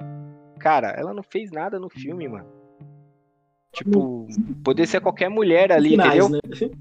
Cara, 0.59 0.89
ela 0.89 1.13
não 1.13 1.23
fez 1.23 1.51
nada 1.51 1.79
no 1.79 1.89
filme, 1.89 2.27
mano. 2.27 2.64
Tipo, 3.75 4.27
poderia 4.63 4.87
ser 4.87 5.01
qualquer 5.01 5.29
mulher 5.29 5.71
ali, 5.71 5.89
Finais, 5.89 6.25
entendeu? 6.25 6.29
Né? 6.29 6.71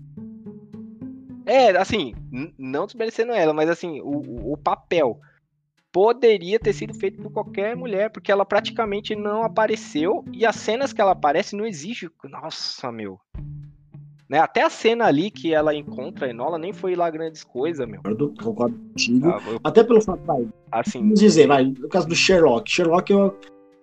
É, 1.45 1.77
assim, 1.77 2.15
não 2.57 2.87
desmerecendo 2.87 3.33
ela, 3.33 3.53
mas 3.53 3.69
assim, 3.69 4.01
o, 4.01 4.53
o 4.53 4.57
papel 4.57 5.21
poderia 5.93 6.59
ter 6.59 6.73
sido 6.73 6.95
feito 6.95 7.21
por 7.21 7.31
qualquer 7.33 7.77
mulher, 7.77 8.11
porque 8.11 8.31
ela 8.31 8.45
praticamente 8.45 9.15
não 9.15 9.43
apareceu 9.43 10.25
e 10.33 10.47
as 10.47 10.57
cenas 10.57 10.93
que 10.93 11.01
ela 11.01 11.13
aparece 11.13 11.57
não 11.57 11.67
exigem. 11.67 12.09
Nossa, 12.25 12.91
meu. 12.91 13.19
Né? 14.29 14.39
Até 14.39 14.63
a 14.63 14.71
cena 14.71 15.05
ali 15.05 15.31
que 15.31 15.53
ela 15.53 15.75
encontra 15.75 16.27
a 16.27 16.31
Enola 16.31 16.59
nem 16.59 16.73
foi 16.73 16.97
lá 16.97 17.11
grandes 17.11 17.45
coisas, 17.45 17.87
meu. 17.87 18.01
Eu 18.05 18.35
concordo 18.43 18.77
contigo. 18.77 19.29
Ah, 19.29 19.41
eu... 19.47 19.61
Até 19.63 19.85
pelo 19.85 20.01
fato, 20.01 20.25
vai. 20.25 20.49
Assim, 20.73 21.01
vamos 21.01 21.21
dizer, 21.21 21.47
vai, 21.47 21.65
no 21.65 21.89
caso 21.89 22.09
do 22.09 22.15
Sherlock. 22.15 22.71
Sherlock, 22.71 23.13
eu, 23.13 23.39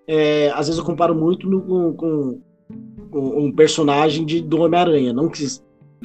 é, 0.07 0.49
às 0.49 0.68
vezes 0.68 0.80
eu 0.80 0.86
comparo 0.86 1.14
muito 1.14 1.49
no, 1.49 1.62
com, 1.62 1.93
com, 1.93 2.41
com, 3.09 3.45
um 3.45 3.51
personagem 3.51 4.26
de, 4.26 4.41
do 4.41 4.61
Homem-Aranha. 4.61 5.13
Não 5.13 5.30
que 5.30 5.45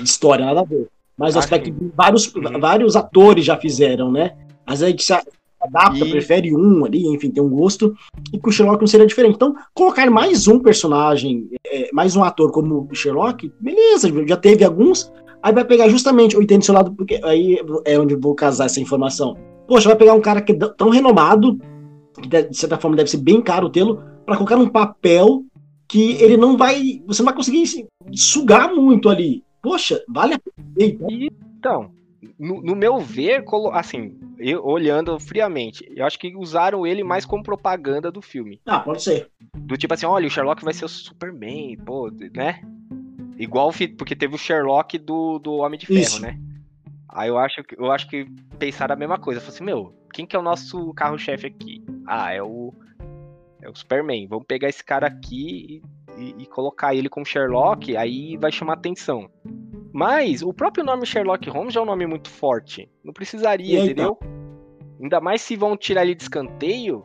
história, 0.02 0.44
nada 0.44 0.60
a 0.60 0.64
ver. 0.64 0.88
Mas 1.16 1.34
o 1.34 1.38
aspecto 1.38 1.72
que 1.72 1.92
vários, 1.96 2.32
uhum. 2.34 2.60
vários 2.60 2.94
atores 2.94 3.44
já 3.44 3.56
fizeram, 3.56 4.12
né? 4.12 4.36
Às 4.66 4.80
vezes 4.80 4.82
a 4.82 4.90
gente 4.90 5.02
se 5.02 5.12
adapta, 5.60 6.04
e... 6.04 6.10
prefere 6.10 6.54
um 6.54 6.84
ali, 6.84 7.06
enfim, 7.06 7.30
tem 7.30 7.42
um 7.42 7.48
gosto. 7.48 7.94
E 8.32 8.38
com 8.38 8.50
o 8.50 8.52
Sherlock 8.52 8.80
não 8.80 8.86
seria 8.86 9.06
diferente. 9.06 9.36
Então, 9.36 9.54
colocar 9.72 10.10
mais 10.10 10.46
um 10.46 10.58
personagem, 10.58 11.48
é, 11.66 11.88
mais 11.92 12.16
um 12.16 12.22
ator 12.22 12.52
como 12.52 12.86
o 12.90 12.94
Sherlock, 12.94 13.50
beleza, 13.58 14.10
já 14.26 14.36
teve 14.36 14.64
alguns. 14.64 15.10
Aí 15.42 15.52
vai 15.52 15.64
pegar 15.64 15.88
justamente, 15.88 16.34
eu 16.34 16.42
entendo 16.42 16.64
seu 16.64 16.74
lado, 16.74 16.92
porque 16.92 17.20
aí 17.22 17.58
é 17.84 17.98
onde 17.98 18.14
eu 18.14 18.20
vou 18.20 18.34
casar 18.34 18.66
essa 18.66 18.80
informação. 18.80 19.36
Poxa, 19.66 19.88
vai 19.88 19.96
pegar 19.96 20.14
um 20.14 20.20
cara 20.20 20.40
que 20.42 20.52
é 20.52 20.56
tão 20.76 20.90
renomado, 20.90 21.58
que 22.20 22.28
de 22.28 22.56
certa 22.56 22.76
forma 22.78 22.96
deve 22.96 23.10
ser 23.10 23.18
bem 23.18 23.40
caro 23.40 23.70
tê-lo, 23.70 24.02
para 24.24 24.36
colocar 24.36 24.56
um 24.56 24.68
papel 24.68 25.44
que 25.88 26.12
ele 26.22 26.36
não 26.36 26.56
vai. 26.56 27.02
Você 27.06 27.22
não 27.22 27.26
vai 27.26 27.34
conseguir 27.34 27.64
sugar 28.14 28.74
muito 28.74 29.08
ali. 29.08 29.44
Poxa, 29.62 30.02
vale 30.08 30.34
a 30.34 30.40
pena. 30.74 31.06
Então, 31.58 31.90
no, 32.38 32.62
no, 32.62 32.76
meu 32.76 32.98
ver, 32.98 33.44
assim, 33.72 34.18
eu, 34.38 34.64
olhando 34.64 35.18
friamente, 35.18 35.84
eu 35.94 36.04
acho 36.04 36.18
que 36.18 36.36
usaram 36.36 36.86
ele 36.86 37.02
mais 37.02 37.24
como 37.24 37.42
propaganda 37.42 38.10
do 38.10 38.22
filme. 38.22 38.60
Ah, 38.66 38.80
pode 38.80 39.02
ser. 39.02 39.30
Do 39.54 39.76
tipo 39.76 39.92
assim, 39.92 40.06
olha, 40.06 40.26
o 40.26 40.30
Sherlock 40.30 40.64
vai 40.64 40.74
ser 40.74 40.84
o 40.84 40.88
Superman, 40.88 41.76
pô, 41.78 42.10
né? 42.34 42.60
Igual, 43.38 43.72
porque 43.98 44.16
teve 44.16 44.34
o 44.34 44.38
Sherlock 44.38 44.98
do, 44.98 45.38
do 45.38 45.54
Homem 45.54 45.78
de 45.78 45.86
Ferro, 45.86 46.00
Isso. 46.00 46.22
né? 46.22 46.38
Aí 47.08 47.28
eu 47.28 47.38
acho, 47.38 47.62
eu 47.78 47.90
acho 47.90 48.08
que 48.08 48.26
pensaram 48.58 48.94
a 48.94 48.98
mesma 48.98 49.18
coisa. 49.18 49.40
Falei 49.40 49.54
assim, 49.54 49.64
meu, 49.64 49.94
quem 50.12 50.26
que 50.26 50.36
é 50.36 50.38
o 50.38 50.42
nosso 50.42 50.92
carro-chefe 50.94 51.46
aqui? 51.46 51.82
Ah, 52.06 52.32
é 52.32 52.42
o. 52.42 52.74
É 53.66 53.70
o 53.70 53.74
Superman. 53.74 54.28
Vamos 54.28 54.46
pegar 54.46 54.68
esse 54.68 54.84
cara 54.84 55.08
aqui 55.08 55.82
e, 56.16 56.34
e, 56.38 56.46
colocar 56.46 56.94
ele 56.94 57.08
como 57.08 57.26
Sherlock, 57.26 57.96
aí 57.96 58.36
vai 58.36 58.52
chamar 58.52 58.74
atenção. 58.74 59.28
Mas 59.92 60.40
o 60.40 60.54
próprio 60.54 60.84
nome 60.84 61.04
Sherlock 61.04 61.50
Holmes 61.50 61.74
já 61.74 61.80
é 61.80 61.82
um 61.82 61.86
nome 61.86 62.06
muito 62.06 62.30
forte. 62.30 62.88
Não 63.02 63.12
precisaria, 63.12 63.80
entendeu? 63.80 64.16
Ainda 65.02 65.20
mais 65.20 65.42
se 65.42 65.56
vão 65.56 65.76
tirar 65.76 66.02
ele 66.02 66.14
de 66.14 66.22
escanteio, 66.22 67.04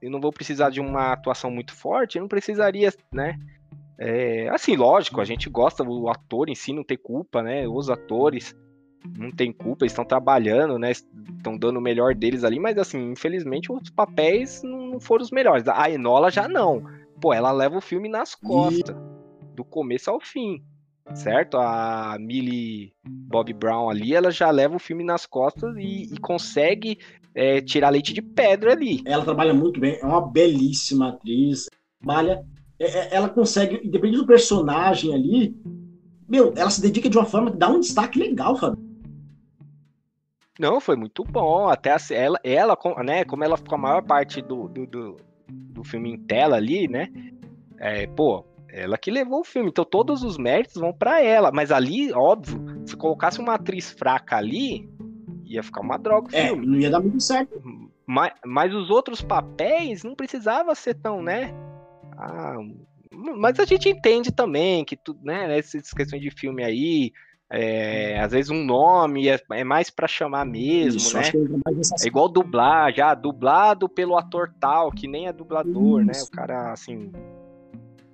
e 0.00 0.08
não 0.08 0.20
vou 0.20 0.32
precisar 0.32 0.70
de 0.70 0.80
uma 0.80 1.12
atuação 1.12 1.50
muito 1.50 1.74
forte, 1.74 2.16
eu 2.16 2.22
não 2.22 2.28
precisaria, 2.28 2.92
né? 3.12 3.38
É, 3.98 4.48
assim, 4.48 4.76
lógico, 4.76 5.20
a 5.20 5.24
gente 5.24 5.48
gosta, 5.48 5.82
o 5.82 6.08
ator 6.08 6.48
em 6.48 6.54
si 6.54 6.72
não 6.72 6.82
tem 6.82 6.96
culpa, 6.96 7.42
né? 7.42 7.68
Os 7.68 7.90
atores 7.90 8.56
não 9.18 9.30
tem 9.30 9.52
culpa, 9.52 9.86
estão 9.86 10.04
trabalhando, 10.04 10.78
né? 10.78 10.92
Estão 10.92 11.56
dando 11.56 11.78
o 11.78 11.82
melhor 11.82 12.14
deles 12.14 12.44
ali, 12.44 12.58
mas 12.58 12.78
assim, 12.78 13.12
infelizmente 13.12 13.70
os 13.70 13.90
papéis 13.90 14.62
não 14.62 14.98
foram 15.00 15.22
os 15.22 15.30
melhores. 15.30 15.66
A 15.68 15.90
Enola 15.90 16.30
já 16.30 16.48
não 16.48 16.82
pô, 17.24 17.32
ela 17.32 17.52
leva 17.52 17.78
o 17.78 17.80
filme 17.80 18.08
nas 18.08 18.34
costas, 18.34 18.94
e... 18.94 19.56
do 19.56 19.64
começo 19.64 20.10
ao 20.10 20.20
fim, 20.20 20.62
certo? 21.14 21.56
A 21.56 22.16
Millie 22.20 22.92
Bob 23.02 23.52
Brown 23.54 23.88
ali, 23.88 24.14
ela 24.14 24.30
já 24.30 24.50
leva 24.50 24.76
o 24.76 24.80
filme 24.80 25.04
nas 25.04 25.24
costas 25.26 25.74
e, 25.76 26.12
e 26.12 26.18
consegue 26.18 26.98
é, 27.34 27.60
tirar 27.60 27.88
leite 27.88 28.12
de 28.12 28.20
pedra 28.22 28.72
ali. 28.72 29.00
Ela 29.06 29.24
trabalha 29.24 29.54
muito 29.54 29.80
bem, 29.80 29.98
é 30.00 30.04
uma 30.04 30.20
belíssima 30.20 31.10
atriz, 31.10 31.66
trabalha, 31.98 32.44
é, 32.78 32.84
é, 32.84 33.14
ela 33.14 33.28
consegue, 33.28 33.80
independente 33.82 34.20
do 34.20 34.26
personagem 34.26 35.14
ali, 35.14 35.56
meu, 36.28 36.52
ela 36.56 36.70
se 36.70 36.82
dedica 36.82 37.08
de 37.08 37.16
uma 37.16 37.26
forma 37.26 37.52
que 37.52 37.56
dá 37.56 37.68
um 37.68 37.80
destaque 37.80 38.18
legal, 38.18 38.56
cara. 38.56 38.76
Não, 40.58 40.80
foi 40.80 40.96
muito 40.96 41.24
bom. 41.24 41.68
Até 41.68 41.90
a, 41.90 41.96
ela, 42.10 42.38
ela, 42.44 42.78
né, 43.04 43.24
como 43.24 43.44
ela 43.44 43.56
ficou 43.56 43.76
a 43.76 43.80
maior 43.80 44.02
parte 44.02 44.40
do, 44.40 44.68
do, 44.68 44.86
do, 44.86 45.16
do 45.48 45.84
filme 45.84 46.12
em 46.12 46.18
tela 46.18 46.56
ali, 46.56 46.88
né? 46.88 47.08
É, 47.78 48.06
pô, 48.06 48.44
ela 48.68 48.96
que 48.96 49.10
levou 49.10 49.40
o 49.40 49.44
filme, 49.44 49.70
então 49.70 49.84
todos 49.84 50.22
os 50.22 50.38
méritos 50.38 50.76
vão 50.76 50.92
para 50.92 51.22
ela. 51.22 51.50
Mas 51.52 51.70
ali, 51.70 52.12
óbvio, 52.12 52.82
se 52.86 52.96
colocasse 52.96 53.40
uma 53.40 53.54
atriz 53.54 53.90
fraca 53.90 54.36
ali, 54.36 54.88
ia 55.44 55.62
ficar 55.62 55.80
uma 55.80 55.96
droga 55.96 56.28
o 56.32 56.36
é, 56.36 56.48
filme. 56.48 56.66
Não 56.66 56.78
ia 56.78 56.90
dar 56.90 57.00
muito 57.00 57.22
certo. 57.22 57.60
Mas, 58.06 58.32
mas 58.44 58.74
os 58.74 58.90
outros 58.90 59.22
papéis 59.22 60.04
não 60.04 60.14
precisava 60.14 60.74
ser 60.74 60.94
tão, 60.94 61.22
né? 61.22 61.54
Ah, 62.16 62.58
mas 63.12 63.58
a 63.58 63.64
gente 63.64 63.88
entende 63.88 64.32
também 64.32 64.84
que 64.84 64.96
tudo, 64.96 65.20
né? 65.24 65.58
Essas 65.58 65.92
questões 65.92 66.20
de 66.20 66.30
filme 66.30 66.62
aí, 66.62 67.12
é, 67.50 68.18
às 68.20 68.32
vezes 68.32 68.50
um 68.50 68.64
nome 68.64 69.28
é, 69.28 69.38
é 69.52 69.64
mais 69.64 69.90
para 69.90 70.08
chamar 70.08 70.44
mesmo, 70.44 70.98
Isso, 70.98 71.16
né? 71.16 71.30
É 72.02 72.06
igual 72.06 72.28
dublar, 72.28 72.92
já 72.94 73.14
dublado 73.14 73.88
pelo 73.88 74.16
ator 74.16 74.52
tal, 74.58 74.90
que 74.90 75.06
nem 75.06 75.28
é 75.28 75.32
dublador, 75.32 76.00
Isso. 76.00 76.06
né? 76.06 76.26
O 76.26 76.30
cara, 76.30 76.72
assim. 76.72 77.12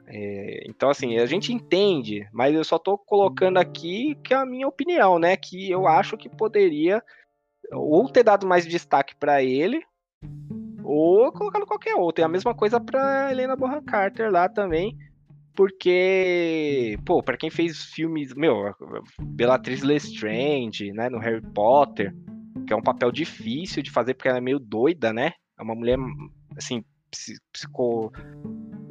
É, 0.06 0.64
então, 0.68 0.90
assim, 0.90 1.18
a 1.18 1.26
gente 1.26 1.52
entende, 1.52 2.28
mas 2.32 2.54
eu 2.54 2.64
só 2.64 2.78
tô 2.78 2.98
colocando 2.98 3.58
aqui 3.58 4.16
que 4.24 4.34
é 4.34 4.36
a 4.36 4.46
minha 4.46 4.66
opinião, 4.66 5.18
né? 5.18 5.36
Que 5.36 5.70
eu 5.70 5.86
acho 5.86 6.16
que 6.16 6.28
poderia 6.28 7.02
ou 7.72 8.08
ter 8.08 8.24
dado 8.24 8.46
mais 8.46 8.66
destaque 8.66 9.14
para 9.14 9.42
ele, 9.42 9.82
ou 10.82 11.30
colocado 11.32 11.66
qualquer 11.66 11.94
outro. 11.94 12.22
E 12.22 12.24
a 12.24 12.28
mesma 12.28 12.54
coisa 12.54 12.80
para 12.80 13.30
Helena 13.30 13.54
Bonham 13.54 13.82
Carter 13.82 14.30
lá 14.30 14.48
também, 14.48 14.98
porque, 15.54 16.98
pô, 17.04 17.22
para 17.22 17.36
quem 17.36 17.50
fez 17.50 17.84
filmes, 17.84 18.34
meu, 18.34 18.74
Bellatrix 19.20 19.82
Lestrange, 19.82 20.92
né, 20.92 21.08
no 21.08 21.18
Harry 21.18 21.42
Potter, 21.54 22.14
que 22.66 22.72
é 22.72 22.76
um 22.76 22.82
papel 22.82 23.10
difícil 23.10 23.82
de 23.82 23.90
fazer 23.90 24.14
porque 24.14 24.28
ela 24.28 24.38
é 24.38 24.40
meio 24.40 24.58
doida, 24.58 25.12
né? 25.12 25.32
É 25.58 25.62
uma 25.62 25.74
mulher, 25.74 25.98
assim, 26.56 26.84
psico, 27.52 28.12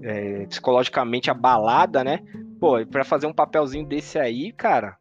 é, 0.02 0.46
psicologicamente 0.48 1.32
abalada, 1.32 2.04
né? 2.04 2.20
Pô, 2.60 2.86
para 2.86 3.04
fazer 3.04 3.28
um 3.28 3.34
papelzinho 3.34 3.86
desse 3.86 4.20
aí, 4.20 4.52
cara, 4.52 4.98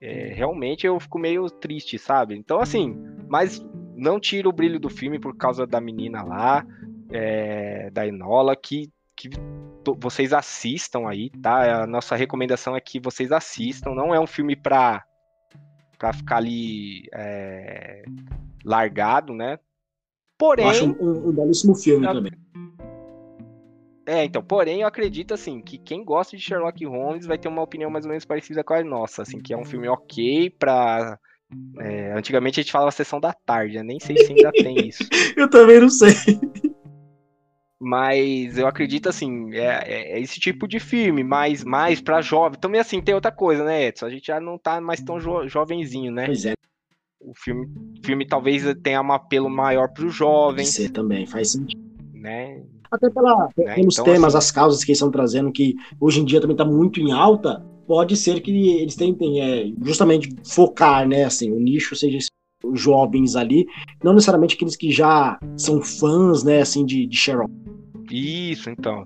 é, 0.00 0.32
realmente 0.34 0.86
eu 0.86 0.98
fico 0.98 1.18
meio 1.18 1.48
triste, 1.48 1.98
sabe? 1.98 2.36
Então, 2.36 2.60
assim, 2.60 2.96
mas 3.28 3.64
não 3.96 4.20
tira 4.20 4.48
o 4.48 4.52
brilho 4.52 4.78
do 4.78 4.88
filme 4.88 5.18
por 5.18 5.36
causa 5.36 5.66
da 5.66 5.80
menina 5.80 6.22
lá, 6.22 6.64
é, 7.10 7.90
da 7.90 8.06
Enola, 8.06 8.54
que, 8.54 8.90
que 9.18 9.28
vocês 9.98 10.32
assistam 10.32 11.08
aí, 11.08 11.30
tá? 11.42 11.82
A 11.82 11.86
nossa 11.86 12.14
recomendação 12.14 12.76
é 12.76 12.80
que 12.80 13.00
vocês 13.00 13.32
assistam. 13.32 13.90
Não 13.90 14.14
é 14.14 14.20
um 14.20 14.26
filme 14.26 14.54
pra, 14.54 15.04
pra 15.98 16.12
ficar 16.12 16.36
ali 16.36 17.08
é, 17.12 18.04
largado, 18.64 19.34
né? 19.34 19.58
Porém. 20.38 20.64
Eu 20.64 20.70
acho 20.70 20.86
um, 20.86 21.28
um 21.28 21.32
belíssimo 21.32 21.74
filme 21.74 22.06
eu, 22.06 22.14
também. 22.14 22.32
É, 24.06 24.24
então, 24.24 24.42
porém, 24.42 24.82
eu 24.82 24.88
acredito, 24.88 25.34
assim, 25.34 25.60
que 25.60 25.76
quem 25.76 26.04
gosta 26.04 26.36
de 26.36 26.42
Sherlock 26.42 26.82
Holmes 26.86 27.26
vai 27.26 27.36
ter 27.36 27.48
uma 27.48 27.62
opinião 27.62 27.90
mais 27.90 28.04
ou 28.04 28.08
menos 28.08 28.24
parecida 28.24 28.62
com 28.62 28.72
a 28.72 28.82
nossa, 28.82 29.22
assim, 29.22 29.38
que 29.38 29.52
é 29.52 29.56
um 29.56 29.64
filme 29.64 29.88
ok 29.88 30.48
pra... 30.50 31.18
É, 31.78 32.12
antigamente 32.12 32.60
a 32.60 32.62
gente 32.62 32.72
falava 32.72 32.90
sessão 32.90 33.18
da 33.18 33.32
tarde, 33.32 33.78
né? 33.78 33.82
nem 33.82 33.98
sei 33.98 34.18
se 34.18 34.32
ainda 34.32 34.52
tem 34.52 34.86
isso. 34.86 35.02
eu 35.34 35.48
também 35.48 35.80
não 35.80 35.88
sei. 35.88 36.12
Mas 37.80 38.58
eu 38.58 38.66
acredito, 38.66 39.08
assim, 39.08 39.54
é, 39.54 39.82
é, 39.86 40.12
é 40.12 40.20
esse 40.20 40.40
tipo 40.40 40.66
de 40.66 40.80
filme, 40.80 41.22
mais, 41.22 41.62
mais 41.62 42.00
pra 42.00 42.20
jovem. 42.20 42.58
Também, 42.58 42.80
assim, 42.80 43.00
tem 43.00 43.14
outra 43.14 43.30
coisa, 43.30 43.64
né, 43.64 43.86
Edson? 43.86 44.06
A 44.06 44.10
gente 44.10 44.26
já 44.26 44.40
não 44.40 44.58
tá 44.58 44.80
mais 44.80 45.00
tão 45.00 45.20
jo 45.20 45.46
jovenzinho, 45.46 46.10
né? 46.10 46.26
Pois 46.26 46.44
é. 46.44 46.54
O 47.20 47.32
filme, 47.34 47.68
filme 48.04 48.26
talvez 48.26 48.64
tenha 48.82 49.02
um 49.02 49.12
apelo 49.12 49.48
maior 49.48 49.88
pro 49.88 50.08
jovem. 50.08 50.64
Você 50.64 50.88
também, 50.88 51.26
faz 51.26 51.52
sentido. 51.52 51.80
Né? 52.14 52.62
Até 52.90 53.10
pela, 53.10 53.48
né? 53.56 53.74
pelos 53.74 53.94
então, 53.94 54.04
temas, 54.04 54.34
assim, 54.34 54.46
as 54.46 54.50
causas 54.50 54.84
que 54.84 54.90
eles 54.90 54.98
estão 54.98 55.10
trazendo, 55.10 55.52
que 55.52 55.74
hoje 56.00 56.20
em 56.20 56.24
dia 56.24 56.40
também 56.40 56.54
está 56.54 56.64
muito 56.64 57.00
em 57.00 57.12
alta, 57.12 57.64
pode 57.86 58.16
ser 58.16 58.40
que 58.40 58.50
eles 58.80 58.96
tentem 58.96 59.40
é, 59.40 59.72
justamente 59.82 60.34
focar, 60.44 61.06
né, 61.08 61.24
assim, 61.24 61.50
o 61.50 61.58
nicho 61.58 61.94
seja 61.96 62.18
os 62.18 62.26
jovens 62.74 63.36
ali, 63.36 63.66
não 64.02 64.12
necessariamente 64.12 64.54
aqueles 64.54 64.76
que 64.76 64.90
já 64.90 65.38
são 65.56 65.82
fãs, 65.82 66.42
né, 66.42 66.60
assim, 66.60 66.84
de, 66.84 67.06
de 67.06 67.16
Sherlock. 67.16 67.52
Isso, 68.10 68.70
então. 68.70 69.04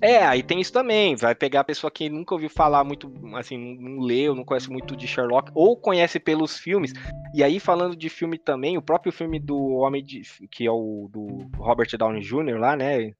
É, 0.00 0.24
aí 0.24 0.42
tem 0.42 0.60
isso 0.60 0.72
também. 0.72 1.14
Vai 1.14 1.34
pegar 1.34 1.60
a 1.60 1.64
pessoa 1.64 1.90
que 1.90 2.08
nunca 2.08 2.34
ouviu 2.34 2.48
falar 2.48 2.82
muito, 2.84 3.12
assim, 3.36 3.76
não 3.78 4.00
leu, 4.00 4.34
não 4.34 4.44
conhece 4.44 4.70
muito 4.70 4.96
de 4.96 5.06
Sherlock, 5.06 5.50
ou 5.54 5.76
conhece 5.76 6.18
pelos 6.18 6.58
filmes. 6.58 6.92
E 7.34 7.44
aí, 7.44 7.60
falando 7.60 7.94
de 7.94 8.08
filme 8.08 8.38
também, 8.38 8.78
o 8.78 8.82
próprio 8.82 9.12
filme 9.12 9.38
do 9.38 9.56
Homem 9.56 10.02
de. 10.02 10.22
que 10.50 10.66
é 10.66 10.70
o 10.70 11.08
do 11.12 11.48
Robert 11.58 11.88
Downey 11.96 12.22
Jr. 12.22 12.58
lá, 12.58 12.76
né? 12.76 13.12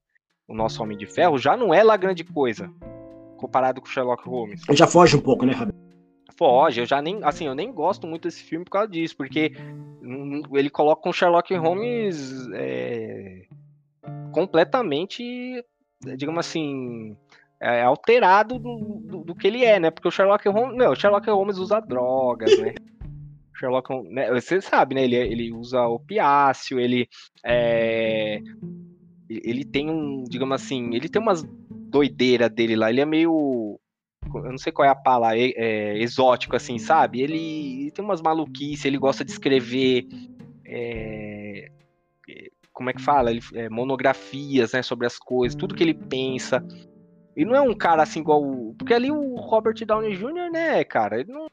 o 0.51 0.55
nosso 0.55 0.83
Homem 0.83 0.99
de 0.99 1.07
Ferro, 1.07 1.39
já 1.39 1.57
não 1.57 1.73
é 1.73 1.83
lá 1.85 1.97
grande 1.97 2.25
coisa 2.25 2.69
comparado 3.37 3.81
com 3.81 3.87
Sherlock 3.87 4.29
Holmes. 4.29 4.63
Ele 4.69 4.77
já 4.77 4.87
foge 4.87 5.17
um 5.17 5.21
pouco, 5.21 5.47
né, 5.47 5.55
Fábio? 5.55 5.75
Foge, 6.31 6.81
eu 6.81 6.87
já 6.87 7.01
nem, 7.01 7.21
assim, 7.23 7.47
eu 7.47 7.55
nem 7.55 7.73
gosto 7.73 8.07
muito 8.07 8.23
desse 8.23 8.43
filme 8.43 8.65
por 8.65 8.73
causa 8.73 8.89
disso, 8.89 9.17
porque 9.17 9.53
ele 10.53 10.71
coloca 10.71 11.09
um 11.09 11.13
Sherlock 11.13 11.55
Holmes 11.55 12.49
é, 12.53 13.47
completamente, 14.33 15.65
digamos 16.17 16.47
assim, 16.47 17.17
é, 17.61 17.83
alterado 17.83 18.59
do, 18.59 19.01
do, 19.05 19.25
do, 19.25 19.35
que 19.35 19.47
ele 19.47 19.65
é, 19.65 19.79
né? 19.79 19.91
Porque 19.91 20.09
o 20.09 20.11
Sherlock 20.11 20.49
Holmes, 20.49 20.77
não, 20.77 20.93
o 20.93 20.97
Sherlock 20.97 21.29
Holmes 21.29 21.59
usa 21.59 21.81
drogas, 21.81 22.59
né? 22.59 22.75
Sherlock 23.55 23.93
Holmes, 23.93 24.13
né? 24.13 24.31
você 24.31 24.61
sabe, 24.61 24.95
né? 24.95 25.05
Ele, 25.05 25.17
ele 25.17 25.53
usa 25.53 25.87
opiáceo, 25.87 26.81
ele 26.81 27.07
é, 27.45 28.41
ele 29.29 29.65
tem 29.65 29.91
um, 29.91 30.25
digamos 30.25 30.61
assim, 30.61 30.95
ele 30.95 31.09
tem 31.09 31.21
umas 31.21 31.45
doideira 31.69 32.49
dele 32.49 32.77
lá, 32.77 32.89
ele 32.91 33.01
é 33.01 33.07
meio 33.07 33.79
eu 34.27 34.51
não 34.51 34.59
sei 34.59 34.73
qual 34.73 34.87
é 34.87 34.91
a 34.91 34.95
palavra, 34.95 35.39
é, 35.39 35.53
é, 35.57 35.99
exótico, 35.99 36.55
assim, 36.55 36.79
sabe? 36.79 37.21
Ele, 37.23 37.83
ele, 37.83 37.91
tem 37.91 38.05
umas 38.05 38.21
maluquices, 38.21 38.85
ele 38.85 38.99
gosta 38.99 39.25
de 39.25 39.33
escrever. 39.33 40.07
É, 40.65 41.71
é 42.29 42.51
como 42.73 42.91
é 42.91 42.93
que 42.93 43.03
fala? 43.03 43.31
Ele, 43.31 43.41
é, 43.55 43.69
monografias 43.69 44.73
né, 44.73 44.83
sobre 44.83 45.07
as 45.07 45.19
coisas, 45.19 45.55
tudo 45.55 45.75
que 45.75 45.83
ele 45.83 45.95
pensa. 45.95 46.65
Ele 47.37 47.49
não 47.49 47.57
é 47.57 47.61
um 47.61 47.75
cara 47.75 48.03
assim 48.03 48.21
igual. 48.21 48.75
Porque 48.79 48.95
ali 48.95 49.11
o 49.11 49.37
Robert 49.37 49.75
Downey 49.85 50.17
Jr., 50.17 50.51
né, 50.53 50.85
cara? 50.85 51.21
Ele 51.21 51.33
não, 51.33 51.47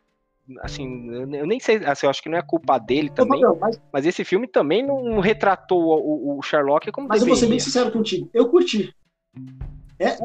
assim, 0.61 1.09
eu 1.11 1.45
nem 1.45 1.59
sei, 1.59 1.77
assim, 1.85 2.05
eu 2.05 2.09
acho 2.09 2.21
que 2.21 2.29
não 2.29 2.37
é 2.37 2.41
culpa 2.41 2.77
dele 2.77 3.09
também, 3.09 3.41
não, 3.41 3.55
mas... 3.57 3.81
mas... 3.91 4.05
esse 4.05 4.23
filme 4.23 4.47
também 4.47 4.85
não 4.85 5.19
retratou 5.19 5.81
o, 5.81 6.37
o 6.37 6.41
Sherlock 6.41 6.91
como 6.91 7.07
Mas 7.07 7.19
deveria. 7.19 7.33
eu 7.33 7.35
vou 7.35 7.47
ser 7.47 7.49
bem 7.49 7.59
sincero 7.59 7.91
contigo, 7.91 8.29
eu 8.33 8.49
curti. 8.49 8.93
É... 9.99 10.17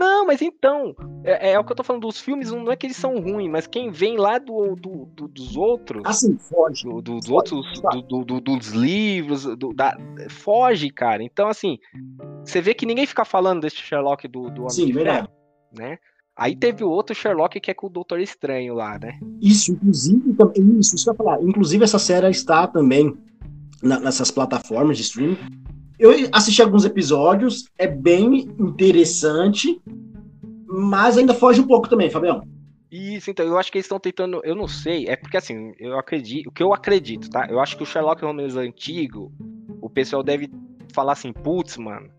Não, 0.00 0.24
mas 0.24 0.40
então, 0.40 0.96
é, 1.22 1.50
é, 1.50 1.58
o 1.58 1.64
que 1.64 1.72
eu 1.72 1.76
tô 1.76 1.84
falando, 1.84 2.06
dos 2.06 2.18
filmes 2.18 2.50
não 2.50 2.72
é 2.72 2.76
que 2.76 2.86
eles 2.86 2.96
são 2.96 3.20
ruins, 3.20 3.50
mas 3.50 3.66
quem 3.66 3.90
vem 3.90 4.16
lá 4.16 4.38
do, 4.38 4.74
do, 4.74 5.04
do 5.14 5.28
dos 5.28 5.58
outros... 5.58 6.02
Assim, 6.06 6.38
foge. 6.38 6.84
Do, 6.84 7.02
dos 7.02 7.26
foge, 7.26 7.32
outros, 7.54 7.80
tá. 7.82 7.90
do, 7.90 8.24
dos 8.40 8.68
livros, 8.68 9.44
da, 9.74 9.94
foge, 10.30 10.88
cara. 10.88 11.22
Então, 11.22 11.48
assim, 11.48 11.78
você 12.42 12.62
vê 12.62 12.72
que 12.72 12.86
ninguém 12.86 13.04
fica 13.04 13.26
falando 13.26 13.60
desse 13.60 13.76
Sherlock 13.76 14.26
do, 14.26 14.48
do 14.48 14.62
Homem 14.62 14.70
Sim, 14.70 14.86
de 14.86 14.92
verdade. 14.94 15.18
Ferro, 15.18 15.30
né? 15.76 15.98
Aí 16.34 16.56
teve 16.56 16.82
o 16.82 16.88
outro 16.88 17.14
Sherlock 17.14 17.60
que 17.60 17.70
é 17.70 17.74
com 17.74 17.88
o 17.88 17.90
Doutor 17.90 18.20
Estranho 18.20 18.72
lá, 18.72 18.98
né? 18.98 19.20
Isso, 19.42 19.72
inclusive, 19.72 20.34
isso, 20.78 20.94
isso 20.94 21.04
que 21.04 21.10
eu 21.10 21.12
ia 21.12 21.18
falar. 21.18 21.42
Inclusive, 21.42 21.84
essa 21.84 21.98
série 21.98 22.30
está 22.30 22.66
também 22.66 23.14
na, 23.82 24.00
nessas 24.00 24.30
plataformas 24.30 24.96
de 24.96 25.02
streaming. 25.02 25.36
Eu 26.00 26.12
assisti 26.32 26.62
alguns 26.62 26.86
episódios, 26.86 27.68
é 27.76 27.86
bem 27.86 28.48
interessante, 28.58 29.78
mas 30.66 31.18
ainda 31.18 31.34
foge 31.34 31.60
um 31.60 31.66
pouco 31.66 31.90
também, 31.90 32.08
Fabião. 32.08 32.42
Isso, 32.90 33.30
então, 33.30 33.44
eu 33.44 33.58
acho 33.58 33.70
que 33.70 33.76
eles 33.76 33.84
estão 33.84 34.00
tentando, 34.00 34.40
eu 34.42 34.54
não 34.54 34.66
sei, 34.66 35.06
é 35.06 35.14
porque 35.14 35.36
assim, 35.36 35.74
eu 35.78 35.98
acredito, 35.98 36.48
o 36.48 36.52
que 36.52 36.62
eu 36.62 36.72
acredito, 36.72 37.28
tá? 37.28 37.46
Eu 37.50 37.60
acho 37.60 37.76
que 37.76 37.82
o 37.82 37.86
Sherlock 37.86 38.24
Holmes 38.24 38.56
antigo, 38.56 39.30
o 39.78 39.90
pessoal 39.90 40.22
deve 40.22 40.50
falar 40.90 41.12
assim, 41.12 41.34
putz, 41.34 41.76
mano, 41.76 42.10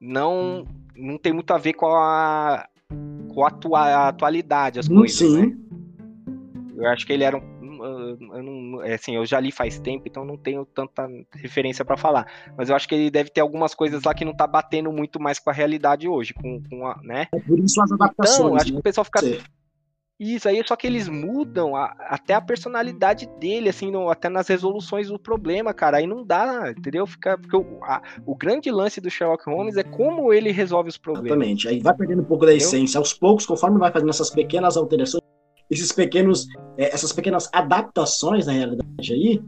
não, 0.00 0.66
não 0.96 1.16
tem 1.16 1.32
muito 1.32 1.52
a 1.52 1.58
ver 1.58 1.74
com 1.74 1.86
a, 1.86 2.68
com 3.32 3.44
a, 3.44 3.48
atua, 3.48 4.08
atualidade 4.08 4.80
as 4.80 4.90
hum, 4.90 4.96
coisas, 4.96 5.16
Sim. 5.16 5.46
né? 5.46 5.56
Eu 6.76 6.86
acho 6.88 7.06
que 7.06 7.12
ele 7.12 7.22
era 7.22 7.36
um 7.36 7.55
eu 7.86 8.42
não, 8.42 8.82
é 8.82 8.94
assim, 8.94 9.16
eu 9.16 9.24
já 9.24 9.40
li 9.40 9.50
faz 9.50 9.78
tempo, 9.78 10.04
então 10.06 10.24
não 10.24 10.36
tenho 10.36 10.64
tanta 10.64 11.08
referência 11.34 11.84
para 11.84 11.96
falar. 11.96 12.26
Mas 12.56 12.70
eu 12.70 12.76
acho 12.76 12.88
que 12.88 12.94
ele 12.94 13.10
deve 13.10 13.30
ter 13.30 13.40
algumas 13.40 13.74
coisas 13.74 14.02
lá 14.04 14.14
que 14.14 14.24
não 14.24 14.34
tá 14.34 14.46
batendo 14.46 14.92
muito 14.92 15.20
mais 15.20 15.38
com 15.38 15.50
a 15.50 15.52
realidade 15.52 16.08
hoje, 16.08 16.34
com, 16.34 16.62
com 16.68 16.86
a, 16.86 17.00
né? 17.02 17.28
É 17.32 17.40
por 17.40 17.58
isso 17.58 17.80
as 17.82 17.92
adaptações. 17.92 18.38
Então, 18.38 18.56
acho 18.56 18.66
né? 18.66 18.72
que 18.72 18.80
o 18.80 18.82
pessoal 18.82 19.04
fica 19.04 19.20
Sim. 19.20 19.38
Isso 20.18 20.48
aí, 20.48 20.62
só 20.66 20.74
que 20.76 20.86
eles 20.86 21.10
mudam 21.10 21.76
a, 21.76 21.94
até 22.08 22.32
a 22.32 22.40
personalidade 22.40 23.28
dele, 23.38 23.68
assim, 23.68 23.90
no, 23.90 24.08
até 24.08 24.30
nas 24.30 24.48
resoluções 24.48 25.08
do 25.08 25.18
problema, 25.18 25.74
cara. 25.74 25.98
Aí 25.98 26.06
não 26.06 26.24
dá, 26.24 26.70
entendeu? 26.70 27.06
Fica, 27.06 27.36
porque 27.36 27.54
o, 27.54 27.84
a, 27.84 28.00
o 28.24 28.34
grande 28.34 28.70
lance 28.70 28.98
do 28.98 29.10
Sherlock 29.10 29.44
Holmes 29.44 29.76
é 29.76 29.82
como 29.82 30.32
ele 30.32 30.50
resolve 30.50 30.88
os 30.88 30.96
problemas. 30.96 31.32
Exatamente. 31.32 31.68
Aí 31.68 31.80
vai 31.80 31.94
perdendo 31.94 32.22
um 32.22 32.24
pouco 32.24 32.46
da 32.46 32.52
entendeu? 32.52 32.66
essência. 32.66 32.98
Aos 32.98 33.12
poucos, 33.12 33.44
conforme 33.44 33.78
vai 33.78 33.92
fazendo 33.92 34.08
essas 34.08 34.30
pequenas 34.30 34.78
alterações, 34.78 35.22
esses 35.70 35.92
pequenos, 35.92 36.46
é, 36.76 36.94
essas 36.94 37.12
pequenas 37.12 37.48
adaptações 37.52 38.46
na 38.46 38.52
realidade 38.52 39.12
aí, 39.12 39.42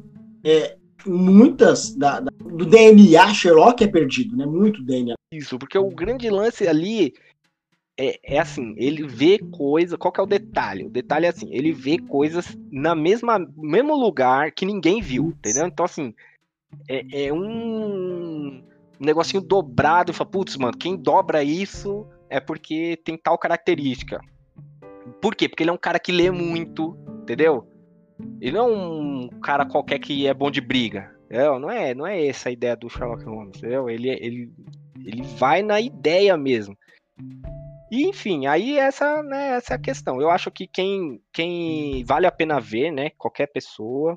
é, 0.44 0.76
muitas 1.06 1.94
da, 1.94 2.20
da, 2.20 2.30
do 2.40 2.66
DNA 2.66 3.32
Sherlock 3.32 3.82
é 3.82 3.88
perdido, 3.88 4.36
né? 4.36 4.46
Muito 4.46 4.82
DNA. 4.82 5.14
Isso, 5.32 5.58
porque 5.58 5.78
o 5.78 5.90
grande 5.90 6.28
lance 6.30 6.66
ali 6.66 7.14
é, 7.98 8.18
é, 8.22 8.38
assim, 8.38 8.74
ele 8.76 9.06
vê 9.06 9.38
coisa. 9.38 9.98
Qual 9.98 10.12
que 10.12 10.20
é 10.20 10.22
o 10.22 10.26
detalhe? 10.26 10.84
O 10.84 10.90
detalhe 10.90 11.26
é 11.26 11.30
assim, 11.30 11.48
ele 11.50 11.72
vê 11.72 11.98
coisas 11.98 12.56
na 12.70 12.94
mesma 12.94 13.38
mesmo 13.56 13.96
lugar 13.96 14.52
que 14.52 14.64
ninguém 14.64 15.02
viu, 15.02 15.34
entendeu? 15.36 15.66
Então, 15.66 15.84
assim, 15.84 16.14
é, 16.88 17.26
é 17.26 17.32
um, 17.32 17.38
um 17.40 18.64
negocinho 19.00 19.42
dobrado. 19.42 20.12
Fala, 20.12 20.30
putz, 20.30 20.56
mano, 20.56 20.76
quem 20.76 20.96
dobra 20.96 21.42
isso 21.42 22.06
é 22.30 22.38
porque 22.38 22.96
tem 23.04 23.16
tal 23.16 23.36
característica. 23.36 24.20
Por 25.20 25.34
quê? 25.34 25.48
Porque 25.48 25.62
ele 25.62 25.70
é 25.70 25.72
um 25.72 25.78
cara 25.78 25.98
que 25.98 26.12
lê 26.12 26.30
muito, 26.30 26.96
entendeu? 27.22 27.66
Ele 28.40 28.52
não 28.52 28.68
é 28.68 28.72
um 28.72 29.28
cara 29.42 29.64
qualquer 29.64 29.98
que 29.98 30.26
é 30.26 30.34
bom 30.34 30.50
de 30.50 30.60
briga. 30.60 31.10
Entendeu? 31.26 31.58
Não 31.58 31.70
é, 31.70 31.94
não 31.94 32.06
é 32.06 32.26
essa 32.26 32.48
a 32.48 32.52
ideia 32.52 32.74
do 32.74 32.88
Sherlock 32.88 33.24
Holmes, 33.24 33.58
entendeu? 33.58 33.90
Ele, 33.90 34.08
ele, 34.08 34.50
ele 35.04 35.22
vai 35.22 35.62
na 35.62 35.80
ideia 35.80 36.36
mesmo. 36.36 36.76
E, 37.90 38.06
enfim, 38.06 38.46
aí 38.46 38.78
essa, 38.78 39.22
né, 39.22 39.50
essa 39.50 39.74
é 39.74 39.76
a 39.76 39.80
questão. 39.80 40.20
Eu 40.20 40.30
acho 40.30 40.50
que 40.50 40.66
quem, 40.66 41.20
quem 41.32 42.04
vale 42.04 42.26
a 42.26 42.32
pena 42.32 42.60
ver, 42.60 42.90
né, 42.90 43.10
qualquer 43.16 43.46
pessoa, 43.46 44.16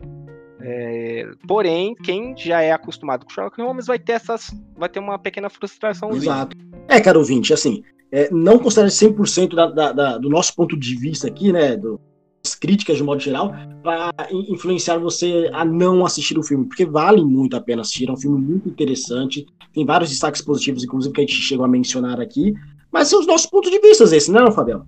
É, 0.63 1.29
porém, 1.47 1.95
quem 1.95 2.35
já 2.38 2.61
é 2.61 2.71
acostumado 2.71 3.25
com 3.25 3.31
Sherlock 3.31 3.61
Holmes 3.61 3.88
vai 3.88 3.99
ter 3.99 4.13
essas. 4.13 4.51
vai 4.75 4.89
ter 4.89 4.99
uma 4.99 5.17
pequena 5.17 5.49
frustração. 5.49 6.11
Exato. 6.11 6.55
É, 6.88 6.99
caro 6.99 7.19
ouvinte, 7.19 7.53
assim, 7.53 7.83
é, 8.11 8.29
não 8.31 8.59
considere 8.59 8.89
100% 8.89 9.55
da, 9.55 9.67
da, 9.67 9.91
da, 9.91 10.17
do 10.17 10.29
nosso 10.29 10.55
ponto 10.55 10.77
de 10.77 10.95
vista 10.95 11.27
aqui, 11.27 11.51
né, 11.53 11.77
do, 11.77 11.99
das 12.43 12.55
críticas 12.55 12.97
de 12.97 13.03
modo 13.03 13.21
geral, 13.21 13.53
para 13.81 14.11
influenciar 14.31 14.97
você 14.97 15.49
a 15.53 15.63
não 15.63 16.05
assistir 16.05 16.38
o 16.38 16.43
filme, 16.43 16.65
porque 16.65 16.85
vale 16.85 17.23
muito 17.23 17.55
a 17.55 17.61
pena 17.61 17.81
assistir, 17.81 18.09
é 18.09 18.11
um 18.11 18.17
filme 18.17 18.39
muito 18.39 18.67
interessante, 18.67 19.45
tem 19.73 19.85
vários 19.85 20.09
destaques 20.09 20.41
positivos, 20.41 20.83
inclusive 20.83 21.13
que 21.13 21.21
a 21.21 21.25
gente 21.25 21.35
chegou 21.35 21.63
a 21.63 21.69
mencionar 21.69 22.19
aqui, 22.19 22.53
mas 22.91 23.07
são 23.07 23.19
os 23.19 23.27
nossos 23.27 23.47
pontos 23.47 23.71
de 23.71 23.79
vista 23.79 24.03
esses, 24.03 24.27
não 24.27 24.47
é, 24.47 24.51
Fabiano? 24.51 24.85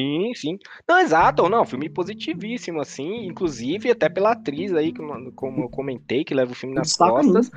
Sim, 0.00 0.32
sim. 0.34 0.58
Não, 0.88 0.98
exato, 0.98 1.48
não, 1.48 1.66
filme 1.66 1.88
positivíssimo, 1.90 2.80
assim, 2.80 3.26
inclusive 3.26 3.90
até 3.90 4.08
pela 4.08 4.32
atriz 4.32 4.72
aí, 4.72 4.92
como 4.92 5.62
eu 5.62 5.68
comentei, 5.68 6.24
que 6.24 6.34
leva 6.34 6.52
o 6.52 6.54
filme 6.54 6.74
nas 6.74 6.88
Destaca 6.88 7.12
costas. 7.12 7.50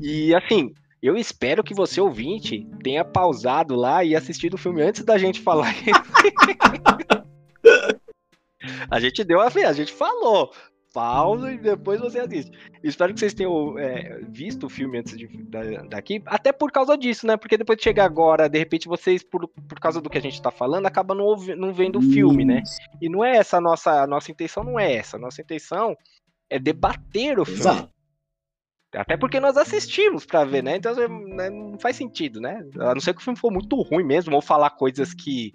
E 0.00 0.34
assim, 0.34 0.72
eu 1.02 1.16
espero 1.16 1.64
que 1.64 1.74
você, 1.74 2.00
ouvinte, 2.00 2.66
tenha 2.82 3.04
pausado 3.04 3.74
lá 3.74 4.04
e 4.04 4.14
assistido 4.14 4.54
o 4.54 4.58
filme 4.58 4.82
antes 4.82 5.04
da 5.04 5.18
gente 5.18 5.40
falar. 5.40 5.74
a 8.90 9.00
gente 9.00 9.24
deu 9.24 9.40
a 9.40 9.46
a 9.46 9.72
gente 9.72 9.92
falou. 9.92 10.52
Pausa 10.92 11.52
e 11.52 11.58
depois 11.58 12.00
você 12.00 12.20
assiste. 12.20 12.56
Espero 12.82 13.12
que 13.12 13.20
vocês 13.20 13.34
tenham 13.34 13.78
é, 13.78 14.20
visto 14.28 14.66
o 14.66 14.70
filme 14.70 14.98
antes 14.98 15.16
de, 15.16 15.26
da, 15.44 15.62
daqui, 15.82 16.22
até 16.26 16.52
por 16.52 16.72
causa 16.72 16.96
disso, 16.96 17.26
né? 17.26 17.36
Porque 17.36 17.58
depois 17.58 17.76
de 17.76 17.84
chegar 17.84 18.04
agora, 18.04 18.48
de 18.48 18.58
repente 18.58 18.88
vocês, 18.88 19.22
por, 19.22 19.46
por 19.48 19.78
causa 19.80 20.00
do 20.00 20.08
que 20.08 20.18
a 20.18 20.22
gente 20.22 20.40
tá 20.40 20.50
falando, 20.50 20.86
acabam 20.86 21.16
não, 21.16 21.36
não 21.56 21.72
vendo 21.72 21.98
o 21.98 22.02
filme, 22.02 22.44
né? 22.44 22.62
E 23.00 23.08
não 23.08 23.24
é 23.24 23.36
essa 23.36 23.58
a 23.58 23.60
nossa, 23.60 24.02
a 24.02 24.06
nossa 24.06 24.30
intenção, 24.30 24.64
não 24.64 24.78
é 24.78 24.94
essa. 24.94 25.16
A 25.16 25.20
nossa 25.20 25.42
intenção 25.42 25.96
é 26.50 26.58
debater 26.58 27.38
o 27.38 27.44
filme. 27.44 27.60
Exato. 27.60 27.98
Até 28.94 29.18
porque 29.18 29.38
nós 29.38 29.56
assistimos 29.56 30.24
para 30.24 30.44
ver, 30.44 30.62
né? 30.62 30.76
Então 30.76 30.94
né, 30.94 31.50
não 31.50 31.78
faz 31.78 31.96
sentido, 31.96 32.40
né? 32.40 32.64
A 32.80 32.94
não 32.94 33.00
ser 33.00 33.12
que 33.12 33.20
o 33.20 33.24
filme 33.24 33.38
for 33.38 33.52
muito 33.52 33.80
ruim 33.82 34.04
mesmo, 34.04 34.34
ou 34.34 34.40
falar 34.40 34.70
coisas 34.70 35.12
que. 35.12 35.52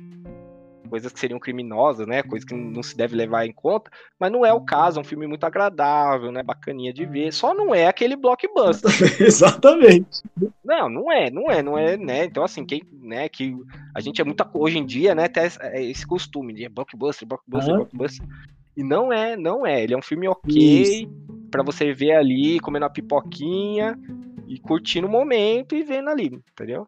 Coisas 0.93 1.11
que 1.11 1.19
seriam 1.19 1.39
criminosas, 1.39 2.05
né? 2.05 2.21
Coisas 2.21 2.47
que 2.47 2.53
não 2.53 2.83
se 2.83 2.95
deve 2.95 3.15
levar 3.15 3.47
em 3.47 3.51
conta. 3.51 3.89
Mas 4.19 4.31
não 4.31 4.45
é 4.45 4.53
o 4.53 4.61
caso, 4.61 4.99
é 4.99 5.01
um 5.01 5.03
filme 5.03 5.25
muito 5.25 5.43
agradável, 5.43 6.31
né? 6.31 6.43
Bacaninha 6.43 6.93
de 6.93 7.03
ver. 7.03 7.33
Só 7.33 7.51
não 7.51 7.73
é 7.73 7.87
aquele 7.87 8.15
blockbuster. 8.15 8.91
Exatamente. 9.19 10.21
Não, 10.63 10.87
não 10.87 11.11
é, 11.11 11.31
não 11.31 11.49
é, 11.49 11.63
não 11.63 11.75
é, 11.75 11.97
né? 11.97 12.25
Então, 12.25 12.43
assim, 12.43 12.63
quem, 12.63 12.83
né, 12.91 13.27
que 13.27 13.55
a 13.95 13.99
gente 14.01 14.21
é 14.21 14.23
muito. 14.23 14.47
Hoje 14.53 14.77
em 14.77 14.85
dia, 14.85 15.15
né, 15.15 15.27
tem 15.27 15.45
esse 15.89 16.05
costume 16.05 16.53
de 16.53 16.69
blockbuster, 16.69 17.27
blockbuster, 17.27 17.75
blockbuster. 17.75 18.27
E 18.77 18.83
não 18.83 19.11
é, 19.11 19.35
não 19.35 19.65
é. 19.65 19.81
Ele 19.81 19.95
é 19.95 19.97
um 19.97 20.03
filme 20.03 20.27
ok. 20.27 21.09
Para 21.49 21.63
você 21.63 21.91
ver 21.91 22.11
ali, 22.11 22.59
comendo 22.59 22.85
a 22.85 22.89
pipoquinha 22.89 23.97
e 24.47 24.59
curtindo 24.59 25.07
o 25.07 25.09
momento 25.09 25.75
e 25.75 25.81
vendo 25.81 26.09
ali, 26.11 26.25
entendeu? 26.25 26.87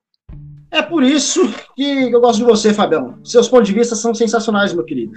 É 0.75 0.81
por 0.81 1.03
isso 1.03 1.41
que 1.73 2.11
eu 2.11 2.19
gosto 2.19 2.39
de 2.39 2.43
você, 2.43 2.73
Fabião. 2.73 3.17
Seus 3.23 3.47
pontos 3.47 3.69
de 3.69 3.73
vista 3.73 3.95
são 3.95 4.13
sensacionais, 4.13 4.73
meu 4.73 4.83
querido. 4.83 5.13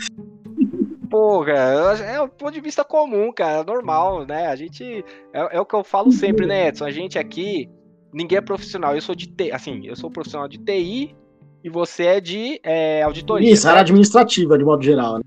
Pô, 1.10 1.44
cara, 1.44 1.98
é 1.98 2.22
um 2.22 2.28
ponto 2.28 2.52
de 2.52 2.60
vista 2.60 2.84
comum, 2.84 3.32
cara, 3.32 3.64
normal, 3.64 4.24
né? 4.24 4.46
A 4.46 4.54
gente. 4.54 5.04
É, 5.32 5.56
é 5.56 5.60
o 5.60 5.66
que 5.66 5.74
eu 5.74 5.82
falo 5.82 6.12
sempre, 6.12 6.46
né, 6.46 6.68
Edson? 6.68 6.84
A 6.84 6.92
gente 6.92 7.18
aqui, 7.18 7.68
ninguém 8.12 8.38
é 8.38 8.40
profissional. 8.40 8.94
Eu 8.94 9.00
sou 9.00 9.16
de 9.16 9.26
TI, 9.26 9.50
assim, 9.50 9.84
eu 9.84 9.96
sou 9.96 10.08
profissional 10.08 10.46
de 10.46 10.58
TI 10.58 11.16
e 11.64 11.68
você 11.68 12.04
é 12.04 12.20
de 12.20 12.60
é, 12.62 13.02
auditoria. 13.02 13.50
Isso, 13.50 13.68
área 13.68 13.80
administrativa, 13.80 14.56
de 14.56 14.64
modo 14.64 14.84
geral, 14.84 15.16
né? 15.16 15.22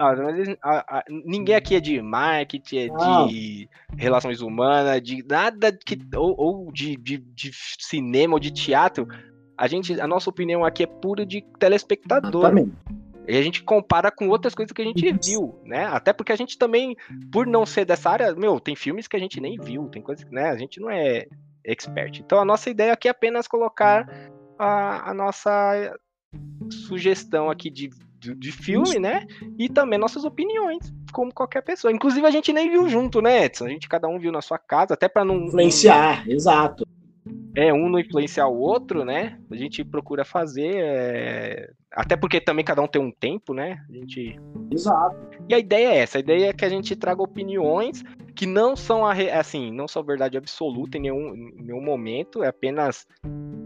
Ah, 0.00 0.14
a, 0.62 0.98
a, 0.98 1.04
ninguém 1.10 1.56
aqui 1.56 1.74
é 1.74 1.80
de 1.80 2.00
marketing, 2.00 2.78
é 2.78 2.88
de 3.26 3.68
relações 3.98 4.40
humanas, 4.40 5.02
de 5.02 5.22
nada 5.28 5.72
que. 5.72 5.98
ou, 6.16 6.34
ou 6.38 6.72
de, 6.72 6.96
de, 6.96 7.18
de, 7.18 7.50
cinema 7.78 8.34
ou 8.34 8.40
de 8.40 8.50
teatro. 8.50 9.06
A 9.58 9.66
gente, 9.66 10.00
a 10.00 10.06
nossa 10.06 10.30
opinião 10.30 10.64
aqui 10.64 10.84
é 10.84 10.86
pura 10.86 11.26
de 11.26 11.44
telespectador. 11.58 12.42
Exatamente. 12.44 12.72
E 13.26 13.36
a 13.36 13.42
gente 13.42 13.62
compara 13.62 14.10
com 14.10 14.28
outras 14.28 14.54
coisas 14.54 14.72
que 14.72 14.80
a 14.80 14.84
gente 14.84 15.12
viu, 15.22 15.60
né? 15.64 15.84
Até 15.86 16.14
porque 16.14 16.32
a 16.32 16.36
gente 16.36 16.56
também, 16.56 16.96
por 17.30 17.46
não 17.46 17.66
ser 17.66 17.84
dessa 17.84 18.08
área, 18.08 18.34
meu, 18.34 18.58
tem 18.58 18.74
filmes 18.74 19.06
que 19.06 19.16
a 19.16 19.18
gente 19.18 19.38
nem 19.38 19.58
viu, 19.58 19.86
tem 19.88 20.00
coisas 20.00 20.24
que, 20.24 20.32
né? 20.32 20.48
A 20.48 20.56
gente 20.56 20.80
não 20.80 20.88
é 20.88 21.26
expert. 21.62 22.20
Então 22.20 22.40
a 22.40 22.44
nossa 22.44 22.70
ideia 22.70 22.92
aqui 22.94 23.06
é 23.06 23.10
apenas 23.10 23.46
colocar 23.46 24.08
a, 24.58 25.10
a 25.10 25.12
nossa 25.12 25.94
sugestão 26.70 27.50
aqui 27.50 27.68
de 27.68 27.90
de, 28.18 28.34
de 28.34 28.52
filme, 28.52 28.98
né? 28.98 29.26
E 29.56 29.68
também 29.68 29.98
nossas 29.98 30.24
opiniões, 30.24 30.92
como 31.12 31.32
qualquer 31.32 31.62
pessoa. 31.62 31.92
Inclusive, 31.92 32.26
a 32.26 32.30
gente 32.30 32.52
nem 32.52 32.68
viu 32.68 32.88
junto, 32.88 33.22
né, 33.22 33.44
Edson? 33.44 33.66
A 33.66 33.68
gente 33.68 33.88
cada 33.88 34.08
um 34.08 34.18
viu 34.18 34.32
na 34.32 34.42
sua 34.42 34.58
casa, 34.58 34.94
até 34.94 35.08
para 35.08 35.24
não. 35.24 35.46
Influenciar, 35.46 36.28
exato. 36.28 36.86
É, 37.58 37.72
um 37.72 37.88
não 37.88 37.98
influenciar 37.98 38.46
o 38.46 38.56
outro, 38.56 39.04
né? 39.04 39.36
A 39.50 39.56
gente 39.56 39.82
procura 39.82 40.24
fazer. 40.24 40.76
É... 40.76 41.70
Até 41.90 42.16
porque 42.16 42.40
também 42.40 42.64
cada 42.64 42.80
um 42.80 42.86
tem 42.86 43.02
um 43.02 43.10
tempo, 43.10 43.52
né? 43.52 43.80
A 43.90 43.92
gente. 43.92 44.38
Exato. 44.70 45.16
E 45.48 45.54
a 45.54 45.58
ideia 45.58 45.88
é 45.88 45.96
essa: 45.96 46.18
a 46.18 46.20
ideia 46.20 46.50
é 46.50 46.52
que 46.52 46.64
a 46.64 46.68
gente 46.68 46.94
traga 46.94 47.20
opiniões 47.20 48.04
que 48.36 48.46
não 48.46 48.76
são 48.76 49.04
assim, 49.04 49.72
não 49.72 49.88
são 49.88 50.04
verdade 50.04 50.36
absoluta 50.36 50.98
em 50.98 51.00
nenhum, 51.00 51.34
em 51.34 51.64
nenhum 51.64 51.82
momento, 51.82 52.44
é 52.44 52.48
apenas. 52.48 53.04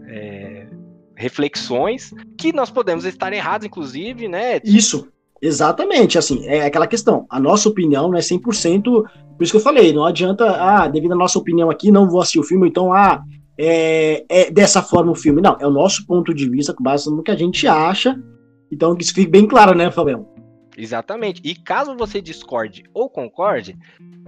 É 0.07 0.67
reflexões 1.15 2.11
que 2.35 2.51
nós 2.51 2.71
podemos 2.71 3.05
estar 3.05 3.31
errados, 3.31 3.67
inclusive, 3.67 4.27
né? 4.27 4.59
Isso, 4.63 5.07
exatamente. 5.39 6.17
Assim, 6.17 6.43
é 6.47 6.65
aquela 6.65 6.87
questão. 6.87 7.27
A 7.29 7.39
nossa 7.39 7.69
opinião 7.69 8.09
não 8.09 8.17
é 8.17 8.21
100%. 8.21 8.81
Por 8.83 9.43
isso 9.43 9.53
que 9.53 9.57
eu 9.57 9.61
falei, 9.61 9.93
não 9.93 10.05
adianta, 10.05 10.43
ah, 10.59 10.87
devido 10.87 11.13
à 11.13 11.15
nossa 11.15 11.37
opinião 11.37 11.69
aqui, 11.69 11.91
não 11.91 12.09
vou 12.09 12.19
assistir 12.19 12.39
o 12.39 12.43
filme, 12.43 12.67
então, 12.67 12.91
ah, 12.91 13.23
é, 13.57 14.25
é 14.29 14.51
dessa 14.51 14.81
forma 14.81 15.11
o 15.11 15.15
filme. 15.15 15.41
Não, 15.41 15.57
é 15.59 15.67
o 15.67 15.71
nosso 15.71 16.05
ponto 16.05 16.33
de 16.33 16.49
vista, 16.49 16.73
com 16.73 16.83
base 16.83 17.09
no 17.09 17.23
que 17.23 17.31
a 17.31 17.35
gente 17.35 17.67
acha. 17.67 18.19
Então, 18.71 18.95
que 18.95 19.03
isso 19.03 19.13
fique 19.13 19.29
bem 19.29 19.47
claro, 19.47 19.75
né, 19.75 19.91
Fabião? 19.91 20.27
Exatamente. 20.77 21.41
E 21.43 21.55
caso 21.55 21.95
você 21.95 22.21
discorde 22.21 22.83
ou 22.93 23.09
concorde, 23.09 23.77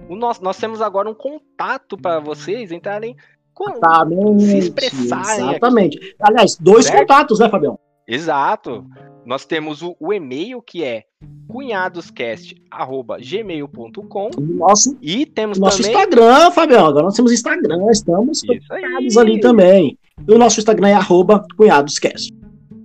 o 0.08 0.14
nosso, 0.14 0.42
nós 0.42 0.56
temos 0.56 0.80
agora 0.80 1.10
um 1.10 1.14
contato 1.14 1.96
para 1.96 2.20
vocês 2.20 2.70
entrarem 2.70 3.16
Exatamente, 3.58 4.44
se 4.44 4.58
expressarem. 4.58 5.48
Exatamente. 5.48 5.96
Aqui. 5.96 6.14
Aliás, 6.20 6.56
dois 6.56 6.86
certo? 6.86 7.00
contatos, 7.00 7.38
né, 7.38 7.48
Fabião? 7.48 7.78
Exato. 8.06 8.86
Nós 9.24 9.44
temos 9.44 9.82
o, 9.82 9.96
o 9.98 10.12
e-mail 10.12 10.62
que 10.62 10.84
é 10.84 11.06
cunhadoscast@gmail.com 11.48 14.30
nosso 14.38 14.96
e 15.02 15.26
temos 15.26 15.58
nosso 15.58 15.82
também... 15.82 15.92
Instagram, 15.92 16.52
Fabião. 16.52 16.86
Agora 16.86 17.06
nós 17.06 17.16
temos 17.16 17.32
Instagram, 17.32 17.90
estamos 17.90 18.42
conectados 18.42 19.16
ali 19.16 19.40
também. 19.40 19.98
E 20.28 20.32
o 20.32 20.38
nosso 20.38 20.60
Instagram 20.60 20.88
é 20.88 20.94
arroba 20.94 21.44
cunhadoscast. 21.56 22.32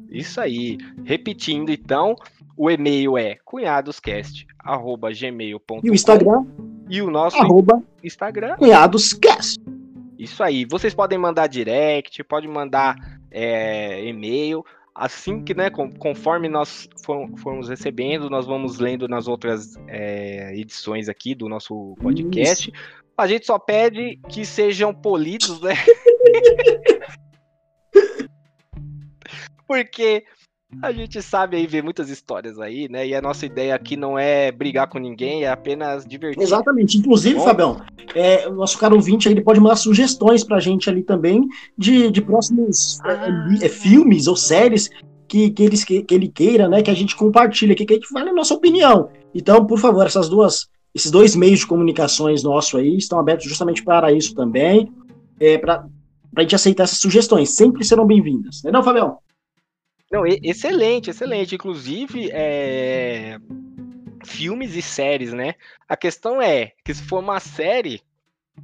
Isso 0.10 0.42
aí. 0.42 0.80
Repetindo, 1.06 1.70
então, 1.70 2.16
o 2.58 2.72
e-mail 2.72 3.18
é 3.18 3.38
cunhadoscast@gmail.com 3.46 5.80
e 5.84 5.90
o 5.90 5.94
Instagram 5.94 6.46
e 6.90 7.02
o 7.02 7.10
nosso 7.12 7.38
arroba 7.38 7.82
Instagram 8.04 8.58
cunhadoscast. 8.58 9.58
Isso 10.18 10.44
aí. 10.44 10.66
Vocês 10.66 10.94
podem 10.94 11.18
mandar 11.18 11.48
direct, 11.48 12.22
podem 12.24 12.50
mandar 12.50 12.98
é, 13.32 14.06
e-mail. 14.06 14.66
Assim 14.94 15.44
que, 15.44 15.54
né, 15.54 15.70
conforme 15.70 16.50
nós 16.50 16.90
formos 17.38 17.70
recebendo, 17.70 18.30
nós 18.30 18.46
vamos 18.46 18.78
lendo 18.78 19.08
nas 19.08 19.28
outras 19.28 19.76
é, 19.88 20.54
edições 20.54 21.08
aqui 21.08 21.34
do 21.34 21.48
nosso 21.48 21.96
podcast. 22.02 22.70
Isso. 22.70 23.02
A 23.18 23.26
gente 23.28 23.46
só 23.46 23.58
pede 23.58 24.20
que 24.30 24.46
sejam 24.46 24.94
polidos, 24.94 25.62
né? 25.62 25.76
Porque 29.66 30.26
a 30.80 30.92
gente 30.92 31.22
sabe 31.22 31.58
aí 31.58 31.68
ver 31.68 31.84
muitas 31.84 32.10
histórias 32.10 32.60
aí, 32.60 32.88
né? 32.88 33.08
E 33.08 33.16
a 33.16 33.22
nossa 33.22 33.46
ideia 33.46 33.76
aqui 33.76 33.98
não 33.98 34.18
é 34.18 34.52
brigar 34.52 34.88
com 34.88 35.00
ninguém, 35.00 35.44
é 35.44 35.50
apenas 35.50 36.06
divertir. 36.06 36.42
Exatamente. 36.42 36.98
Inclusive, 36.98 37.36
Bom, 37.36 37.44
Fabião, 37.44 37.82
é, 38.16 38.48
o 38.48 38.54
nosso 38.54 38.78
caro 38.78 38.96
ouvinte 38.96 39.28
ele 39.28 39.42
pode 39.42 39.60
mandar 39.60 39.76
sugestões 39.76 40.44
pra 40.44 40.60
gente 40.60 40.90
ali 40.90 41.04
também 41.04 41.48
de, 41.78 42.10
de 42.12 42.22
próximos 42.22 43.00
é, 43.02 43.12
ah. 43.12 43.56
é, 43.62 43.70
filmes 43.70 44.28
ou 44.28 44.36
séries 44.36 44.90
que, 45.28 45.50
que, 45.50 45.64
eles, 45.64 45.84
que, 45.84 46.04
que, 46.04 46.14
ele 46.14 46.28
queira, 46.28 46.70
né? 46.70 46.82
Que 46.82 46.92
a 46.92 46.96
gente 46.96 47.16
compartilha 47.16 47.74
aqui, 47.74 47.86
que 47.86 47.94
a 47.94 47.98
gente 47.98 48.08
fale 48.08 48.30
a 48.30 48.34
nossa 48.34 48.54
opinião. 48.54 49.10
Então, 49.34 49.66
por 49.66 49.80
favor, 49.80 50.06
essas 50.06 50.30
duas, 50.30 50.70
esses 50.94 51.12
dois 51.12 51.36
meios 51.36 51.60
de 51.60 51.68
comunicações 51.68 52.44
nossos 52.44 52.80
aí 52.80 52.98
estão 52.98 53.20
abertos 53.20 53.48
justamente 53.48 53.84
para 53.84 54.12
isso 54.12 54.34
também. 54.34 54.92
É, 55.40 55.58
para 55.58 55.86
a 56.36 56.42
gente 56.42 56.56
aceitar 56.56 56.84
essas 56.84 57.00
sugestões. 57.00 57.56
Sempre 57.56 57.84
serão 57.84 58.06
bem-vindas. 58.06 58.62
Não 58.64 58.70
é 58.70 58.74
não, 58.74 58.84
Fabião? 58.84 59.18
Não, 60.12 60.24
excelente, 60.28 61.10
excelente. 61.10 61.56
Inclusive, 61.56 62.30
é... 62.32 63.38
filmes 64.26 64.76
e 64.76 64.82
séries, 64.82 65.32
né? 65.32 65.56
A 65.88 65.96
questão 65.96 66.42
é 66.42 66.74
que 66.84 66.94
se 66.94 67.04
for 67.04 67.20
uma 67.20 67.40
série, 67.40 68.02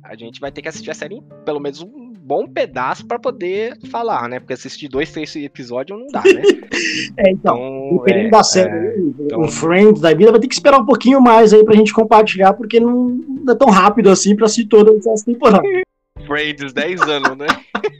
a 0.03 0.15
gente 0.15 0.41
vai 0.41 0.51
ter 0.51 0.61
que 0.61 0.67
assistir 0.67 0.91
a 0.91 0.93
série 0.93 1.15
em 1.15 1.23
pelo 1.45 1.59
menos 1.59 1.81
um 1.81 2.11
bom 2.13 2.45
pedaço 2.45 3.07
para 3.07 3.17
poder 3.17 3.77
falar, 3.89 4.27
né? 4.27 4.41
Porque 4.41 4.53
assistir 4.53 4.89
dois, 4.89 5.09
três 5.11 5.33
episódios 5.37 5.97
não 5.97 6.07
dá, 6.07 6.21
né? 6.21 6.41
é, 7.15 7.31
então, 7.31 7.55
então 7.55 7.97
dependendo 7.99 8.27
é, 8.27 8.31
da 8.31 8.43
série, 8.43 8.69
é, 8.69 8.97
então... 8.97 9.41
um 9.41 9.47
Friends 9.47 10.01
da 10.01 10.13
vida, 10.13 10.31
vai 10.31 10.41
ter 10.41 10.49
que 10.49 10.53
esperar 10.53 10.79
um 10.79 10.85
pouquinho 10.85 11.21
mais 11.21 11.53
aí 11.53 11.63
pra 11.63 11.75
gente 11.75 11.93
compartilhar, 11.93 12.53
porque 12.53 12.81
não 12.81 13.17
é 13.49 13.55
tão 13.55 13.69
rápido 13.69 14.09
assim 14.09 14.35
pra 14.35 14.45
assistir 14.45 14.65
todas 14.65 15.07
as 15.07 15.23
temporadas. 15.23 15.65
Friends, 16.25 16.73
10 16.73 17.01
anos, 17.03 17.37
né? 17.37 17.47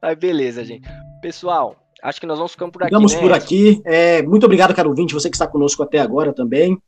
Mas 0.00 0.16
beleza, 0.16 0.64
gente. 0.64 0.88
Pessoal, 1.20 1.76
acho 2.02 2.20
que 2.20 2.26
nós 2.26 2.38
vamos 2.38 2.52
ficando 2.52 2.72
por 2.72 2.82
aqui. 2.82 2.90
Ficamos 2.90 3.14
né? 3.14 3.20
por 3.20 3.32
aqui. 3.32 3.80
É, 3.84 4.22
muito 4.22 4.44
obrigado, 4.44 4.74
caro 4.74 4.90
ouvinte, 4.90 5.14
você 5.14 5.28
que 5.28 5.36
está 5.36 5.46
conosco 5.46 5.82
até 5.82 5.98
agora 5.98 6.32
também. 6.32 6.78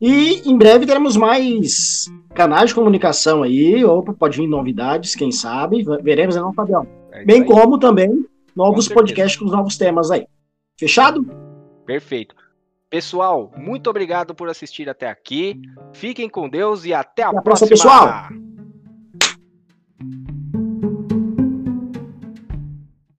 E 0.00 0.48
em 0.48 0.56
breve 0.56 0.86
teremos 0.86 1.16
mais 1.16 2.06
canais 2.34 2.68
de 2.68 2.74
comunicação 2.74 3.42
aí, 3.42 3.82
ou 3.84 4.02
pode 4.02 4.36
vir 4.36 4.46
novidades, 4.46 5.14
quem 5.14 5.32
sabe, 5.32 5.82
veremos, 6.02 6.36
não, 6.36 6.52
Fabião? 6.52 6.86
É 7.12 7.24
Bem 7.24 7.42
aí. 7.42 7.46
como 7.46 7.78
também 7.78 8.26
novos 8.54 8.88
com 8.88 8.94
podcasts 8.94 9.36
com 9.38 9.46
novos 9.46 9.78
temas 9.78 10.10
aí. 10.10 10.26
Fechado? 10.78 11.24
Perfeito. 11.86 12.34
Pessoal, 12.90 13.50
muito 13.56 13.88
obrigado 13.88 14.34
por 14.34 14.48
assistir 14.48 14.88
até 14.88 15.08
aqui. 15.08 15.60
Fiquem 15.92 16.28
com 16.28 16.48
Deus 16.48 16.84
e 16.84 16.92
até 16.92 17.22
a, 17.22 17.28
até 17.28 17.38
a 17.38 17.42
próxima. 17.42 17.68
próxima, 17.68 17.68
pessoal. 17.68 18.45